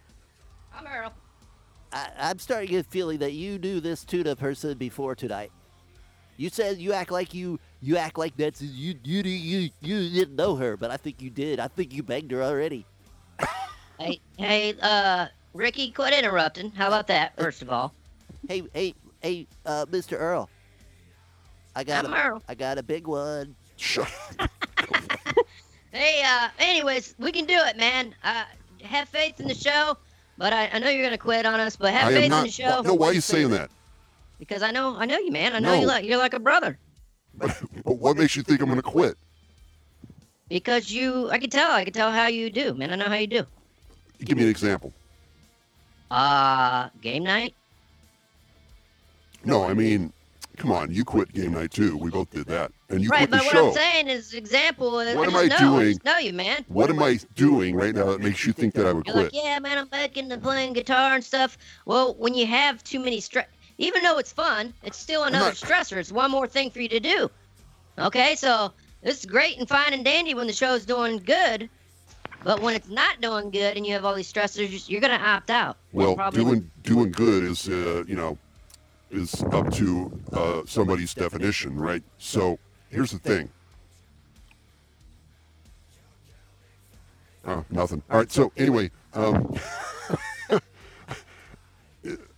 I'm 0.77 0.87
Earl. 0.87 1.13
I, 1.93 2.09
I'm 2.19 2.39
starting 2.41 2.67
to 2.67 2.73
get 2.73 2.87
a 2.87 2.89
feeling 2.89 3.19
that 3.19 3.33
you 3.33 3.59
knew 3.59 3.79
this 3.79 4.05
tuna 4.05 4.35
person 4.35 4.77
before 4.77 5.15
tonight. 5.15 5.53
You 6.37 6.49
said 6.49 6.79
you 6.79 6.93
act 6.93 7.13
like 7.13 7.33
you 7.33 7.61
you 7.81 7.97
act 7.97 8.19
like 8.19 8.37
that's 8.37 8.61
you 8.61 8.95
you 9.05 9.23
you 9.23 9.71
you 9.81 10.11
didn't 10.11 10.37
know 10.37 10.57
her, 10.57 10.77
but 10.77 10.91
I 10.91 10.97
think 10.97 11.23
you 11.23 11.31
did. 11.31 11.61
I 11.61 11.69
think 11.69 11.93
you 11.93 12.03
banged 12.03 12.31
her 12.31 12.43
already. 12.43 12.87
Hey, 13.97 14.21
hey, 14.37 14.75
uh, 14.83 15.29
Ricky, 15.53 15.93
quit 15.93 16.13
interrupting. 16.13 16.73
How 16.73 16.89
about 16.89 17.07
that, 17.07 17.37
first 17.37 17.63
of 17.63 17.71
all? 17.71 17.95
Hey, 18.49 18.65
hey, 18.75 18.93
hey, 19.23 19.47
uh, 19.65 19.87
Mr. 19.87 20.19
Earl. 20.19 20.51
I 21.77 21.85
got 21.85 22.05
I'm 22.05 22.13
a, 22.13 22.17
Earl. 22.17 22.43
I 22.49 22.57
got 22.57 22.77
a 22.77 22.83
big 22.83 23.07
one. 23.07 23.55
Shut 23.77 24.11
Hey, 25.93 26.25
uh, 26.27 26.49
anyways, 26.59 27.15
we 27.21 27.31
can 27.31 27.45
do 27.45 27.55
it, 27.55 27.77
man. 27.77 28.17
Uh, 28.25 28.43
have 28.83 29.09
faith 29.09 29.39
in 29.39 29.47
the 29.47 29.55
show, 29.55 29.97
but 30.39 30.53
I, 30.53 30.69
I 30.73 30.81
know 30.81 30.91
you're 30.91 31.05
gonna 31.05 31.17
quit 31.17 31.47
on 31.47 31.61
us, 31.61 31.77
but 31.77 31.93
have 31.93 32.09
I 32.09 32.15
faith 32.15 32.33
am 32.33 32.39
in 32.39 32.45
the 32.47 32.51
show. 32.51 32.83
No, 32.83 32.95
why 32.95 33.09
are 33.09 33.13
you 33.13 33.21
saying 33.21 33.51
that? 33.51 33.71
Because 34.39 34.63
I 34.63 34.71
know, 34.71 34.97
I 34.97 35.07
know 35.07 35.19
you, 35.19 35.31
man. 35.33 35.55
I 35.55 35.59
know 35.59 35.75
you 35.75 35.83
No. 35.83 35.87
like, 35.87 36.05
you're 36.05 36.19
like 36.19 36.35
a 36.35 36.41
brother. 36.41 36.79
But 37.85 37.99
what 37.99 38.17
makes 38.17 38.37
you 38.37 38.43
think 38.43 38.61
I'm 38.61 38.67
going 38.69 38.77
to 38.77 38.83
quit? 38.83 39.17
Because 40.49 40.91
you, 40.91 41.31
I 41.31 41.39
can 41.39 41.51
tell, 41.51 41.73
I 41.73 41.85
can 41.85 41.93
tell 41.93 42.13
how 42.13 42.27
you 42.29 42.51
do, 42.51 42.75
man. 42.75 42.93
I 42.93 42.97
know 42.97 43.07
how 43.07 43.15
you 43.15 43.27
do. 43.27 43.45
Give 44.25 44.37
me 44.37 44.45
an 44.45 44.51
example. 44.51 44.93
Uh, 46.11 46.89
game 47.01 47.25
night. 47.25 47.55
No, 49.45 49.65
I 49.65 49.75
mean, 49.75 50.13
come 50.57 50.71
on, 50.71 50.93
you 50.93 51.05
quit 51.05 51.33
game 51.33 51.53
night 51.53 51.71
too. 51.71 51.97
We 51.97 52.11
both 52.11 52.31
did 52.31 52.47
that, 52.47 52.73
and 52.89 53.03
you 53.03 53.11
right, 53.11 53.29
quit 53.29 53.31
the 53.31 53.39
show. 53.39 53.45
Right, 53.45 53.53
but 53.53 53.65
what. 53.65 53.69
I'm 53.69 53.75
saying 53.75 54.09
is, 54.09 54.33
example. 54.35 54.93
What 54.93 55.07
I 55.09 55.11
am 55.13 55.19
I 55.37 55.47
know, 55.47 55.57
I 55.57 55.59
doing? 55.59 55.89
just 55.89 56.05
know 56.05 56.19
you, 56.19 56.33
man. 56.33 56.65
What 56.69 56.89
am 56.91 57.03
I 57.03 57.19
doing 57.35 57.75
right 57.75 57.95
now 57.95 58.05
that 58.07 58.21
makes 58.21 58.47
you 58.47 58.53
think 58.53 58.75
that 58.75 58.87
I 58.87 58.93
would 58.93 59.07
You're 59.07 59.17
like, 59.17 59.31
quit? 59.33 59.45
yeah, 59.45 59.59
man, 59.59 59.77
I'm 59.79 59.89
back 59.89 60.17
into 60.17 60.39
playing 60.39 60.73
guitar 60.75 61.15
and 61.15 61.25
stuff. 61.25 61.59
Well, 61.85 62.15
when 62.15 62.35
you 62.35 62.47
have 62.47 62.83
too 62.85 63.01
many 63.01 63.21
stress, 63.21 63.47
even 63.79 64.03
though 64.03 64.19
it's 64.19 64.33
fun, 64.33 64.73
it's 64.83 64.99
still 64.99 65.25
another 65.25 65.47
not- 65.47 65.55
stressor. 65.55 65.97
It's 65.97 66.13
one 66.13 66.31
more 66.31 66.47
thing 66.47 66.71
for 66.71 66.81
you 66.81 66.89
to 66.89 67.01
do. 67.01 67.31
Okay, 67.99 68.35
so 68.35 68.73
this 69.03 69.21
is 69.21 69.27
great 69.27 69.59
and 69.59 69.69
fine 69.69 69.93
and 69.93 70.05
dandy 70.05 70.35
when 70.35 70.47
the 70.47 70.53
show's 70.53 70.85
doing 70.85 71.19
good, 71.19 71.69
but 72.43 72.61
when 72.61 72.75
it's 72.75 72.89
not 72.89 73.21
doing 73.21 73.51
good 73.51 73.77
and 73.77 73.87
you 73.87 73.93
have 73.93 74.05
all 74.05 74.15
these 74.15 74.33
stressors, 74.33 74.89
you're 74.89 75.01
gonna 75.01 75.15
opt 75.15 75.51
out. 75.51 75.77
Well, 75.93 76.17
doing 76.31 76.71
doing 76.83 77.13
good 77.13 77.45
is 77.45 77.69
uh, 77.69 78.05
you 78.07 78.17
know 78.17 78.37
is 79.11 79.43
up 79.53 79.73
to 79.75 80.21
uh, 80.33 80.63
somebody's 80.67 81.15
definition, 81.15 81.77
right? 81.77 82.03
So 82.19 82.59
here's 82.91 83.13
the 83.13 83.19
thing. 83.19 83.49
Oh, 87.47 87.65
nothing. 87.71 88.03
All 88.11 88.19
right. 88.19 88.33
So 88.33 88.51
anyway, 88.57 88.91
um, 89.13 89.55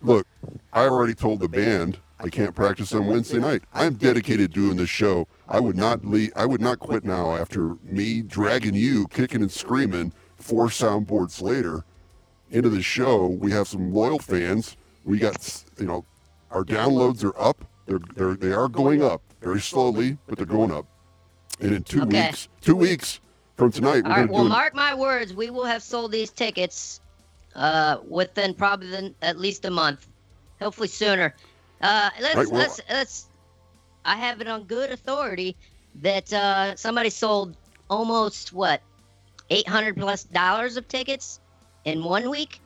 look, 0.03 0.27
I 0.77 0.89
already 0.89 1.15
told 1.15 1.40
the 1.40 1.48
band 1.48 1.98
I 2.20 2.28
can't 2.28 2.55
practice 2.55 2.93
on 2.93 3.07
Wednesday 3.07 3.39
night. 3.39 3.62
I'm 3.73 3.94
dedicated 3.94 4.53
to 4.53 4.61
doing 4.61 4.77
this 4.77 4.90
show. 4.90 5.27
I 5.48 5.59
would 5.59 5.74
not 5.74 6.05
leave, 6.05 6.32
I 6.36 6.44
would 6.44 6.61
not 6.61 6.81
quit 6.81 7.03
now 7.03 7.35
after 7.35 7.77
me 7.82 8.20
dragging 8.20 8.74
you 8.74 9.09
kicking 9.09 9.40
and 9.40 9.51
screaming 9.51 10.12
four 10.36 10.66
soundboards 10.66 11.40
later 11.40 11.82
into 12.51 12.69
the 12.69 12.82
show. 12.82 13.27
We 13.27 13.51
have 13.53 13.66
some 13.66 13.94
loyal 13.94 14.19
fans. 14.19 14.77
We 15.07 15.16
got 15.19 15.65
you 15.78 15.86
know 15.86 16.05
our 16.51 16.62
downloads 16.62 17.24
are 17.24 17.39
up. 17.40 17.65
They're, 17.86 18.01
they're 18.15 18.35
they 18.35 18.53
are 18.53 18.69
going 18.69 19.03
up 19.03 19.23
very 19.40 19.61
slowly, 19.62 20.19
but 20.28 20.36
they're 20.36 20.44
going 20.47 20.73
up. 20.73 20.85
And 21.59 21.73
in 21.74 21.85
two 21.85 22.03
Okay. 22.03 22.27
weeks, 22.27 22.48
two 22.61 22.77
weeks 22.77 23.20
from 23.57 23.73
tonight, 23.73 24.05
All 24.05 24.11
we're 24.11 24.16
right. 24.19 24.27
to 24.27 24.32
Well, 24.32 24.43
do. 24.43 24.51
mark 24.51 24.74
my 24.74 24.94
words. 24.94 25.32
We 25.32 25.48
will 25.48 25.65
have 25.65 25.82
sold 25.82 26.12
these 26.12 26.31
tickets 26.31 27.01
uh, 27.55 27.97
within 28.07 28.53
probably 28.53 28.90
the, 28.90 29.15
at 29.23 29.39
least 29.39 29.65
a 29.65 29.70
month, 29.70 30.07
hopefully 30.61 30.89
sooner. 30.89 31.35
Uh, 31.81 32.11
let's 32.20 32.37
Right, 32.37 32.47
well- 32.49 32.61
let's 32.61 32.81
let's. 32.91 33.28
I 34.05 34.16
have 34.16 34.41
it 34.41 34.47
on 34.49 34.65
good 34.65 34.91
authority 34.91 35.57
that 35.97 36.33
uh, 36.33 36.77
somebody 36.77 37.11
sold 37.11 37.57
almost 37.91 38.53
what 38.53 38.81
eight 39.51 39.66
hundred 39.69 39.97
plus 39.97 40.24
dollars 40.24 40.77
of 40.77 40.87
tickets 40.89 41.41
in 41.85 42.03
one 42.05 42.31
week. 42.31 42.61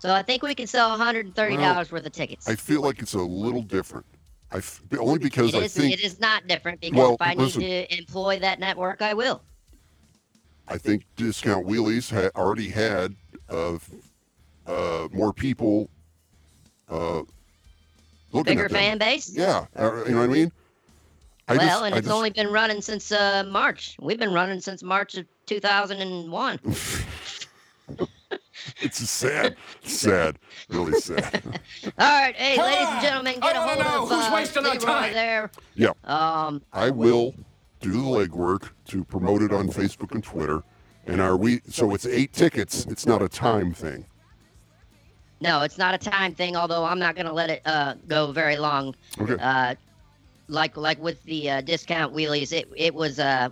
So 0.00 0.12
I 0.12 0.22
think 0.22 0.42
we 0.42 0.54
can 0.54 0.66
sell 0.66 0.90
one 0.90 0.98
hundred 0.98 1.26
and 1.26 1.34
thirty 1.36 1.56
dollars 1.56 1.92
worth 1.92 2.04
of 2.04 2.12
tickets. 2.12 2.48
I 2.48 2.56
feel 2.56 2.82
like 2.82 3.00
it's 3.00 3.14
a 3.14 3.18
little 3.18 3.62
different. 3.62 4.06
I 4.50 4.56
f- 4.58 4.82
only 4.98 5.18
because 5.20 5.54
It 5.54 5.58
I 5.62 5.64
is. 5.64 5.74
think 5.74 5.94
It 5.94 6.00
is 6.04 6.18
not 6.20 6.46
different 6.48 6.80
because 6.80 6.98
Well, 6.98 7.14
if 7.14 7.22
I 7.22 7.34
listen. 7.34 7.62
need 7.62 7.88
to 7.88 7.98
employ 7.98 8.38
that 8.40 8.58
network, 8.58 9.00
I 9.00 9.14
will. 9.14 9.42
I 10.68 10.78
think 10.78 11.04
Discount 11.16 11.66
Wheelies 11.66 12.10
ha- 12.12 12.30
already 12.38 12.68
had 12.68 13.14
uh, 13.48 13.78
uh, 14.66 15.08
more 15.12 15.32
people 15.32 15.88
uh, 16.92 17.22
looking 18.32 18.42
Bigger 18.44 18.64
at 18.66 18.70
them. 18.70 18.78
fan 18.80 18.98
base. 18.98 19.34
Yeah, 19.34 19.66
uh, 19.76 20.04
you 20.06 20.12
know 20.12 20.20
what 20.20 20.30
I 20.30 20.32
mean. 20.32 20.52
I 21.48 21.56
well, 21.56 21.66
just, 21.66 21.82
and 21.84 21.94
I 21.94 21.98
it's 21.98 22.06
just- 22.06 22.16
only 22.16 22.30
been 22.30 22.48
running 22.52 22.80
since 22.80 23.10
uh, 23.12 23.44
March. 23.48 23.96
We've 24.00 24.18
been 24.18 24.32
running 24.32 24.60
since 24.60 24.82
March 24.82 25.16
of 25.16 25.26
2001. 25.46 26.60
it's 28.80 28.98
sad, 29.10 29.56
sad, 29.82 30.38
really 30.68 30.92
sad. 31.00 31.42
All 31.98 32.20
right, 32.22 32.34
hey, 32.36 32.60
ladies 32.60 32.88
and 32.88 33.02
gentlemen, 33.02 33.40
get 33.40 33.56
a 33.56 33.60
hold 33.60 33.78
of 33.80 34.08
Who's 34.08 34.26
uh, 34.26 34.30
wasting 34.34 34.66
our 34.66 34.76
time? 34.76 35.12
there. 35.12 35.50
Yeah, 35.74 35.90
Um, 36.04 36.62
I 36.72 36.90
will 36.90 37.34
do 37.80 37.90
the 37.92 37.98
legwork 37.98 38.70
to 38.86 39.04
promote 39.04 39.42
it 39.42 39.52
on 39.52 39.68
Facebook 39.68 40.12
and 40.12 40.22
Twitter. 40.22 40.62
And 41.06 41.20
are 41.20 41.36
we? 41.36 41.60
So 41.68 41.92
it's 41.94 42.06
eight 42.06 42.32
tickets. 42.32 42.86
It's 42.88 43.06
not 43.06 43.20
a 43.22 43.28
time 43.28 43.72
thing. 43.74 44.06
No, 45.42 45.60
it's 45.62 45.76
not 45.78 45.94
a 45.94 45.98
time 45.98 46.34
thing. 46.34 46.56
Although 46.56 46.84
I'm 46.84 46.98
not 46.98 47.14
going 47.14 47.26
to 47.26 47.32
let 47.32 47.50
it 47.50 47.62
uh, 47.66 47.94
go 48.08 48.32
very 48.32 48.56
long. 48.56 48.94
Okay. 49.20 49.36
Uh, 49.40 49.74
like 50.48 50.76
like 50.76 50.98
with 51.02 51.22
the 51.24 51.50
uh, 51.50 51.60
discount 51.60 52.14
wheelies, 52.14 52.52
it 52.52 52.68
it 52.76 52.94
was 52.94 53.18
uh, 53.18 53.48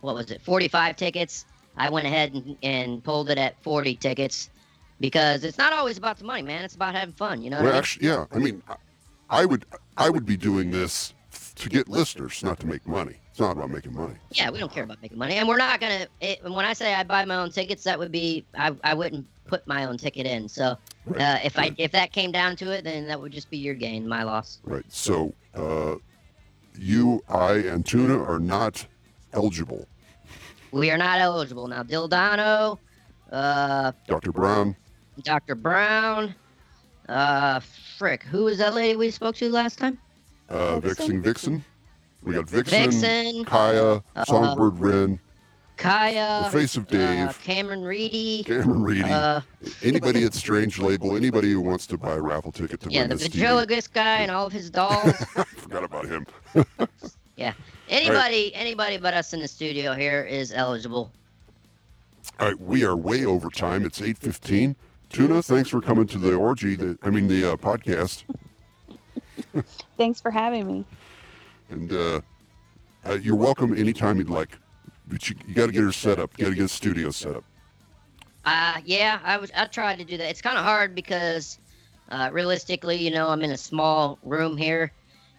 what 0.00 0.14
was 0.14 0.30
it? 0.30 0.40
45 0.42 0.96
tickets. 0.96 1.44
I 1.76 1.90
went 1.90 2.06
ahead 2.06 2.34
and, 2.34 2.56
and 2.62 3.04
pulled 3.04 3.30
it 3.30 3.38
at 3.38 3.60
40 3.62 3.94
tickets 3.96 4.50
because 5.00 5.44
it's 5.44 5.58
not 5.58 5.72
always 5.72 5.96
about 5.98 6.18
the 6.18 6.24
money, 6.24 6.42
man. 6.42 6.64
It's 6.64 6.74
about 6.74 6.94
having 6.94 7.14
fun. 7.14 7.40
You 7.42 7.50
know. 7.50 7.58
what 7.58 7.64
Well, 7.64 7.72
I 7.72 7.74
mean? 7.74 7.78
actually, 7.78 8.06
yeah. 8.08 8.24
I 8.32 8.38
mean, 8.38 8.62
I- 8.68 8.76
I 9.30 9.44
would, 9.44 9.66
I 9.98 10.08
would 10.08 10.24
be 10.24 10.38
doing 10.38 10.70
this 10.70 11.12
to 11.56 11.68
get 11.68 11.86
listeners, 11.86 12.42
not 12.42 12.58
to 12.60 12.66
make 12.66 12.86
money. 12.88 13.16
It's 13.38 13.42
not 13.44 13.56
about 13.56 13.70
making 13.70 13.94
money. 13.94 14.14
Yeah, 14.32 14.50
we 14.50 14.58
don't 14.58 14.72
care 14.72 14.82
about 14.82 15.00
making 15.00 15.16
money, 15.16 15.36
and 15.36 15.46
we're 15.46 15.58
not 15.58 15.78
gonna. 15.78 16.08
It, 16.20 16.42
when 16.42 16.64
I 16.64 16.72
say 16.72 16.92
I 16.92 17.04
buy 17.04 17.24
my 17.24 17.36
own 17.36 17.52
tickets, 17.52 17.84
that 17.84 17.96
would 17.96 18.10
be 18.10 18.44
I, 18.56 18.74
I 18.82 18.94
wouldn't 18.94 19.24
put 19.46 19.64
my 19.64 19.84
own 19.84 19.96
ticket 19.96 20.26
in. 20.26 20.48
So 20.48 20.76
uh, 21.20 21.38
if 21.44 21.56
I 21.56 21.70
if 21.78 21.92
that 21.92 22.10
came 22.10 22.32
down 22.32 22.56
to 22.56 22.72
it, 22.72 22.82
then 22.82 23.06
that 23.06 23.20
would 23.20 23.30
just 23.30 23.48
be 23.48 23.56
your 23.56 23.76
gain, 23.76 24.08
my 24.08 24.24
loss. 24.24 24.58
Right. 24.64 24.84
So, 24.88 25.32
uh, 25.54 25.94
you, 26.80 27.22
I, 27.28 27.58
and 27.58 27.86
Tuna 27.86 28.20
are 28.20 28.40
not 28.40 28.84
eligible. 29.32 29.86
We 30.72 30.90
are 30.90 30.98
not 30.98 31.20
eligible 31.20 31.68
now. 31.68 31.84
Dildano, 31.84 32.76
uh, 33.30 33.92
Dr. 34.08 34.32
Brown, 34.32 34.74
Dr. 35.22 35.54
Brown, 35.54 36.34
uh, 37.08 37.60
frick, 37.98 38.24
who 38.24 38.46
was 38.46 38.58
that 38.58 38.74
lady 38.74 38.96
we 38.96 39.12
spoke 39.12 39.36
to 39.36 39.48
last 39.48 39.78
time? 39.78 39.96
uh, 40.48 40.80
Vixen 40.80 41.22
Vixen. 41.22 41.64
We 42.22 42.34
got 42.34 42.48
Vixen, 42.48 42.90
Vixen, 42.90 43.44
Kaya, 43.44 44.02
uh, 44.16 44.24
Songbird 44.24 44.78
Wren, 44.78 45.20
Kaya, 45.76 46.42
The 46.44 46.50
Face 46.50 46.76
of 46.76 46.86
uh, 46.86 46.90
Dave. 46.90 47.42
Cameron 47.42 47.82
Reedy, 47.82 48.42
Cameron 48.44 48.82
Reedy. 48.82 49.04
uh, 49.04 49.40
anybody 49.82 50.24
at 50.24 50.34
Strange 50.34 50.78
Label, 50.78 51.16
anybody 51.16 51.52
who 51.52 51.60
wants 51.60 51.86
to 51.86 51.96
buy 51.96 52.14
a 52.14 52.20
raffle 52.20 52.52
ticket 52.52 52.80
to 52.80 52.90
yeah, 52.90 53.02
win 53.02 53.10
the 53.10 53.16
this 53.16 53.28
ventriloquist 53.28 53.92
guy 53.92 54.18
and 54.18 54.30
all 54.30 54.46
of 54.46 54.52
his 54.52 54.68
dolls. 54.70 55.14
I 55.36 55.44
forgot 55.44 55.84
about 55.84 56.06
him. 56.06 56.26
yeah, 57.36 57.52
anybody, 57.88 58.54
anybody 58.54 58.98
but 58.98 59.14
us 59.14 59.32
in 59.32 59.40
the 59.40 59.48
studio 59.48 59.94
here 59.94 60.24
is 60.24 60.52
eligible. 60.52 61.12
All 62.40 62.48
right, 62.48 62.60
we 62.60 62.84
are 62.84 62.96
way 62.96 63.24
over 63.24 63.48
time. 63.48 63.84
It's 63.86 64.02
eight 64.02 64.18
fifteen. 64.18 64.76
Tuna, 65.10 65.42
thanks 65.42 65.70
for 65.70 65.80
coming 65.80 66.06
to 66.08 66.18
the 66.18 66.34
orgy. 66.34 66.74
The, 66.74 66.98
I 67.02 67.08
mean 67.10 67.28
the 67.28 67.52
uh, 67.52 67.56
podcast, 67.56 68.24
Thanks 69.96 70.20
for 70.20 70.30
having 70.30 70.66
me. 70.66 70.84
And 71.70 71.92
uh, 71.92 72.20
uh, 73.06 73.14
you're 73.14 73.36
welcome 73.36 73.76
anytime 73.76 74.18
you'd 74.18 74.30
like. 74.30 74.56
But 75.06 75.28
you, 75.28 75.36
you 75.46 75.54
got 75.54 75.66
to 75.66 75.72
get 75.72 75.82
her 75.82 75.92
set 75.92 76.18
up. 76.18 76.30
You 76.36 76.44
got 76.44 76.50
to 76.50 76.56
get 76.56 76.64
a 76.64 76.68
studio 76.68 77.10
set 77.10 77.36
up. 77.36 77.44
Uh, 78.44 78.80
yeah, 78.84 79.20
I 79.24 79.36
was. 79.36 79.50
I 79.56 79.66
tried 79.66 79.98
to 79.98 80.04
do 80.04 80.16
that. 80.16 80.30
It's 80.30 80.42
kind 80.42 80.58
of 80.58 80.64
hard 80.64 80.94
because, 80.94 81.58
uh, 82.10 82.30
realistically, 82.32 82.96
you 82.96 83.10
know, 83.10 83.28
I'm 83.28 83.42
in 83.42 83.50
a 83.50 83.56
small 83.56 84.18
room 84.22 84.56
here, 84.56 84.92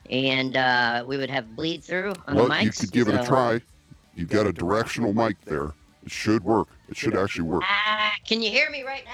and 0.10 0.56
uh, 0.56 1.04
we 1.08 1.18
would 1.18 1.30
have 1.30 1.56
bleed 1.56 1.84
through 1.84 2.14
on 2.28 2.36
well, 2.36 2.46
the 2.46 2.52
mics. 2.54 2.64
you 2.64 2.72
could 2.72 2.92
give 2.92 3.08
it 3.08 3.16
a 3.16 3.26
try. 3.26 3.62
You've 4.16 4.30
got 4.30 4.48
a 4.48 4.54
directional 4.54 5.14
mic 5.14 5.40
there. 5.46 5.72
It 6.04 6.12
should 6.12 6.44
work. 6.44 6.68
It 6.88 6.98
should 6.98 7.16
actually 7.16 7.44
work. 7.44 7.64
Ah, 7.66 8.14
can 8.28 8.42
you 8.42 8.50
hear 8.50 8.70
me 8.70 8.84
right 8.84 9.06
now? 9.06 9.12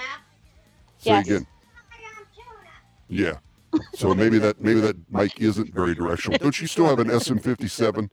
Say 0.98 1.10
Yes. 1.10 1.26
again. 1.26 1.46
Yeah. 3.08 3.38
So 3.94 4.14
maybe 4.14 4.38
that 4.38 4.60
maybe 4.60 4.80
that 4.80 4.96
mic 5.10 5.40
isn't 5.40 5.74
very 5.74 5.94
directional. 5.94 6.38
Don't 6.38 6.60
you 6.60 6.66
still 6.66 6.86
have 6.86 6.98
an 6.98 7.08
SM57? 7.08 8.10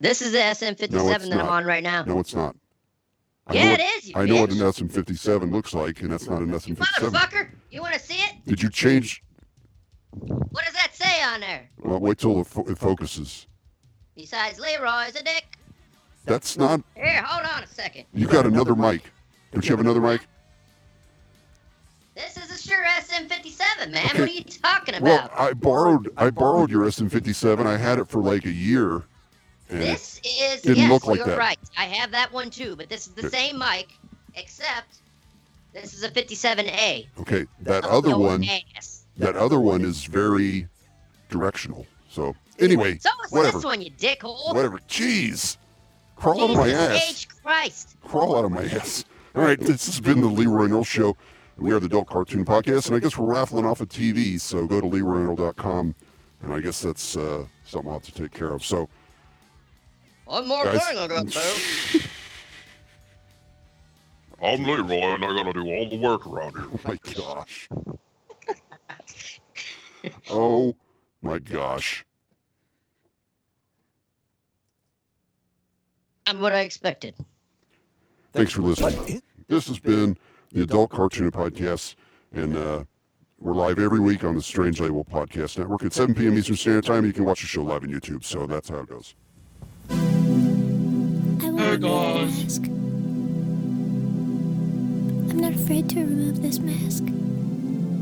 This 0.00 0.22
is 0.22 0.32
the 0.32 0.38
SM57 0.38 0.90
No, 0.90 1.08
that 1.08 1.32
I'm 1.32 1.48
on 1.48 1.64
right 1.64 1.82
now. 1.82 2.04
No, 2.04 2.18
it's 2.20 2.34
not. 2.34 2.54
I 3.46 3.54
Yeah, 3.54 3.76
it 3.78 3.80
is, 3.80 4.12
I 4.14 4.26
know 4.26 4.42
what 4.42 4.50
an. 4.50 4.58
SM57 4.58 5.50
looks 5.50 5.72
like, 5.74 6.02
and 6.02 6.12
that's 6.12 6.28
not 6.28 6.42
an 6.42 6.50
SM57. 6.50 6.76
Motherfucker, 6.76 7.50
you 7.70 7.80
want 7.80 7.94
to 7.94 8.00
see 8.00 8.14
it? 8.16 8.34
Did 8.46 8.62
you 8.62 8.70
change? 8.70 9.22
What 10.10 10.64
does 10.64 10.74
that 10.74 10.94
say 10.94 11.22
on 11.22 11.40
there? 11.40 11.68
Well, 11.78 11.98
wait 12.00 12.18
till 12.18 12.40
it, 12.40 12.46
fo- 12.46 12.66
it 12.68 12.78
focuses. 12.78 13.46
Besides 14.16 14.58
Leroy's 14.58 15.16
a 15.16 15.22
dick. 15.22 15.58
That's 16.24 16.58
not. 16.58 16.82
Here, 16.94 17.22
hold 17.22 17.46
on 17.46 17.62
a 17.62 17.66
second. 17.66 18.04
You 18.12 18.26
got 18.26 18.44
another 18.46 18.74
mic. 18.74 19.02
Don't 19.52 19.64
you 19.64 19.70
have 19.70 19.80
another 19.80 20.00
mic? 20.00 20.26
This 22.18 22.36
is 22.36 22.50
a 22.50 22.68
Shure 22.68 22.84
SM57, 22.84 23.92
man. 23.92 24.06
Okay. 24.06 24.20
What 24.20 24.28
are 24.28 24.32
you 24.32 24.42
talking 24.42 24.94
about? 24.96 25.02
Well, 25.04 25.30
I 25.36 25.52
borrowed 25.52 26.08
I 26.16 26.30
borrowed 26.30 26.68
your 26.68 26.82
SM57. 26.86 27.64
I 27.64 27.76
had 27.76 28.00
it 28.00 28.08
for 28.08 28.20
like 28.20 28.44
a 28.44 28.50
year, 28.50 29.04
This 29.68 30.20
is 30.24 30.62
didn't 30.62 30.78
yes, 30.78 30.90
look 30.90 31.06
like 31.06 31.18
you're 31.18 31.26
that. 31.26 31.38
right. 31.38 31.58
I 31.76 31.84
have 31.84 32.10
that 32.10 32.32
one 32.32 32.50
too, 32.50 32.74
but 32.74 32.88
this 32.88 33.06
is 33.06 33.12
the 33.12 33.22
Yeah. 33.22 33.28
same 33.28 33.58
mic, 33.58 33.90
except 34.34 34.96
this 35.72 35.94
is 35.94 36.02
a 36.02 36.10
57A. 36.10 37.06
okay, 37.20 37.46
that 37.60 37.84
Oh, 37.84 37.98
other 37.98 38.08
no 38.10 38.18
one, 38.18 38.44
ass. 38.76 39.04
that 39.18 39.36
other 39.36 39.60
one 39.60 39.82
is 39.84 40.04
very 40.04 40.66
directional. 41.30 41.86
So 42.10 42.34
anyway, 42.58 42.98
So 42.98 43.10
is 43.26 43.30
whatever, 43.30 43.58
this 43.58 43.64
one, 43.64 43.80
you 43.80 43.92
dickhole. 43.92 44.54
whatever. 44.54 44.80
Jeez, 44.88 45.56
crawl 46.16 46.42
out 46.42 46.50
of 46.50 46.56
my 46.56 46.70
ass. 46.70 47.26
Christ. 47.44 47.96
Crawl 48.02 48.36
out 48.36 48.44
of 48.44 48.50
my 48.50 48.64
ass. 48.64 49.04
All 49.36 49.42
right, 49.42 49.60
this 49.60 49.86
has 49.86 50.00
been 50.00 50.20
the 50.20 50.26
Leroy 50.26 50.68
Earl 50.68 50.82
Show. 50.82 51.16
We 51.58 51.72
are 51.72 51.80
the 51.80 51.86
Adult 51.86 52.06
Cartoon 52.08 52.44
Podcast, 52.44 52.86
and 52.86 52.94
I 52.96 53.00
guess 53.00 53.18
we're 53.18 53.26
raffling 53.26 53.64
off 53.66 53.80
a 53.80 53.86
TV. 53.86 54.40
So 54.40 54.64
go 54.66 54.80
to 54.80 54.86
LeroyEarl.com, 54.86 55.94
and 56.42 56.52
I 56.54 56.60
guess 56.60 56.80
that's 56.82 57.16
uh, 57.16 57.44
something 57.64 57.88
I'll 57.90 57.98
have 57.98 58.04
to 58.04 58.12
take 58.12 58.30
care 58.32 58.52
of. 58.52 58.64
So 58.64 58.88
One 60.26 60.46
more 60.46 60.64
Guys. 60.64 60.84
thing 60.86 60.98
I 60.98 61.08
got 61.08 61.28
to. 61.28 62.00
I'm 64.40 64.62
Leroy, 64.62 65.00
and 65.00 65.24
I 65.24 65.36
gotta 65.36 65.52
do 65.52 65.66
all 65.66 65.88
the 65.90 65.98
work 65.98 66.24
around 66.26 66.56
here. 66.56 66.68
Oh 66.80 66.84
my 66.84 66.96
gosh. 67.12 67.68
oh 70.30 70.76
my 71.22 71.38
gosh. 71.40 72.04
I'm 76.28 76.40
what 76.40 76.52
I 76.52 76.60
expected. 76.60 77.16
Thanks 78.32 78.52
for 78.52 78.62
listening. 78.62 79.20
This 79.48 79.66
has 79.66 79.80
been 79.80 80.16
the 80.52 80.62
Adult 80.62 80.90
Cartoon 80.90 81.30
Podcast, 81.30 81.94
and 82.32 82.56
uh, 82.56 82.84
we're 83.38 83.52
live 83.54 83.78
every 83.78 84.00
week 84.00 84.24
on 84.24 84.34
the 84.34 84.42
Strange 84.42 84.80
Label 84.80 85.04
Podcast 85.04 85.58
Network 85.58 85.84
at 85.84 85.92
7 85.92 86.14
p.m. 86.14 86.36
Eastern 86.38 86.56
Standard 86.56 86.84
Time. 86.84 87.04
You 87.04 87.12
can 87.12 87.24
watch 87.24 87.40
the 87.42 87.46
show 87.46 87.62
live 87.62 87.82
on 87.82 87.88
YouTube, 87.90 88.24
so 88.24 88.46
that's 88.46 88.68
how 88.68 88.78
it 88.78 88.88
goes. 88.88 89.14
I 89.90 89.94
want 91.50 91.80
to 91.82 91.88
mask. 92.26 92.64
I'm 95.30 95.38
not 95.38 95.52
afraid 95.54 95.88
to 95.90 96.00
remove 96.00 96.42
this 96.42 96.58
mask. 96.58 97.04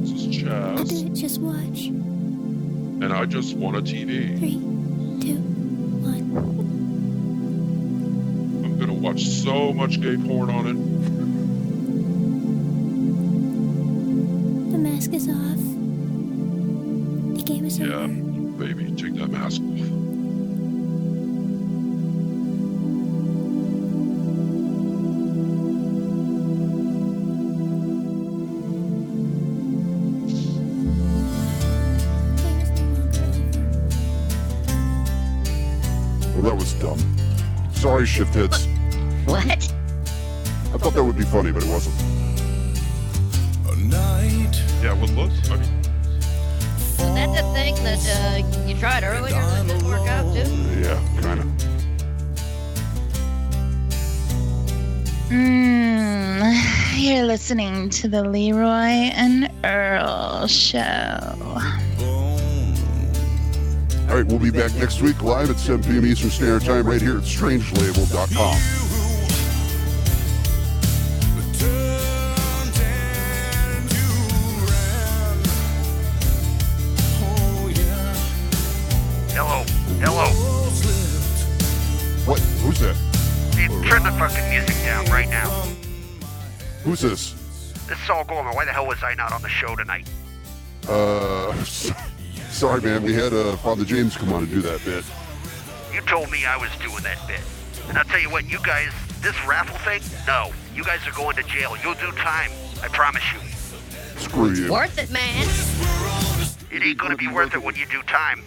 This 0.01 0.13
is 0.13 0.45
I'll 0.45 0.77
Chaz, 0.79 0.89
do 0.89 1.07
it. 1.07 1.15
Just 1.15 1.41
watch. 1.41 1.87
and 1.87 3.13
I 3.13 3.27
just 3.27 3.57
won 3.57 3.75
a 3.75 3.83
TV. 3.83 4.39
Three, 4.39 4.53
two, 5.21 5.37
one. 6.03 6.23
I'm 8.65 8.79
gonna 8.79 8.95
watch 8.95 9.25
so 9.27 9.73
much 9.73 10.01
gay 10.01 10.17
porn 10.17 10.49
on 10.51 10.67
it. 10.69 10.77
Mask 14.97 15.13
is 15.13 15.29
off. 15.29 15.63
The 17.37 17.43
game 17.45 17.67
is 17.67 17.79
Yeah, 17.79 17.87
over. 17.97 18.09
baby, 18.65 18.91
take 18.97 19.15
that 19.17 19.29
mask 19.29 19.61
off. 19.61 19.91
Well, 36.35 36.43
that 36.43 36.55
was 36.57 36.73
dumb. 36.75 36.99
Sorry, 37.73 38.07
shift 38.07 38.35
hits. 38.35 38.67
What? 39.25 39.47
I 39.47 40.79
thought 40.79 40.95
that 40.95 41.05
would 41.05 41.17
be 41.17 41.25
funny, 41.25 41.53
but 41.53 41.63
it 41.63 41.69
wasn't. 41.69 42.06
You 48.77 48.81
tried 48.81 49.05
earlier 49.05 49.35
that 49.35 49.67
didn't 49.67 49.87
work 49.87 50.07
out 50.09 50.35
too? 50.35 50.41
Yeah, 50.81 51.21
kind 51.21 51.41
of. 51.41 51.47
Mm, 55.31 56.55
you're 56.99 57.25
listening 57.25 57.91
to 57.91 58.09
the 58.09 58.23
Leroy 58.23 58.69
and 58.69 59.51
Earl 59.65 60.47
show. 60.47 60.79
All 64.09 64.15
right, 64.15 64.27
we'll 64.27 64.39
be 64.39 64.51
back 64.51 64.75
next 64.75 65.03
week 65.03 65.23
live 65.23 65.51
at 65.51 65.59
7 65.59 65.83
p.m. 65.83 66.07
Eastern 66.07 66.31
Standard 66.31 66.63
Time 66.63 66.87
right 66.87 67.01
here 67.01 67.17
at 67.17 67.25
strangelabel.com. 67.25 68.76
man. 93.03 93.11
We 93.11 93.15
had 93.15 93.33
uh, 93.33 93.57
Father 93.57 93.85
James 93.85 94.17
come 94.17 94.33
on 94.33 94.47
to 94.47 94.51
do 94.53 94.61
that 94.63 94.85
bit. 94.85 95.05
You 95.93 96.01
told 96.03 96.31
me 96.31 96.45
I 96.47 96.57
was 96.57 96.71
doing 96.79 97.03
that 97.03 97.19
bit. 97.27 97.41
And 97.89 97.97
I'll 97.97 98.05
tell 98.05 98.21
you 98.21 98.31
what, 98.31 98.45
you 98.49 98.59
guys, 98.63 98.91
this 99.21 99.37
raffle 99.47 99.77
thing, 99.79 100.03
no. 100.27 100.51
You 100.75 100.85
guys 100.85 101.07
are 101.07 101.13
going 101.13 101.37
to 101.37 101.43
jail. 101.45 101.77
You'll 101.83 101.95
do 101.95 102.11
time. 102.19 102.51
I 102.83 102.89
promise 102.89 103.23
you. 103.33 103.39
Screw 104.21 104.53
you. 104.53 104.73
Worth 104.73 104.99
it, 104.99 105.11
man. 105.11 105.47
It 106.71 106.83
ain't 106.83 106.99
gonna 106.99 107.17
be 107.17 107.29
worth 107.29 107.55
it 107.55 107.63
when 107.63 107.75
you 107.77 107.87
do 107.87 108.03
time. 108.03 108.43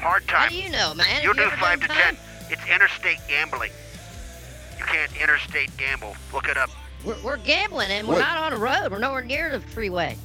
Hard 0.00 0.22
How 0.26 0.40
time. 0.40 0.48
do 0.50 0.56
you 0.56 0.70
know, 0.70 0.94
man? 0.94 1.22
You'll 1.22 1.36
you 1.36 1.42
do 1.44 1.50
five 1.56 1.80
to 1.80 1.88
done 1.88 1.96
ten. 1.96 2.16
It's 2.48 2.66
interstate 2.68 3.18
gambling. 3.28 3.70
You 4.78 4.84
can't 4.86 5.10
interstate 5.20 5.76
gamble. 5.76 6.16
Look 6.32 6.48
it 6.48 6.56
up. 6.56 6.70
We're, 7.04 7.16
we're 7.22 7.36
gambling 7.38 7.90
and 7.90 8.06
we're 8.08 8.14
What? 8.14 8.20
not 8.20 8.38
on 8.38 8.52
a 8.54 8.56
road. 8.56 8.90
We're 8.92 8.98
nowhere 8.98 9.22
near 9.22 9.50
the 9.50 9.60
freeway. 9.60 10.16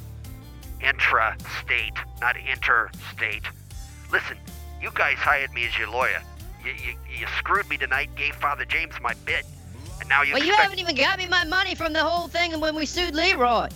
Intra-state, 0.80 1.94
not 2.20 2.36
interstate. 2.36 3.42
Listen, 4.12 4.36
you 4.80 4.90
guys 4.94 5.16
hired 5.16 5.52
me 5.52 5.66
as 5.66 5.76
your 5.78 5.88
lawyer. 5.88 6.22
You, 6.64 6.72
you, 6.72 6.94
you 7.20 7.26
screwed 7.38 7.68
me 7.68 7.76
tonight, 7.76 8.10
gave 8.16 8.34
Father 8.36 8.64
James 8.64 8.94
my 9.00 9.14
bit, 9.24 9.44
and 10.00 10.08
now 10.08 10.22
you 10.22 10.34
Well, 10.34 10.44
you 10.44 10.54
haven't 10.54 10.78
even 10.78 10.94
got 10.94 11.18
me 11.18 11.26
my 11.26 11.44
money 11.44 11.74
from 11.74 11.92
the 11.92 12.02
whole 12.02 12.28
thing 12.28 12.52
and 12.52 12.60
when 12.60 12.74
we 12.74 12.86
sued 12.86 13.14
Leroy. 13.14 13.68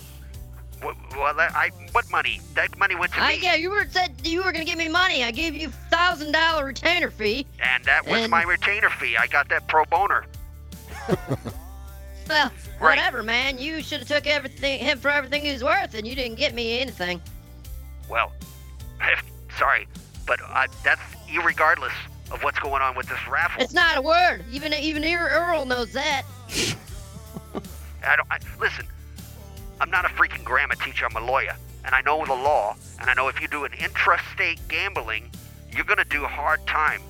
Well, 0.83 0.95
well, 1.11 1.39
I, 1.39 1.69
what 1.91 2.09
money? 2.11 2.41
That 2.55 2.75
money 2.77 2.95
went 2.95 3.13
to 3.13 3.21
I, 3.21 3.33
me, 3.33 3.39
yeah, 3.43 3.55
you 3.55 3.69
were 3.69 3.85
said 3.89 4.13
you 4.23 4.43
were 4.43 4.51
gonna 4.51 4.65
give 4.65 4.79
me 4.79 4.89
money. 4.89 5.23
I 5.23 5.29
gave 5.31 5.55
you 5.55 5.69
thousand 5.69 6.31
dollar 6.31 6.65
retainer 6.65 7.11
fee. 7.11 7.45
and 7.63 7.83
that 7.85 8.05
was 8.07 8.21
and- 8.21 8.31
my 8.31 8.43
retainer 8.43 8.89
fee. 8.89 9.15
I 9.15 9.27
got 9.27 9.47
that 9.49 9.67
pro 9.67 9.85
boner. 9.85 10.25
Well, 12.27 12.51
Right. 12.79 12.97
whatever, 12.97 13.23
man. 13.23 13.57
You 13.57 13.81
should 13.83 13.99
have 13.99 14.07
took 14.07 14.25
everything 14.27 14.79
him 14.79 14.99
for 14.99 15.09
everything 15.09 15.43
he 15.43 15.51
was 15.51 15.63
worth, 15.63 15.93
and 15.93 16.07
you 16.07 16.15
didn't 16.15 16.37
get 16.37 16.53
me 16.53 16.79
anything. 16.79 17.21
Well, 18.09 18.31
sorry, 19.57 19.87
but 20.25 20.39
uh, 20.47 20.67
that's 20.83 21.01
irregardless 21.29 21.93
of 22.31 22.43
what's 22.43 22.59
going 22.59 22.81
on 22.81 22.95
with 22.95 23.07
this 23.07 23.19
raffle. 23.27 23.61
It's 23.61 23.73
not 23.73 23.97
a 23.97 24.01
word. 24.01 24.43
Even 24.51 24.73
even 24.73 25.03
Earl 25.05 25.65
knows 25.65 25.91
that. 25.93 26.23
I 28.05 28.15
don't. 28.15 28.27
I, 28.31 28.39
listen, 28.59 28.85
I'm 29.79 29.91
not 29.91 30.05
a 30.05 30.09
freaking 30.09 30.43
grammar 30.43 30.75
teacher. 30.75 31.05
I'm 31.05 31.21
a 31.21 31.25
lawyer, 31.25 31.55
and 31.85 31.93
I 31.93 32.01
know 32.01 32.25
the 32.25 32.33
law. 32.33 32.75
And 32.99 33.09
I 33.09 33.13
know 33.13 33.27
if 33.27 33.41
you 33.41 33.47
do 33.47 33.65
an 33.65 33.71
intrastate 33.71 34.59
gambling, 34.67 35.29
you're 35.71 35.85
gonna 35.85 36.05
do 36.05 36.23
a 36.23 36.27
hard 36.27 36.65
time. 36.67 37.01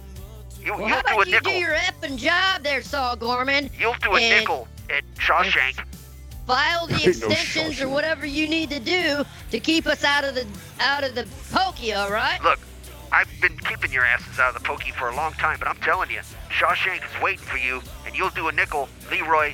You, 0.63 0.71
Well, 0.73 0.81
you'll 0.81 0.89
how 0.89 1.01
do 1.01 1.07
about 1.13 1.25
a 1.27 1.29
you 1.29 1.35
nickel. 1.35 1.51
do 1.51 1.57
your 1.57 1.73
effing 1.75 2.17
job 2.17 2.63
there, 2.63 2.81
Saul 2.81 3.15
Gorman? 3.15 3.69
You'll 3.79 3.95
do 4.01 4.15
a 4.15 4.19
and- 4.19 4.39
nickel 4.39 4.67
at 4.89 5.03
Shawshank. 5.15 5.83
File 6.47 6.87
the 6.87 6.93
Ain't 6.95 7.03
no 7.21 7.27
extensions 7.27 7.81
or 7.81 7.87
whatever 7.87 8.25
you 8.25 8.47
need 8.47 8.69
to 8.71 8.79
do 8.79 9.23
to 9.51 9.59
keep 9.59 9.85
us 9.87 10.03
out 10.03 10.23
of 10.23 10.35
the 10.35 10.45
out 10.79 11.03
of 11.03 11.15
the 11.15 11.25
pokey, 11.53 11.93
all 11.93 12.09
right? 12.11 12.41
Look, 12.43 12.59
I've 13.11 13.29
been 13.41 13.55
keeping 13.59 13.91
your 13.91 14.03
asses 14.03 14.39
out 14.39 14.55
of 14.55 14.61
the 14.61 14.67
pokey 14.67 14.91
for 14.91 15.09
a 15.09 15.15
long 15.15 15.33
time, 15.33 15.59
but 15.59 15.67
I'm 15.67 15.77
telling 15.77 16.09
you, 16.09 16.19
Shawshank 16.49 16.97
is 17.05 17.21
waiting 17.21 17.45
for 17.45 17.57
you, 17.57 17.81
and 18.05 18.15
you'll 18.15 18.31
do 18.31 18.47
a 18.47 18.51
nickel. 18.51 18.89
Leroy, 19.09 19.53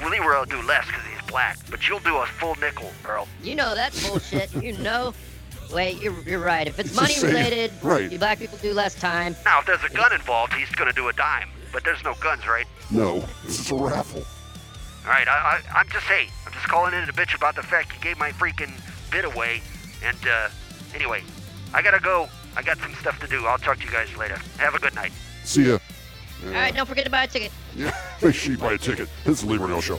well, 0.00 0.10
Leroy 0.10 0.38
will 0.38 0.44
do 0.46 0.62
less 0.62 0.86
because 0.86 1.02
he's 1.12 1.28
black, 1.28 1.58
but 1.70 1.86
you'll 1.88 1.98
do 2.00 2.16
a 2.16 2.26
full 2.26 2.54
nickel, 2.56 2.90
Earl. 3.06 3.26
You 3.42 3.56
know 3.56 3.74
that 3.74 3.92
bullshit. 4.06 4.50
you 4.62 4.76
know. 4.78 5.12
Wait, 5.72 6.00
you're, 6.02 6.14
you're 6.22 6.38
right. 6.38 6.66
If 6.66 6.78
it's 6.78 6.94
Just 6.94 7.22
money 7.22 7.32
related, 7.34 7.72
Right. 7.82 8.10
you 8.10 8.18
black 8.18 8.38
people 8.38 8.58
do 8.58 8.72
less 8.72 8.94
time. 8.94 9.36
Now, 9.44 9.60
if 9.60 9.66
there's 9.66 9.84
a 9.84 9.94
gun 9.94 10.12
involved, 10.12 10.54
he's 10.54 10.70
gonna 10.70 10.92
do 10.92 11.08
a 11.08 11.12
dime, 11.12 11.50
but 11.72 11.84
there's 11.84 12.02
no 12.04 12.14
guns, 12.20 12.46
right? 12.46 12.66
No, 12.90 13.20
this 13.44 13.60
is 13.60 13.70
a 13.70 13.74
raffle. 13.74 14.24
All 15.04 15.10
right, 15.12 15.28
I, 15.28 15.60
I, 15.72 15.78
I'm 15.80 15.88
just 15.90 16.06
hey, 16.06 16.28
I'm 16.46 16.52
just 16.52 16.68
calling 16.68 16.94
in 16.94 17.06
to 17.06 17.12
bitch 17.12 17.34
about 17.34 17.54
the 17.54 17.62
fact 17.62 17.92
you 17.94 18.00
gave 18.02 18.18
my 18.18 18.30
freaking 18.32 18.72
bid 19.10 19.24
away. 19.24 19.60
And 20.04 20.16
uh, 20.26 20.48
anyway, 20.94 21.22
I 21.74 21.82
gotta 21.82 22.00
go. 22.00 22.28
I 22.56 22.62
got 22.62 22.78
some 22.78 22.94
stuff 22.94 23.20
to 23.20 23.26
do. 23.26 23.46
I'll 23.46 23.58
talk 23.58 23.78
to 23.78 23.84
you 23.84 23.90
guys 23.90 24.14
later. 24.16 24.38
Have 24.58 24.74
a 24.74 24.78
good 24.78 24.94
night. 24.94 25.12
See 25.44 25.68
ya. 25.68 25.78
All 26.46 26.52
right, 26.52 26.74
don't 26.74 26.86
forget 26.86 27.04
to 27.04 27.10
buy 27.10 27.24
a 27.24 27.26
ticket. 27.26 27.52
Yeah, 27.76 27.94
make 28.22 28.34
sure 28.34 28.52
you 28.52 28.58
buy 28.58 28.72
a 28.74 28.78
ticket. 28.78 29.08
This 29.24 29.38
is 29.38 29.44
the 29.44 29.50
Leroy 29.52 29.64
and 29.64 29.72
Earl 29.74 29.80
Show. 29.80 29.98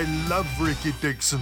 I 0.00 0.04
love 0.30 0.48
Ricky 0.58 0.94
Dixon. 1.02 1.40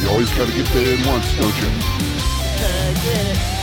You 0.00 0.08
always 0.08 0.30
got 0.38 0.46
to 0.46 0.54
get 0.54 0.68
there 0.68 0.94
in 0.94 1.04
once, 1.04 1.26
don't 1.36 1.60
you? 1.60 1.66
Uh, 1.66 2.94
yeah. 3.04 3.53